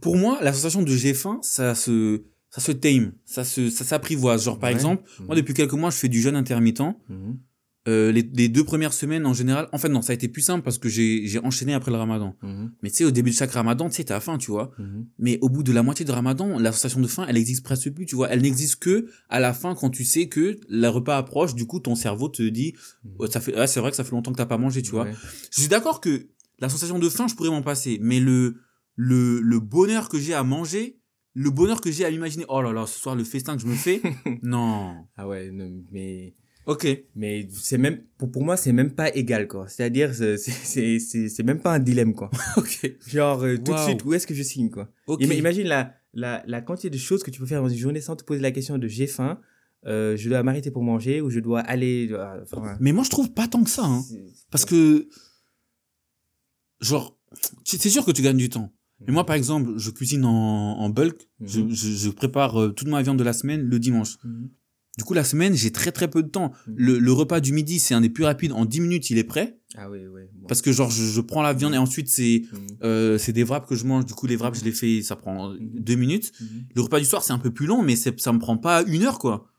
pour 0.00 0.16
moi, 0.16 0.38
la 0.42 0.52
sensation 0.52 0.82
de 0.82 0.92
j'ai 0.94 1.12
faim, 1.14 1.40
ça 1.42 1.74
se, 1.74 2.22
ça 2.54 2.60
se 2.60 2.72
tame, 2.72 3.12
ça 3.24 3.42
se, 3.42 3.68
ça 3.70 3.84
s'apprivoise. 3.84 4.44
Genre, 4.44 4.58
par 4.60 4.68
Ouais. 4.70 4.74
exemple, 4.74 5.02
moi, 5.26 5.34
depuis 5.34 5.54
quelques 5.54 5.72
mois, 5.72 5.90
je 5.90 5.96
fais 5.96 6.08
du 6.08 6.20
jeûne 6.20 6.36
intermittent. 6.36 6.80
Mhm. 7.08 7.38
Euh, 7.86 8.12
les, 8.12 8.22
les 8.22 8.48
deux 8.48 8.64
premières 8.64 8.94
semaines, 8.94 9.26
en 9.26 9.34
général, 9.34 9.68
en 9.72 9.76
fait, 9.76 9.90
non, 9.90 10.00
ça 10.00 10.12
a 10.12 10.14
été 10.14 10.26
plus 10.28 10.40
simple 10.40 10.62
parce 10.64 10.78
que 10.78 10.88
j'ai, 10.88 11.26
j'ai 11.26 11.38
enchaîné 11.40 11.74
après 11.74 11.90
le 11.90 11.98
ramadan. 11.98 12.34
Mhm. 12.42 12.72
Mais 12.82 12.88
tu 12.90 12.96
sais, 12.96 13.04
au 13.04 13.10
début 13.10 13.28
de 13.30 13.34
chaque 13.34 13.50
ramadan, 13.50 13.90
tu 13.90 13.96
sais, 13.96 14.04
t'as 14.04 14.20
faim, 14.20 14.38
tu 14.38 14.50
vois. 14.52 14.70
Mhm. 14.78 15.06
Mais 15.18 15.38
au 15.42 15.48
bout 15.50 15.62
de 15.62 15.70
la 15.72 15.82
moitié 15.82 16.06
de 16.06 16.12
ramadan, 16.12 16.58
la 16.58 16.72
sensation 16.72 17.00
de 17.00 17.06
faim, 17.08 17.26
elle 17.28 17.36
existe 17.36 17.62
presque 17.62 17.90
plus, 17.90 18.06
tu 18.06 18.14
vois. 18.16 18.30
Elle 18.30 18.40
n'existe 18.40 18.76
que 18.76 19.06
à 19.28 19.38
la 19.40 19.52
fin 19.52 19.74
quand 19.74 19.90
tu 19.90 20.04
sais 20.04 20.28
que 20.28 20.58
le 20.68 20.88
repas 20.88 21.18
approche, 21.18 21.54
du 21.54 21.66
coup, 21.66 21.78
ton 21.80 21.94
cerveau 21.94 22.28
te 22.30 22.42
dit, 22.42 22.72
oh, 23.18 23.26
ça 23.26 23.40
fait, 23.40 23.54
ah, 23.56 23.66
c'est 23.66 23.80
vrai 23.80 23.90
que 23.90 23.96
ça 23.96 24.04
fait 24.04 24.12
longtemps 24.12 24.32
que 24.32 24.38
t'as 24.38 24.46
pas 24.46 24.56
mangé, 24.58 24.80
tu 24.80 24.92
vois. 24.92 25.04
Ouais. 25.04 25.14
Je 25.54 25.60
suis 25.60 25.68
d'accord 25.68 26.00
que 26.00 26.28
la 26.60 26.70
sensation 26.70 26.98
de 26.98 27.08
faim, 27.10 27.26
je 27.28 27.34
pourrais 27.34 27.50
m'en 27.50 27.60
passer, 27.62 27.98
mais 28.00 28.18
le, 28.20 28.56
le, 28.96 29.40
le 29.42 29.60
bonheur 29.60 30.08
que 30.08 30.18
j'ai 30.18 30.32
à 30.32 30.42
manger, 30.42 31.00
le 31.34 31.50
bonheur 31.50 31.80
que 31.80 31.90
j'ai 31.90 32.04
à 32.04 32.10
m'imaginer, 32.10 32.44
oh 32.48 32.62
là 32.62 32.72
là, 32.72 32.86
ce 32.86 32.98
soir, 32.98 33.16
le 33.16 33.24
festin 33.24 33.56
que 33.56 33.62
je 33.62 33.66
me 33.66 33.74
fais, 33.74 34.00
non. 34.42 34.94
Ah 35.16 35.26
ouais, 35.28 35.50
non, 35.50 35.82
mais, 35.90 36.34
Ok. 36.66 36.86
mais 37.16 37.48
c'est 37.52 37.76
même, 37.78 38.02
pour, 38.18 38.30
pour 38.30 38.44
moi, 38.44 38.56
c'est 38.56 38.72
même 38.72 38.92
pas 38.92 39.14
égal, 39.14 39.48
quoi. 39.48 39.68
C'est-à-dire, 39.68 40.14
c'est, 40.14 41.42
même 41.44 41.60
pas 41.60 41.74
un 41.74 41.78
dilemme, 41.80 42.14
quoi. 42.14 42.30
Ok. 42.56 42.92
Genre, 43.06 43.42
euh, 43.42 43.56
tout 43.58 43.72
de 43.74 43.78
suite, 43.78 44.04
où 44.04 44.14
est-ce 44.14 44.26
que 44.26 44.34
je 44.34 44.42
signe, 44.42 44.70
quoi? 44.70 44.88
Ok. 45.06 45.20
Ima- 45.22 45.34
Imagine 45.34 45.66
la, 45.66 45.92
la, 46.14 46.42
la 46.46 46.60
quantité 46.62 46.88
de 46.90 46.96
choses 46.98 47.22
que 47.24 47.30
tu 47.30 47.40
peux 47.40 47.46
faire 47.46 47.62
dans 47.62 47.68
une 47.68 47.76
journée 47.78 48.00
sans 48.00 48.14
te 48.16 48.22
poser 48.24 48.40
la 48.40 48.52
question 48.52 48.78
de 48.78 48.86
j'ai 48.88 49.06
faim, 49.08 49.40
euh, 49.86 50.16
je 50.16 50.28
dois 50.30 50.42
m'arrêter 50.42 50.70
pour 50.70 50.82
manger 50.84 51.20
ou 51.20 51.28
je 51.30 51.40
dois 51.40 51.60
aller. 51.60 52.08
euh, 52.12 52.42
enfin, 52.44 52.76
Mais 52.80 52.92
moi, 52.92 53.02
je 53.04 53.10
trouve 53.10 53.32
pas 53.32 53.48
tant 53.48 53.62
que 53.64 53.70
ça, 53.70 53.84
hein. 53.84 54.02
Parce 54.50 54.64
que, 54.64 55.08
genre, 56.80 57.18
c'est 57.64 57.90
sûr 57.90 58.04
que 58.04 58.10
tu 58.12 58.22
gagnes 58.22 58.36
du 58.36 58.48
temps. 58.48 58.72
Mais 59.06 59.12
moi, 59.12 59.26
par 59.26 59.36
exemple, 59.36 59.72
je 59.76 59.90
cuisine 59.90 60.24
en, 60.24 60.78
en 60.78 60.88
bulk. 60.88 61.28
Je, 61.40 61.60
Mhm. 61.60 61.70
je, 61.74 61.88
je 61.90 62.10
prépare 62.10 62.60
euh, 62.60 62.68
toute 62.70 62.88
ma 62.88 63.02
viande 63.02 63.18
de 63.18 63.24
la 63.24 63.32
semaine 63.32 63.60
le 63.62 63.78
dimanche. 63.78 64.16
Mhm. 64.24 64.50
Du 64.96 65.02
coup, 65.02 65.12
la 65.14 65.24
semaine, 65.24 65.54
j'ai 65.54 65.72
très 65.72 65.90
très 65.90 66.08
peu 66.08 66.22
de 66.22 66.28
temps. 66.28 66.52
Mhm. 66.68 66.74
Le, 66.76 66.98
le 67.00 67.12
repas 67.12 67.40
du 67.40 67.52
midi, 67.52 67.80
c'est 67.80 67.94
un 67.94 68.00
des 68.00 68.10
plus 68.10 68.24
rapides. 68.24 68.52
En 68.52 68.64
10 68.64 68.80
minutes, 68.80 69.10
il 69.10 69.18
est 69.18 69.24
prêt. 69.24 69.58
Ah 69.76 69.90
oui, 69.90 70.06
oui. 70.06 70.22
bon. 70.32 70.46
Parce 70.46 70.62
que, 70.62 70.70
genre, 70.72 70.90
je, 70.90 71.02
je 71.04 71.20
prends 71.20 71.42
la 71.42 71.52
viande 71.52 71.74
et 71.74 71.78
ensuite, 71.78 72.08
c'est 72.08 72.42
euh, 72.84 73.18
c'est 73.18 73.32
des 73.32 73.42
wraps 73.42 73.68
que 73.68 73.74
je 73.74 73.84
mange. 73.84 74.06
Du 74.06 74.14
coup, 74.14 74.26
les 74.28 74.36
wraps, 74.36 74.60
je 74.60 74.64
les 74.64 74.70
fais, 74.72 75.02
ça 75.02 75.16
prend 75.16 75.48
Mhm. 75.50 75.58
deux 75.60 75.96
minutes. 75.96 76.32
Le 76.76 76.80
repas 76.80 77.00
du 77.00 77.04
soir, 77.04 77.22
c'est 77.24 77.32
un 77.32 77.38
peu 77.40 77.50
plus 77.50 77.66
long, 77.66 77.82
mais 77.82 77.96
ça 77.96 78.32
me 78.32 78.38
prend 78.38 78.56
pas 78.56 78.84
une 78.86 79.02
heure, 79.02 79.18
quoi. 79.18 79.50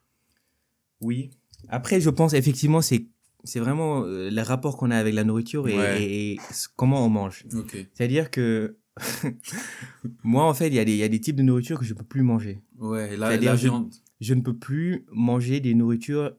Oui. 1.02 1.32
Après, 1.68 2.00
je 2.00 2.10
pense 2.10 2.34
effectivement, 2.34 2.82
c'est 2.82 3.08
c'est 3.44 3.60
vraiment 3.60 4.04
euh, 4.06 4.32
le 4.32 4.42
rapport 4.42 4.76
qu'on 4.76 4.90
a 4.90 4.98
avec 4.98 5.14
la 5.14 5.24
nourriture 5.24 5.68
et, 5.68 5.78
Ouais. 5.78 6.02
et- 6.04 6.32
et 6.34 6.40
ce- 6.52 6.68
comment 6.76 7.06
on 7.06 7.10
mange. 7.10 7.46
Ok. 7.54 7.78
C'est-à-dire 7.94 8.32
que 8.32 8.78
moi, 10.24 10.46
en 10.48 10.54
fait, 10.54 10.68
il 10.68 10.74
y, 10.74 10.80
a 10.80 10.86
des- 10.86 10.94
il 10.94 10.98
y 10.98 11.04
a 11.04 11.08
des 11.10 11.20
types 11.20 11.36
de 11.36 11.44
nourriture 11.44 11.80
que 11.80 11.86
je 11.86 11.94
peux 11.94 12.04
plus 12.04 12.22
manger. 12.22 12.62
Ouais, 12.80 13.16
la, 13.18 13.30
C'est-à-dire, 13.30 13.52
la 13.52 13.58
je- 13.58 13.68
viande. 13.68 13.94
je 14.22 14.34
ne 14.34 14.42
peux 14.42 14.56
plus 14.58 15.06
manger 15.12 15.60
des 15.60 15.74
nourritures 15.74 16.34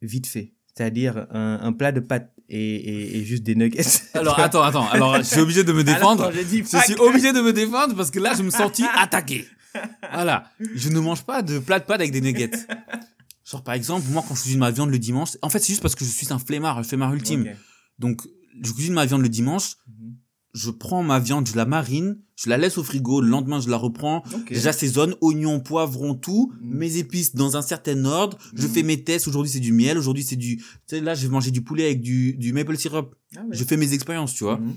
vite 0.00 0.26
fait. 0.26 0.54
C'est-à-dire 0.74 1.26
un, 1.30 1.60
un 1.62 1.72
plat 1.72 1.92
de 1.92 2.00
pâtes 2.00 2.32
et, 2.48 2.58
et, 2.58 3.18
et 3.18 3.24
juste 3.24 3.42
des 3.42 3.54
nuggets. 3.54 3.82
Alors, 4.14 4.38
attends, 4.40 4.62
attends. 4.62 4.88
Alors, 4.88 5.16
je 5.18 5.22
suis 5.22 5.40
obligé 5.40 5.64
de 5.64 5.72
me 5.72 5.84
défendre. 5.84 6.24
Alors, 6.24 6.34
Je 6.34 6.78
suis 6.80 6.94
obligé 6.98 7.32
de 7.32 7.40
me 7.40 7.52
défendre 7.52 7.94
parce 7.94 8.10
que 8.10 8.18
là, 8.18 8.32
je 8.36 8.42
me 8.42 8.50
sentis 8.50 8.84
attaqué. 8.96 9.46
Voilà. 10.12 10.50
Je 10.74 10.88
ne 10.90 10.98
mange 11.00 11.22
pas 11.24 11.42
de 11.42 11.58
plat 11.58 11.78
de 11.78 11.84
pâtes 11.84 12.00
avec 12.00 12.12
des 12.12 12.20
nuggets. 12.20 12.50
Genre, 13.44 13.62
par 13.62 13.74
exemple, 13.74 14.06
moi, 14.10 14.24
quand 14.26 14.34
je 14.34 14.40
cuisine 14.42 14.60
ma 14.60 14.70
viande 14.70 14.90
le 14.90 14.98
dimanche, 14.98 15.30
en 15.42 15.48
fait, 15.50 15.58
c'est 15.60 15.68
juste 15.68 15.82
parce 15.82 15.94
que 15.94 16.04
je 16.04 16.10
suis 16.10 16.32
un 16.32 16.38
flemmard, 16.38 16.78
un 16.78 16.82
flemmard 16.82 17.12
ultime. 17.14 17.46
Donc, 17.98 18.22
je 18.62 18.72
cuisine 18.72 18.94
ma 18.94 19.04
viande 19.06 19.22
le 19.22 19.28
dimanche, 19.28 19.76
Mhm. 19.86 20.01
Je 20.54 20.70
prends 20.70 21.02
ma 21.02 21.18
viande, 21.18 21.46
je 21.48 21.56
la 21.56 21.64
marine, 21.64 22.18
je 22.36 22.50
la 22.50 22.58
laisse 22.58 22.76
au 22.76 22.82
frigo, 22.84 23.20
le 23.22 23.28
lendemain, 23.28 23.60
je 23.60 23.70
la 23.70 23.76
reprends, 23.78 24.22
j'assaisonne, 24.50 25.14
oignons, 25.22 25.60
poivrons, 25.60 26.14
tout, 26.14 26.52
Mhm. 26.60 26.76
mes 26.76 26.96
épices 26.98 27.34
dans 27.34 27.56
un 27.56 27.62
certain 27.62 28.04
ordre, 28.04 28.36
je 28.54 28.66
Mhm. 28.66 28.72
fais 28.72 28.82
mes 28.82 29.02
tests, 29.02 29.28
aujourd'hui 29.28 29.50
c'est 29.50 29.60
du 29.60 29.72
miel, 29.72 29.96
aujourd'hui 29.96 30.22
c'est 30.24 30.36
du, 30.36 30.58
tu 30.58 30.64
sais, 30.86 31.00
là, 31.00 31.14
je 31.14 31.22
vais 31.26 31.32
manger 31.32 31.50
du 31.50 31.62
poulet 31.62 31.86
avec 31.86 32.00
du, 32.02 32.34
du 32.34 32.52
maple 32.52 32.76
syrup, 32.76 33.14
Ah 33.36 33.40
ouais. 33.40 33.46
je 33.56 33.64
fais 33.64 33.76
mes 33.78 33.94
expériences, 33.94 34.34
tu 34.34 34.44
vois. 34.44 34.58
Mhm. 34.58 34.74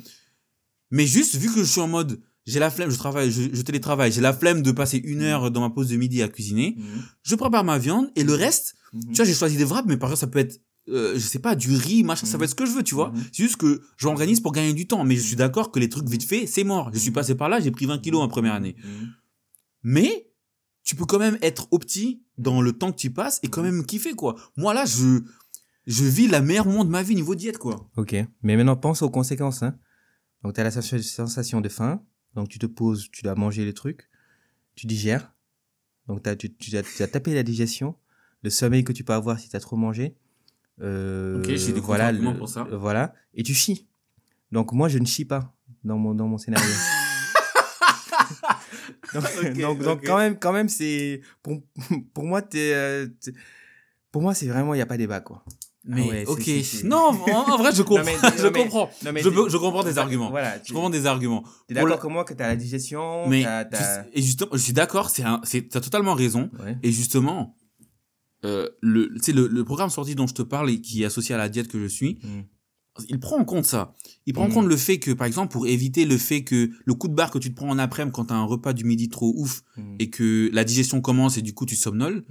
Mais 0.91 1.05
juste, 1.05 1.35
vu 1.35 1.51
que 1.51 1.59
je 1.59 1.65
suis 1.69 1.81
en 1.81 1.87
mode, 1.87 2.21
j'ai 2.45 2.59
la 2.59 2.69
flemme, 2.69 2.89
je 2.91 2.97
travaille, 2.97 3.31
je, 3.31 3.41
je 3.51 3.61
télétravaille, 3.63 4.11
j'ai 4.11 4.21
la 4.21 4.31
flemme 4.33 4.61
de 4.61 4.71
passer 4.71 4.97
une 4.97 5.21
heure 5.23 5.49
dans 5.51 5.61
ma 5.61 5.71
pause 5.71 5.89
de 5.89 5.97
midi 5.97 6.21
à 6.21 6.27
cuisiner, 6.29 6.77
je 7.23 7.35
prépare 7.35 7.63
ma 7.63 7.77
viande, 7.79 8.11
et 8.15 8.23
le 8.23 8.33
reste, 8.33 8.75
tu 8.93 9.13
vois, 9.15 9.25
j'ai 9.25 9.33
choisi 9.33 9.57
des 9.57 9.63
wraps, 9.65 9.87
mais 9.87 9.97
par 9.97 10.09
exemple, 10.09 10.19
ça 10.21 10.27
peut 10.27 10.39
être, 10.39 10.61
euh, 10.89 11.13
je 11.15 11.19
sais 11.19 11.39
pas, 11.39 11.55
du 11.55 11.75
riz, 11.75 12.03
machin, 12.03 12.25
ça 12.25 12.33
Mhm. 12.33 12.39
peut 12.39 12.43
être 12.45 12.49
ce 12.51 12.55
que 12.55 12.65
je 12.65 12.71
veux, 12.71 12.83
tu 12.83 12.95
vois. 12.95 13.09
Mhm. 13.11 13.23
C'est 13.31 13.43
juste 13.43 13.57
que 13.57 13.81
j'organise 13.97 14.39
pour 14.39 14.51
gagner 14.51 14.73
du 14.73 14.87
temps, 14.87 15.03
mais 15.03 15.15
je 15.15 15.21
suis 15.21 15.35
d'accord 15.35 15.71
que 15.71 15.79
les 15.79 15.89
trucs 15.89 16.07
vite 16.07 16.23
fait, 16.23 16.45
c'est 16.47 16.63
mort. 16.63 16.91
Je 16.93 16.99
suis 16.99 17.11
passé 17.11 17.35
par 17.35 17.49
là, 17.49 17.59
j'ai 17.59 17.71
pris 17.71 17.85
20 17.85 17.99
kilos 17.99 18.21
en 18.21 18.27
première 18.27 18.53
année. 18.53 18.75
Mhm. 18.83 19.09
Mais, 19.83 20.29
tu 20.83 20.95
peux 20.95 21.05
quand 21.05 21.19
même 21.19 21.37
être 21.41 21.67
opti 21.71 22.23
dans 22.37 22.61
le 22.61 22.71
temps 22.73 22.91
que 22.91 22.97
tu 22.97 23.11
passes 23.11 23.39
et 23.43 23.47
quand 23.47 23.63
même 23.63 23.85
kiffer, 23.85 24.13
quoi. 24.13 24.35
Moi, 24.57 24.73
là, 24.73 24.85
je, 24.85 25.21
je 25.87 26.03
vis 26.03 26.27
la 26.27 26.41
meilleure 26.41 26.65
moment 26.67 26.85
de 26.85 26.89
ma 26.89 27.01
vie 27.03 27.15
niveau 27.15 27.33
diète, 27.35 27.57
quoi. 27.57 27.89
Ok, 27.97 28.15
mais 28.43 28.55
maintenant 28.55 28.75
pense 28.75 29.01
aux 29.01 29.09
conséquences. 29.09 29.63
Hein. 29.63 29.77
Donc 30.43 30.53
tu 30.53 30.61
as 30.61 30.63
la 30.63 30.71
sens- 30.71 31.01
sensation 31.01 31.61
de 31.61 31.69
faim, 31.69 32.03
donc 32.35 32.49
tu 32.49 32.59
te 32.59 32.65
poses, 32.67 33.09
tu 33.11 33.23
dois 33.23 33.33
manger 33.35 33.65
les 33.65 33.73
trucs, 33.73 34.07
tu 34.75 34.85
digères, 34.85 35.33
donc 36.07 36.21
t'as- 36.21 36.35
tu, 36.35 36.53
tu, 36.53 36.75
as, 36.77 36.83
tu 36.83 37.01
as 37.01 37.07
tapé 37.07 37.33
la 37.33 37.41
digestion, 37.41 37.95
le 38.43 38.51
sommeil 38.51 38.83
que 38.83 38.91
tu 38.91 39.03
peux 39.03 39.13
avoir 39.13 39.39
si 39.39 39.49
tu 39.49 39.55
as 39.55 39.59
trop 39.59 39.75
mangé. 39.77 40.15
Euh, 40.81 41.39
Ok, 41.39 41.47
j'ai 41.55 41.71
des 41.71 41.79
voilà, 41.79 42.11
le- 42.11 42.37
pour 42.37 42.49
ça. 42.49 42.67
euh, 42.71 42.77
Voilà, 42.77 43.13
et 43.33 43.43
tu 43.43 43.53
chies. 43.53 43.87
Donc 44.51 44.73
moi 44.73 44.89
je 44.89 44.97
ne 44.99 45.05
chie 45.05 45.25
pas 45.25 45.53
dans 45.83 45.97
mon, 45.97 46.13
dans 46.13 46.27
mon 46.27 46.37
scénario. 46.37 46.67
donc, 49.13 49.23
Ok, 49.23 49.53
donc, 49.61 49.79
donc 49.83 49.97
ok. 49.99 50.05
quand 50.05 50.17
même, 50.17 50.37
quand 50.39 50.51
même 50.53 50.69
c'est 50.69 51.21
pour, 51.41 51.61
pour 52.13 52.23
moi 52.25 52.41
t'es, 52.41 52.73
euh, 52.73 53.07
t'es- 53.21 53.33
pour 54.11 54.21
moi 54.21 54.33
c'est 54.33 54.47
vraiment 54.47 54.73
il 54.73 54.77
y 54.77 54.81
a 54.81 54.85
pas 54.85 54.97
débat 54.97 55.19
quoi. 55.21 55.43
Mais, 55.87 56.09
ouais, 56.09 56.25
c'est- 56.25 56.81
ok. 56.81 56.83
Non, 56.85 57.11
en, 57.31 57.51
en 57.53 57.57
vrai, 57.57 57.71
je 57.71 57.83
comprends. 57.83 58.03
mais- 58.03 58.15
je 58.39 58.47
non, 58.47 58.51
comprends. 58.63 58.89
Non, 59.03 59.11
mais 59.11 59.21
Je, 59.21 59.29
t'es- 59.29 59.35
peux- 59.35 59.49
je 59.49 59.57
comprends 59.57 59.83
des 59.83 59.99
arguments. 59.99 60.31
Voilà, 60.31 60.55
Je 60.65 60.73
comprends 60.73 60.89
des 60.89 61.05
arguments. 61.05 61.43
es 61.69 61.75
Pour 61.75 61.83
d'accord 61.87 61.99
que 61.99 62.07
moi 62.07 62.23
que 62.25 62.33
t'as 62.33 62.47
la 62.47 62.55
digestion, 62.55 63.27
Mais, 63.29 63.43
t'as, 63.43 63.65
t'as- 63.65 64.03
tu- 64.03 64.09
et 64.17 64.21
justement, 64.23 64.49
je 64.53 64.57
suis 64.57 64.73
d'accord, 64.73 65.11
c'est 65.11 65.23
c'est, 65.43 65.69
t'as 65.69 65.81
totalement 65.81 66.15
raison. 66.15 66.49
Ouais. 66.63 66.75
Et 66.81 66.91
justement, 66.91 67.55
euh, 68.45 68.69
le, 68.81 69.11
tu 69.15 69.19
sais, 69.23 69.33
le, 69.33 69.47
le 69.47 69.63
programme 69.63 69.89
sorti 69.89 70.15
dont 70.15 70.27
je 70.27 70.33
te 70.33 70.41
parle 70.43 70.69
et 70.69 70.79
qui 70.79 71.01
est 71.01 71.05
associé 71.05 71.33
à 71.35 71.37
la 71.37 71.49
diète 71.49 71.67
que 71.67 71.79
je 71.79 71.87
suis, 71.87 72.19
Mm. 72.23 72.41
il 73.09 73.19
prend 73.19 73.37
en 73.37 73.43
compte 73.45 73.65
ça. 73.65 73.93
Il 74.25 74.33
prend 74.33 74.45
en 74.45 74.49
Mm. 74.49 74.53
compte 74.53 74.67
le 74.67 74.77
fait 74.77 74.99
que, 74.99 75.11
par 75.11 75.27
exemple, 75.27 75.51
pour 75.51 75.67
éviter 75.67 76.05
le 76.05 76.17
fait 76.17 76.43
que 76.43 76.69
le 76.85 76.93
coup 76.93 77.07
de 77.09 77.13
barre 77.13 77.31
que 77.31 77.39
tu 77.39 77.49
te 77.51 77.55
prends 77.55 77.69
en 77.69 77.77
après-midi 77.79 78.13
quand 78.13 78.25
t'as 78.25 78.35
un 78.35 78.45
repas 78.45 78.73
du 78.73 78.83
midi 78.85 79.09
trop 79.09 79.33
ouf 79.35 79.63
Mm. 79.77 79.95
et 79.99 80.09
que 80.09 80.49
la 80.53 80.63
digestion 80.63 81.01
commence 81.01 81.37
et 81.37 81.41
du 81.41 81.53
coup 81.53 81.65
tu 81.65 81.75
somnoles, 81.75 82.23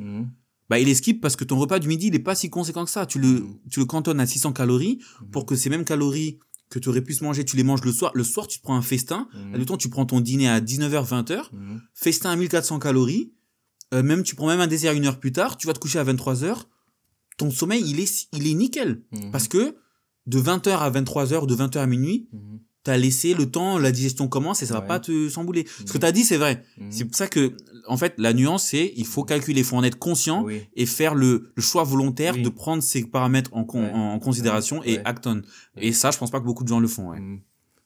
bah 0.71 0.79
il 0.79 0.89
esquive 0.89 1.19
parce 1.21 1.37
que 1.37 1.45
ton 1.45 1.59
repas 1.59 1.79
du 1.79 1.89
midi 1.89 2.07
il 2.07 2.15
est 2.15 2.19
pas 2.31 2.35
si 2.35 2.49
conséquent 2.49 2.85
que 2.85 2.91
ça. 2.91 3.05
Tu 3.07 3.19
le, 3.19 3.45
tu 3.71 3.81
le 3.81 3.87
cantonnes 3.87 4.21
à 4.21 4.27
600 4.27 4.53
calories 4.53 4.99
pour 5.33 5.45
que 5.45 5.55
ces 5.57 5.69
mêmes 5.69 5.85
calories 5.85 6.39
que 6.71 6.79
tu 6.79 6.89
aurais 6.89 7.03
pu 7.03 7.13
se 7.13 7.23
manger, 7.23 7.45
tu 7.45 7.57
les 7.57 7.63
manges 7.63 7.85
le 7.85 7.93
soir. 7.93 8.11
Le 8.15 8.25
soir, 8.25 8.47
tu 8.49 8.59
te 8.59 8.63
prends 8.63 8.75
un 8.75 8.83
festin. 8.83 9.29
Mm. 9.35 9.55
Admettons, 9.55 9.77
tu 9.77 9.91
prends 9.91 10.07
ton 10.07 10.21
dîner 10.23 10.49
à 10.49 10.61
19h, 10.61 11.05
20h, 11.05 11.51
Mm. 11.53 11.77
festin 11.93 12.31
à 12.31 12.37
1400 12.37 12.79
calories, 12.79 13.33
euh, 13.95 14.03
même 14.03 14.23
tu 14.23 14.35
prends 14.35 14.49
même 14.49 14.61
un 14.61 14.67
dessert 14.67 14.93
une 14.93 15.07
heure 15.07 15.19
plus 15.21 15.33
tard, 15.33 15.57
tu 15.57 15.67
vas 15.67 15.73
te 15.73 15.79
coucher 15.79 15.99
à 15.99 16.05
23h, 16.05 16.65
ton 17.39 17.51
sommeil, 17.51 17.83
il 17.87 18.01
est, 18.01 18.29
il 18.33 18.47
est 18.47 18.55
nickel. 18.55 19.03
Mm. 19.13 19.31
Parce 19.31 19.49
que 19.49 19.77
de 20.27 20.39
20h 20.41 20.71
à 20.79 20.91
23h, 20.91 21.47
de 21.47 21.55
20h 21.55 21.79
à 21.79 21.87
minuit, 21.87 22.29
Mm. 22.33 22.57
t'as 22.85 22.97
laissé 22.99 23.33
le 23.35 23.51
temps, 23.51 23.79
la 23.79 23.91
digestion 23.93 24.29
commence 24.29 24.63
et 24.63 24.67
ça 24.67 24.75
va 24.75 24.81
Ouais. 24.81 24.87
pas 24.87 25.01
te 25.01 25.29
s'embouler. 25.31 25.67
Ce 25.79 25.85
que 25.85 25.99
Mhm. 25.99 26.01
t'as 26.01 26.13
dit, 26.13 26.23
c'est 26.25 26.37
vrai. 26.37 26.63
Mm. 26.79 26.87
C'est 26.91 27.05
pour 27.07 27.17
ça 27.17 27.27
que, 27.29 27.57
en 27.89 27.97
fait, 27.97 28.15
la 28.19 28.33
nuance, 28.35 28.65
c'est, 28.69 28.93
il 28.97 29.07
faut 29.07 29.25
calculer, 29.25 29.61
il 29.61 29.65
faut 29.65 29.77
en 29.77 29.83
être 29.85 29.99
conscient 29.99 30.45
Oui. 30.45 30.61
et 30.75 30.85
faire 30.87 31.15
le, 31.15 31.51
le 31.55 31.63
choix 31.63 31.83
volontaire 31.85 32.35
Oui. 32.35 32.43
de 32.43 32.49
prendre 32.51 32.83
ces 32.83 33.05
paramètres 33.05 33.51
en, 33.55 33.65
con- 33.65 33.83
Ouais. 33.85 33.91
en, 33.93 34.13
en 34.13 34.19
considération 34.19 34.83
et 34.85 34.99
act 35.05 35.27
on. 35.27 35.41
Et 35.79 35.93
ça, 35.93 36.11
je 36.11 36.19
pense 36.19 36.31
pas 36.31 36.41
que 36.41 36.45
beaucoup 36.45 36.63
de 36.65 36.69
gens 36.69 36.81
le 36.81 36.89
font, 36.89 37.11
ouais. 37.11 37.19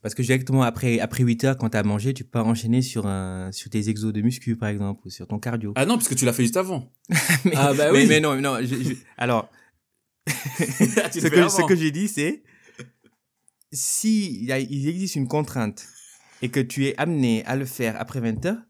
Parce 0.01 0.14
que 0.14 0.22
directement 0.22 0.62
après, 0.62 1.01
après 1.01 1.24
8 1.24 1.44
heures, 1.44 1.57
quand 1.59 1.70
t'as 1.70 1.82
mangé, 1.82 2.14
tu 2.14 2.22
peux 2.24 2.38
enchaîner 2.38 2.82
sur, 2.82 3.07
un, 3.07 3.51
sur 3.53 3.68
tes 3.68 3.88
exos 3.88 4.12
de 4.12 4.20
muscu, 4.22 4.57
par 4.57 4.68
exemple, 4.68 5.03
ou 5.07 5.11
sur 5.11 5.26
ton 5.26 5.38
cardio. 5.40 5.72
Ah 5.76 5.86
non, 5.86 5.96
parce 5.96 6.09
que 6.09 6.14
tu 6.14 6.24
l'as 6.24 6.32
fait 6.32 6.44
juste 6.44 6.57
avant. 6.57 6.92
mais, 7.44 7.53
ah 7.57 7.74
bah 7.74 7.90
mais, 7.92 8.03
oui. 8.03 8.07
mais 8.09 8.20
non, 8.20 8.36
non. 8.40 8.59
je- 8.61 8.66
je- 8.82 8.94
alors, 9.16 9.51
Tu 10.28 10.32
ce 11.20 11.26
que, 11.28 11.36
ce 11.49 11.57
avant. 11.59 11.66
que 11.66 11.74
j'ai 11.74 11.90
dit, 11.90 12.07
c'est 12.09 12.42
si 13.72 14.36
il, 14.40 14.44
y 14.44 14.53
a- 14.53 14.59
il 14.61 14.88
existe 14.88 15.16
une 15.16 15.28
contrainte 15.28 15.86
et 16.42 16.49
que 16.49 16.61
tu 16.61 16.86
es 16.86 16.94
amené 16.99 17.44
à 17.46 17.57
le 17.57 17.64
faire 17.64 18.01
après 18.01 18.20
20 18.20 18.46
heures, 18.46 18.62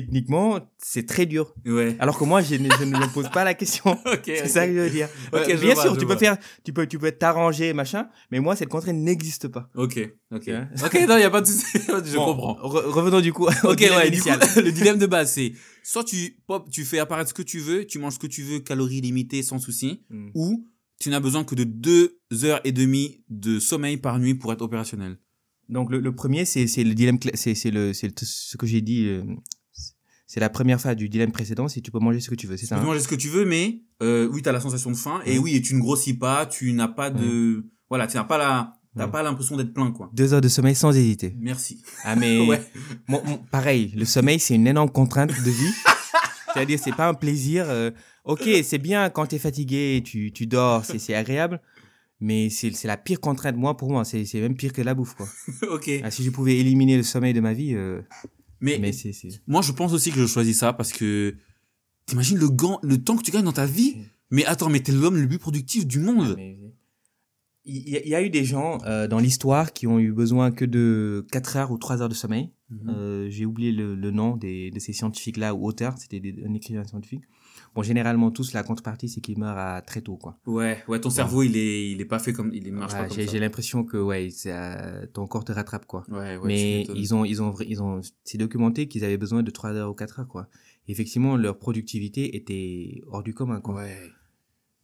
techniquement, 0.00 0.60
c'est 0.78 1.06
très 1.06 1.26
dur. 1.26 1.54
Ouais. 1.66 1.96
Alors 1.98 2.18
que 2.18 2.24
moi, 2.24 2.40
je 2.42 2.54
ne, 2.56 2.68
je 2.70 2.84
ne 2.84 2.90
me 2.96 3.12
pose 3.12 3.28
pas 3.30 3.44
la 3.44 3.54
question. 3.54 3.90
Ok, 4.06 4.22
C'est 4.24 4.48
ça 4.48 4.66
que 4.66 4.74
je 4.74 4.78
veux 4.80 4.90
dire. 4.90 5.08
Ok, 5.32 5.40
Euh, 5.40 5.44
je 5.56 5.60
bien 5.60 5.74
vois, 5.74 5.82
sûr, 5.82 5.96
tu 5.98 6.04
vois. 6.04 6.14
peux 6.14 6.18
faire, 6.20 6.36
tu 6.64 6.72
peux, 6.72 6.86
tu 6.86 6.98
peux 6.98 7.10
t'arranger, 7.12 7.72
machin, 7.72 8.08
mais 8.30 8.40
moi, 8.40 8.56
cette 8.56 8.68
contrainte 8.68 8.96
n'existe 8.96 9.48
pas. 9.48 9.68
Ok, 9.74 9.98
ok. 10.32 10.50
Ok, 10.84 10.94
non, 11.08 11.16
y 11.18 11.22
a 11.22 11.30
pas 11.30 11.40
de 11.40 11.46
souci. 11.46 11.64
je 11.74 12.16
Bon, 12.16 12.24
comprends. 12.26 12.54
re- 12.54 12.86
revenons 12.86 13.20
du 13.20 13.32
coup 13.32 13.44
au 13.46 13.70
Ok, 13.70 13.80
ouais, 13.80 14.10
du 14.10 14.20
coup, 14.22 14.28
le 14.56 14.70
dilemme 14.72 14.98
de 14.98 15.06
base, 15.06 15.32
c'est 15.32 15.52
soit 15.82 16.04
tu 16.04 16.38
pop, 16.46 16.68
tu 16.70 16.84
fais 16.84 16.98
apparaître 16.98 17.28
ce 17.30 17.34
que 17.34 17.42
tu 17.42 17.58
veux, 17.58 17.84
tu 17.86 17.98
manges 17.98 18.14
ce 18.14 18.18
que 18.18 18.26
tu 18.26 18.42
veux, 18.42 18.60
calories 18.60 19.00
limitées 19.00 19.42
sans 19.42 19.58
souci, 19.58 20.02
Mm. 20.10 20.30
ou 20.34 20.66
tu 21.00 21.10
n'as 21.10 21.20
besoin 21.20 21.44
que 21.44 21.54
de 21.54 21.64
deux 21.64 22.18
heures 22.44 22.60
et 22.64 22.72
demie 22.72 23.22
de 23.30 23.60
sommeil 23.60 23.96
par 23.98 24.18
nuit 24.18 24.34
pour 24.34 24.52
être 24.52 24.62
opérationnel. 24.62 25.16
Donc 25.68 25.90
le, 25.90 26.00
le 26.00 26.14
premier, 26.14 26.44
c'est 26.44 26.64
le 26.64 26.94
dilemme, 26.94 27.18
c'est 27.34 27.52
le, 27.70 27.92
c'est 27.92 28.08
le- 28.08 28.14
ce 28.22 28.56
que 28.56 28.66
j'ai 28.66 28.80
dit. 28.80 29.06
C'est 30.28 30.38
la 30.38 30.48
première 30.50 30.80
phase 30.80 30.94
du 30.94 31.08
dilemme 31.08 31.32
précédent. 31.32 31.66
Si 31.66 31.82
tu 31.82 31.90
peux 31.90 31.98
manger 31.98 32.20
ce 32.20 32.30
que 32.30 32.36
tu 32.36 32.46
veux, 32.46 32.56
c'est 32.56 32.66
Tu 32.66 32.68
ça. 32.68 32.76
peux 32.76 32.82
hein 32.82 32.84
manger 32.84 33.00
ce 33.00 33.08
que 33.08 33.16
tu 33.16 33.28
veux, 33.28 33.44
mais 33.44 33.80
euh, 34.02 34.28
oui, 34.30 34.42
tu 34.42 34.48
as 34.48 34.52
la 34.52 34.60
sensation 34.60 34.90
de 34.92 34.96
faim, 34.96 35.20
et 35.26 35.38
oui, 35.38 35.56
et 35.56 35.60
tu 35.62 35.74
ne 35.74 35.80
grossis 35.80 36.14
pas, 36.14 36.46
tu 36.46 36.72
n'as 36.72 36.86
pas 36.88 37.10
de... 37.10 37.66
Voilà, 37.88 38.06
tu 38.06 38.16
n'as 38.16 38.24
pas 38.24 38.38
la... 38.38 38.74
T'as 38.96 39.06
pas 39.06 39.22
l'impression 39.22 39.56
d'être 39.56 39.72
plein, 39.72 39.92
quoi. 39.92 40.10
Deux 40.12 40.34
heures 40.34 40.40
de 40.40 40.48
sommeil 40.48 40.74
sans 40.74 40.96
hésiter. 40.96 41.36
Merci. 41.38 41.82
Ah 42.04 42.16
mais 42.16 42.40
Ouais. 42.48 42.60
mon- 43.06 43.22
mon- 43.24 43.38
pareil, 43.38 43.92
le 43.96 44.04
sommeil 44.04 44.40
c'est 44.40 44.54
une 44.56 44.66
énorme 44.66 44.90
contrainte 44.90 45.30
de 45.30 45.50
vie. 45.50 45.72
C'est-à-dire 46.52 46.80
c'est 46.82 46.94
pas 46.96 47.06
un 47.08 47.14
plaisir. 47.14 47.66
euh, 47.68 47.92
ok, 48.24 48.48
c'est 48.64 48.78
bien 48.78 49.08
quand 49.10 49.26
t'es 49.26 49.38
fatigué, 49.38 50.02
tu 50.04 50.32
tu 50.32 50.46
dors, 50.48 50.84
c'est 50.84 50.98
c'est 50.98 51.14
agréable. 51.14 51.60
Mais 52.20 52.50
c'est 52.50 52.72
c'est 52.74 52.88
la 52.88 52.96
pire 52.96 53.20
contrainte 53.20 53.54
moi 53.56 53.76
pour 53.76 53.88
moi. 53.88 54.04
C'est 54.04 54.24
c'est 54.24 54.40
même 54.40 54.56
pire 54.56 54.72
que 54.72 54.82
la 54.82 54.94
bouffe 54.94 55.14
quoi. 55.14 55.28
ok. 55.70 55.88
Ah, 56.02 56.10
si 56.10 56.24
je 56.24 56.30
pouvais 56.30 56.56
éliminer 56.56 56.96
le 56.96 57.04
sommeil 57.04 57.32
de 57.34 57.40
ma 57.40 57.52
vie, 57.52 57.74
euh, 57.76 58.00
Mais, 58.60 58.78
moi, 59.46 59.62
je 59.62 59.72
pense 59.72 59.92
aussi 59.92 60.10
que 60.10 60.20
je 60.20 60.26
choisis 60.26 60.58
ça 60.58 60.72
parce 60.72 60.92
que... 60.92 61.34
T'imagines 62.06 62.38
le, 62.38 62.48
gant, 62.48 62.78
le 62.82 62.96
temps 63.02 63.16
que 63.16 63.22
tu 63.22 63.30
gagnes 63.30 63.44
dans 63.44 63.52
ta 63.52 63.66
vie 63.66 63.96
Mais 64.30 64.44
attends, 64.46 64.70
mais 64.70 64.80
t'es 64.80 64.92
l'homme 64.92 65.16
le 65.16 65.28
plus 65.28 65.38
productif 65.38 65.86
du 65.86 65.98
monde. 66.00 66.34
Mais- 66.36 66.58
Il 67.70 67.88
y, 67.88 67.96
a- 67.96 68.02
il 68.02 68.08
y 68.08 68.14
a 68.14 68.22
eu 68.22 68.30
des 68.30 68.44
gens 68.44 68.78
euh, 68.86 69.06
dans 69.08 69.18
l'histoire 69.18 69.72
qui 69.74 69.86
ont 69.86 69.98
eu 69.98 70.10
besoin 70.12 70.50
que 70.50 70.64
de 70.64 71.26
4 71.32 71.56
heures 71.58 71.70
ou 71.70 71.76
3 71.76 72.00
heures 72.00 72.08
de 72.08 72.14
sommeil. 72.14 72.50
Mhm. 72.70 72.88
Euh, 72.88 73.30
J'ai 73.30 73.44
oublié 73.44 73.72
le, 73.72 73.94
le 73.94 74.10
nom 74.10 74.36
des, 74.36 74.70
de 74.70 74.78
ces 74.78 74.94
scientifiques-là 74.94 75.54
ou 75.54 75.66
auteurs, 75.66 75.98
c'était 75.98 76.20
un 76.46 76.54
écrivain 76.54 76.84
scientifique. 76.84 77.24
Bon, 77.74 77.82
généralement, 77.82 78.30
tous, 78.30 78.52
la 78.52 78.62
contrepartie, 78.62 79.08
c'est 79.08 79.20
qu'ils 79.20 79.38
meurent 79.38 79.56
à 79.58 79.82
très 79.82 80.00
tôt, 80.00 80.16
quoi. 80.16 80.38
Ouais, 80.46 80.78
ouais, 80.88 81.00
ton 81.00 81.10
cerveau, 81.10 81.42
il 81.42 81.56
est, 81.56 81.90
il 81.92 82.00
est 82.00 82.04
pas 82.04 82.18
fait 82.18 82.32
comme, 82.32 82.52
il 82.52 82.72
marche 82.72 82.92
Ouais, 82.94 82.98
pas 83.00 83.06
comme 83.08 83.16
J'ai 83.16 83.26
ça. 83.26 83.32
j'ai 83.32 83.38
l'impression 83.40 83.84
que 83.84 83.96
ouais, 83.96 84.30
ça- 84.30 85.06
ton 85.12 85.26
corps 85.26 85.44
te 85.44 85.52
rattrape, 85.52 85.86
quoi. 85.86 86.04
Ouais, 86.10 86.36
ouais, 86.36 86.46
Mais 86.46 86.82
ils 86.94 87.14
ont, 87.14 87.24
ils 87.24 87.40
ont, 87.42 87.54
ils 87.66 87.82
ont, 87.82 88.00
c'est 88.24 88.38
documenté 88.38 88.88
qu'ils 88.88 89.04
avaient 89.04 89.16
besoin 89.18 89.42
de 89.42 89.50
3 89.50 89.70
heures 89.72 89.90
ou 89.90 89.94
4 89.94 90.20
heures, 90.20 90.28
quoi. 90.28 90.48
Effectivement, 90.88 91.36
leur 91.36 91.58
productivité 91.58 92.36
était 92.36 93.02
hors 93.08 93.22
du 93.22 93.34
commun, 93.34 93.60
quoi. 93.60 93.74
Ouais. 93.76 93.96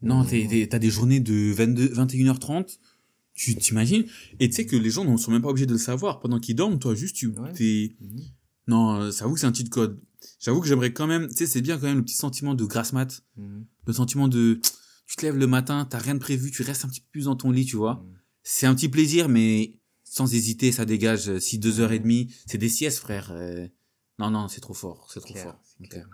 Non, 0.03 0.25
t'as 0.25 0.79
des 0.79 0.91
journées 0.91 1.21
de 1.21 1.53
22, 1.53 1.89
21h30. 1.95 2.79
Tu 3.33 3.57
t'imagines? 3.57 4.05
Et 4.39 4.49
tu 4.49 4.55
sais 4.55 4.67
que 4.67 4.77
les 4.77 4.91
gens 4.91 5.05
ne 5.05 5.17
sont 5.17 5.33
même 5.33 5.43
pas 5.43 5.49
obligés 5.49 5.67
de 5.67 5.73
le 5.73 5.79
savoir. 5.79 6.21
Pendant 6.21 6.39
qu'ils 6.39 6.55
dorment, 6.55 6.79
toi, 6.79 6.95
juste, 6.95 7.17
tu 7.17 7.29
Ouais. 7.29 7.53
t'es... 7.53 7.97
Mhm. 8.01 8.21
Non, 8.69 8.95
euh, 9.01 9.11
j'avoue 9.11 9.35
que 9.35 9.41
c'est 9.41 9.47
un 9.47 9.53
cheat 9.53 9.69
code. 9.71 9.99
J'avoue 10.41 10.61
que 10.61 10.67
j'aimerais 10.69 10.93
quand 10.93 11.07
même... 11.07 11.29
Tu 11.29 11.37
sais, 11.37 11.47
c'est 11.47 11.61
bien 11.61 11.77
quand 11.79 11.87
même 11.87 11.99
le 11.99 12.05
petit 12.05 12.15
sentiment 12.17 12.55
de 12.55 12.65
grasse 12.65 12.93
mat. 12.93 13.23
Mhm. 13.37 13.67
Le 13.87 13.93
sentiment 13.93 14.29
de... 14.29 14.61
Tu 15.07 15.17
te 15.17 15.23
lèves 15.27 15.37
le 15.37 15.47
matin, 15.47 15.87
t'as 15.89 15.99
rien 15.99 16.15
de 16.15 16.19
prévu, 16.21 16.51
tu 16.51 16.63
restes 16.63 16.85
un 16.85 16.89
petit 16.89 17.01
peu 17.01 17.09
plus 17.13 17.25
dans 17.25 17.37
ton 17.37 17.51
lit, 17.51 17.67
tu 17.67 17.77
vois. 17.77 17.95
Mhm. 18.05 18.19
C'est 18.43 18.67
un 18.67 18.75
petit 18.75 18.89
plaisir, 18.89 19.29
mais 19.29 19.79
sans 20.03 20.33
hésiter, 20.35 20.73
ça 20.73 20.85
dégage. 20.85 21.29
euh, 21.29 21.41
Si 21.41 21.59
deux 21.59 21.81
heures 21.81 21.93
et 21.93 21.99
demie, 21.99 22.33
c'est 22.47 22.59
des 22.59 22.69
siestes, 22.69 22.99
frère. 23.01 23.31
euh, 23.33 23.67
Non, 24.19 24.31
non, 24.31 24.49
c'est 24.49 24.61
trop 24.61 24.75
fort, 24.75 25.09
c'est 25.13 25.21
trop 25.21 25.33
Clair, 25.33 25.45
fort. 25.45 25.61
clair. 25.91 26.07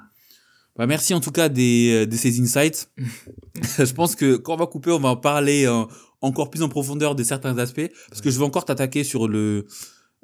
Bah, 0.77 0.87
merci 0.87 1.13
en 1.15 1.21
tout 1.21 1.33
cas 1.33 1.49
des, 1.49 1.91
euh, 1.93 2.07
de 2.07 2.17
ces 2.17 2.41
insights. 2.41 2.91
Je 3.79 3.93
pense 3.93 4.15
que 4.15 4.37
quand 4.37 4.55
on 4.55 4.57
va 4.57 4.67
couper, 4.67 4.91
on 4.93 5.01
va 5.01 5.11
en 5.11 5.17
parler 5.17 5.67
en, 5.69 5.89
encore 6.21 6.49
plus 6.51 6.63
en 6.63 6.69
profondeur 6.69 7.15
de 7.15 7.23
certains 7.25 7.59
aspects, 7.59 7.91
parce 8.09 8.21
que 8.21 8.31
je 8.31 8.39
veux 8.39 8.45
encore 8.45 8.65
t'attaquer 8.65 9.05
sur 9.05 9.27
le, 9.29 9.67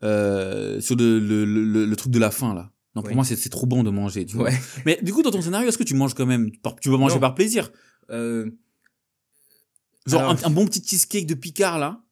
euh, 0.03 0.81
sur 0.81 0.95
le, 0.97 1.19
le, 1.19 1.45
le, 1.45 1.85
le 1.87 1.97
truc 1.97 2.13
de 2.13 2.19
la 2.19 2.31
faim, 2.31 2.55
là. 2.55 2.73
Non, 2.97 3.03
pour 3.03 3.11
Oui. 3.11 3.15
moi, 3.15 3.25
c'est 3.25 3.37
c'est 3.37 3.51
trop 3.51 3.67
bon 3.67 3.85
de 3.85 3.91
manger, 3.91 4.25
tu 4.27 4.37
vois. 4.37 4.47
Ouais. 4.49 4.59
Mais 4.87 4.99
du 5.03 5.13
coup, 5.13 5.23
dans 5.23 5.31
ton 5.31 5.43
scénario, 5.43 5.69
est-ce 5.69 5.77
que 5.79 5.85
tu 5.85 5.95
manges 5.95 6.15
quand 6.15 6.27
même 6.27 6.51
Tu 6.81 6.89
veux 6.89 6.97
manger 6.97 7.17
Non. 7.17 7.21
par 7.21 7.35
plaisir? 7.35 7.71
Euh, 8.11 8.51
Genre 10.07 10.21
Alors- 10.23 10.33
un, 10.33 10.47
un 10.47 10.51
bon 10.51 10.65
petit 10.67 10.83
cheesecake 10.85 11.27
de 11.27 11.35
Picard, 11.35 11.79
là? 11.79 12.03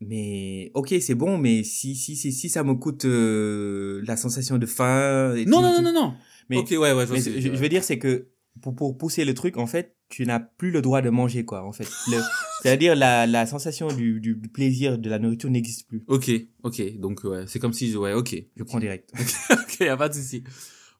Mais 0.00 0.70
ok, 0.74 0.94
c'est 1.02 1.14
bon, 1.14 1.36
mais 1.36 1.62
si 1.64 1.94
si 1.94 2.16
si 2.16 2.32
si 2.32 2.48
ça 2.48 2.62
me 2.64 2.74
coûte 2.74 3.04
euh, 3.04 4.00
la 4.06 4.16
sensation 4.16 4.56
de 4.56 4.64
faim. 4.64 5.34
et 5.36 5.44
Non, 5.44 5.58
tout- 5.58 5.62
non, 5.64 5.82
non, 5.82 5.82
non, 5.82 5.92
non. 5.92 6.14
Mais, 6.48 6.56
ok, 6.56 6.70
ouais, 6.70 6.92
ouais, 6.94 7.06
je 7.06 7.12
mais 7.12 7.20
veux 7.20 7.40
je 7.40 7.48
veux 7.50 7.68
dire, 7.68 7.84
c'est 7.84 7.98
que 7.98 8.28
pour, 8.62 8.74
pour 8.74 8.96
pousser 8.96 9.24
le 9.26 9.34
truc, 9.34 9.58
en 9.58 9.66
fait, 9.66 9.96
tu 10.08 10.24
n'as 10.24 10.40
plus 10.40 10.70
le 10.70 10.80
droit 10.80 11.02
de 11.02 11.10
manger, 11.10 11.44
quoi. 11.44 11.62
En 11.64 11.72
fait, 11.72 11.88
Le- 12.10 12.22
c'est-à-dire 12.62 12.94
la, 12.94 13.26
la 13.26 13.46
sensation 13.46 13.88
du, 13.88 14.20
du, 14.20 14.36
plaisir 14.36 14.98
de 14.98 15.10
la 15.10 15.18
nourriture 15.18 15.50
n'existe 15.50 15.86
plus. 15.88 16.02
Ok, 16.08 16.30
ok. 16.62 16.98
Donc, 16.98 17.24
ouais, 17.24 17.44
c'est 17.46 17.58
comme 17.58 17.72
si, 17.72 17.96
ouais, 17.96 18.12
ok. 18.12 18.36
Je 18.56 18.62
prends 18.62 18.78
direct. 18.78 19.10
ok, 19.50 19.80
y 19.80 19.88
a 19.88 19.96
pas 19.96 20.08
de 20.08 20.14
souci. 20.14 20.44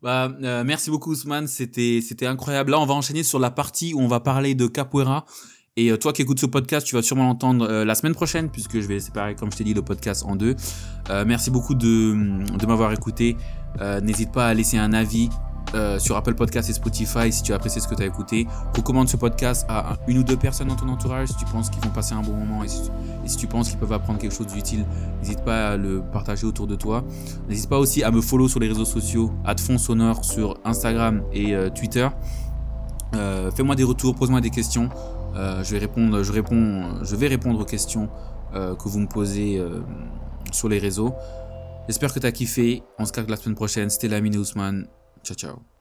Bah, 0.03 0.35
euh, 0.43 0.65
merci 0.65 0.91
beaucoup 0.91 1.11
Ousmane, 1.11 1.47
c'était 1.47 2.01
c'était 2.03 2.27
incroyable. 2.27 2.71
Là, 2.71 2.81
on 2.81 2.87
va 2.87 2.95
enchaîner 2.95 3.23
sur 3.23 3.39
la 3.39 3.51
partie 3.51 3.93
où 3.93 4.01
on 4.01 4.09
va 4.09 4.21
parler 4.21 4.55
de 4.55 4.67
capoeira. 4.67 5.27
Et 5.77 5.91
euh, 5.91 5.97
toi 5.97 6.13
qui 6.13 6.23
écoutes 6.23 6.41
ce 6.41 6.47
podcast, 6.47 6.87
tu 6.87 6.95
vas 6.97 7.03
sûrement 7.03 7.25
l'entendre 7.27 7.67
euh, 7.69 7.85
la 7.85 7.95
semaine 7.95 8.15
prochaine 8.15 8.51
puisque 8.51 8.81
je 8.81 8.87
vais 8.87 8.99
séparer, 8.99 9.35
comme 9.35 9.53
je 9.53 9.57
t'ai 9.59 9.65
dit, 9.65 9.75
le 9.75 9.83
podcast 9.83 10.25
en 10.27 10.37
deux. 10.37 10.57
Euh, 11.11 11.25
merci 11.27 11.51
beaucoup 11.51 11.75
de, 11.75 12.15
de 12.57 12.67
m'avoir 12.67 12.93
écouté. 12.93 13.37
Euh, 13.81 14.01
N'hésite 14.01 14.33
pas 14.33 14.49
à 14.49 14.55
laisser 14.55 14.79
un 14.79 14.93
avis 14.93 15.29
euh, 15.75 15.99
sur 15.99 16.17
Apple 16.17 16.35
Podcast 16.35 16.69
et 16.69 16.73
Spotify 16.73 17.31
si 17.33 17.43
tu 17.43 17.53
as 17.53 17.57
apprécié 17.57 17.81
ce 17.81 17.89
que 17.89 17.95
tu 17.95 18.03
as 18.03 18.07
écouté. 18.07 18.47
Recommande 18.77 19.09
ce 19.09 19.17
podcast 19.17 19.65
à 19.69 19.93
un- 19.93 19.97
une 20.09 20.19
ou 20.19 20.23
deux 20.25 20.37
personnes 20.37 20.69
dans 20.69 20.77
ton 20.77 20.89
entourage 20.89 21.29
si 21.29 21.37
tu 21.37 21.45
penses 21.47 21.71
qu'ils 21.71 21.83
vont 21.83 21.91
passer 21.91 22.15
un 22.15 22.23
bon 22.23 22.33
moment 22.33 22.65
et 22.65 22.69
si, 22.69 23.37
tu 23.37 23.47
penses 23.47 23.69
qu'ils 23.71 23.79
peuvent 23.79 23.93
apprendre 23.93 24.19
quelque 24.19 24.35
chose 24.35 24.47
d'utile. 24.49 24.85
N'hésite 25.21 25.45
pas 25.45 25.71
à 25.73 25.77
le 25.77 26.03
partager 26.03 26.47
autour 26.47 26.67
de 26.67 26.75
toi. 26.75 27.05
N'hésite 27.49 27.69
pas 27.69 27.79
aussi 27.79 28.03
à 28.03 28.11
me 28.11 28.21
follow 28.21 28.49
sur 28.49 28.59
les 28.61 28.69
réseaux 28.69 28.85
sociaux, 28.85 29.31
fond 29.59 29.79
sonore 29.79 30.25
sur 30.25 30.59
Instagram 30.65 31.23
et 31.33 31.55
euh, 31.55 31.71
Twitter. 31.71 32.09
Euh, 33.15 33.51
Fais-moi 33.51 33.75
des 33.77 33.85
retours, 33.85 34.15
pose-moi 34.15 34.41
des 34.41 34.51
questions. 34.51 34.89
Je 35.35 35.71
vais 35.71 35.79
répondre, 35.79 37.61
aux 37.61 37.65
questions 37.65 38.09
que 38.53 38.89
vous 38.89 38.99
me 38.99 39.07
posez 39.07 39.63
sur 40.53 40.69
les 40.69 40.79
réseaux. 40.79 41.15
J'espère 41.89 42.13
que 42.13 42.19
tu 42.19 42.27
as 42.27 42.33
kiffé. 42.33 42.83
On 42.99 43.05
se 43.05 43.13
capte 43.13 43.31
la 43.31 43.37
semaine 43.37 43.55
prochaine. 43.55 43.91
C'était 43.91 44.09
Lamine 44.09 44.37
Ousmane. 44.37 44.87
Ciao 45.23 45.37
ciao. 45.37 45.80